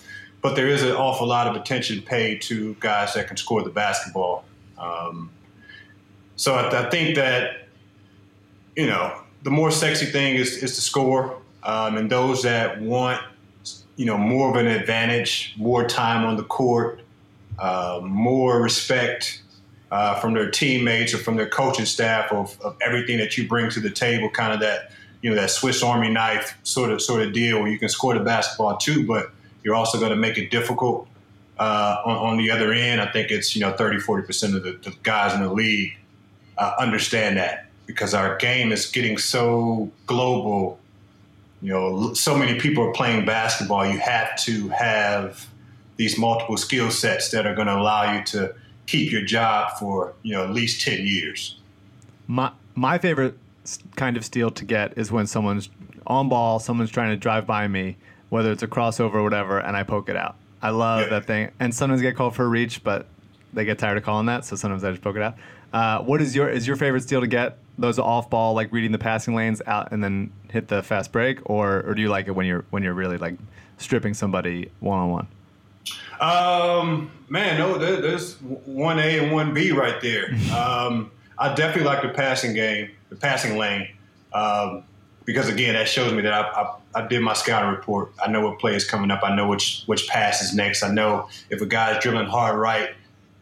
but 0.44 0.58
there 0.58 0.68
is 0.68 0.84
an 0.84 0.92
awful 0.92 1.26
lot 1.26 1.48
of 1.48 1.56
attention 1.56 2.02
paid 2.02 2.42
to 2.44 2.76
guys 2.82 3.14
that 3.14 3.28
can 3.28 3.38
score 3.38 3.64
the 3.64 3.70
basketball. 3.70 4.44
Um, 4.78 5.32
so 6.36 6.54
I, 6.54 6.86
I 6.86 6.90
think 6.90 7.16
that 7.16 7.70
you 8.76 8.86
know 8.86 9.18
the 9.44 9.50
more 9.50 9.72
sexy 9.72 10.06
thing 10.06 10.36
is 10.36 10.58
is 10.58 10.76
to 10.76 10.82
score, 10.82 11.38
um, 11.64 11.98
and 11.98 12.10
those 12.10 12.44
that 12.44 12.82
want 12.82 13.22
you 13.96 14.06
know 14.06 14.18
more 14.18 14.50
of 14.50 14.56
an 14.56 14.68
advantage, 14.68 15.54
more 15.58 15.88
time 15.88 16.26
on 16.26 16.38
the 16.38 16.44
court, 16.44 17.02
uh, 17.60 18.02
more 18.04 18.62
respect 18.62 19.42
uh, 19.92 20.20
from 20.20 20.34
their 20.34 20.50
teammates 20.50 21.14
or 21.14 21.20
from 21.20 21.36
their 21.36 21.48
coaching 21.48 21.86
staff 21.86 22.32
of, 22.32 22.60
of 22.62 22.76
everything 22.82 23.18
that 23.20 23.38
you 23.38 23.48
bring 23.48 23.70
to 23.70 23.80
the 23.80 23.92
table, 23.92 24.30
kind 24.30 24.54
of 24.54 24.60
that 24.60 24.92
you 25.22 25.30
know 25.30 25.36
that 25.36 25.50
Swiss 25.50 25.84
Army 25.84 26.10
knife 26.10 26.58
sort 26.64 26.92
of 26.92 27.02
sort 27.02 27.22
of 27.22 27.34
deal 27.34 27.60
where 27.60 27.70
you 27.70 27.80
can 27.80 27.90
score 27.90 28.14
the 28.14 28.20
basketball 28.20 28.78
too, 28.78 29.06
but 29.06 29.32
you're 29.64 29.76
also 29.76 29.98
going 29.98 30.12
to 30.12 30.18
make 30.18 30.38
it 30.38 30.52
difficult 30.52 31.08
uh, 31.58 31.98
on, 32.06 32.18
on, 32.18 32.38
the 32.38 32.52
other 32.52 32.74
end. 32.74 33.00
I 33.00 33.12
think 33.12 33.32
it's 33.32 33.56
you 33.56 33.62
know 33.62 33.72
30, 33.72 34.00
40 34.00 34.28
percent 34.28 34.56
of 34.56 34.64
the, 34.64 34.72
the, 34.72 34.96
guys 35.04 35.34
in 35.34 35.42
the 35.42 35.52
league 35.52 35.96
uh, 36.58 36.74
understand 36.80 37.38
that 37.38 37.68
because 37.86 38.14
our 38.14 38.38
game 38.38 38.72
is 38.72 38.86
getting 38.90 39.18
so 39.18 39.92
global. 40.06 40.80
You 41.64 41.72
know, 41.72 42.14
so 42.14 42.38
many 42.38 42.60
people 42.60 42.84
are 42.84 42.92
playing 42.92 43.26
basketball. 43.26 43.86
You 43.86 43.98
have 43.98 44.36
to 44.40 44.68
have 44.68 45.48
these 45.96 46.18
multiple 46.18 46.58
skill 46.58 46.92
sets 46.92 47.32
that 47.32 47.48
are 47.48 47.56
going 47.56 47.68
to 47.68 47.76
allow 47.78 48.14
you 48.14 48.22
to 48.26 48.54
keep 48.86 49.14
your 49.14 49.22
job 49.22 49.72
for 49.80 50.14
you 50.24 50.34
know 50.34 50.44
at 50.44 50.50
least 50.50 50.82
ten 50.82 51.08
years. 51.08 51.58
My 52.28 52.52
my 52.76 52.98
favorite 52.98 53.38
kind 53.96 54.18
of 54.18 54.26
steal 54.26 54.52
to 54.52 54.66
get 54.66 54.98
is 54.98 55.10
when 55.10 55.26
someone's 55.26 55.70
on 56.06 56.28
ball, 56.28 56.60
someone's 56.60 56.92
trying 56.92 57.12
to 57.12 57.16
drive 57.16 57.48
by 57.48 57.70
me, 57.70 57.96
whether 58.28 58.52
it's 58.52 58.64
a 58.64 58.68
crossover 58.68 59.16
or 59.16 59.24
whatever, 59.24 59.58
and 59.58 59.78
I 59.78 59.84
poke 59.84 60.10
it 60.10 60.18
out. 60.18 60.36
I 60.62 60.72
love 60.72 61.04
yeah. 61.04 61.10
that 61.12 61.26
thing. 61.26 61.52
And 61.62 61.74
sometimes 61.74 62.02
I 62.02 62.04
get 62.04 62.18
called 62.18 62.36
for 62.36 62.44
a 62.44 62.50
reach, 62.50 62.84
but 62.84 63.08
they 63.54 63.64
get 63.64 63.80
tired 63.80 63.98
of 63.98 64.04
calling 64.04 64.26
that, 64.26 64.44
so 64.44 64.58
sometimes 64.58 64.84
I 64.84 64.92
just 64.92 65.02
poke 65.02 65.16
it 65.16 65.22
out. 65.22 65.36
Uh, 65.72 66.00
what 66.02 66.22
is 66.22 66.36
your 66.36 66.50
is 66.50 66.68
your 66.68 66.76
favorite 66.76 67.04
steal 67.04 67.22
to 67.22 67.28
get? 67.28 67.58
Those 67.78 68.00
off 68.00 68.30
ball, 68.30 68.54
like 68.54 68.70
reading 68.74 68.92
the 68.92 69.00
passing 69.00 69.34
lanes 69.34 69.62
out 69.66 69.94
and 69.94 70.04
then 70.04 70.30
hit 70.54 70.68
the 70.68 70.84
fast 70.84 71.12
break, 71.12 71.40
or 71.50 71.82
or 71.82 71.96
do 71.96 72.02
you 72.02 72.10
like 72.10 72.28
it 72.28 72.32
when 72.32 72.46
you're 72.46 72.64
when 72.70 72.84
you're 72.84 72.94
really 72.94 73.18
like 73.18 73.36
stripping 73.78 74.14
somebody 74.14 74.70
one 74.80 75.00
on 75.00 75.10
one? 75.10 75.28
Um, 76.22 77.12
man, 77.28 77.58
no, 77.58 77.78
there, 77.78 78.00
there's 78.00 78.36
one 78.36 79.00
A 79.00 79.20
and 79.20 79.34
one 79.34 79.54
B 79.54 79.72
right 79.72 80.00
there. 80.02 80.30
Um, 80.54 81.12
I 81.40 81.54
definitely 81.56 81.86
like 81.86 82.04
the 82.04 82.10
passing 82.10 82.54
game, 82.54 82.92
the 83.10 83.16
passing 83.16 83.58
lane, 83.58 83.90
um, 84.34 84.84
because 85.26 85.50
again, 85.50 85.74
that 85.74 85.90
shows 85.90 86.14
me 86.14 86.22
that 86.22 86.32
I, 86.32 86.42
I, 86.42 86.76
I, 87.02 87.08
did 87.08 87.22
my 87.22 87.34
scouting 87.34 87.72
report. 87.72 88.14
I 88.24 88.30
know 88.30 88.42
what 88.48 88.60
play 88.60 88.76
is 88.76 88.86
coming 88.86 89.10
up. 89.10 89.22
I 89.24 89.36
know 89.36 89.48
which 89.48 89.84
which 89.88 90.08
pass 90.08 90.44
is 90.44 90.54
next. 90.54 90.84
I 90.84 90.94
know 90.94 91.28
if 91.50 91.60
a 91.60 91.66
guy 91.66 91.98
is 91.98 92.04
dribbling 92.04 92.28
hard 92.28 92.58
right, 92.58 92.92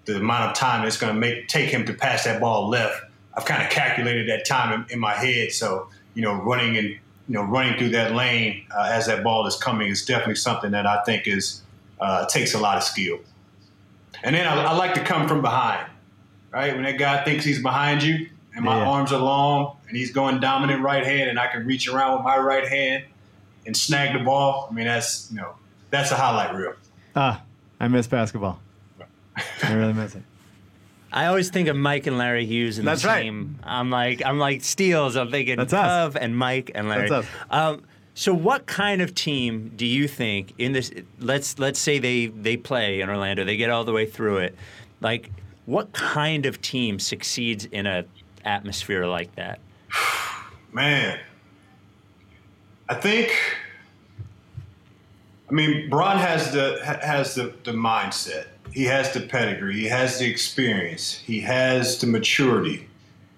the 0.05 0.15
amount 0.15 0.51
of 0.51 0.57
time 0.57 0.87
it's 0.87 0.97
going 0.97 1.13
to 1.13 1.19
make 1.19 1.49
take 1.49 1.69
him 1.69 1.85
to 1.85 1.93
pass 1.93 2.23
that 2.23 2.39
ball 2.39 2.69
left. 2.69 3.03
I've 3.33 3.45
kind 3.45 3.61
of 3.61 3.69
calculated 3.69 4.29
that 4.29 4.45
time 4.45 4.73
in, 4.73 4.93
in 4.93 4.99
my 4.99 5.13
head. 5.13 5.51
So 5.51 5.89
you 6.13 6.21
know, 6.21 6.35
running 6.35 6.77
and 6.77 6.87
you 6.87 7.35
know 7.35 7.43
running 7.43 7.77
through 7.77 7.89
that 7.89 8.13
lane 8.13 8.65
uh, 8.75 8.89
as 8.91 9.07
that 9.07 9.23
ball 9.23 9.45
is 9.47 9.55
coming 9.55 9.89
is 9.89 10.05
definitely 10.05 10.35
something 10.35 10.71
that 10.71 10.85
I 10.85 11.03
think 11.03 11.27
is 11.27 11.61
uh, 11.99 12.25
takes 12.25 12.53
a 12.53 12.59
lot 12.59 12.77
of 12.77 12.83
skill. 12.83 13.19
And 14.23 14.35
then 14.35 14.45
I, 14.45 14.63
I, 14.63 14.73
like 14.73 14.93
to 14.95 15.03
come 15.03 15.27
from 15.27 15.41
behind, 15.41 15.87
right? 16.51 16.73
When 16.73 16.83
that 16.83 16.97
guy 16.97 17.23
thinks 17.23 17.45
he's 17.45 17.61
behind 17.61 18.03
you 18.03 18.27
and 18.55 18.65
my 18.65 18.77
yeah. 18.77 18.89
arms 18.89 19.11
are 19.11 19.19
long 19.19 19.77
and 19.87 19.95
he's 19.95 20.11
going 20.11 20.39
dominant 20.39 20.81
right 20.81 21.05
hand 21.05 21.29
and 21.29 21.39
I 21.39 21.47
can 21.47 21.65
reach 21.65 21.87
around 21.87 22.17
with 22.17 22.23
my 22.23 22.37
right 22.37 22.67
hand 22.67 23.05
and 23.65 23.75
snag 23.75 24.17
the 24.17 24.23
ball. 24.23 24.67
I 24.69 24.73
mean, 24.73 24.85
that's, 24.85 25.31
you 25.31 25.37
know, 25.37 25.55
that's 25.89 26.11
a 26.11 26.15
highlight 26.15 26.53
reel. 26.53 26.73
Ah, 27.15 27.43
I 27.79 27.87
miss 27.87 28.07
basketball. 28.07 28.59
I 29.63 29.73
really 29.73 29.93
miss 29.93 30.15
it. 30.15 30.23
I 31.11 31.25
always 31.25 31.49
think 31.49 31.67
of 31.67 31.75
Mike 31.75 32.07
and 32.07 32.17
Larry 32.17 32.45
Hughes 32.45 32.79
in 32.79 32.85
That's 32.85 33.01
the 33.01 33.09
same. 33.09 33.59
Right. 33.63 33.71
I'm 33.71 33.89
like 33.89 34.25
I'm 34.25 34.39
like 34.39 34.63
steals. 34.63 35.15
I'm 35.15 35.29
thinking 35.29 35.57
That's 35.57 35.73
Cove 35.73 36.15
and 36.15 36.37
Mike 36.37 36.71
and 36.73 36.87
Larry. 36.87 37.09
That's 37.09 37.27
us. 37.27 37.33
Um, 37.49 37.83
so, 38.13 38.33
what 38.33 38.65
kind 38.65 39.01
of 39.01 39.15
team 39.15 39.71
do 39.75 39.85
you 39.85 40.07
think 40.07 40.53
in 40.57 40.73
this? 40.73 40.91
Let's 41.19 41.59
let's 41.59 41.79
say 41.79 41.99
they 41.99 42.27
they 42.27 42.57
play 42.57 43.01
in 43.01 43.09
Orlando, 43.09 43.43
they 43.43 43.57
get 43.57 43.69
all 43.69 43.83
the 43.83 43.93
way 43.93 44.05
through 44.05 44.37
it. 44.37 44.55
Like, 44.99 45.31
what 45.65 45.93
kind 45.93 46.45
of 46.45 46.61
team 46.61 46.99
succeeds 46.99 47.65
in 47.65 47.87
a 47.87 48.05
atmosphere 48.43 49.05
like 49.05 49.33
that? 49.35 49.59
Man, 50.71 51.19
I 52.89 52.95
think. 52.95 53.31
I 55.51 55.53
mean, 55.53 55.89
Bron 55.89 56.17
has 56.17 56.53
the 56.53 56.79
has 57.03 57.35
the, 57.35 57.53
the 57.65 57.71
mindset. 57.71 58.45
He 58.71 58.85
has 58.85 59.13
the 59.13 59.19
pedigree. 59.19 59.75
He 59.75 59.85
has 59.87 60.17
the 60.17 60.25
experience. 60.25 61.17
He 61.17 61.41
has 61.41 61.99
the 61.99 62.07
maturity. 62.07 62.87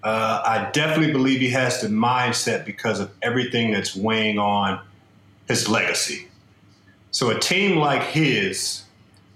Uh, 0.04 0.40
I 0.44 0.70
definitely 0.70 1.12
believe 1.12 1.40
he 1.40 1.50
has 1.50 1.80
the 1.80 1.88
mindset 1.88 2.64
because 2.64 3.00
of 3.00 3.10
everything 3.20 3.72
that's 3.72 3.96
weighing 3.96 4.38
on 4.38 4.80
his 5.48 5.68
legacy. 5.68 6.28
So 7.10 7.30
a 7.30 7.38
team 7.38 7.78
like 7.78 8.02
his, 8.02 8.82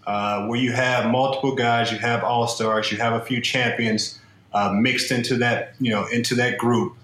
uh, 0.07 0.47
where 0.47 0.61
you 0.61 0.73
have 0.73 1.11
multiple 1.11 1.57
guys, 1.57 1.91
you 1.91 1.99
have 1.99 2.23
all 2.23 2.47
stars, 2.47 2.93
you 2.93 2.99
have 2.99 3.15
a 3.15 3.25
few 3.25 3.41
champions 3.41 4.21
uh, 4.53 4.73
mixed 4.73 5.11
into 5.11 5.37
that, 5.39 5.75
you 5.81 5.91
know, 5.91 6.07
into 6.07 6.35
that 6.37 6.59
group. 6.59 6.95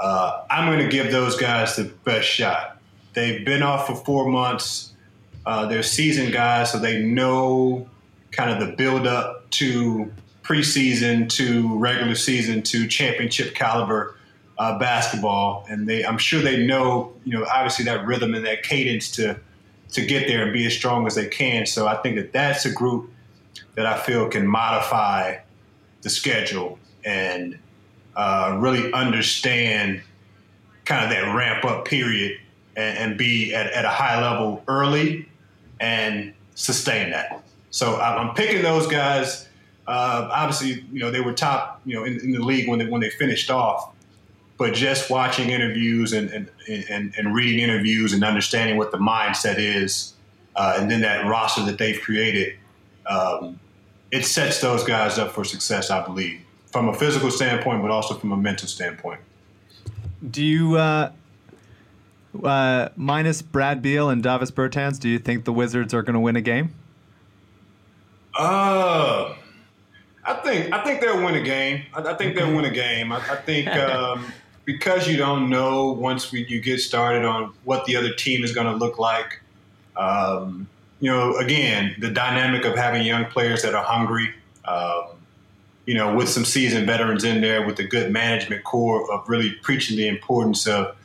Uh, 0.00 0.44
I'm 0.50 0.66
going 0.66 0.84
to 0.84 0.88
give 0.88 1.12
those 1.12 1.36
guys 1.36 1.76
the 1.76 1.84
best 1.84 2.26
shot. 2.26 2.71
They've 3.14 3.44
been 3.44 3.62
off 3.62 3.86
for 3.86 3.94
four 3.94 4.28
months. 4.28 4.92
Uh, 5.44 5.66
they're 5.66 5.82
seasoned 5.82 6.32
guys, 6.32 6.72
so 6.72 6.78
they 6.78 7.02
know 7.02 7.88
kind 8.30 8.50
of 8.50 8.66
the 8.66 8.74
build 8.74 9.06
up 9.06 9.50
to 9.50 10.10
preseason 10.42 11.28
to 11.28 11.76
regular 11.78 12.14
season 12.14 12.62
to 12.62 12.86
championship 12.86 13.54
caliber 13.54 14.16
uh, 14.58 14.78
basketball, 14.78 15.66
and 15.68 15.88
they 15.88 16.04
I'm 16.04 16.18
sure 16.18 16.40
they 16.40 16.64
know 16.64 17.12
you 17.24 17.38
know 17.38 17.46
obviously 17.52 17.84
that 17.86 18.06
rhythm 18.06 18.34
and 18.34 18.46
that 18.46 18.62
cadence 18.62 19.10
to 19.12 19.38
to 19.92 20.06
get 20.06 20.26
there 20.26 20.42
and 20.42 20.52
be 20.52 20.66
as 20.66 20.74
strong 20.74 21.06
as 21.06 21.14
they 21.14 21.26
can. 21.26 21.66
So 21.66 21.86
I 21.86 21.96
think 21.96 22.16
that 22.16 22.32
that's 22.32 22.64
a 22.64 22.72
group 22.72 23.10
that 23.74 23.86
I 23.86 23.98
feel 23.98 24.28
can 24.28 24.46
modify 24.46 25.38
the 26.02 26.10
schedule 26.10 26.78
and 27.04 27.58
uh, 28.16 28.56
really 28.60 28.92
understand 28.92 30.02
kind 30.84 31.04
of 31.04 31.10
that 31.10 31.34
ramp 31.34 31.64
up 31.64 31.84
period 31.84 32.38
and, 32.76 32.98
and 32.98 33.18
be 33.18 33.54
at, 33.54 33.66
at, 33.72 33.84
a 33.84 33.88
high 33.88 34.20
level 34.20 34.62
early 34.68 35.28
and 35.80 36.32
sustain 36.54 37.10
that. 37.10 37.42
So 37.70 37.96
I'm 37.96 38.34
picking 38.34 38.62
those 38.62 38.86
guys 38.86 39.48
uh, 39.86 40.28
obviously, 40.30 40.84
you 40.92 41.00
know 41.00 41.10
they 41.10 41.20
were 41.20 41.32
top, 41.32 41.80
you 41.84 41.94
know, 41.94 42.04
in, 42.04 42.20
in, 42.20 42.32
the 42.32 42.40
league 42.40 42.68
when 42.68 42.78
they 42.78 42.86
when 42.86 43.00
they 43.00 43.10
finished 43.10 43.50
off. 43.50 43.92
But 44.56 44.74
just 44.74 45.10
watching 45.10 45.50
interviews 45.50 46.12
and 46.12 46.30
and, 46.30 46.48
and, 46.88 47.14
and 47.16 47.34
reading 47.34 47.58
interviews 47.58 48.12
and 48.12 48.22
understanding 48.22 48.76
what 48.76 48.92
the 48.92 48.98
mindset 48.98 49.58
is, 49.58 50.14
uh, 50.54 50.76
and 50.78 50.90
then 50.90 51.00
that 51.00 51.26
roster 51.26 51.64
that 51.64 51.78
they've 51.78 52.00
created, 52.00 52.56
um, 53.06 53.58
it 54.12 54.24
sets 54.24 54.60
those 54.60 54.84
guys 54.84 55.18
up 55.18 55.32
for 55.32 55.44
success, 55.44 55.90
I 55.90 56.04
believe, 56.04 56.40
from 56.70 56.88
a 56.88 56.94
physical 56.94 57.30
standpoint, 57.32 57.82
but 57.82 57.90
also 57.90 58.14
from 58.14 58.30
a 58.30 58.36
mental 58.36 58.68
standpoint. 58.68 59.20
Do 60.30 60.44
you, 60.44 60.76
uh, 60.76 61.10
uh, 62.42 62.88
minus 62.96 63.42
Brad 63.42 63.82
Beal 63.82 64.08
and 64.08 64.22
Davis 64.22 64.50
Bertans, 64.50 64.98
do 64.98 65.08
you 65.08 65.18
think 65.18 65.44
the 65.44 65.52
Wizards 65.52 65.92
are 65.92 66.02
going 66.02 66.14
to 66.14 66.20
win 66.20 66.36
a 66.36 66.40
game? 66.40 66.74
Uh, 68.34 69.34
I 70.24 70.34
think 70.34 70.72
I 70.72 70.82
think 70.84 71.00
they'll 71.00 71.22
win 71.22 71.34
a 71.34 71.42
game. 71.42 71.84
I, 71.92 72.00
I 72.02 72.14
think 72.14 72.34
they'll 72.34 72.54
win 72.54 72.64
a 72.64 72.70
game. 72.70 73.12
I, 73.12 73.16
I 73.16 73.36
think 73.36 73.68
um, 73.68 74.32
because 74.64 75.06
you 75.06 75.16
don't 75.16 75.50
know 75.50 75.92
once 75.92 76.32
we, 76.32 76.46
you 76.46 76.60
get 76.60 76.80
started 76.80 77.24
on 77.24 77.52
what 77.64 77.84
the 77.84 77.96
other 77.96 78.12
team 78.14 78.44
is 78.44 78.52
going 78.52 78.66
to 78.66 78.74
look 78.74 78.98
like. 78.98 79.40
Um, 79.96 80.68
you 81.00 81.10
know, 81.10 81.36
again, 81.36 81.96
the 81.98 82.10
dynamic 82.10 82.64
of 82.64 82.76
having 82.76 83.04
young 83.04 83.26
players 83.26 83.62
that 83.62 83.74
are 83.74 83.84
hungry. 83.84 84.32
Um, 84.64 85.06
you 85.84 85.94
know, 85.94 86.14
with 86.14 86.28
some 86.28 86.44
seasoned 86.44 86.86
veterans 86.86 87.24
in 87.24 87.40
there, 87.40 87.66
with 87.66 87.78
a 87.80 87.84
good 87.84 88.12
management 88.12 88.62
core 88.62 89.12
of 89.12 89.28
really 89.28 89.50
preaching 89.50 89.96
the 89.96 90.06
importance 90.06 90.66
of 90.68 90.96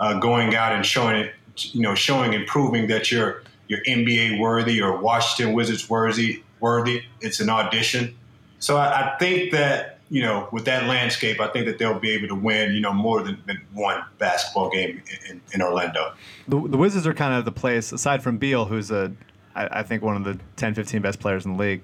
uh, 0.00 0.18
going 0.18 0.54
out 0.54 0.72
and 0.72 0.84
showing 0.84 1.16
it. 1.16 1.34
You 1.56 1.82
know, 1.82 1.96
showing 1.96 2.36
and 2.36 2.46
proving 2.46 2.86
that 2.86 3.10
you're 3.10 3.42
you're 3.66 3.82
NBA 3.82 4.38
worthy 4.38 4.80
or 4.80 4.96
Washington 4.96 5.54
Wizards 5.54 5.90
worthy. 5.90 6.42
Worthy. 6.60 7.02
It's 7.20 7.40
an 7.40 7.50
audition. 7.50 8.16
So 8.60 8.76
I, 8.76 9.14
I, 9.14 9.18
think 9.18 9.52
that 9.52 9.98
you 10.10 10.22
know, 10.22 10.48
with 10.52 10.64
that 10.64 10.84
landscape, 10.84 11.40
I 11.40 11.48
think 11.48 11.66
that 11.66 11.78
they'll 11.78 11.98
be 11.98 12.10
able 12.12 12.28
to 12.28 12.34
win, 12.34 12.72
you 12.72 12.80
know, 12.80 12.92
more 12.92 13.22
than, 13.22 13.42
than 13.46 13.60
one 13.72 14.02
basketball 14.18 14.70
game 14.70 15.02
in, 15.28 15.40
in, 15.52 15.62
Orlando. 15.62 16.14
The, 16.46 16.60
the, 16.66 16.76
Wizards 16.76 17.06
are 17.06 17.14
kind 17.14 17.34
of 17.34 17.44
the 17.44 17.52
place, 17.52 17.92
aside 17.92 18.22
from 18.22 18.38
Beal, 18.38 18.64
who's 18.64 18.90
a, 18.90 19.12
I, 19.54 19.80
I 19.80 19.82
think 19.82 20.02
one 20.02 20.16
of 20.16 20.24
the 20.24 20.38
10, 20.56 20.74
15 20.74 21.02
best 21.02 21.20
players 21.20 21.44
in 21.44 21.52
the 21.52 21.58
league. 21.58 21.82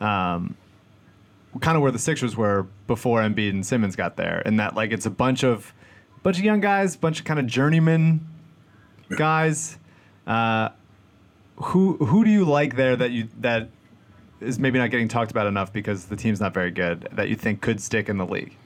Um, 0.00 0.54
kind 1.60 1.76
of 1.76 1.82
where 1.82 1.92
the 1.92 1.98
Sixers 1.98 2.36
were 2.36 2.66
before 2.86 3.20
Embiid 3.20 3.50
and 3.50 3.64
Simmons 3.64 3.96
got 3.96 4.16
there, 4.16 4.42
and 4.44 4.58
that 4.58 4.74
like 4.74 4.90
it's 4.90 5.06
a 5.06 5.10
bunch 5.10 5.44
of 5.44 5.72
bunch 6.22 6.38
of 6.38 6.44
young 6.44 6.60
guys, 6.60 6.96
bunch 6.96 7.20
of 7.20 7.24
kind 7.24 7.40
of 7.40 7.46
journeyman 7.46 8.26
guys. 9.16 9.78
Uh, 10.26 10.70
who 11.56 11.96
who 11.96 12.24
do 12.24 12.30
you 12.30 12.44
like 12.44 12.76
there 12.76 12.96
that 12.96 13.10
you 13.10 13.28
that 13.40 13.68
is 14.40 14.58
maybe 14.58 14.78
not 14.78 14.90
getting 14.90 15.08
talked 15.08 15.30
about 15.30 15.46
enough 15.46 15.72
because 15.72 16.06
the 16.06 16.16
team's 16.16 16.40
not 16.40 16.52
very 16.54 16.70
good 16.70 17.08
that 17.12 17.28
you 17.28 17.36
think 17.36 17.60
could 17.60 17.80
stick 17.80 18.08
in 18.08 18.18
the 18.18 18.26
league? 18.26 18.56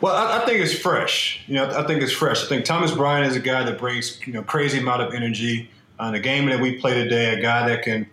Well, 0.00 0.14
I, 0.14 0.42
I 0.42 0.46
think 0.46 0.60
it's 0.60 0.76
fresh. 0.76 1.42
You 1.46 1.54
know, 1.54 1.70
I 1.70 1.86
think 1.86 2.02
it's 2.02 2.12
fresh. 2.12 2.44
I 2.44 2.48
think 2.48 2.64
Thomas 2.64 2.92
Bryant 2.92 3.26
is 3.26 3.36
a 3.36 3.40
guy 3.40 3.62
that 3.64 3.78
brings 3.78 4.24
you 4.26 4.32
know 4.32 4.42
crazy 4.42 4.78
amount 4.78 5.02
of 5.02 5.14
energy. 5.14 5.70
On 5.98 6.12
the 6.12 6.18
game 6.18 6.46
that 6.46 6.60
we 6.60 6.78
play 6.78 6.94
today, 6.94 7.38
a 7.38 7.42
guy 7.42 7.68
that 7.68 7.82
can 7.82 8.08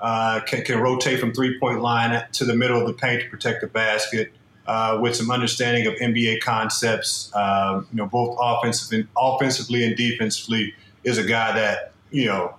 uh, 0.00 0.40
can, 0.40 0.62
can 0.64 0.80
rotate 0.80 1.20
from 1.20 1.32
three 1.32 1.58
point 1.58 1.80
line 1.80 2.24
to 2.32 2.44
the 2.44 2.56
middle 2.56 2.80
of 2.80 2.86
the 2.86 2.94
paint 2.94 3.22
to 3.22 3.28
protect 3.28 3.60
the 3.60 3.66
basket. 3.66 4.32
Uh, 4.70 4.96
with 5.00 5.16
some 5.16 5.32
understanding 5.32 5.84
of 5.88 5.94
NBA 5.94 6.40
concepts, 6.42 7.34
um, 7.34 7.88
you 7.90 7.96
know, 7.96 8.06
both 8.06 8.38
offensively, 8.40 9.04
offensively 9.18 9.84
and 9.84 9.96
defensively, 9.96 10.72
is 11.02 11.18
a 11.18 11.24
guy 11.24 11.52
that 11.52 11.92
you 12.12 12.26
know, 12.26 12.54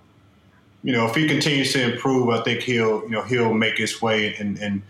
you 0.82 0.92
know, 0.92 1.06
if 1.06 1.14
he 1.14 1.26
continues 1.26 1.72
to 1.72 1.92
improve, 1.92 2.28
I 2.28 2.42
think 2.42 2.60
he'll, 2.60 3.02
you 3.04 3.08
know, 3.08 3.22
he'll 3.22 3.54
make 3.54 3.78
his 3.78 4.02
way 4.02 4.34
and, 4.36 4.58
and 4.58 4.82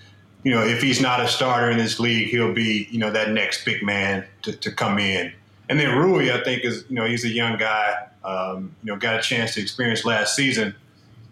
you 0.42 0.50
know, 0.50 0.62
if 0.62 0.82
he's 0.82 1.00
not 1.00 1.20
a 1.20 1.28
starter 1.28 1.70
in 1.70 1.78
this 1.78 2.00
league, 2.00 2.28
he'll 2.28 2.52
be, 2.52 2.88
you 2.90 2.98
know, 2.98 3.12
that 3.12 3.30
next 3.30 3.64
big 3.64 3.84
man 3.84 4.24
to, 4.42 4.52
to 4.56 4.72
come 4.72 4.98
in. 4.98 5.32
And 5.68 5.78
then 5.78 5.96
Rui, 5.96 6.32
I 6.32 6.42
think, 6.42 6.64
is, 6.64 6.84
you 6.88 6.96
know, 6.96 7.06
he's 7.06 7.24
a 7.24 7.28
young 7.28 7.56
guy, 7.56 8.08
um, 8.24 8.74
you 8.82 8.92
know, 8.92 8.98
got 8.98 9.20
a 9.20 9.22
chance 9.22 9.54
to 9.54 9.62
experience 9.62 10.04
last 10.04 10.34
season. 10.34 10.74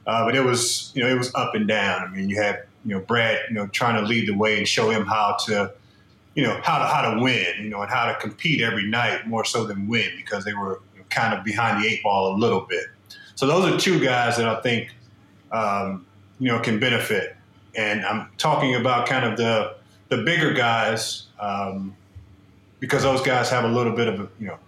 Uh, 0.06 0.24
but 0.24 0.36
it 0.36 0.44
was, 0.44 0.92
you 0.94 1.02
know, 1.02 1.08
it 1.08 1.18
was 1.18 1.34
up 1.34 1.56
and 1.56 1.66
down. 1.66 2.02
I 2.02 2.08
mean, 2.08 2.28
you 2.28 2.40
had, 2.40 2.64
you 2.84 2.94
know, 2.94 3.00
Brad, 3.00 3.40
you 3.48 3.54
know, 3.56 3.66
trying 3.66 4.00
to 4.00 4.08
lead 4.08 4.28
the 4.28 4.36
way 4.36 4.56
and 4.56 4.66
show 4.66 4.90
him 4.90 5.04
how 5.04 5.36
to, 5.46 5.72
you 6.34 6.42
know, 6.42 6.60
how 6.62 6.78
to 6.78 6.86
how 6.86 7.14
to 7.14 7.20
win, 7.20 7.46
you 7.60 7.68
know, 7.68 7.82
and 7.82 7.90
how 7.90 8.06
to 8.06 8.14
compete 8.20 8.60
every 8.60 8.86
night 8.86 9.26
more 9.26 9.44
so 9.44 9.64
than 9.64 9.88
win 9.88 10.10
because 10.16 10.44
they 10.44 10.54
were 10.54 10.80
kind 11.08 11.34
of 11.34 11.44
behind 11.44 11.82
the 11.82 11.88
eight 11.88 12.02
ball 12.02 12.34
a 12.34 12.36
little 12.36 12.60
bit. 12.60 12.84
So 13.34 13.46
those 13.46 13.72
are 13.72 13.78
two 13.78 13.98
guys 13.98 14.36
that 14.36 14.46
I 14.46 14.60
think, 14.60 14.94
um, 15.50 16.06
you 16.38 16.48
know, 16.48 16.60
can 16.60 16.78
benefit. 16.78 17.36
And 17.74 18.04
I'm 18.04 18.28
talking 18.38 18.74
about 18.74 19.08
kind 19.08 19.24
of 19.24 19.36
the 19.36 19.76
the 20.08 20.18
bigger 20.18 20.52
guys 20.52 21.26
um, 21.38 21.96
because 22.80 23.02
those 23.02 23.22
guys 23.22 23.50
have 23.50 23.64
a 23.64 23.68
little 23.68 23.94
bit 23.94 24.08
of, 24.08 24.20
a, 24.20 24.28
you 24.38 24.46
know, 24.46 24.58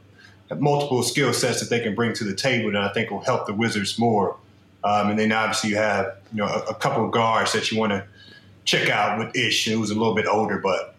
multiple 0.56 1.02
skill 1.02 1.32
sets 1.32 1.60
that 1.60 1.70
they 1.70 1.80
can 1.80 1.94
bring 1.94 2.12
to 2.14 2.24
the 2.24 2.34
table 2.34 2.70
that 2.72 2.82
I 2.82 2.92
think 2.92 3.10
will 3.10 3.22
help 3.22 3.46
the 3.46 3.54
Wizards 3.54 3.98
more. 3.98 4.36
Um, 4.84 5.10
and 5.10 5.18
then 5.18 5.32
obviously 5.32 5.70
you 5.70 5.76
have, 5.76 6.16
you 6.32 6.38
know, 6.38 6.46
a, 6.46 6.70
a 6.70 6.74
couple 6.74 7.04
of 7.04 7.12
guards 7.12 7.52
that 7.52 7.70
you 7.70 7.78
want 7.78 7.92
to 7.92 8.04
check 8.64 8.88
out 8.90 9.18
with 9.18 9.34
Ish, 9.36 9.66
who's 9.66 9.90
a 9.90 9.94
little 9.94 10.14
bit 10.14 10.26
older, 10.26 10.58
but 10.58 10.94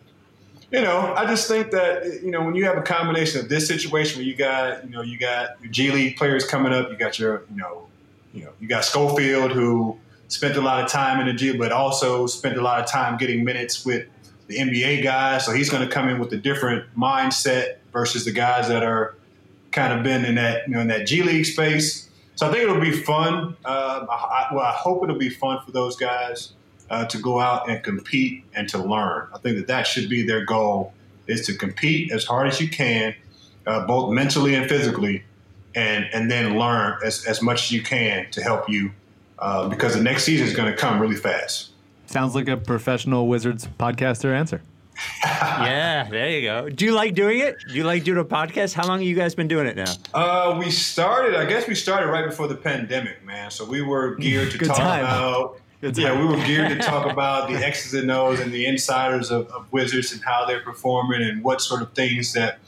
you 0.73 0.81
know, 0.81 1.13
I 1.15 1.27
just 1.27 1.47
think 1.47 1.69
that 1.69 2.23
you 2.23 2.31
know 2.31 2.43
when 2.43 2.55
you 2.55 2.65
have 2.65 2.77
a 2.77 2.81
combination 2.81 3.39
of 3.39 3.47
this 3.47 3.67
situation 3.67 4.17
where 4.17 4.25
you 4.25 4.35
got 4.35 4.83
you 4.83 4.89
know 4.89 5.03
you 5.03 5.19
got 5.19 5.61
your 5.61 5.71
G 5.71 5.91
League 5.91 6.17
players 6.17 6.45
coming 6.45 6.73
up, 6.73 6.89
you 6.89 6.97
got 6.97 7.19
your 7.19 7.43
you 7.51 7.57
know 7.57 7.87
you 8.33 8.43
know 8.43 8.49
you 8.59 8.67
got 8.67 8.83
Schofield 8.83 9.51
who 9.51 9.95
spent 10.29 10.57
a 10.57 10.61
lot 10.61 10.83
of 10.83 10.89
time 10.89 11.19
in 11.19 11.27
the 11.27 11.33
G, 11.33 11.55
but 11.55 11.71
also 11.71 12.25
spent 12.25 12.57
a 12.57 12.61
lot 12.61 12.81
of 12.81 12.87
time 12.87 13.17
getting 13.17 13.43
minutes 13.43 13.85
with 13.85 14.07
the 14.47 14.57
NBA 14.57 15.03
guys. 15.03 15.45
So 15.45 15.53
he's 15.53 15.69
going 15.69 15.87
to 15.87 15.93
come 15.93 16.09
in 16.09 16.17
with 16.17 16.33
a 16.33 16.37
different 16.37 16.85
mindset 16.97 17.75
versus 17.91 18.25
the 18.25 18.31
guys 18.31 18.67
that 18.67 18.81
are 18.81 19.15
kind 19.71 19.93
of 19.93 20.03
been 20.03 20.25
in 20.25 20.35
that 20.35 20.67
you 20.67 20.73
know 20.73 20.79
in 20.79 20.87
that 20.87 21.05
G 21.05 21.21
League 21.21 21.45
space. 21.45 22.09
So 22.33 22.47
I 22.47 22.51
think 22.51 22.63
it'll 22.63 22.81
be 22.81 22.91
fun. 22.91 23.55
Um, 23.63 24.07
I, 24.09 24.47
well, 24.51 24.65
I 24.65 24.71
hope 24.71 25.03
it'll 25.03 25.19
be 25.19 25.29
fun 25.29 25.63
for 25.63 25.71
those 25.71 25.95
guys 25.95 26.53
uh, 26.89 27.05
to 27.05 27.17
go 27.17 27.39
out 27.39 27.69
and 27.69 27.83
compete 27.83 28.43
and 28.53 28.67
to 28.69 28.77
learn. 28.77 29.27
I 29.33 29.37
think 29.39 29.57
that 29.57 29.67
that 29.67 29.87
should 29.87 30.09
be 30.09 30.23
their 30.25 30.45
goal 30.45 30.93
is 31.27 31.45
to 31.47 31.53
compete 31.53 32.11
as 32.11 32.25
hard 32.25 32.47
as 32.47 32.59
you 32.59 32.69
can, 32.69 33.15
uh, 33.65 33.85
both 33.85 34.11
mentally 34.11 34.55
and 34.55 34.67
physically, 34.67 35.23
and 35.75 36.05
and 36.13 36.29
then 36.29 36.57
learn 36.57 36.97
as, 37.03 37.25
as 37.25 37.41
much 37.41 37.65
as 37.65 37.71
you 37.71 37.81
can 37.81 38.29
to 38.31 38.43
help 38.43 38.69
you 38.69 38.91
uh, 39.39 39.67
because 39.67 39.95
the 39.95 40.03
next 40.03 40.23
season 40.23 40.47
is 40.47 40.55
going 40.55 40.71
to 40.71 40.77
come 40.77 40.99
really 40.99 41.15
fast. 41.15 41.71
Sounds 42.05 42.35
like 42.35 42.47
a 42.47 42.57
professional 42.57 43.27
Wizards 43.27 43.67
podcaster 43.79 44.33
answer. 44.33 44.61
yeah, 45.23 46.07
there 46.09 46.29
you 46.29 46.41
go. 46.43 46.69
Do 46.69 46.85
you 46.85 46.93
like 46.93 47.15
doing 47.15 47.39
it? 47.39 47.57
Do 47.67 47.73
you 47.73 47.83
like 47.83 48.03
doing 48.03 48.19
a 48.19 48.25
podcast? 48.25 48.73
How 48.73 48.87
long 48.87 48.99
have 48.99 49.07
you 49.07 49.15
guys 49.15 49.33
been 49.33 49.47
doing 49.47 49.65
it 49.65 49.75
now? 49.75 49.91
Uh, 50.13 50.55
we 50.59 50.69
started. 50.69 51.35
I 51.35 51.45
guess 51.45 51.67
we 51.67 51.73
started 51.73 52.11
right 52.11 52.25
before 52.25 52.47
the 52.47 52.55
pandemic, 52.55 53.25
man. 53.25 53.49
So 53.49 53.65
we 53.65 53.81
were 53.81 54.15
geared 54.15 54.51
to 54.51 54.57
talk 54.59 54.77
time. 54.77 55.03
about. 55.03 55.59
Yeah, 55.83 56.17
we 56.17 56.25
were 56.25 56.41
geared 56.45 56.69
to 56.69 56.77
talk 56.77 57.11
about 57.11 57.49
the 57.49 57.55
X's 57.55 57.93
and 57.93 58.09
O's 58.09 58.39
and 58.39 58.53
the 58.53 58.65
insiders 58.65 59.31
of, 59.31 59.47
of 59.49 59.71
Wizards 59.73 60.13
and 60.13 60.21
how 60.23 60.45
they're 60.45 60.61
performing 60.61 61.21
and 61.21 61.43
what 61.43 61.59
sort 61.59 61.81
of 61.81 61.91
things 61.91 62.31
that 62.33 62.59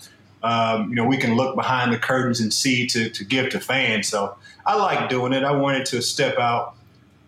um, 0.44 0.90
you 0.90 0.96
know 0.96 1.06
we 1.06 1.16
can 1.18 1.36
look 1.36 1.56
behind 1.56 1.94
the 1.94 1.98
curtains 1.98 2.42
and 2.42 2.54
see 2.54 2.86
to, 2.88 3.10
to 3.10 3.24
give 3.24 3.50
to 3.52 3.60
fans. 3.60 4.10
So 4.10 4.36
I 4.66 4.76
like 4.76 5.10
doing 5.10 5.32
it. 5.32 5.44
I 5.44 5.54
wanted 5.54 5.86
to 5.88 6.02
step 6.02 6.38
out 6.38 6.76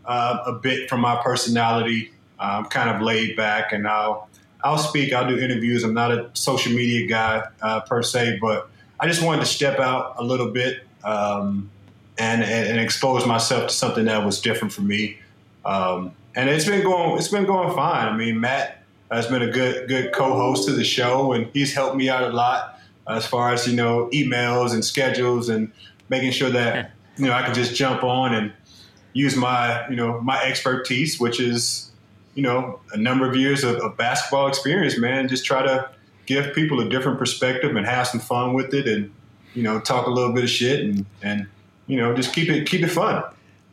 uh, 0.06 0.44
a 0.46 0.54
bit 0.54 0.90
from 0.90 1.00
my 1.00 1.22
personality, 1.24 2.12
um, 2.38 2.66
kind 2.66 2.90
of 2.90 3.02
laid 3.02 3.38
back, 3.38 3.72
and 3.72 3.88
I'll 3.88 4.28
I'll 4.64 4.78
speak. 4.78 5.14
I'll 5.14 5.28
do 5.28 5.40
interviews. 5.40 5.86
I'm 5.86 5.94
not 5.94 6.12
a 6.12 6.30
social 6.34 6.74
media 6.74 7.08
guy 7.08 7.44
uh, 7.62 7.80
per 7.82 8.04
se, 8.04 8.40
but 8.42 8.70
I 9.00 9.08
just 9.08 9.24
wanted 9.24 9.40
to 9.40 9.48
step 9.48 9.80
out 9.80 10.16
a 10.18 10.24
little 10.24 10.52
bit 10.52 10.84
um, 11.06 11.70
and, 12.18 12.44
and 12.44 12.68
and 12.68 12.80
expose 12.80 13.26
myself 13.26 13.70
to 13.70 13.74
something 13.74 14.06
that 14.06 14.26
was 14.26 14.42
different 14.42 14.74
for 14.74 14.82
me. 14.82 15.20
Um, 15.68 16.14
and 16.34 16.50
it's 16.50 16.66
been 16.66 16.82
going 16.82 17.18
it's 17.18 17.28
been 17.28 17.46
going 17.46 17.76
fine. 17.76 18.08
I 18.08 18.16
mean, 18.16 18.40
Matt 18.40 18.84
has 19.12 19.28
been 19.28 19.42
a 19.42 19.52
good 19.52 19.90
good 19.90 20.14
co-host 20.14 20.66
to 20.68 20.74
the 20.74 20.84
show, 20.86 21.34
and 21.34 21.48
he's 21.54 21.74
helped 21.74 21.98
me 21.98 22.10
out 22.10 22.24
a 22.24 22.30
lot 22.30 22.80
as 23.08 23.28
far 23.28 23.54
as 23.54 23.68
you 23.68 23.76
know 23.76 24.10
emails 24.14 24.74
and 24.74 24.84
schedules 24.84 25.50
and 25.50 25.72
making 26.08 26.32
sure 26.32 26.50
that 26.50 26.92
you 27.18 27.26
know 27.26 27.34
I 27.34 27.44
can 27.44 27.54
just 27.54 27.76
jump 27.76 28.04
on 28.04 28.34
and 28.34 28.54
use 29.12 29.36
my 29.36 29.88
you 29.90 29.98
know 29.98 30.22
my 30.22 30.42
expertise, 30.44 31.20
which 31.20 31.42
is 31.42 31.92
you 32.34 32.44
know 32.44 32.80
a 32.94 32.98
number 32.98 33.30
of 33.30 33.36
years 33.36 33.66
of, 33.66 33.76
of 33.78 33.98
basketball 33.98 34.48
experience, 34.48 34.98
man. 34.98 35.28
Just 35.28 35.44
try 35.44 35.64
to 35.64 35.90
give 36.28 36.56
people 36.56 36.80
a 36.80 36.88
different 36.88 37.20
perspective 37.20 37.76
and 37.76 37.86
have 37.86 38.08
some 38.08 38.22
fun 38.22 38.54
with 38.54 38.74
it, 38.74 38.88
and 38.88 39.12
you 39.54 39.64
know 39.64 39.82
talk 39.82 40.08
a 40.08 40.12
little 40.12 40.32
bit 40.32 40.46
of 40.46 40.50
shit 40.50 40.80
and 40.86 41.06
and 41.22 41.46
you 41.88 41.98
know 41.98 42.16
just 42.16 42.34
keep 42.34 42.48
it 42.48 42.70
keep 42.70 42.84
it 42.84 42.90
fun. 42.90 43.22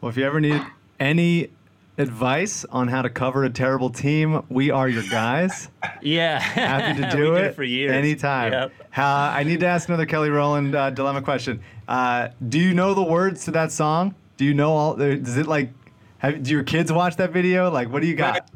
Well, 0.01 0.11
if 0.11 0.17
you 0.17 0.25
ever 0.25 0.41
need 0.41 0.61
any 0.99 1.51
advice 1.99 2.65
on 2.67 2.89
how 2.89 3.03
to 3.03 3.11
cover 3.11 3.45
a 3.45 3.51
terrible 3.51 3.91
team, 3.91 4.43
we 4.49 4.71
are 4.71 4.89
your 4.89 5.03
guys. 5.11 5.69
Yeah, 6.03 6.39
Happy 6.41 7.01
to 7.01 7.07
We 7.07 7.13
do 7.25 7.35
did 7.35 7.45
it, 7.45 7.55
for 7.55 7.63
years. 7.63 7.93
anytime. 7.93 8.53
Yep. 8.53 8.73
Uh, 8.97 9.03
I 9.03 9.45
need 9.45 9.61
to 9.61 9.67
ask 9.67 9.89
another 9.89 10.07
Kelly 10.07 10.31
Rowland 10.31 10.75
uh, 10.75 10.91
dilemma 10.91 11.23
question. 11.23 11.61
Uh, 11.87 12.29
do 12.49 12.59
you 12.59 12.75
know 12.75 12.95
the 12.95 13.03
words 13.03 13.45
to 13.45 13.51
that 13.53 13.73
song? 13.73 14.15
Do 14.37 14.45
you 14.45 14.55
know 14.55 14.73
all? 14.73 14.97
Does 14.97 15.37
it 15.37 15.47
like? 15.47 15.71
Have, 16.19 16.43
do 16.43 16.51
your 16.51 16.65
kids 16.65 16.91
watch 16.91 17.17
that 17.17 17.31
video? 17.33 17.71
Like, 17.71 17.91
what 17.93 18.01
do 18.03 18.09
you 18.09 18.15
got? 18.17 18.49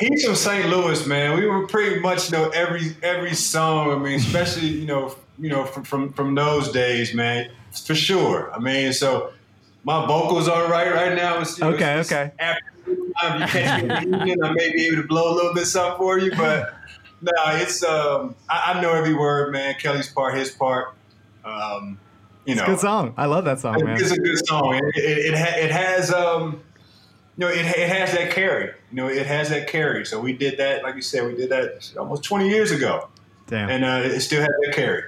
He's 0.00 0.24
from 0.24 0.34
St. 0.34 0.68
Louis, 0.68 1.06
man. 1.06 1.36
We 1.38 1.46
were 1.46 1.66
pretty 1.68 2.00
much 2.00 2.32
know 2.32 2.48
every 2.50 2.96
every 3.02 3.34
song. 3.34 3.90
I 3.92 3.96
mean, 3.98 4.14
especially 4.18 4.68
you 4.68 4.86
know 4.86 5.14
you 5.38 5.48
know 5.48 5.64
from 5.64 5.84
from, 5.84 6.12
from 6.12 6.34
those 6.34 6.72
days, 6.72 7.14
man, 7.14 7.50
for 7.70 7.94
sure. 7.94 8.52
I 8.52 8.58
mean, 8.58 8.92
so 8.92 9.32
my 9.84 10.04
vocals 10.06 10.48
are 10.48 10.66
right 10.68 10.92
right 10.92 11.14
now. 11.14 11.40
It's, 11.40 11.58
you 11.58 11.64
know, 11.64 11.70
Okay, 11.74 12.00
it's- 12.00 12.10
okay. 12.12 12.32
After 12.38 12.71
time 13.20 13.40
you 13.40 13.46
catch 13.46 13.82
me 13.82 13.88
in 13.88 14.10
the 14.10 14.18
evening, 14.18 14.42
I 14.44 14.52
may 14.52 14.72
be 14.72 14.86
able 14.86 15.02
to 15.02 15.08
blow 15.08 15.32
a 15.32 15.34
little 15.34 15.54
bit 15.54 15.66
something 15.66 15.98
for 15.98 16.18
you, 16.18 16.30
but 16.36 16.74
no, 17.22 17.32
it's 17.46 17.82
um, 17.82 18.34
I, 18.48 18.72
I 18.74 18.80
know 18.82 18.92
every 18.92 19.14
word, 19.14 19.52
man. 19.52 19.74
Kelly's 19.78 20.08
part, 20.08 20.36
his 20.36 20.50
part. 20.50 20.94
Um, 21.44 21.98
you 22.44 22.54
know, 22.54 22.62
It's 22.62 22.68
a 22.68 22.72
good 22.72 22.80
song. 22.80 23.14
I 23.16 23.26
love 23.26 23.44
that 23.44 23.60
song, 23.60 23.84
man. 23.84 23.96
it's 24.00 24.10
a 24.10 24.16
good 24.16 24.46
song. 24.46 24.74
It, 24.74 24.96
it, 24.96 25.18
it, 25.18 25.34
it 25.34 25.70
has, 25.70 26.12
um, 26.12 26.60
you 27.36 27.46
know, 27.46 27.48
it, 27.48 27.58
it 27.58 27.88
has 27.88 28.12
that 28.12 28.32
carry. 28.32 28.66
You 28.90 28.96
know, 28.96 29.08
it 29.08 29.26
has 29.26 29.50
that 29.50 29.68
carry. 29.68 30.04
So 30.04 30.20
we 30.20 30.32
did 30.32 30.58
that, 30.58 30.82
like 30.82 30.96
you 30.96 31.02
said, 31.02 31.26
we 31.26 31.36
did 31.36 31.50
that 31.50 31.92
almost 31.96 32.24
20 32.24 32.48
years 32.48 32.72
ago, 32.72 33.08
Damn. 33.46 33.70
and 33.70 33.84
uh, 33.84 34.14
it 34.14 34.20
still 34.20 34.40
has 34.40 34.50
that 34.64 34.74
carry. 34.74 35.04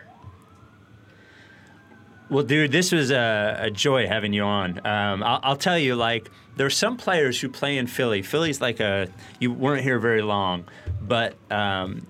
Well, 2.30 2.42
dude, 2.42 2.72
this 2.72 2.90
was 2.90 3.10
a, 3.10 3.56
a 3.60 3.70
joy 3.70 4.06
having 4.06 4.32
you 4.32 4.42
on. 4.42 4.78
Um, 4.86 5.22
I'll, 5.22 5.40
I'll 5.42 5.56
tell 5.56 5.78
you, 5.78 5.94
like, 5.94 6.30
there's 6.56 6.76
some 6.76 6.96
players 6.96 7.40
who 7.40 7.48
play 7.48 7.76
in 7.76 7.86
Philly. 7.86 8.22
Philly's 8.22 8.60
like 8.60 8.80
a 8.80 9.08
you 9.40 9.52
weren't 9.52 9.82
here 9.82 9.98
very 9.98 10.22
long, 10.22 10.64
but 11.02 11.34
um, 11.50 12.06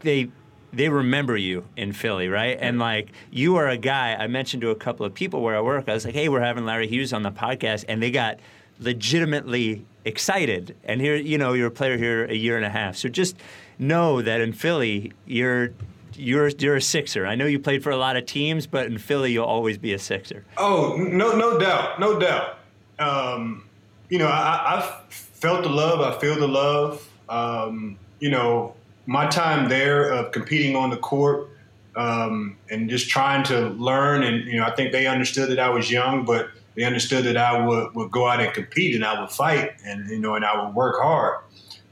they 0.00 0.28
they 0.72 0.88
remember 0.88 1.36
you 1.36 1.64
in 1.76 1.92
Philly, 1.92 2.28
right? 2.28 2.56
And 2.60 2.78
like 2.78 3.12
you 3.30 3.56
are 3.56 3.68
a 3.68 3.76
guy. 3.76 4.14
I 4.14 4.26
mentioned 4.26 4.60
to 4.62 4.70
a 4.70 4.74
couple 4.74 5.06
of 5.06 5.14
people 5.14 5.42
where 5.42 5.56
I 5.56 5.60
work. 5.60 5.88
I 5.88 5.94
was 5.94 6.04
like, 6.04 6.14
hey, 6.14 6.28
we're 6.28 6.40
having 6.40 6.64
Larry 6.64 6.86
Hughes 6.86 7.12
on 7.12 7.22
the 7.22 7.32
podcast, 7.32 7.84
and 7.88 8.02
they 8.02 8.10
got 8.10 8.38
legitimately 8.78 9.86
excited. 10.04 10.76
And 10.84 11.00
here, 11.00 11.16
you 11.16 11.38
know, 11.38 11.54
you're 11.54 11.68
a 11.68 11.70
player 11.70 11.96
here 11.96 12.26
a 12.26 12.34
year 12.34 12.56
and 12.56 12.64
a 12.64 12.70
half, 12.70 12.96
so 12.96 13.08
just 13.08 13.36
know 13.78 14.22
that 14.22 14.40
in 14.40 14.52
Philly, 14.52 15.12
you're. 15.26 15.72
You're, 16.18 16.48
you're 16.48 16.76
a 16.76 16.82
Sixer. 16.82 17.26
I 17.26 17.34
know 17.34 17.46
you 17.46 17.58
played 17.58 17.82
for 17.82 17.90
a 17.90 17.96
lot 17.96 18.16
of 18.16 18.26
teams, 18.26 18.66
but 18.66 18.86
in 18.86 18.98
Philly, 18.98 19.32
you'll 19.32 19.44
always 19.44 19.78
be 19.78 19.92
a 19.92 19.98
Sixer. 19.98 20.44
Oh, 20.56 20.96
no, 20.96 21.36
no 21.36 21.58
doubt, 21.58 22.00
no 22.00 22.18
doubt. 22.18 22.58
Um, 22.98 23.68
you 24.08 24.18
know, 24.18 24.26
I, 24.28 24.78
I 24.78 25.00
felt 25.10 25.62
the 25.62 25.68
love. 25.68 26.00
I 26.00 26.18
feel 26.20 26.36
the 26.36 26.48
love. 26.48 27.08
Um, 27.28 27.98
you 28.20 28.30
know, 28.30 28.74
my 29.06 29.26
time 29.26 29.68
there 29.68 30.10
of 30.10 30.32
competing 30.32 30.74
on 30.76 30.90
the 30.90 30.96
court 30.96 31.50
um, 31.96 32.56
and 32.70 32.88
just 32.88 33.08
trying 33.08 33.42
to 33.44 33.68
learn, 33.70 34.22
and 34.22 34.44
you 34.46 34.56
know, 34.58 34.64
I 34.64 34.74
think 34.74 34.92
they 34.92 35.06
understood 35.06 35.50
that 35.50 35.58
I 35.58 35.68
was 35.68 35.90
young, 35.90 36.24
but 36.24 36.50
They 36.76 36.84
understood 36.84 37.24
that 37.24 37.38
I 37.38 37.64
would, 37.66 37.94
would 37.94 38.10
go 38.10 38.28
out 38.28 38.38
and 38.38 38.52
compete 38.52 38.94
and 38.94 39.02
I 39.02 39.18
would 39.18 39.30
fight 39.30 39.72
and 39.84 40.08
you 40.10 40.18
know 40.18 40.34
and 40.34 40.44
I 40.44 40.62
would 40.62 40.74
work 40.74 41.00
hard. 41.00 41.40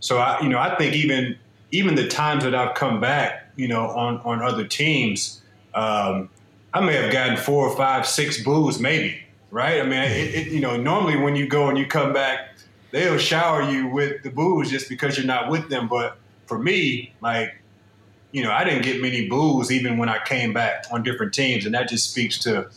So 0.01 0.19
I 0.19 0.41
you 0.43 0.49
know 0.51 0.59
I 0.59 0.77
think 0.77 0.95
even 0.95 1.39
even 1.71 1.95
the 1.95 2.07
times 2.07 2.45
that 2.45 2.55
I've 2.55 2.75
come 2.75 3.01
back, 3.01 3.44
you 3.57 3.69
know, 3.69 3.87
on 3.89 4.21
on 4.25 4.43
other 4.43 4.65
teams, 4.67 5.43
um, 5.75 6.29
I 6.73 6.81
may 6.81 6.95
have 6.95 7.13
gotten 7.13 7.37
four 7.37 7.69
or 7.69 7.77
five, 7.77 8.07
six 8.07 8.43
boos, 8.43 8.81
maybe. 8.81 9.21
Right? 9.51 9.81
I 9.81 9.85
mean, 9.85 10.01
it, 10.01 10.35
it, 10.35 10.47
you 10.49 10.59
know, 10.59 10.77
normally 10.77 11.17
when 11.17 11.37
you 11.37 11.47
go 11.47 11.69
and 11.69 11.79
you 11.79 11.87
come 11.87 12.13
back, 12.13 12.57
they'll 12.91 13.19
shower 13.19 13.63
you 13.63 13.87
with 13.87 14.25
the 14.25 14.31
boos 14.31 14.69
just 14.69 14.89
because 14.89 15.17
you're 15.17 15.27
not 15.27 15.49
with 15.49 15.69
them. 15.69 15.87
But 15.87 16.17
for 16.47 16.59
me, 16.59 17.15
like, 17.21 17.55
you 18.33 18.43
know, 18.43 18.51
I 18.51 18.65
didn't 18.65 18.83
get 18.83 19.01
many 19.01 19.29
boos 19.29 19.71
even 19.71 19.97
when 19.97 20.09
I 20.09 20.19
came 20.25 20.53
back 20.53 20.87
on 20.91 21.05
different 21.05 21.33
teams, 21.35 21.67
and 21.67 21.75
that 21.75 21.89
just 21.89 22.11
speaks 22.11 22.37
to, 22.41 22.69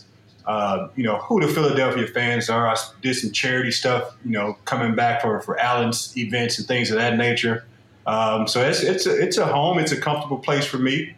uh, 0.45 0.90
you 0.95 1.04
know, 1.04 1.18
who 1.18 1.41
the 1.41 1.48
Philadelphia 1.48 2.06
fans 2.06 2.48
are. 2.48 2.68
I 2.68 2.76
did 3.02 3.16
some 3.16 3.32
charity 3.32 3.72
stuff, 3.72 4.16
you 4.24 4.32
know, 4.32 4.56
coming 4.66 4.94
back 4.94 5.24
for 5.24 5.41
for 5.41 5.60
Allen's 5.60 6.16
events 6.16 6.60
and 6.60 6.68
things 6.68 6.91
of 6.91 6.98
that 6.98 7.18
nature. 7.18 7.66
Um, 8.08 8.48
so 8.48 8.68
it's 8.68 8.82
it's 8.82 9.06
a, 9.06 9.22
it's 9.22 9.38
a 9.38 9.46
home. 9.46 9.78
It's 9.78 9.92
a 9.92 10.00
comfortable 10.00 10.40
place 10.40 10.66
for 10.66 10.78
me 10.78 11.14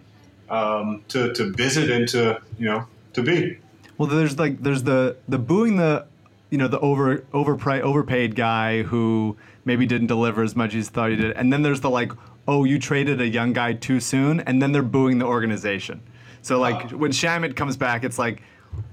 um, 0.50 1.04
to 1.10 1.32
to 1.34 1.52
visit 1.52 1.90
and 1.92 2.08
to 2.10 2.42
you 2.58 2.66
know 2.66 2.86
to 3.14 3.22
be. 3.22 3.60
Well, 3.98 4.10
there's 4.10 4.40
like 4.40 4.62
there's 4.62 4.84
the 4.84 5.16
the 5.28 5.38
booing 5.38 5.78
the 5.78 6.08
you 6.50 6.58
know 6.58 6.68
the 6.68 6.80
over 6.80 7.18
overprice 7.34 7.82
overpaid 7.82 8.36
guy 8.36 8.82
who 8.84 9.38
maybe 9.66 9.86
didn't 9.86 10.08
deliver 10.08 10.42
as 10.42 10.56
much 10.56 10.74
as 10.74 10.88
he 10.88 10.94
thought 10.94 11.12
he 11.12 11.16
did, 11.16 11.32
and 11.34 11.54
then 11.54 11.62
there's 11.62 11.82
the 11.82 11.90
like 11.92 12.12
oh 12.48 12.64
you 12.64 12.80
traded 12.80 13.22
a 13.22 13.28
young 13.28 13.54
guy 13.54 13.74
too 13.74 14.00
soon, 14.00 14.40
and 14.42 14.62
then 14.62 14.72
they're 14.72 14.82
booing 14.82 15.20
the 15.20 15.26
organization. 15.26 16.02
So 16.42 16.60
like 16.60 16.90
when 16.92 17.12
Shamet 17.12 17.56
comes 17.56 17.78
back, 17.78 18.04
it's 18.04 18.18
like 18.18 18.42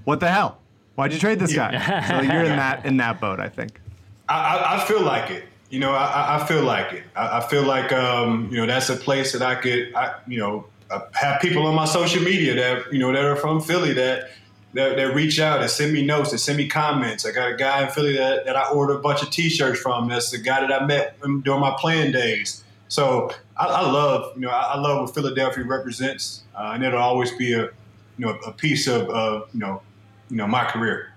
what 0.03 0.19
the 0.19 0.29
hell? 0.29 0.59
Why'd 0.95 1.13
you 1.13 1.19
trade 1.19 1.39
this 1.39 1.53
guy? 1.53 1.71
so 2.07 2.15
like, 2.15 2.31
you're 2.31 2.43
in 2.43 2.55
that 2.57 2.85
in 2.85 2.97
that 2.97 3.19
boat, 3.19 3.39
I 3.39 3.49
think. 3.49 3.81
I, 4.29 4.57
I, 4.57 4.75
I 4.75 4.85
feel 4.85 5.01
like 5.01 5.31
it. 5.31 5.45
You 5.69 5.79
know, 5.79 5.91
I, 5.91 6.39
I 6.39 6.45
feel 6.45 6.63
like 6.63 6.93
it. 6.93 7.03
I, 7.15 7.39
I 7.39 7.47
feel 7.47 7.63
like 7.63 7.91
um, 7.91 8.49
you 8.51 8.57
know 8.57 8.65
that's 8.65 8.89
a 8.89 8.95
place 8.95 9.33
that 9.33 9.41
I 9.41 9.55
could, 9.55 9.93
I, 9.95 10.15
you 10.27 10.39
know, 10.39 10.65
uh, 10.89 11.01
have 11.13 11.41
people 11.41 11.65
on 11.67 11.75
my 11.75 11.85
social 11.85 12.23
media 12.23 12.55
that 12.55 12.93
you 12.93 12.99
know 12.99 13.11
that 13.11 13.23
are 13.23 13.35
from 13.35 13.61
Philly 13.61 13.93
that 13.93 14.29
that, 14.73 14.95
that 14.95 15.15
reach 15.15 15.39
out 15.39 15.61
and 15.61 15.69
send 15.69 15.91
me 15.91 16.05
notes 16.05 16.31
and 16.31 16.39
send 16.39 16.57
me 16.57 16.67
comments. 16.67 17.25
I 17.25 17.31
got 17.31 17.51
a 17.51 17.55
guy 17.55 17.83
in 17.83 17.89
Philly 17.89 18.15
that, 18.17 18.45
that 18.45 18.55
I 18.55 18.69
ordered 18.69 18.95
a 18.95 18.99
bunch 18.99 19.23
of 19.23 19.29
T-shirts 19.29 19.79
from. 19.79 20.07
That's 20.09 20.29
the 20.29 20.37
guy 20.37 20.61
that 20.61 20.71
I 20.71 20.85
met 20.85 21.19
during 21.21 21.61
my 21.61 21.75
playing 21.79 22.11
days. 22.11 22.63
So 22.87 23.31
I, 23.57 23.65
I 23.65 23.81
love, 23.91 24.35
you 24.35 24.41
know, 24.41 24.49
I, 24.49 24.73
I 24.75 24.79
love 24.79 25.01
what 25.01 25.15
Philadelphia 25.15 25.63
represents, 25.63 26.43
uh, 26.55 26.71
and 26.73 26.83
it'll 26.83 26.99
always 26.99 27.31
be 27.37 27.53
a, 27.53 27.63
you 27.63 28.25
know, 28.25 28.37
a 28.45 28.51
piece 28.51 28.87
of, 28.87 29.09
of 29.09 29.49
you 29.53 29.59
know, 29.59 29.81
you 30.29 30.37
know, 30.37 30.47
my 30.47 30.65
career. 30.65 31.11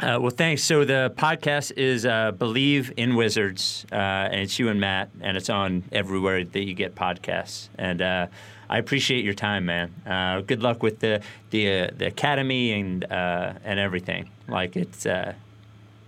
Uh, 0.00 0.18
well, 0.18 0.30
thanks. 0.30 0.62
So 0.62 0.84
the 0.84 1.12
podcast 1.16 1.72
is 1.76 2.06
uh, 2.06 2.32
Bleav 2.32 2.92
in 2.96 3.16
Wizards, 3.16 3.84
uh, 3.92 3.94
and 3.96 4.40
it's 4.40 4.58
you 4.58 4.68
and 4.68 4.80
Matt, 4.80 5.10
and 5.20 5.36
it's 5.36 5.50
on 5.50 5.82
everywhere 5.92 6.42
that 6.42 6.64
you 6.64 6.72
get 6.72 6.94
podcasts. 6.94 7.68
And 7.76 8.00
uh, 8.00 8.26
I 8.70 8.78
appreciate 8.78 9.24
your 9.26 9.34
time, 9.34 9.66
man. 9.66 9.92
Uh, 10.06 10.40
good 10.40 10.62
luck 10.62 10.82
with 10.82 11.00
the 11.00 11.20
the 11.50 11.80
uh, 11.82 11.90
the 11.94 12.06
academy 12.06 12.72
and 12.72 13.04
and 13.10 13.78
everything. 13.78 14.30
Like 14.48 14.74
it's 14.76 15.06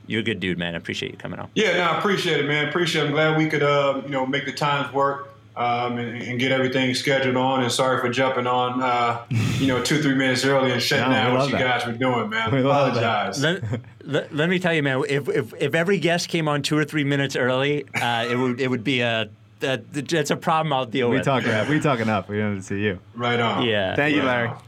you're 0.06 0.20
a 0.20 0.24
good 0.24 0.40
dude, 0.40 0.58
man. 0.58 0.74
I 0.74 0.78
appreciate 0.78 1.12
you 1.12 1.18
coming 1.18 1.38
on. 1.38 1.50
Yeah, 1.54 1.74
no, 1.74 1.82
I 1.82 1.98
appreciate 1.98 2.40
it, 2.40 2.48
man. 2.48 2.68
Appreciate. 2.68 3.04
it. 3.04 3.06
I'm 3.08 3.12
glad 3.12 3.36
we 3.36 3.46
could, 3.46 3.60
you 4.04 4.10
know, 4.10 4.26
make 4.26 4.46
the 4.46 4.52
times 4.52 4.92
work. 4.94 5.28
Um, 5.54 5.98
and, 5.98 6.22
and, 6.22 6.40
get 6.40 6.50
everything 6.50 6.94
scheduled 6.94 7.36
on. 7.36 7.62
And 7.62 7.70
sorry 7.70 8.00
for 8.00 8.08
jumping 8.08 8.46
on, 8.46 8.82
uh, 8.82 9.26
you 9.58 9.66
know, 9.66 9.82
two 9.82 10.00
three 10.00 10.14
minutes 10.14 10.46
early 10.46 10.72
and 10.72 10.80
shutting 10.80 11.10
No, 11.10 11.14
down 11.14 11.34
what 11.36 11.44
you 11.50 11.58
that. 11.58 11.80
guys 11.80 11.86
were 11.86 11.92
doing, 11.92 12.30
man. 12.30 12.50
We 12.54 12.62
love 12.62 12.96
Apologize. 12.96 13.42
let, 13.42 13.62
let, 14.04 14.34
let 14.34 14.48
me 14.48 14.58
tell 14.58 14.72
you, 14.74 14.82
man. 14.82 15.02
If, 15.08 15.28
if 15.28 15.54
if 15.60 15.74
every 15.74 15.98
guest 15.98 16.28
came 16.28 16.48
on 16.48 16.62
two 16.62 16.76
or 16.76 16.84
three 16.84 17.04
minutes 17.04 17.36
early, 17.36 17.84
uh, 17.94 18.26
it 18.28 18.36
would 18.36 18.60
it 18.60 18.68
would 18.68 18.84
be 18.84 19.00
a 19.00 19.28
that 19.60 19.92
that's 19.92 20.30
a 20.30 20.36
problem 20.36 20.72
I'll 20.72 20.86
deal 20.86 21.08
We 21.08 21.16
with. 21.16 21.24
talk 21.24 21.44
we 21.68 21.78
talk 21.80 22.00
enough. 22.00 22.28
We 22.28 22.38
don't 22.38 22.62
see 22.62 22.80
you. 22.82 22.98
Right 23.14 23.38
on. 23.40 23.64
Yeah. 23.64 23.94
Thank 23.94 24.16
you, 24.16 24.22
Larry. 24.22 24.48
on. 24.48 24.58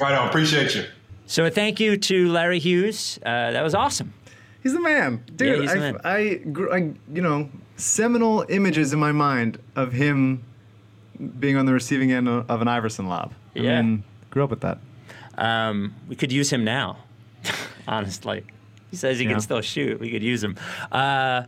Right 0.00 0.14
on. 0.14 0.28
Appreciate 0.28 0.74
you. 0.74 0.84
So 1.26 1.50
thank 1.50 1.78
you 1.80 1.96
to 1.98 2.28
Larry 2.32 2.58
Hughes. 2.58 3.18
Uh, 3.24 3.50
that 3.52 3.62
was 3.62 3.74
awesome. 3.74 4.14
He's 4.62 4.72
the 4.72 4.80
man, 4.80 5.22
dude. 5.36 5.60
he's 5.62 5.72
the 5.72 5.76
I, 5.76 5.80
man. 5.80 6.00
I, 6.04 6.74
I, 6.74 6.78
you 7.14 7.22
know, 7.22 7.48
seminal 7.76 8.44
images 8.48 8.92
in 8.92 8.98
my 8.98 9.12
mind 9.12 9.58
of 9.76 9.92
him 9.92 10.42
being 11.38 11.56
on 11.56 11.66
the 11.66 11.72
receiving 11.72 12.10
end 12.12 12.28
of 12.28 12.50
of 12.50 12.62
an 12.62 12.68
Iverson 12.68 13.06
lob. 13.08 13.32
I 13.54 13.58
Yeah. 13.60 13.82
mean, 13.82 14.04
grew 14.30 14.42
up 14.44 14.50
with 14.50 14.60
that. 14.60 14.78
Um, 15.36 15.94
we 16.08 16.16
could 16.16 16.32
use 16.32 16.50
him 16.50 16.64
now, 16.64 16.98
honestly. 17.88 18.44
He 18.90 18.96
says 18.96 19.18
he 19.18 19.24
Yeah. 19.24 19.32
can 19.32 19.40
still 19.40 19.60
shoot. 19.60 20.00
We 20.00 20.10
could 20.10 20.22
use 20.22 20.42
him. 20.42 20.56
Uh, 20.90 21.42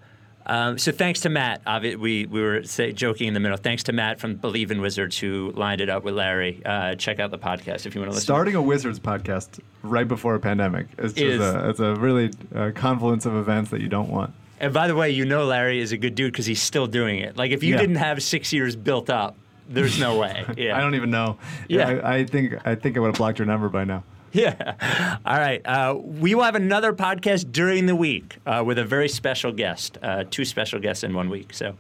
um, 0.47 0.79
so 0.79 0.91
thanks 0.91 1.21
to 1.21 1.29
Matt. 1.29 1.62
We 1.83 2.27
we 2.27 2.41
were 2.41 2.62
say, 2.65 2.93
joking 2.93 3.29
in 3.29 3.35
the 3.35 3.41
middle. 3.41 3.59
Thanks 3.59 3.83
to 3.85 3.93
Matt 3.93 4.19
from 4.21 4.37
Bleav 4.37 4.71
in 4.71 4.81
Wizards 4.81 5.19
who 5.19 5.53
lined 5.55 5.81
it 5.81 5.89
up 5.91 6.03
with 6.03 6.15
Larry. 6.15 6.62
Uh, 6.65 6.95
check 6.95 7.21
out 7.21 7.31
the 7.31 7.39
podcast 7.39 7.87
if 7.87 7.95
you 7.95 8.01
want 8.01 8.11
to 8.11 8.15
listen. 8.15 8.23
Starting 8.25 8.55
a 8.55 8.62
Wizards 8.62 8.99
podcast 8.99 9.61
right 9.83 10.09
before 10.09 10.35
a 10.35 10.41
pandemic 10.41 10.87
is 10.99 11.12
just 11.12 11.25
Is- 11.25 11.41
a, 11.41 11.69
it's 11.71 11.81
a 11.81 11.95
really 11.95 12.31
uh, 12.55 12.71
confluence 12.75 13.27
of 13.27 13.35
events 13.37 13.71
that 13.71 13.81
you 13.81 13.89
don't 13.89 14.09
want. 14.11 14.33
And 14.59 14.75
by 14.75 14.89
the 14.89 14.95
way, 14.95 15.11
you 15.11 15.25
know 15.25 15.45
Larry 15.47 15.79
is 15.81 15.93
a 15.93 15.97
good 15.97 16.15
dude 16.15 16.33
because 16.33 16.47
he's 16.47 16.61
still 16.62 16.87
doing 16.87 17.19
it. 17.21 17.37
Like 17.37 17.51
if 17.51 17.62
you 17.62 17.75
Yeah. 17.75 17.81
didn't 17.81 17.97
have 17.97 18.23
six 18.23 18.53
years 18.53 18.77
built 18.77 19.09
up, 19.09 19.37
there's 19.69 20.01
no 20.01 20.19
way. 20.19 20.45
Yeah. 20.57 20.77
I 20.77 20.81
don't 20.81 20.95
even 20.97 21.11
know. 21.11 21.39
Yeah. 21.69 22.01
I, 22.03 22.15
I 22.17 22.25
think 22.25 22.55
I 22.67 22.75
think 22.75 22.97
I 22.97 23.01
would 23.01 23.09
have 23.09 23.17
blocked 23.17 23.39
your 23.39 23.47
number 23.47 23.69
by 23.69 23.85
now. 23.85 24.03
Yeah. 24.32 25.19
All 25.27 25.36
right. 25.39 25.61
Uh, 25.66 25.97
we 26.01 26.36
will 26.36 26.44
have 26.44 26.55
another 26.55 26.93
podcast 26.93 27.51
during 27.51 27.86
the 27.86 27.97
week 27.97 28.39
uh, 28.47 28.62
with 28.65 28.78
a 28.78 28.85
very 28.85 29.09
special 29.09 29.51
guest, 29.51 29.98
uh, 30.02 30.23
two 30.31 30.44
special 30.44 30.78
guests 30.78 31.02
in 31.02 31.15
one 31.15 31.28
week. 31.31 31.52
So 31.52 31.74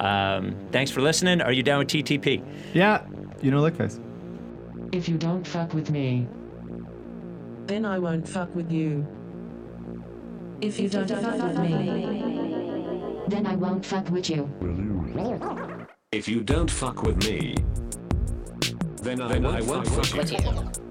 um, 0.00 0.54
thanks 0.70 0.90
for 0.90 1.00
listening. 1.00 1.40
Are 1.40 1.50
you 1.52 1.62
down 1.62 1.78
with 1.78 1.88
TTP? 1.88 2.42
Yeah, 2.74 3.06
you 3.40 3.50
know 3.50 3.62
Lickface. 3.62 3.98
If 4.92 5.08
you 5.08 5.16
don't 5.16 5.46
fuck 5.46 5.72
with 5.72 5.90
me, 5.90 6.26
Then 7.66 7.86
I 7.86 7.98
won't 7.98 8.28
fuck 8.28 8.54
with 8.54 8.70
you. 8.70 9.06
if 10.60 10.78
you 10.78 10.88
don't 10.90 11.08
fuck 11.08 11.40
with 11.40 11.58
me, 11.58 13.24
Then 13.28 13.46
I 13.46 13.56
won't 13.56 13.84
fuck 13.86 14.10
with 14.10 14.28
you. 14.28 14.50
If 16.12 16.28
you 16.28 16.42
don't 16.42 16.70
fuck 16.70 17.02
with 17.02 17.16
me, 17.26 17.56
then 19.02 19.20
I, 19.22 19.28
then 19.28 19.46
I 19.46 19.62
won't 19.62 19.86
fuck 19.88 20.12
with 20.14 20.32
you. 20.32 20.83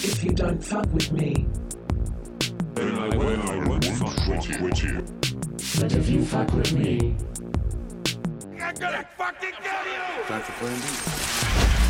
If 0.00 0.22
you 0.22 0.30
don't 0.30 0.62
fuck 0.62 0.86
with 0.92 1.10
me, 1.10 1.46
Then 2.74 2.94
I, 2.98 3.08
will, 3.16 3.42
I 3.50 3.66
won't 3.66 3.84
fuck 3.84 4.28
with 4.28 4.48
you. 4.48 4.62
With 4.62 4.82
you. 4.84 5.04
but 5.80 5.92
if 5.92 6.08
you 6.08 6.24
fuck 6.24 6.52
with 6.52 6.72
me, 6.72 7.16
I'm 8.62 8.74
gonna 8.76 9.04
fucking 9.18 9.54
kill 9.60 9.92
you! 9.92 11.87